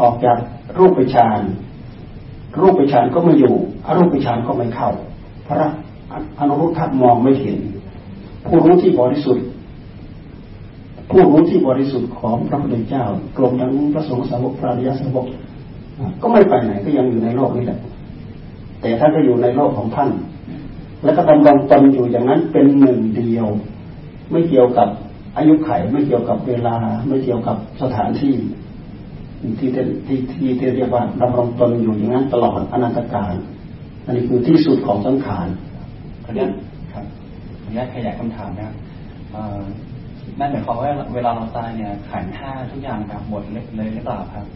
[0.00, 0.36] ออกจาก
[0.78, 1.40] รูปฌาน
[2.60, 3.54] รูปฌานก็ไม่อยู่
[3.86, 4.90] อรูปฌานก็ไม่เข้า
[5.48, 5.68] พระ
[6.38, 7.58] อนุรุทธะมองไม่เห็น
[8.46, 9.46] ผู้รู้ที่บริสุทธิ์
[11.10, 13.04] ผู้รู้ที่บริสุทธิ์ของพระพุทธเจ้า
[13.36, 15.26] กลมทั้งพระสงฆ์สาวกพระอริยสาวก
[16.22, 17.78] ก็ไม่ไปไหนก็ยังอยู่ในโลกนี้แหละ
[18.80, 20.10] แต่ท่านก็อยู่ในโลกของท่าน
[21.04, 23.46] แล้วก็ดำรงตนอยู่อย่างนั้นเป็นหนึ่งเดียว
[24.32, 24.88] ไม่เกี่ยวกับ
[25.36, 26.76] อายุไขไม่เกี่ยวกับเวลา
[27.08, 28.34] ไม่เกี่ยวกับสถานที่
[29.58, 29.68] ที่
[30.06, 33.34] ที่ที่ที่เรียกว่าดำรงตนอยู่อย่างนั้นตลอดอนันตกาล
[34.04, 35.48] อันนี้คือที่สุดของสังขาร
[36.24, 36.50] ขออนุญาต
[36.92, 37.04] ครับ
[37.62, 38.74] ขออนุญาตขยายคำถามนะครับ
[40.38, 43.42] นั่นหมายความว่าเวลาเราตายเนี่ยขันห้าทุกอย่างดับหมด
[43.76, 44.46] เลยหรือเปล่าครับ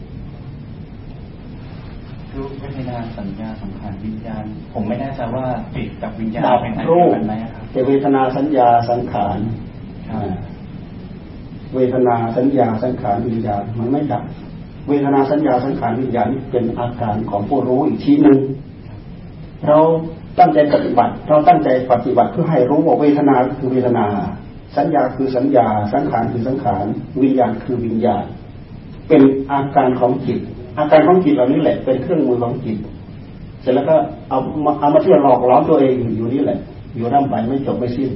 [2.35, 5.45] รูปเวทนาสัญญาสังขารวิญญาณ ผมไม่แน่ใจว่า
[5.75, 9.66] จิตกับวิญญาณดับเป็นอันรูเดียวปกันไหมครับแต่เวทนาสัญญาสังขารครับ
[11.75, 14.23] เวทนาสัญญาสังขารวิญญาณมันไม่ดับ
[14.87, 18.39] เวทนาสัญญาสังขารวิญญาณนี่เป็นอาการของผู้รู้อีกทีหนึ่ง
[19.67, 19.79] เรา
[20.39, 24.05] ตั้งใจปฏิบัติ เราตั้งใจปฏิบัติเพื่อให้รู้ว่าเวทนาคือเวทนา
[24.77, 26.85] สัญญาคือสัญญา สังขารคือสังขาร
[27.21, 28.23] วิญญาณคือวิญญาณ
[29.07, 29.21] เป็น
[29.51, 30.39] อาการของจิต
[30.77, 32.77] อาการของจิตเหล่านี้แหละ เป็นเครื่องมือของจิต
[33.61, 33.95] เสร็จแล้วก็
[34.29, 36.59] เอามาเอามาที่ยวหลอกล้อมตัวเองอยู่นี่แหละ
[36.95, 38.09] อยู่ร่ำไปไม่จบไม่สิ้น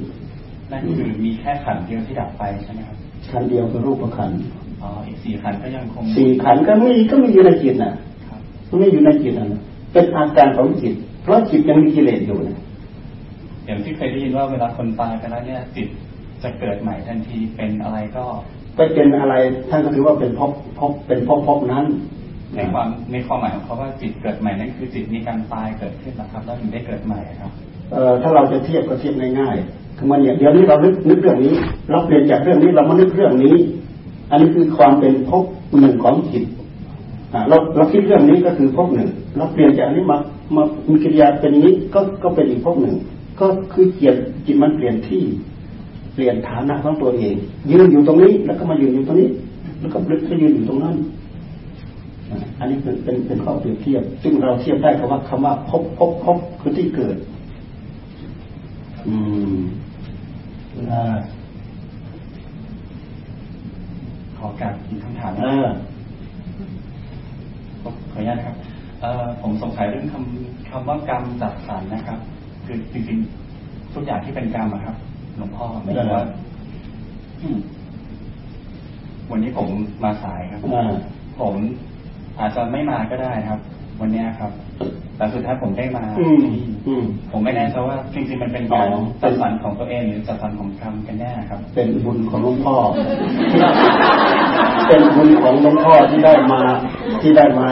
[0.72, 2.96] นั่นคือมีแค่ขันเดียวที่ดับไปใช่ไหมครับ
[3.30, 4.38] ขันเดียวคือรูปขันธ์
[4.82, 7.92] อ๋ออีกสี่ขันก็ยังคงสี่ขันธ์ก็มีก็มีอยู่ในจิตน่ะ
[8.28, 9.60] ครับมันไม่อยู่ในจิตน่ะ
[9.92, 12.60] เป็นอาการของจิต เพราะจิตยังมีกิเลสอยู่นะ
[13.66, 15.88] อย่างที่เคยได้ยินว่าเวลาคนตายไปแล้วเนี่ยจิต
[16.42, 18.24] จะเกิดใหม่ทันทีเป็นอะไรก็
[18.76, 19.34] ไปเป็นอะไร
[19.70, 21.84] ท่านก็ถือว่าเป็นภพภพเป็นภพภพนั้น
[22.56, 27.52] ในความในความหมายของเขาว่าจิตเกิดใหม่นั่นคือจิตมีการตายเกิดขึ้นนะครับแล้วถึงได้เกิดใหม่ครับ
[27.92, 31.54] เอ่อถ้าเราจะเทียบก็เทียบง่ายๆ คือมันอย่างเดี๋ยวนี้เรานึกนึกเรื่องนี้
[31.90, 33.56] เราเปลี่ยนจากเรื่องนี้เรามานึกเรื่องนี้
[34.30, 35.44] อันนี้คือความเป็นภพ
[35.80, 36.44] หนึ่งของจิต
[37.48, 40.16] เราเราคิดเรื่องนี้ก็คือภพหนึ่งเราเปลี่ยนจากนี้มา
[40.54, 42.96] มามีกิริยาเป็นนี้ก็ก็เป็นอีกภพหนึ่ง
[43.40, 44.14] ก็คือเกียร
[44.46, 45.22] จิตมันเปลี่ยนที่
[46.14, 47.34] เปลี่ยนฐานะของตัวเอง
[47.70, 49.28] ยืนอยู่ตรงนี้ แล้วก็มายืนอยู่ตรงนี้
[49.80, 50.96] แล้วก็ลึกก็ยืนอยู่ตรงนั้น
[52.58, 57.16] อันนี้เป็นเป็นเป็นข้อเปรียบเทียบ ซึ่งเราเทียบได้กับว่าคำว่าพบพบพบคือที่เกิด
[59.06, 59.14] อื
[59.56, 59.91] มอ่า
[64.36, 65.72] ขอการอีกคำถามนะอ่า
[67.82, 68.56] ขออนุญาตนะครับ
[69.00, 72.18] เอ่อผมสงสัยเรื่องคำคำว่ากรรมจัดสรรนะครับ
[72.66, 74.96] คือจริงๆทุกอย่างที่เป็นกรรมอะครับ
[75.36, 76.24] หลวงพ่อหมายถึงว่า
[77.40, 77.58] อืม
[79.30, 79.68] วันนี้ผม
[80.04, 80.92] มาสายครับอ่า
[81.40, 81.54] ผม
[82.40, 83.60] อาจจะไม่มาก็ได้ครับ
[84.00, 84.50] วันเนี้ยครับ
[85.22, 86.56] แต่สุดท้ายผมได้มาอืมที่
[86.88, 92.76] อืมผมไม่แน่ใจว่าจริงๆมันเป็นการอ๋อจัดสรรของตัวเองหรือจัดสรรของกรรมกันแน่ครับ เป็นบุญของหลวงพ่อ
[94.88, 96.60] เป็นบุญของหลวงพ่อที่ได้มา
[97.22, 97.68] ที่ได้มา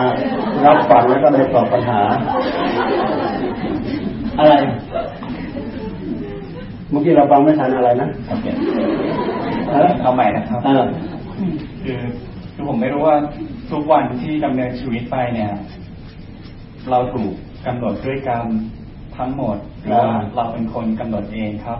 [0.66, 2.00] รับฟังแล้วก็ได้ตอบปัญหา
[4.38, 4.52] อะไร
[6.90, 8.46] เมื่อกี้เราฟังไม่ทันอะไรนะโอเค
[9.70, 10.84] เออเอาใหม่นะครับเออ
[11.84, 12.00] คือ
[12.54, 13.16] คือผมไม่รู้ว่า
[13.70, 15.52] ทุกวันที่ดำเนินชีวิตไปเนี่ย
[16.90, 17.32] เราถูก
[17.66, 18.46] กำหนดด้วยกรรม
[19.16, 21.78] ทั้งหมดหรือว่าเราเป็นคนกำหนดเองครับ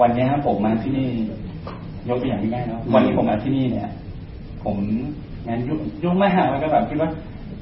[0.00, 1.08] วันเนี้ยผมมาที่นี่
[2.08, 3.88] ยกตัวอย่างง่ายๆเนาะวันนี้ผมมาที่นี่เนี่ย
[4.64, 4.76] ผม
[5.48, 7.10] งั้นยุ่งยุ่งไม่หาแล้วก็แบบคิดว่า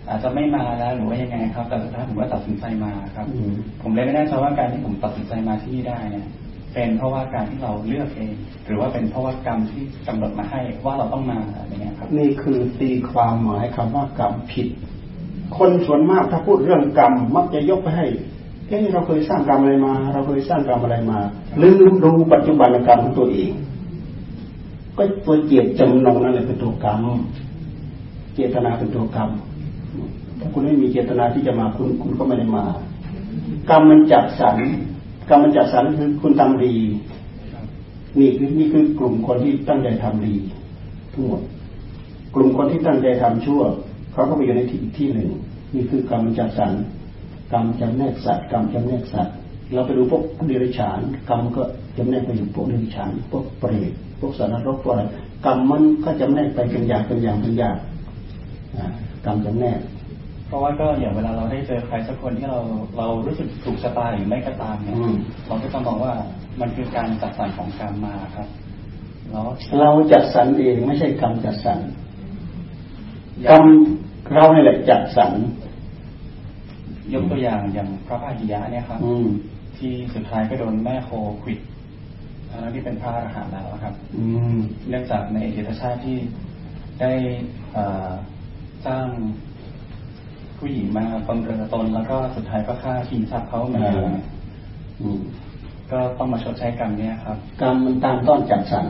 [0.09, 3.52] อาจจะไม่มาแล้วหรือว่ายังไงครับ แต่สุดท้ายผมก็ตัดสินใจมาครับอืม
[3.82, 6.26] ผมเลยไม่แน่ใจว่าการที่ผมตัดสินใจมาที่นี่ได้เนี่ย
[6.74, 8.32] เป็นเพราะว่าการที่เราเลือกเอง
[8.66, 14.68] หรือว่าเป็นเพราะว่ากรรมที่กำหนดมาให้ว่าเราต้องมาอะไรเงี้ยครับ นี่คือตีความหมายคำว่ากรรมผิด
[15.56, 18.06] คนส่วนมากถ้าพูดเรื่องกรรม มักจะยกไปให้
[18.68, 21.18] เอ๊ะเราเคยสร้างกรรมอะไรมา เราเคยสร้างกรรมอะไรมา
[21.62, 23.52] ลืมดูปัจจุบันกรรมของตัวเอง
[24.96, 27.00] ก็ตัวเจตจำนงนั่นแหละเป็นตัวกรรม
[28.34, 29.30] เจตนาเป็นตัวกรรม
[30.40, 32.64] ถ้าคุณไม่มีเจตนาที่จะมาคุณคุณก็ไม่ได้มา
[33.70, 34.56] กรรมมันจัดสรร
[35.28, 36.74] กรรมมันจัดสรรคือคุณทำดี
[38.18, 40.34] นี่คือนี่คือกลุ่มคนที่ตั้งใจทำดี
[41.12, 41.42] ทั้งหมด
[42.34, 43.62] กลุ่มคนที่ตั้งใจทำชั่ว
[44.19, 45.28] เขาก็ไปอยู่ในที่อีกที่หนึ่ง
[45.74, 46.73] นี่คือกรรมจัดสรร
[47.53, 49.35] กรรมจำแนกสัตว์กรรมจำแนกสัตว์
[49.74, 51.62] เราไปดูพวกเดรัจฉานกรรมก็
[51.97, 55.03] จำแนกไปอยู่พวกเดรัจฉานพวกเปรตพวกสัตว์นรกพวกอะไร
[55.47, 57.77] กรรมมันก็จำแนกไปเป็นอย่างเป็นอย่างเป็นอย่าง
[58.77, 58.86] อ่า
[59.24, 59.78] กรรมจำแนก
[60.47, 62.61] เพราะว่าก็อย่างเวลาเราได้เจอใครสักคนที่เรา
[62.99, 65.15] เรารู้สึกถูกชะตาหรือไม่ก็ตามเนี่ยอืม
[65.47, 66.15] เราก็จะมองว่า
[66.61, 68.49] มันคือการจัดสรรของกรรมมาครับ
[69.31, 69.49] แล้ว
[69.81, 71.78] เราจัดสรรเองไม่ใช่กรรมจัดสรร
[73.51, 73.65] กรรม
[74.34, 75.32] เราเนี่แหละจัดสรร
[77.12, 79.26] ยกตัวอย่างอย่างพระพาหิยะเนี่ยครับอืม
[79.78, 81.10] ที่สุดท้ายก็โดนแม่โค
[81.42, 81.59] ขวิด
[82.50, 84.24] ทั้งที่เป็นพระอรหันต์แล้วครับ อื
[84.56, 86.16] มเนื่องจากในอดีตชาติที่
[87.00, 87.12] ได้
[87.72, 88.10] เอ่อ
[88.86, 89.06] จ้าง
[90.59, 94.20] ผู้หญิงมาบำเรอตนแล้วก็สุดท้ายก็ฆ่าชิงทรัพย์เขาเหมือนกันอ่า
[95.00, 95.20] อืม
[95.92, 98.86] ก็ต้องมาชดใช้กรรมเนี้ยครับ กรรมมันตามต้อนจัดสรร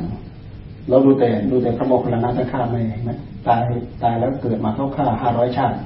[0.89, 3.11] เราดูแต่ดูแต่พระโมคคัลลานะท่านฆ่าไม่เห็นไหม
[3.47, 3.63] ตาย
[4.03, 5.79] ตายแล้วเกิดมาเข้าฆ่าห้าร้อยชาติ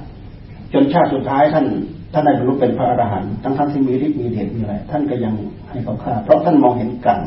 [0.73, 1.65] จนชาติสุดท้ายท่าน
[2.13, 5.33] ท่านได้บรรลุเป็นพระอรหันต์ทั้งท่านที่มีฤทธิ์มีเดชมีอะไรท่านก็ยัง
[5.69, 7.19] ให้เขาฆ่า เพราะท่านมองเห็นกรรม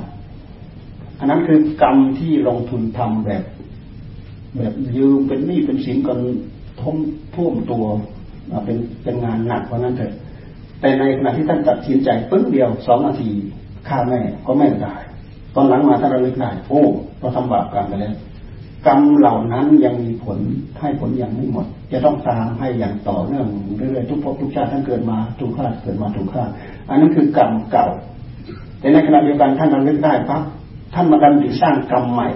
[1.18, 3.44] อันนั้นคือกรรมที่ลงทุนทำแบบ
[4.56, 6.18] แบบยืมเป็นหนี้เป็นสินกัน
[6.80, 6.96] ท่ม
[7.34, 7.84] ท่วมตัว
[8.64, 10.12] เป็นเป็นงานหนักเพราะนั้นเถอะ
[10.80, 13.30] แต่ในขณะที่ท่านตัดสินใจปึ้งเดียวสองนาที
[13.88, 15.00] ฆ่าแม่ก็แม่ตาย
[15.54, 16.82] ตอนหลังมาถ้าเราลึกได้โอ้
[17.18, 18.14] เราทำบาปกรรมไปแล้ว
[18.86, 20.38] กรรมเหล่านั้นยังมีผล
[20.80, 23.46] ให้ผลยังไม่หมด จะต้องตามให้อย่างต่อเนื่อง
[23.76, 26.52] เรื่อยๆทุกภพทุกชาติท่านเกิดมาทุกชาติเกิดมาทุกชาติ
[26.88, 27.86] อันนั้นคือกรรมเก่า
[28.80, 30.42] แต่ในขณะเดียวกันท่านระลึกได้ปั๊บ
[30.94, 32.28] ท่านมาดันติสร้างกรรมใหม่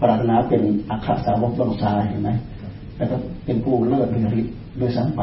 [0.00, 2.30] ปรารถนาเป็นอัคคสาวกดวงชายเห็นไหม
[2.96, 4.42] แล้วก็เป็นผู้เลิศเรือริ
[4.78, 5.20] โดยสัมไป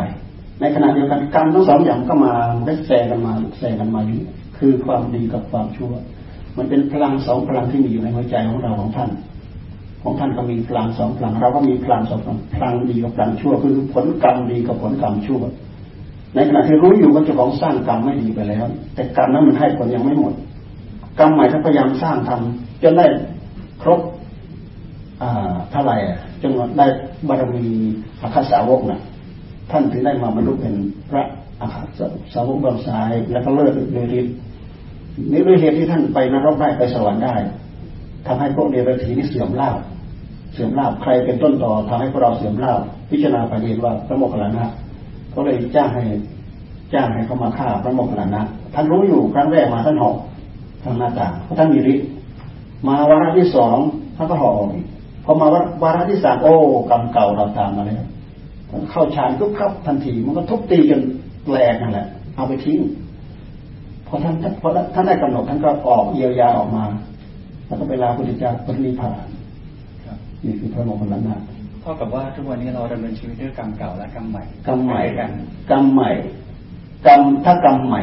[0.60, 2.34] ในขณะเดียวกันกรรมทั้งสองอย่างก็มา
[2.66, 4.20] ได้แซงกันมาแซงกันมาอยู่
[4.58, 5.94] คือความดีกับความชั่ว
[6.58, 9.10] มันเป็นพลังสองพลังที่มีอยู่ในหัวใจของเราของท่าน
[10.04, 15.42] ของท่านก็มีพลังสองพลังเราก็มีพลังสองพลังพลังดีกับพลังชั่วคือผลกรรมดีกับผลกรรมชั่ว
[16.36, 18.66] ในขณะที่รู้อยู่ว่าเจ้าของสร้างกรรมไม่ดีไปแล้ว
[18.96, 20.34] แต่กรรมนั้นมันให้ผลยังไม่หมด
[21.20, 23.06] กรรมใหม่ท่านพยายามสร้างทำจนได้
[23.82, 24.00] ครบ
[25.72, 25.98] เท่าไหร่
[26.42, 26.86] จนได้
[27.28, 27.66] บารมี
[28.22, 29.02] อาคาสาวกนะ่ะ
[29.72, 30.76] ท่านถึงได้มาบรรลุเป็น
[31.10, 31.24] พระ
[31.62, 31.82] อาคา
[32.34, 34.36] สาวกบางสาย แล้วก็เลิศโดยฤทธิ์
[35.32, 37.36] นี่ด้วยเหตุที่ท่านไปนรกได้ไปสวรรค์ได้
[38.28, 39.78] ทำให้พวกเดรัจฉีนี่เสื่อมลาบ
[40.54, 42.80] เสื่อมลาบใครเป็นต้นต่อทำให้พวกเราเสื่อมลาบ
[43.10, 44.66] พิจารณาประเด็นว่าพระโมคคัลลานะ
[45.30, 46.04] เขาเลยจ้างให้
[46.94, 48.42] จ้างให้เขามาฆ่าพระโมคคัลลานะ
[48.74, 50.16] ท่านรู้อยู่ครั้งแรกมาท่านหอก
[50.84, 52.08] ทางหน้าต่างเพราะท่านมีฤทธิ์
[52.88, 53.78] มาวาระที่สอง
[54.16, 54.86] ท่านก็หอกอีก
[55.26, 55.48] พอมา
[55.84, 56.56] วาระที่สามโอ้
[56.90, 58.04] กรรมเก่าเราตามมาแล้ว
[58.92, 61.02] เข้าฌานก็ครับทันที มันก็ทุบตีจน
[61.50, 62.80] แหลกนั่นแหละ เอาไปทิ้ง
[64.08, 66.84] พอท่านพอท่านได้กำหนดท่านก็ออกเยียวยาออกมา
[67.70, 69.28] แล้วก็เวลาพุทธเจ้าปรินิพพาน
[70.46, 71.36] นี่คือพระโมคคัลลานะ
[71.82, 75.32] เท่ากับว่าทุกวันนี้เราดำเนินชีวิตด้วยกรรมเก่าและกรรมใหม่กรรมใหม่กัน
[75.72, 76.12] กรรมใหม่
[77.08, 78.02] กรรมถ้ากรรมใหม่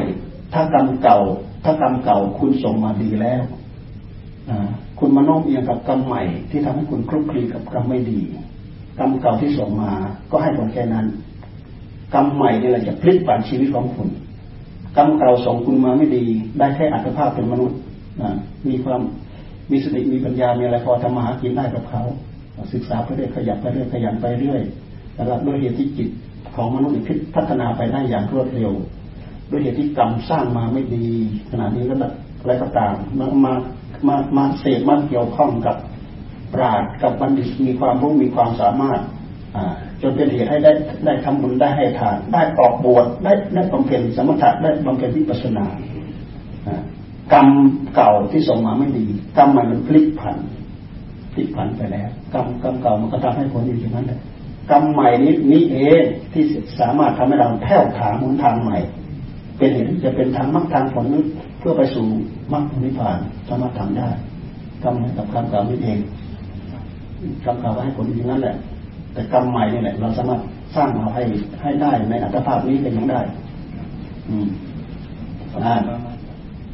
[0.53, 1.19] ถ้ากรรมเก่า
[1.63, 3.43] ถ้ากรรมเก่าคุณส่งมาดีแล้ว
[4.99, 8.19] คุณมาโน้มเอียงกับกรรมใหม่ ที่ทำให้คุณคลุกคลีกับกรรมไม่ดี
[8.99, 9.91] กรรมเก่าที่ส่งมา
[10.31, 11.05] ก็ให้ผลแค่นั้น
[12.13, 14.09] กรรมใหม่นี่แหละจะพลิกผันชีวิตของคุณ
[14.97, 16.23] กรรมเก่าส่งคุณมาไม่ดี
[16.59, 17.77] ได้แค่อัตภาพเป็นมนุษย์
[18.67, 19.01] มีความ
[19.71, 22.01] มีสติมีปัญญามีอะไรพอทำมาหากินได้กับเขา
[22.73, 24.61] ศึกษาไปเรื่อยขยันไปเรื่อยขยันไปเรื่อย
[25.13, 26.09] แล้ด้วยเหตุที่จิต
[26.55, 26.95] ของมนุษย์
[27.35, 28.71] พัฒนาไปได้อย่างรวดเร็ว
[29.51, 31.05] ด้วยเหตุที่กรรมสร้างมาไม่ดี
[31.51, 33.53] ขนาดนี้ก็แบบอะไรก็ตามมามา
[34.07, 35.75] มามาเสพมาเกี่ยวข้องกับ
[36.53, 38.99] ปราดกับบัณฑิตมีความรู้มีความสามารถ
[40.01, 40.71] จนเป็นเหตุให้ได้
[41.05, 45.65] ได้ทำบุญได้ให้ทาน ได้ออกบวชได้ได้บำเพ็ญสมถะได้บำเพ็ญวิปัสสนา
[47.33, 47.47] กรรม
[47.95, 49.05] เก่าที่ส่งมาไม่ดี
[49.37, 50.37] กรรมใหม่มันพลิกผัน
[51.33, 54.19] พลิกผันไปแล้ว กรรมกรรมเก่ามันก็ทำให้ผลอยู่อย่างนั้นแหละ
[54.71, 56.43] กรรมใหม่นี้นี้เองที่
[56.79, 58.77] สามารถทำให้เราแผ่วถางหนทางใหม่
[59.57, 61.05] เป็นเหตุจะเป็นทางมรรคทางผล
[61.59, 62.05] เพื่อไปสู่
[62.53, 63.17] มรรคนิพพาน
[63.49, 64.09] สามารถทำได้
[64.83, 65.99] กรรมกับกรรมเก่านี้เอง
[67.45, 68.55] กรรมเก่าให้ผลอย่างนั้นแหละ
[69.13, 70.41] แต่กรรมใหม่นี่แหละ เราสามารถ
[70.75, 71.23] สร้างมาให้
[71.61, 73.19] ให้ได้ในอัตภาพนี้เป็นอย่างได้
[74.29, 74.47] อืม
[75.65, 75.75] อ่า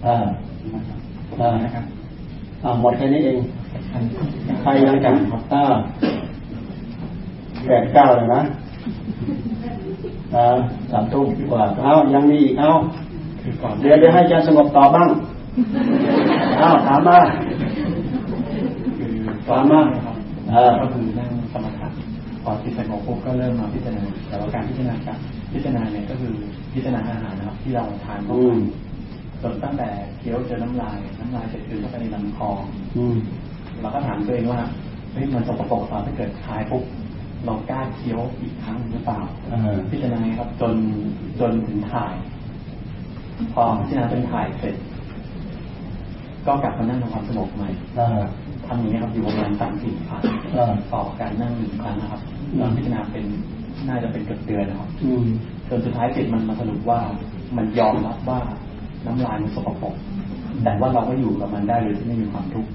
[0.05, 0.15] อ่า
[1.39, 1.85] อ่านะครับ
[2.63, 3.38] อ่าหมดแค่นี้เอง
[4.61, 5.63] ใครยังจำอ่า
[7.65, 8.41] แปดเก้าเลยนะ
[10.34, 10.57] อ่า
[10.91, 12.69] สามทุ่มกว่า เอายังมีอีก เอา
[13.81, 15.09] เดี๋ยวเดี๋ยวให้อาจารย์สงบตอบบ้าง
[16.61, 17.17] อ้าวถามมา
[19.47, 19.81] ถามมา
[20.80, 22.03] ก็คือนั่งสมาธิ
[22.43, 24.95] พอจิตสงบปุ๊บก็เริ่มมาพิจารณาแต่ว่าการพิจารณา
[25.53, 26.31] พิจารณาเนี่ยก็คือ
[26.73, 28.41] พิจารณาอาหารนะครับที่เราทานเข้าไป
[29.44, 29.90] จนตั้งแต่
[30.20, 32.49] เคี้ยวเจอน้ำลาย น้ำลายเสร็จคือเข้าไปในลำคอ
[33.82, 34.61] เราก็ถามตัวเองว่า
[35.11, 36.84] เฮ้ยมันสกปรกตอนที่เกิดคลายปุ๊บ
[37.45, 39.20] เรากล้าเคี้ยวอีกครั้งหรือเปล่า
[39.90, 40.76] พิจารณาครับ จน
[41.40, 42.15] จนถึงถ่าย
[43.53, 44.76] พอพิจารณาจนถ่ายเสร็จ
[46.45, 47.70] ก็กลับมานั่งทำความสงบใหม่
[48.68, 50.24] ทำอย่างนี้ครับอยู่ประมาณสามสี่ครั้ง
[50.94, 52.22] ต่อการนั่งหนึ่งครั้งนะครับ
[52.57, 53.26] เราพิจารณาเป็น
[53.88, 54.90] น่าจะเป็นเกือบเดือนนะครับ
[55.70, 56.99] จนสุดท้ายจิตมันมาสรุปว่า
[57.57, 58.40] มันยอมรับว่า
[59.05, 59.95] น้ำลายมันสกปรก
[60.63, 62.69] แต่ว่าเราก็อยู่กับมันได้เลยที่ไม่มีความทุกข์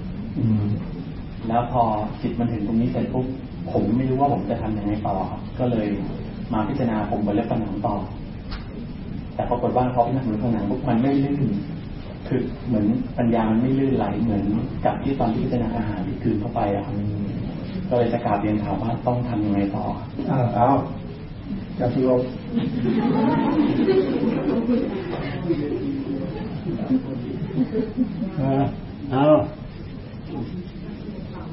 [1.48, 1.82] แล้วพอ
[2.22, 3.26] จิตมันถึงตรงนี้เสร็จปุ๊บ
[3.72, 5.86] ผมไม่รู้ว่าผมจะทำยังไงต่อครับก็เลย
[6.52, 7.96] มาพิจารณาผมบนเล็บผนังต่อ
[9.34, 11.42] แต่ปรากฏว่าพอพิจารณาบนผนังปุ๊บมันไม่ลื่น
[12.28, 12.86] คือเหมือน
[13.18, 14.44] ปัญญามันไม่ลื่นไหลเหมือน
[14.84, 16.94] กับที่ตอนที่พิจารณาอาหารที่คืนเข้าไปอะครับ
[17.88, 19.84] ก็เลยจะกราบเรียนถามว่าต้องทำยังไงต่อ
[20.30, 20.70] อ้าวเอา
[21.78, 22.16] จะที่ว่า
[29.10, 29.24] เอา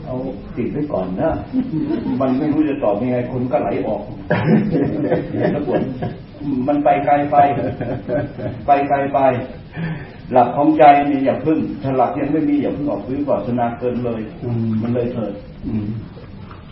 [0.06, 0.16] เอา
[0.58, 1.32] ติดไว้ก่อนนะ
[2.22, 4.02] มันไม่รู้จะตอบยังไงคนก็ไหลออก
[5.52, 5.82] แล้วปวด
[6.68, 7.38] มันไปไกลไป
[8.66, 9.20] ไปไกลไป
[10.32, 14.22] หลักของใจมีอย่าพึ่งถ้าหลักยังไม่มีอย่าพึ่งออกพื้นก่อนสนาเกินเลย
[14.82, 15.34] มันเลยเถิด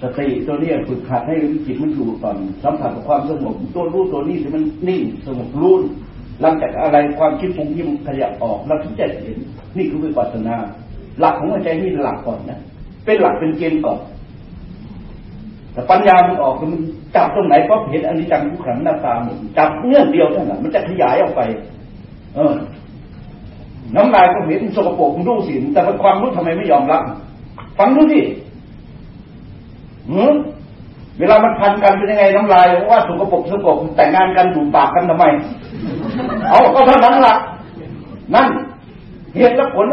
[0.03, 1.35] สติตัวนี้ฝึกขัดให้
[1.65, 5.75] จิตมันอยู่ก่อนสัมผัสกับความสงบตัวรู้ตัวนี้ที่มันนิ่งสงบรู้
[6.41, 9.37] หลังจากอะไรความคิดปรุงที่มันขยับออกเราถึงจะเห็น
[9.77, 10.55] นี่คือวิปัสสนา
[11.19, 12.59] หลักของหัวใจนี่หลักก่อนนะ
[13.05, 13.99] เป็นหลักเป็นเกณฑ์ก่อน
[15.73, 16.81] แต่ปัญญามันออกมัน
[17.15, 21.41] จับตรงไหนก็เห็นอันิจจังทุกขังหน้าตาหมดจับเงื่อนเดียวเท่านั้นมันจะขยายออกไป
[22.35, 22.53] เออ
[23.95, 27.03] น้ำลายก็เห็นสกปรกรู้สิแต่ความรู้ทำไมไม่ยอมรับ
[27.77, 28.19] ฟังดูสิ
[30.09, 30.35] หืม
[31.19, 35.25] เวลามันพันกันเป็นยังไงน้ำลายว่าสุกปรกสุกปรกแต่งงานกันดูปากกันทำไม
[36.49, 37.35] เอาก็เท่านั้นละ
[38.35, 38.47] นั่น
[39.35, 39.85] เหตุและผล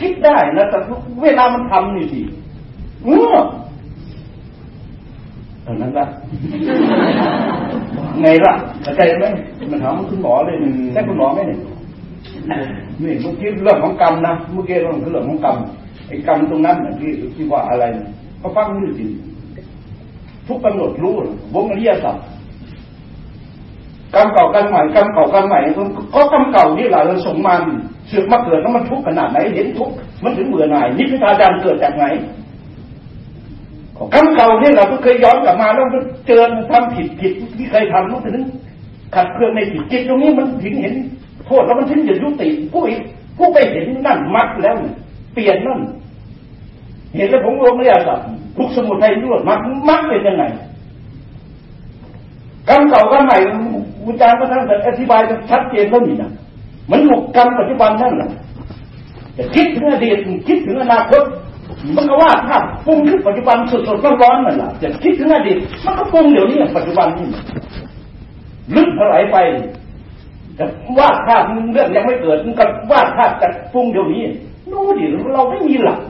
[0.00, 0.78] คิดได้นะแต่
[1.22, 2.20] เวลามันทำนี่สิ
[3.04, 3.36] เออ
[5.62, 6.06] เท่านั้นละ
[8.22, 9.26] ไงล่ะเข้าใจไหม
[9.70, 10.56] มันถามคุณหมอเลย
[10.92, 11.58] ใช่คุณหมอไหมเนี่ย
[13.02, 15.56] นี่เมื่อกี้เรื่องของกรรมนะเมื่อกี้เรื่องเรื่องของกรรม
[16.08, 17.84] ไอ้กรรมตรงนั้นที่ที่ว่าอะไร
[18.40, 19.04] ก็ฟังนี่สิ
[20.48, 21.14] ทุกกำหนดรู้
[21.54, 22.16] วงอริยสัจ
[24.14, 25.60] กรรมเก่ากรรมใหม่กรรมเก่ากรรมใหม่
[26.14, 27.54] ก็กรรมเก่านี่แหละเราส่งมา
[28.08, 29.94] เสือกมาเกิดแล้วมันทุกข์ขนาดไหนเห็นทุกข์
[30.24, 32.04] มันถึงเบื่อหน่ายนิพพานดานเกิดจากไหน
[34.14, 35.86] กรรมเก่านี่เราก็เคยย้อนกลับมาแล้ว
[36.26, 38.36] เจอทำผิดผิดที่เคยทำรู้ถึง
[39.14, 40.94] ขัดเคลื่อนในจิตจิตตรงนี้มันถึงเห็น
[41.46, 42.82] โทษแล้วมันถึงจะยุติผู้
[43.36, 44.74] ผู้ไปเห็นนั่นมัดแล้ว
[45.32, 45.80] เปลี่ยนนั่น
[47.16, 48.20] เห็นแล้วผมรวมไม่ได้สับ
[48.56, 50.44] ทุกสมุทัยรวดมัดมัดเป็นยังไง
[52.68, 53.38] กรรมเก่ากรรมใหม่
[54.04, 55.20] อาจารย์ก็ท่านอธิบาย
[55.50, 56.30] ชัดเจนเท่านี้นะ
[56.90, 58.30] มันถูกกรรมปัจจุบันนั่นแหละ
[59.36, 60.16] จะคิดถึงอดีต
[60.48, 61.22] คิดถึงอนาคต
[61.96, 62.56] มันก็ว่าถ้า
[62.86, 67.26] ปรุงขึ้นปัจจุบันสดๆร้อนๆนั่นแหละจะคิดถึงอดีตมันก็ปรุงเดี๋ยวนี้ปัจจุบันนี่
[68.76, 69.36] ลึกเท่าไหร่ไป
[70.58, 70.64] จะ
[70.98, 74.22] วาดภาพเรื่องยังไม่เกิดมันก็วาดภาพจะปรุงเดี๋ยวนี้
[74.70, 75.04] นู่ดิ
[75.34, 76.00] เราไม่มีหลัก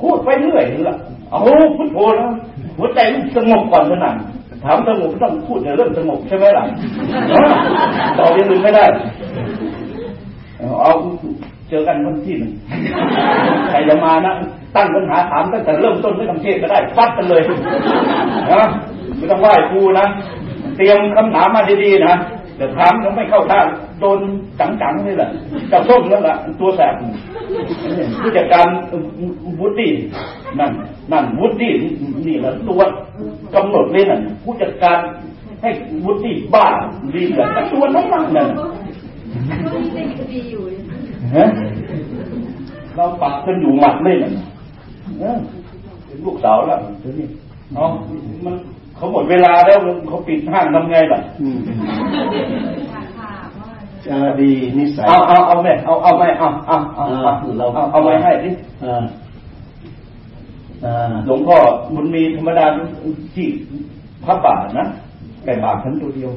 [0.00, 0.96] พูดไปเรื่อยละ
[1.30, 1.40] เอา
[1.76, 2.30] พุทโธนะ
[2.78, 4.16] หัวใจมันสงบก่อนเท่านั้น
[4.64, 6.64] ถามสงบต้องพูดในเรื่องสงบใช่ไหมล่ะ
[8.18, 8.84] ต่อยังลืมไม่ได้
[10.80, 10.92] เอา
[11.68, 12.52] เจอกันวันที่หนึ่ง
[13.70, 14.34] ใครจะมานะ
[14.76, 17.42] ตั้งปัญหาถามตั้งแต่เริ่มต้นไม่ต้องเทศก็ได้ฟัดกันเลย
[18.52, 18.68] นะ
[19.16, 20.06] ไม่ต้องไหว้ครูนะ
[20.76, 22.14] เตรียมคำถามมาดีๆนะ
[22.56, 23.60] แต่ถามยังไม่เข้าท่า
[24.00, 24.20] โดน
[24.60, 25.30] จังๆนี่แหละ
[25.72, 26.94] จับส้มนั่นแหละตัวแสบ
[28.22, 28.66] ผู้จัดการ
[29.60, 29.88] วุฒิ
[30.58, 30.70] นั่น
[31.12, 31.70] นั่นวุฒิ
[32.26, 32.80] นี่แหละตัว
[33.54, 34.98] กำหนดเลยนั่นผู้จัดการ
[35.62, 35.70] ให้
[36.04, 36.66] วุฒิบ้า
[37.14, 38.48] ดีเหลือตัวนั้นนั่น
[42.94, 44.30] เราปักกันอยู่หมัดเลยน่ะ
[46.06, 47.26] เป็นลูกสาวแล้วเดี๋ยวนี้
[47.74, 47.90] เนาะ
[48.44, 48.54] มัน
[48.96, 51.20] เขาหมดเวลาแล้วเขาปิดห้างทำไงล่ะ
[54.08, 57.04] จะดีนิสัยเอาเอาเอาไหมเอาเอาไหมเอาเอาเอา
[57.58, 58.50] เราเอาไหมให้ดิ
[61.26, 61.56] หลวงพ่อ
[61.94, 62.66] บุญมีธรรมดา
[63.34, 63.46] ที่
[64.24, 64.86] พระป่านะ
[65.44, 66.32] แต่บาปฉันตัวเดียว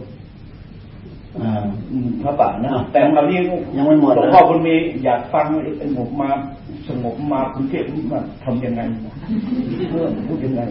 [2.21, 3.39] พระป่านะแต่คราวนี้
[3.75, 5.45] ยังไม่หมดหลวงพ่อบุญมีอยากฟัง
[5.81, 6.29] สงบมา
[6.87, 8.81] สงบมากรุงเทพมาทำยังไง
[9.89, 10.61] เพื่อพูดยังไง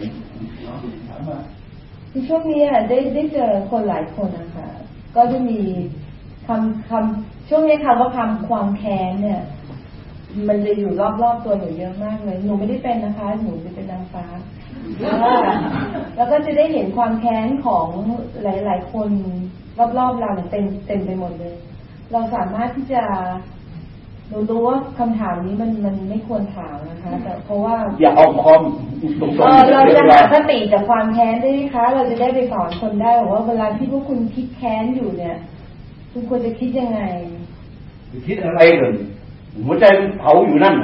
[2.11, 4.67] ในช่วงนี้ได้ได้เจอคนหลายคนนะคะ
[5.15, 5.59] ก็จะมี
[6.49, 9.41] คำคำช่วงนี้คำว่าคำความแค้นเนี่ย
[10.47, 14.25] มันจะอยู่รอบๆตัวหนูเยอะมากเลย หนูไม่ได้เป็นนะคะ หนูจะเป็นนางฟ้า
[16.15, 17.87] แล้วก็จะได้เห็นความแค้นของ
[18.43, 19.09] หลาย ๆ คน
[19.97, 21.55] รอบๆเราเนี่ยเต็มเต็มไปหมดเลย
[22.11, 23.03] เราสามารถที่จะ
[24.29, 28.61] เรารู้ว่าคำถามนี้มันมันไม่ควรถามนะคะ แต่เพราะว่า อย่าเอาความ
[29.19, 35.37] ตรงๆเราจะหาสติจากความแค้นได้ไหมคะ เราจะได้ไปสอนคนได้ว่าเวลาที่พวกคุณคิดแค้นอยู่เนี่ย
[36.11, 36.99] คุณควรจะคิดยังไง
[38.27, 38.93] คิดอะไรเลย
[39.65, 40.75] หัวใจมันเผาอยู่นั่น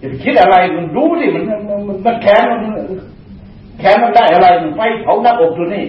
[0.00, 2.60] จะไปคิดอะไรมันรู้ดิมันมันมันแค้นมัน
[3.78, 5.82] แค้นมันได้อะไรมันไฟเผาหน้าอกตัวนี้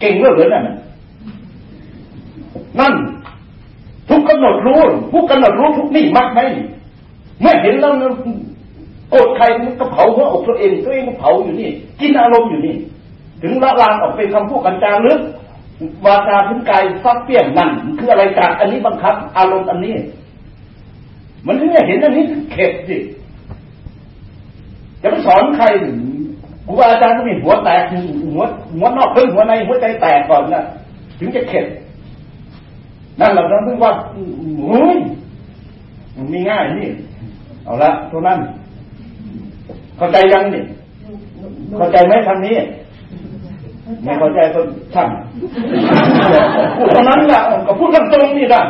[0.00, 0.64] เก่งเหลือเกินนั่น
[2.80, 2.94] นั่น
[4.08, 4.80] ทุกกำหนดรู้
[5.12, 6.40] ผู้กำหนดรู้ทุกนี่มากไหม
[7.40, 7.92] เมื่อเห็นแล้ว
[9.10, 12.74] โกรธใครมันก็เผาหัวอกตัวเองตัวเองก็เผาอยู่นี่ กินอารมณ์อยู่นี่
[13.42, 15.20] ถึงละลานออกเป็นคำพูดกันจาลึก
[16.04, 19.94] วาจาถึงกายฟักเปี้ยงนั่นคืออะไรจากอันนี้บังคับ อารมณ์อันนี้
[21.46, 22.96] มันถึงจะเห็นอันนี้เข็ดสิ
[25.02, 25.64] จะไปสอนใคร
[26.66, 27.82] ครูอาจารย์ก็มีหัวแตก
[28.34, 28.42] หัว
[28.74, 30.62] หัวนอกครึ่งหัวในหัวใจแตกก่อนนะ
[31.18, 31.66] ถึงจะเข็ด
[33.20, 33.92] นั่นเราต้องพูดว่า
[34.58, 34.96] โอ้ย
[36.16, 36.90] มันมีง่ายนี่
[37.64, 38.38] เอาละตัวนั้น
[39.96, 40.62] เข้าใจยังนี่
[41.76, 42.56] เข้าใจไหมทางนี้
[44.04, 44.60] ไม่เข้าใจก็
[44.94, 45.08] ช่าง
[46.76, 48.62] พูดเท่านั้นแหละก็พูดตรงนี่นะ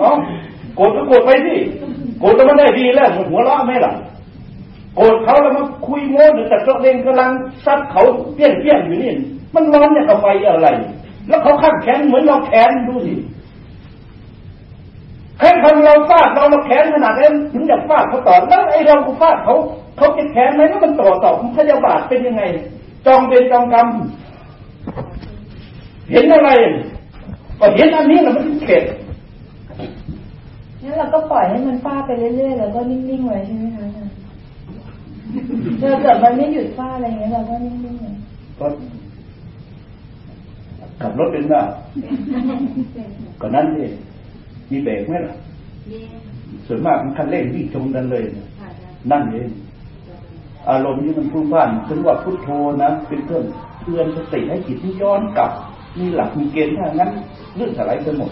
[0.00, 0.10] อ๋อ
[0.76, 1.54] โกรธก็โกรธไปสิ
[2.20, 3.92] โกรธแล้วมันได้ดีแล้วหัวเราะไหมล่ะ
[4.96, 7.30] โกรธเขาแล้วมาคุยโม้หรือแต่ตัวเองกำลัง
[7.64, 8.02] ซัดเขา
[8.34, 9.12] เปี้ยนเปี้ยนอยู่นี่
[9.54, 10.68] มันร้อนเนี่ยกับไฟอะไร
[11.28, 13.14] แล้วเขาขัดแขนเหมือนเราแขนดูสิ
[15.38, 19.54] แค่ทำเราฟาดเราเราแขนขนาดนั้นถึงอยากฟาดเขาต่อแล้วไอ้เราก็ฟาดเขา
[19.96, 22.42] เขาจะแขนไหมแล้วมันต่อต่อพยาบาทเป็นยังไง
[23.06, 23.88] จองเป็นจองกรรม
[26.10, 26.50] เห็นอะไร
[27.60, 28.84] ก็เห็นอันนี้แหละมันเข็ด
[30.82, 34.14] งั้นเราก็ปล่อยให้มันฟาดไปเรื่อยๆแล้วก็นิ่งๆไว้ใช่ไหมคะอาจารย์
[35.78, 38.10] เกิดเกิดมันไม่หยุดฟาดอะไรเงี้ยเราก็นิ่งๆไว้
[38.58, 38.66] ก็
[41.02, 41.60] ขับรถเป็นได้
[43.40, 43.92] ก็นั้นเอง
[44.70, 45.34] มีเบรกไหมล่ะ
[46.66, 48.24] ส่วนมากมันคันเร่งวิ่งชนกันเลย
[49.10, 49.48] นั่นเอง
[50.68, 52.48] อารมณ์ที่มันพุ่งพ่านถึงว่าพุทโธ
[52.82, 55.50] นะเป็นเครื่องเตือนสติให้จิตที่ย้อนกลับ
[55.98, 57.10] มีหลักมีเกณฑ์ถ้างั้น
[57.56, 58.30] เรื่องสลายไปหมด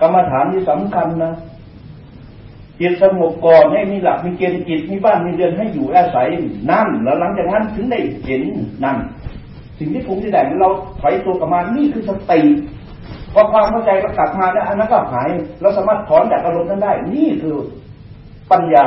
[0.00, 1.34] กรรมฐานที่สำคัญนะ
[2.80, 6.28] จิตสงบก่อนให้มีหลักมีเกณฑ์จิตมีบ้านมีเรือนให้อยู่อาศัย
[6.70, 8.42] นั่นแล้วหลังจากนั้นถึงได้เห็น
[8.84, 8.96] นั่น
[9.78, 10.70] สิ่งที่ผมที่แดงเรา
[11.02, 12.40] ถตัวกลับมานี่คือสติ
[13.32, 15.28] พอความเข้าใจเรากลับมาแล้วอันนั้นก็หาย
[15.60, 17.56] เราสามารถถอนจากอารมณ์นั้นได้ นี่คือ
[18.50, 18.86] ปัญญา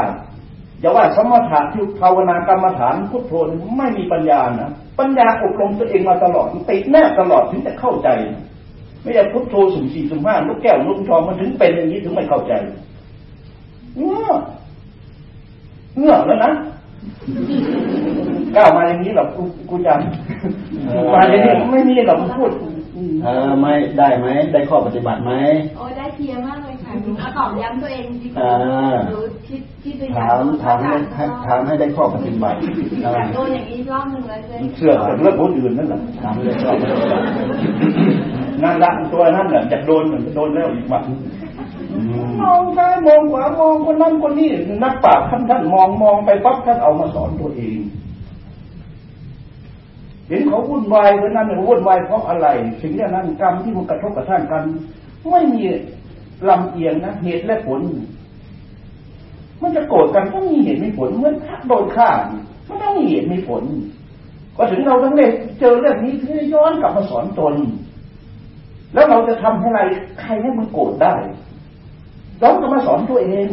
[0.80, 3.34] อย่าว่าสมถะที่ภาวนากรรมฐานพุทโธ
[3.78, 8.10] ไม่มีปัญญานะ ปัญญาอบรมตัวเองมาตลอดติดแน่ตลอดถึงจะเข้าใจ
[9.02, 12.54] ไม่ใช่พุทโธสุ่มสี่สุ่มห้าลูกแก้วลูกทองมันถึงเป็นอย่างนี้ถึงไม่เข้าใจ
[13.98, 14.32] เงื่อ
[15.98, 16.52] เงื่อแล้วนะ
[18.56, 22.52] ก้าวมาอย่างนี้หรอกกูกูจำมาอย่างนี้ไม่มีหรอกพูด
[23.24, 25.32] เออไม่ได้ไหมได้ข้อปฏิบัติไหม
[25.78, 26.73] โอ้ได้เคลียร์มากเลยค่ะหนู
[27.20, 32.58] เอาตอบย้ำตัวเองดีกอ่ว่าาหนูคิดที่ตัวถามถามให้ให้ถามให้ได้ข้อปฏิบัติ
[33.04, 37.24] เอออยากโดนอย่างนี้รอบหนึ่งเลยเลยเชื่อแต่เรื่องคนอื่นนั่นแหละถามเลยข้อปฏิบัติ
[38.64, 41.04] นั่นละตัวนั่นแหละจะโดนเหมือนโดนแล้วอีกวัน
[41.94, 42.00] อื
[42.30, 44.50] มมองซ้ายมองขวามองคนนั้นคนนี้
[44.84, 47.78] นักปราชญ์ท่านท่านมองมองไปปั๊บท่านเอามาสอนตัวเอง
[50.28, 52.48] เห็นเขาวุ่นวายเพราะนั้นเนี่ยวุ่นวายเพราะอะไร
[52.82, 54.64] สิ่งนี้นั้นกรรมที่มันกระทบกระทั่งกัน
[55.32, 55.62] ไม่มี
[56.50, 57.82] ลำเอียงนะเหตุและผล
[59.62, 61.36] มันจะโกรธกันก็มีเหตุมีผลเหมือน
[61.68, 62.10] โดนฆ่า
[62.68, 63.64] มันต้องมีเหตุมีผล
[64.58, 65.28] ก็ถึงเราต้องเล่
[65.60, 67.56] เจอเรื่องนี้ถึงได้ย้อนกลับมาสอนตน
[68.94, 69.82] แล้วเราจะทำให้อะไร
[70.22, 71.16] ใครให้มันโกรธได้
[72.40, 73.48] เราก็มาสอนตัวเอง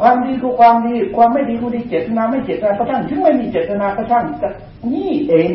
[0.00, 4.48] ความดีคือความดี ความไม่ดีคือดีเจตนาไม่เจตนาก็ช่างถึงไม่มีเจตนาก็ช่างจะ
[4.92, 5.50] นี่เอง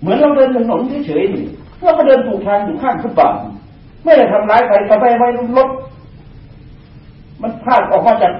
[0.00, 3.34] เหมือนเราเดินถนนเฉยๆเราก็เดินถูกทางอยู่ข้างฟุตบาท
[4.08, 5.68] ไม่ได้ทำร้ายใครก็ไปไว้รถ
[7.42, 8.32] มันพลาดออกมาจาก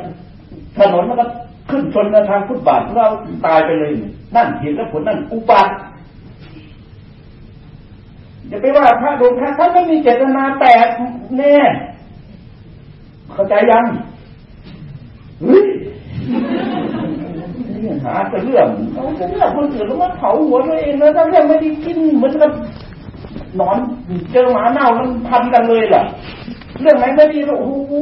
[0.76, 1.26] ถนนแล้วก็
[1.70, 3.08] ขึ้นชนกับทางฟุตบาทเรา
[3.46, 3.92] ตายไปเลย
[4.34, 5.72] นั่นเหตุและผลนั่นอุบัติ
[8.48, 10.86] อย่าไปว่าพระโดนพระท่านไม่มีเจตนาแตก
[11.36, 11.56] แน่
[13.32, 13.84] เข้าใจยัง
[15.42, 15.66] เฮ้ย
[18.04, 22.50] หาแต่เรื่องเอาแต่เรื่องคนอื่นแล้วมาเผาหัวตัวเองแล้วถ้าเรื่องไม่ได้กินเหมือนกับ
[23.60, 23.78] นอน
[24.32, 26.02] เจอหมาเน่าแล้วพันกันเลยล่ะ
[26.80, 27.92] เรื่องไหนไม่ดีโอ้โห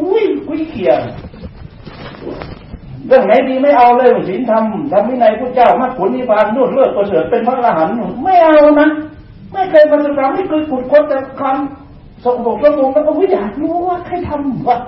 [0.46, 0.92] คุยเขี่ย
[3.06, 7.94] เรื่องไหนดีไม่เอาเลยศีลธรรมธรรมวินัยพระเจ้ามรรคผลนิพพานนู่นเลิศประเสริฐเป็นพระอรหันต์
[8.24, 8.88] ไม่เอานะ
[9.52, 14.78] ไม่เคยมาศึกษาไม่เคยขุดค้นแต่คำสกปรกสมบูรณ์แล้วก็ไม่อยากรู้ว่าใครทำวะ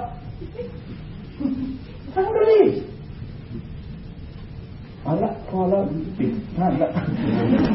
[2.14, 2.60] ทั้งนี้
[5.08, 5.82] เอาละพอแล้ว
[6.18, 6.88] ปิดท่านละ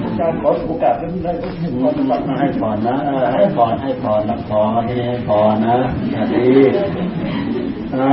[0.03, 2.95] อาจารย์ขอโอกาสได้ได้ให้พรบัตรให้พรนะ
[3.35, 5.77] ให้พรให้พรรับพรที่ให้พรนะ
[6.11, 6.61] อย่างนี้
[7.95, 8.09] อ่า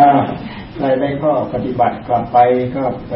[0.76, 2.38] ใครได้ข้อปฏิบัติกลับไป
[2.74, 3.12] ก็ไป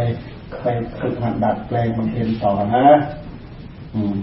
[0.62, 0.66] ไป
[0.98, 2.86] ฝึกหัดดัดแปลงบำเพ็ญต่อนะ
[3.94, 4.14] อืม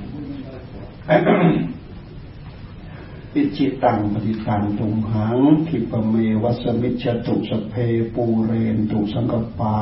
[3.35, 7.74] ปิจิตังปฏิตังตุมหังคิปเมวัสมิจฉตุสเพ
[8.14, 9.77] ปูเรนตุสังกปา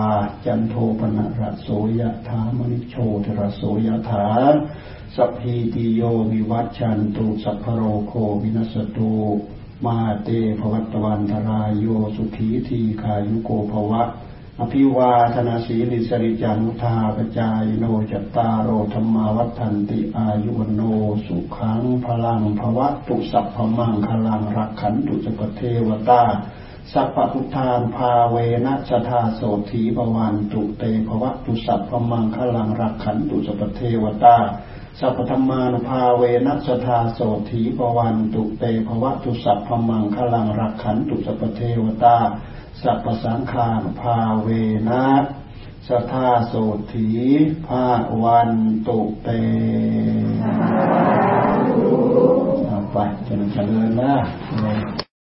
[0.45, 1.67] จันโทปนะระโส
[1.99, 2.95] ยถามณิโช
[3.25, 4.25] ตระโสยถา
[5.15, 9.13] สัพพีติโยวิวัชชันตุสัพพโรโควินัสตุ
[9.85, 10.29] มาเต
[10.59, 14.03] ภวัตวันทรายโยสุขีทีขายุโกภวะ
[14.61, 20.81] อภิวาธนาสีลิสริจันุธาปจายโนจตารโอธรรมาวัฏันติอายุวโน
[21.25, 26.23] สุขังพลังภวะตุสัพพมังคลังรักขันตุจปเทวตา
[26.93, 34.37] สัพพุทธานภาเวนะสทาโสถีปวันตุเตภวะตุสัพพมังคลังรักขันตุจปเทวตา
[34.99, 42.17] สัพพธรรมานุภาเวนัสธาโสถีปวันตุเตภวะตุสัพพมังคลังรักขันตุสัพเทวตา
[42.83, 44.47] สัพพสังฆานุภาเว
[44.89, 45.05] นะ
[45.87, 46.53] สทาโส
[46.93, 47.07] ถี
[47.67, 47.85] ภา
[48.23, 48.51] วัน
[48.87, 49.29] ตุเต
[52.65, 55.08] เอาไปเจริญเจริญนะ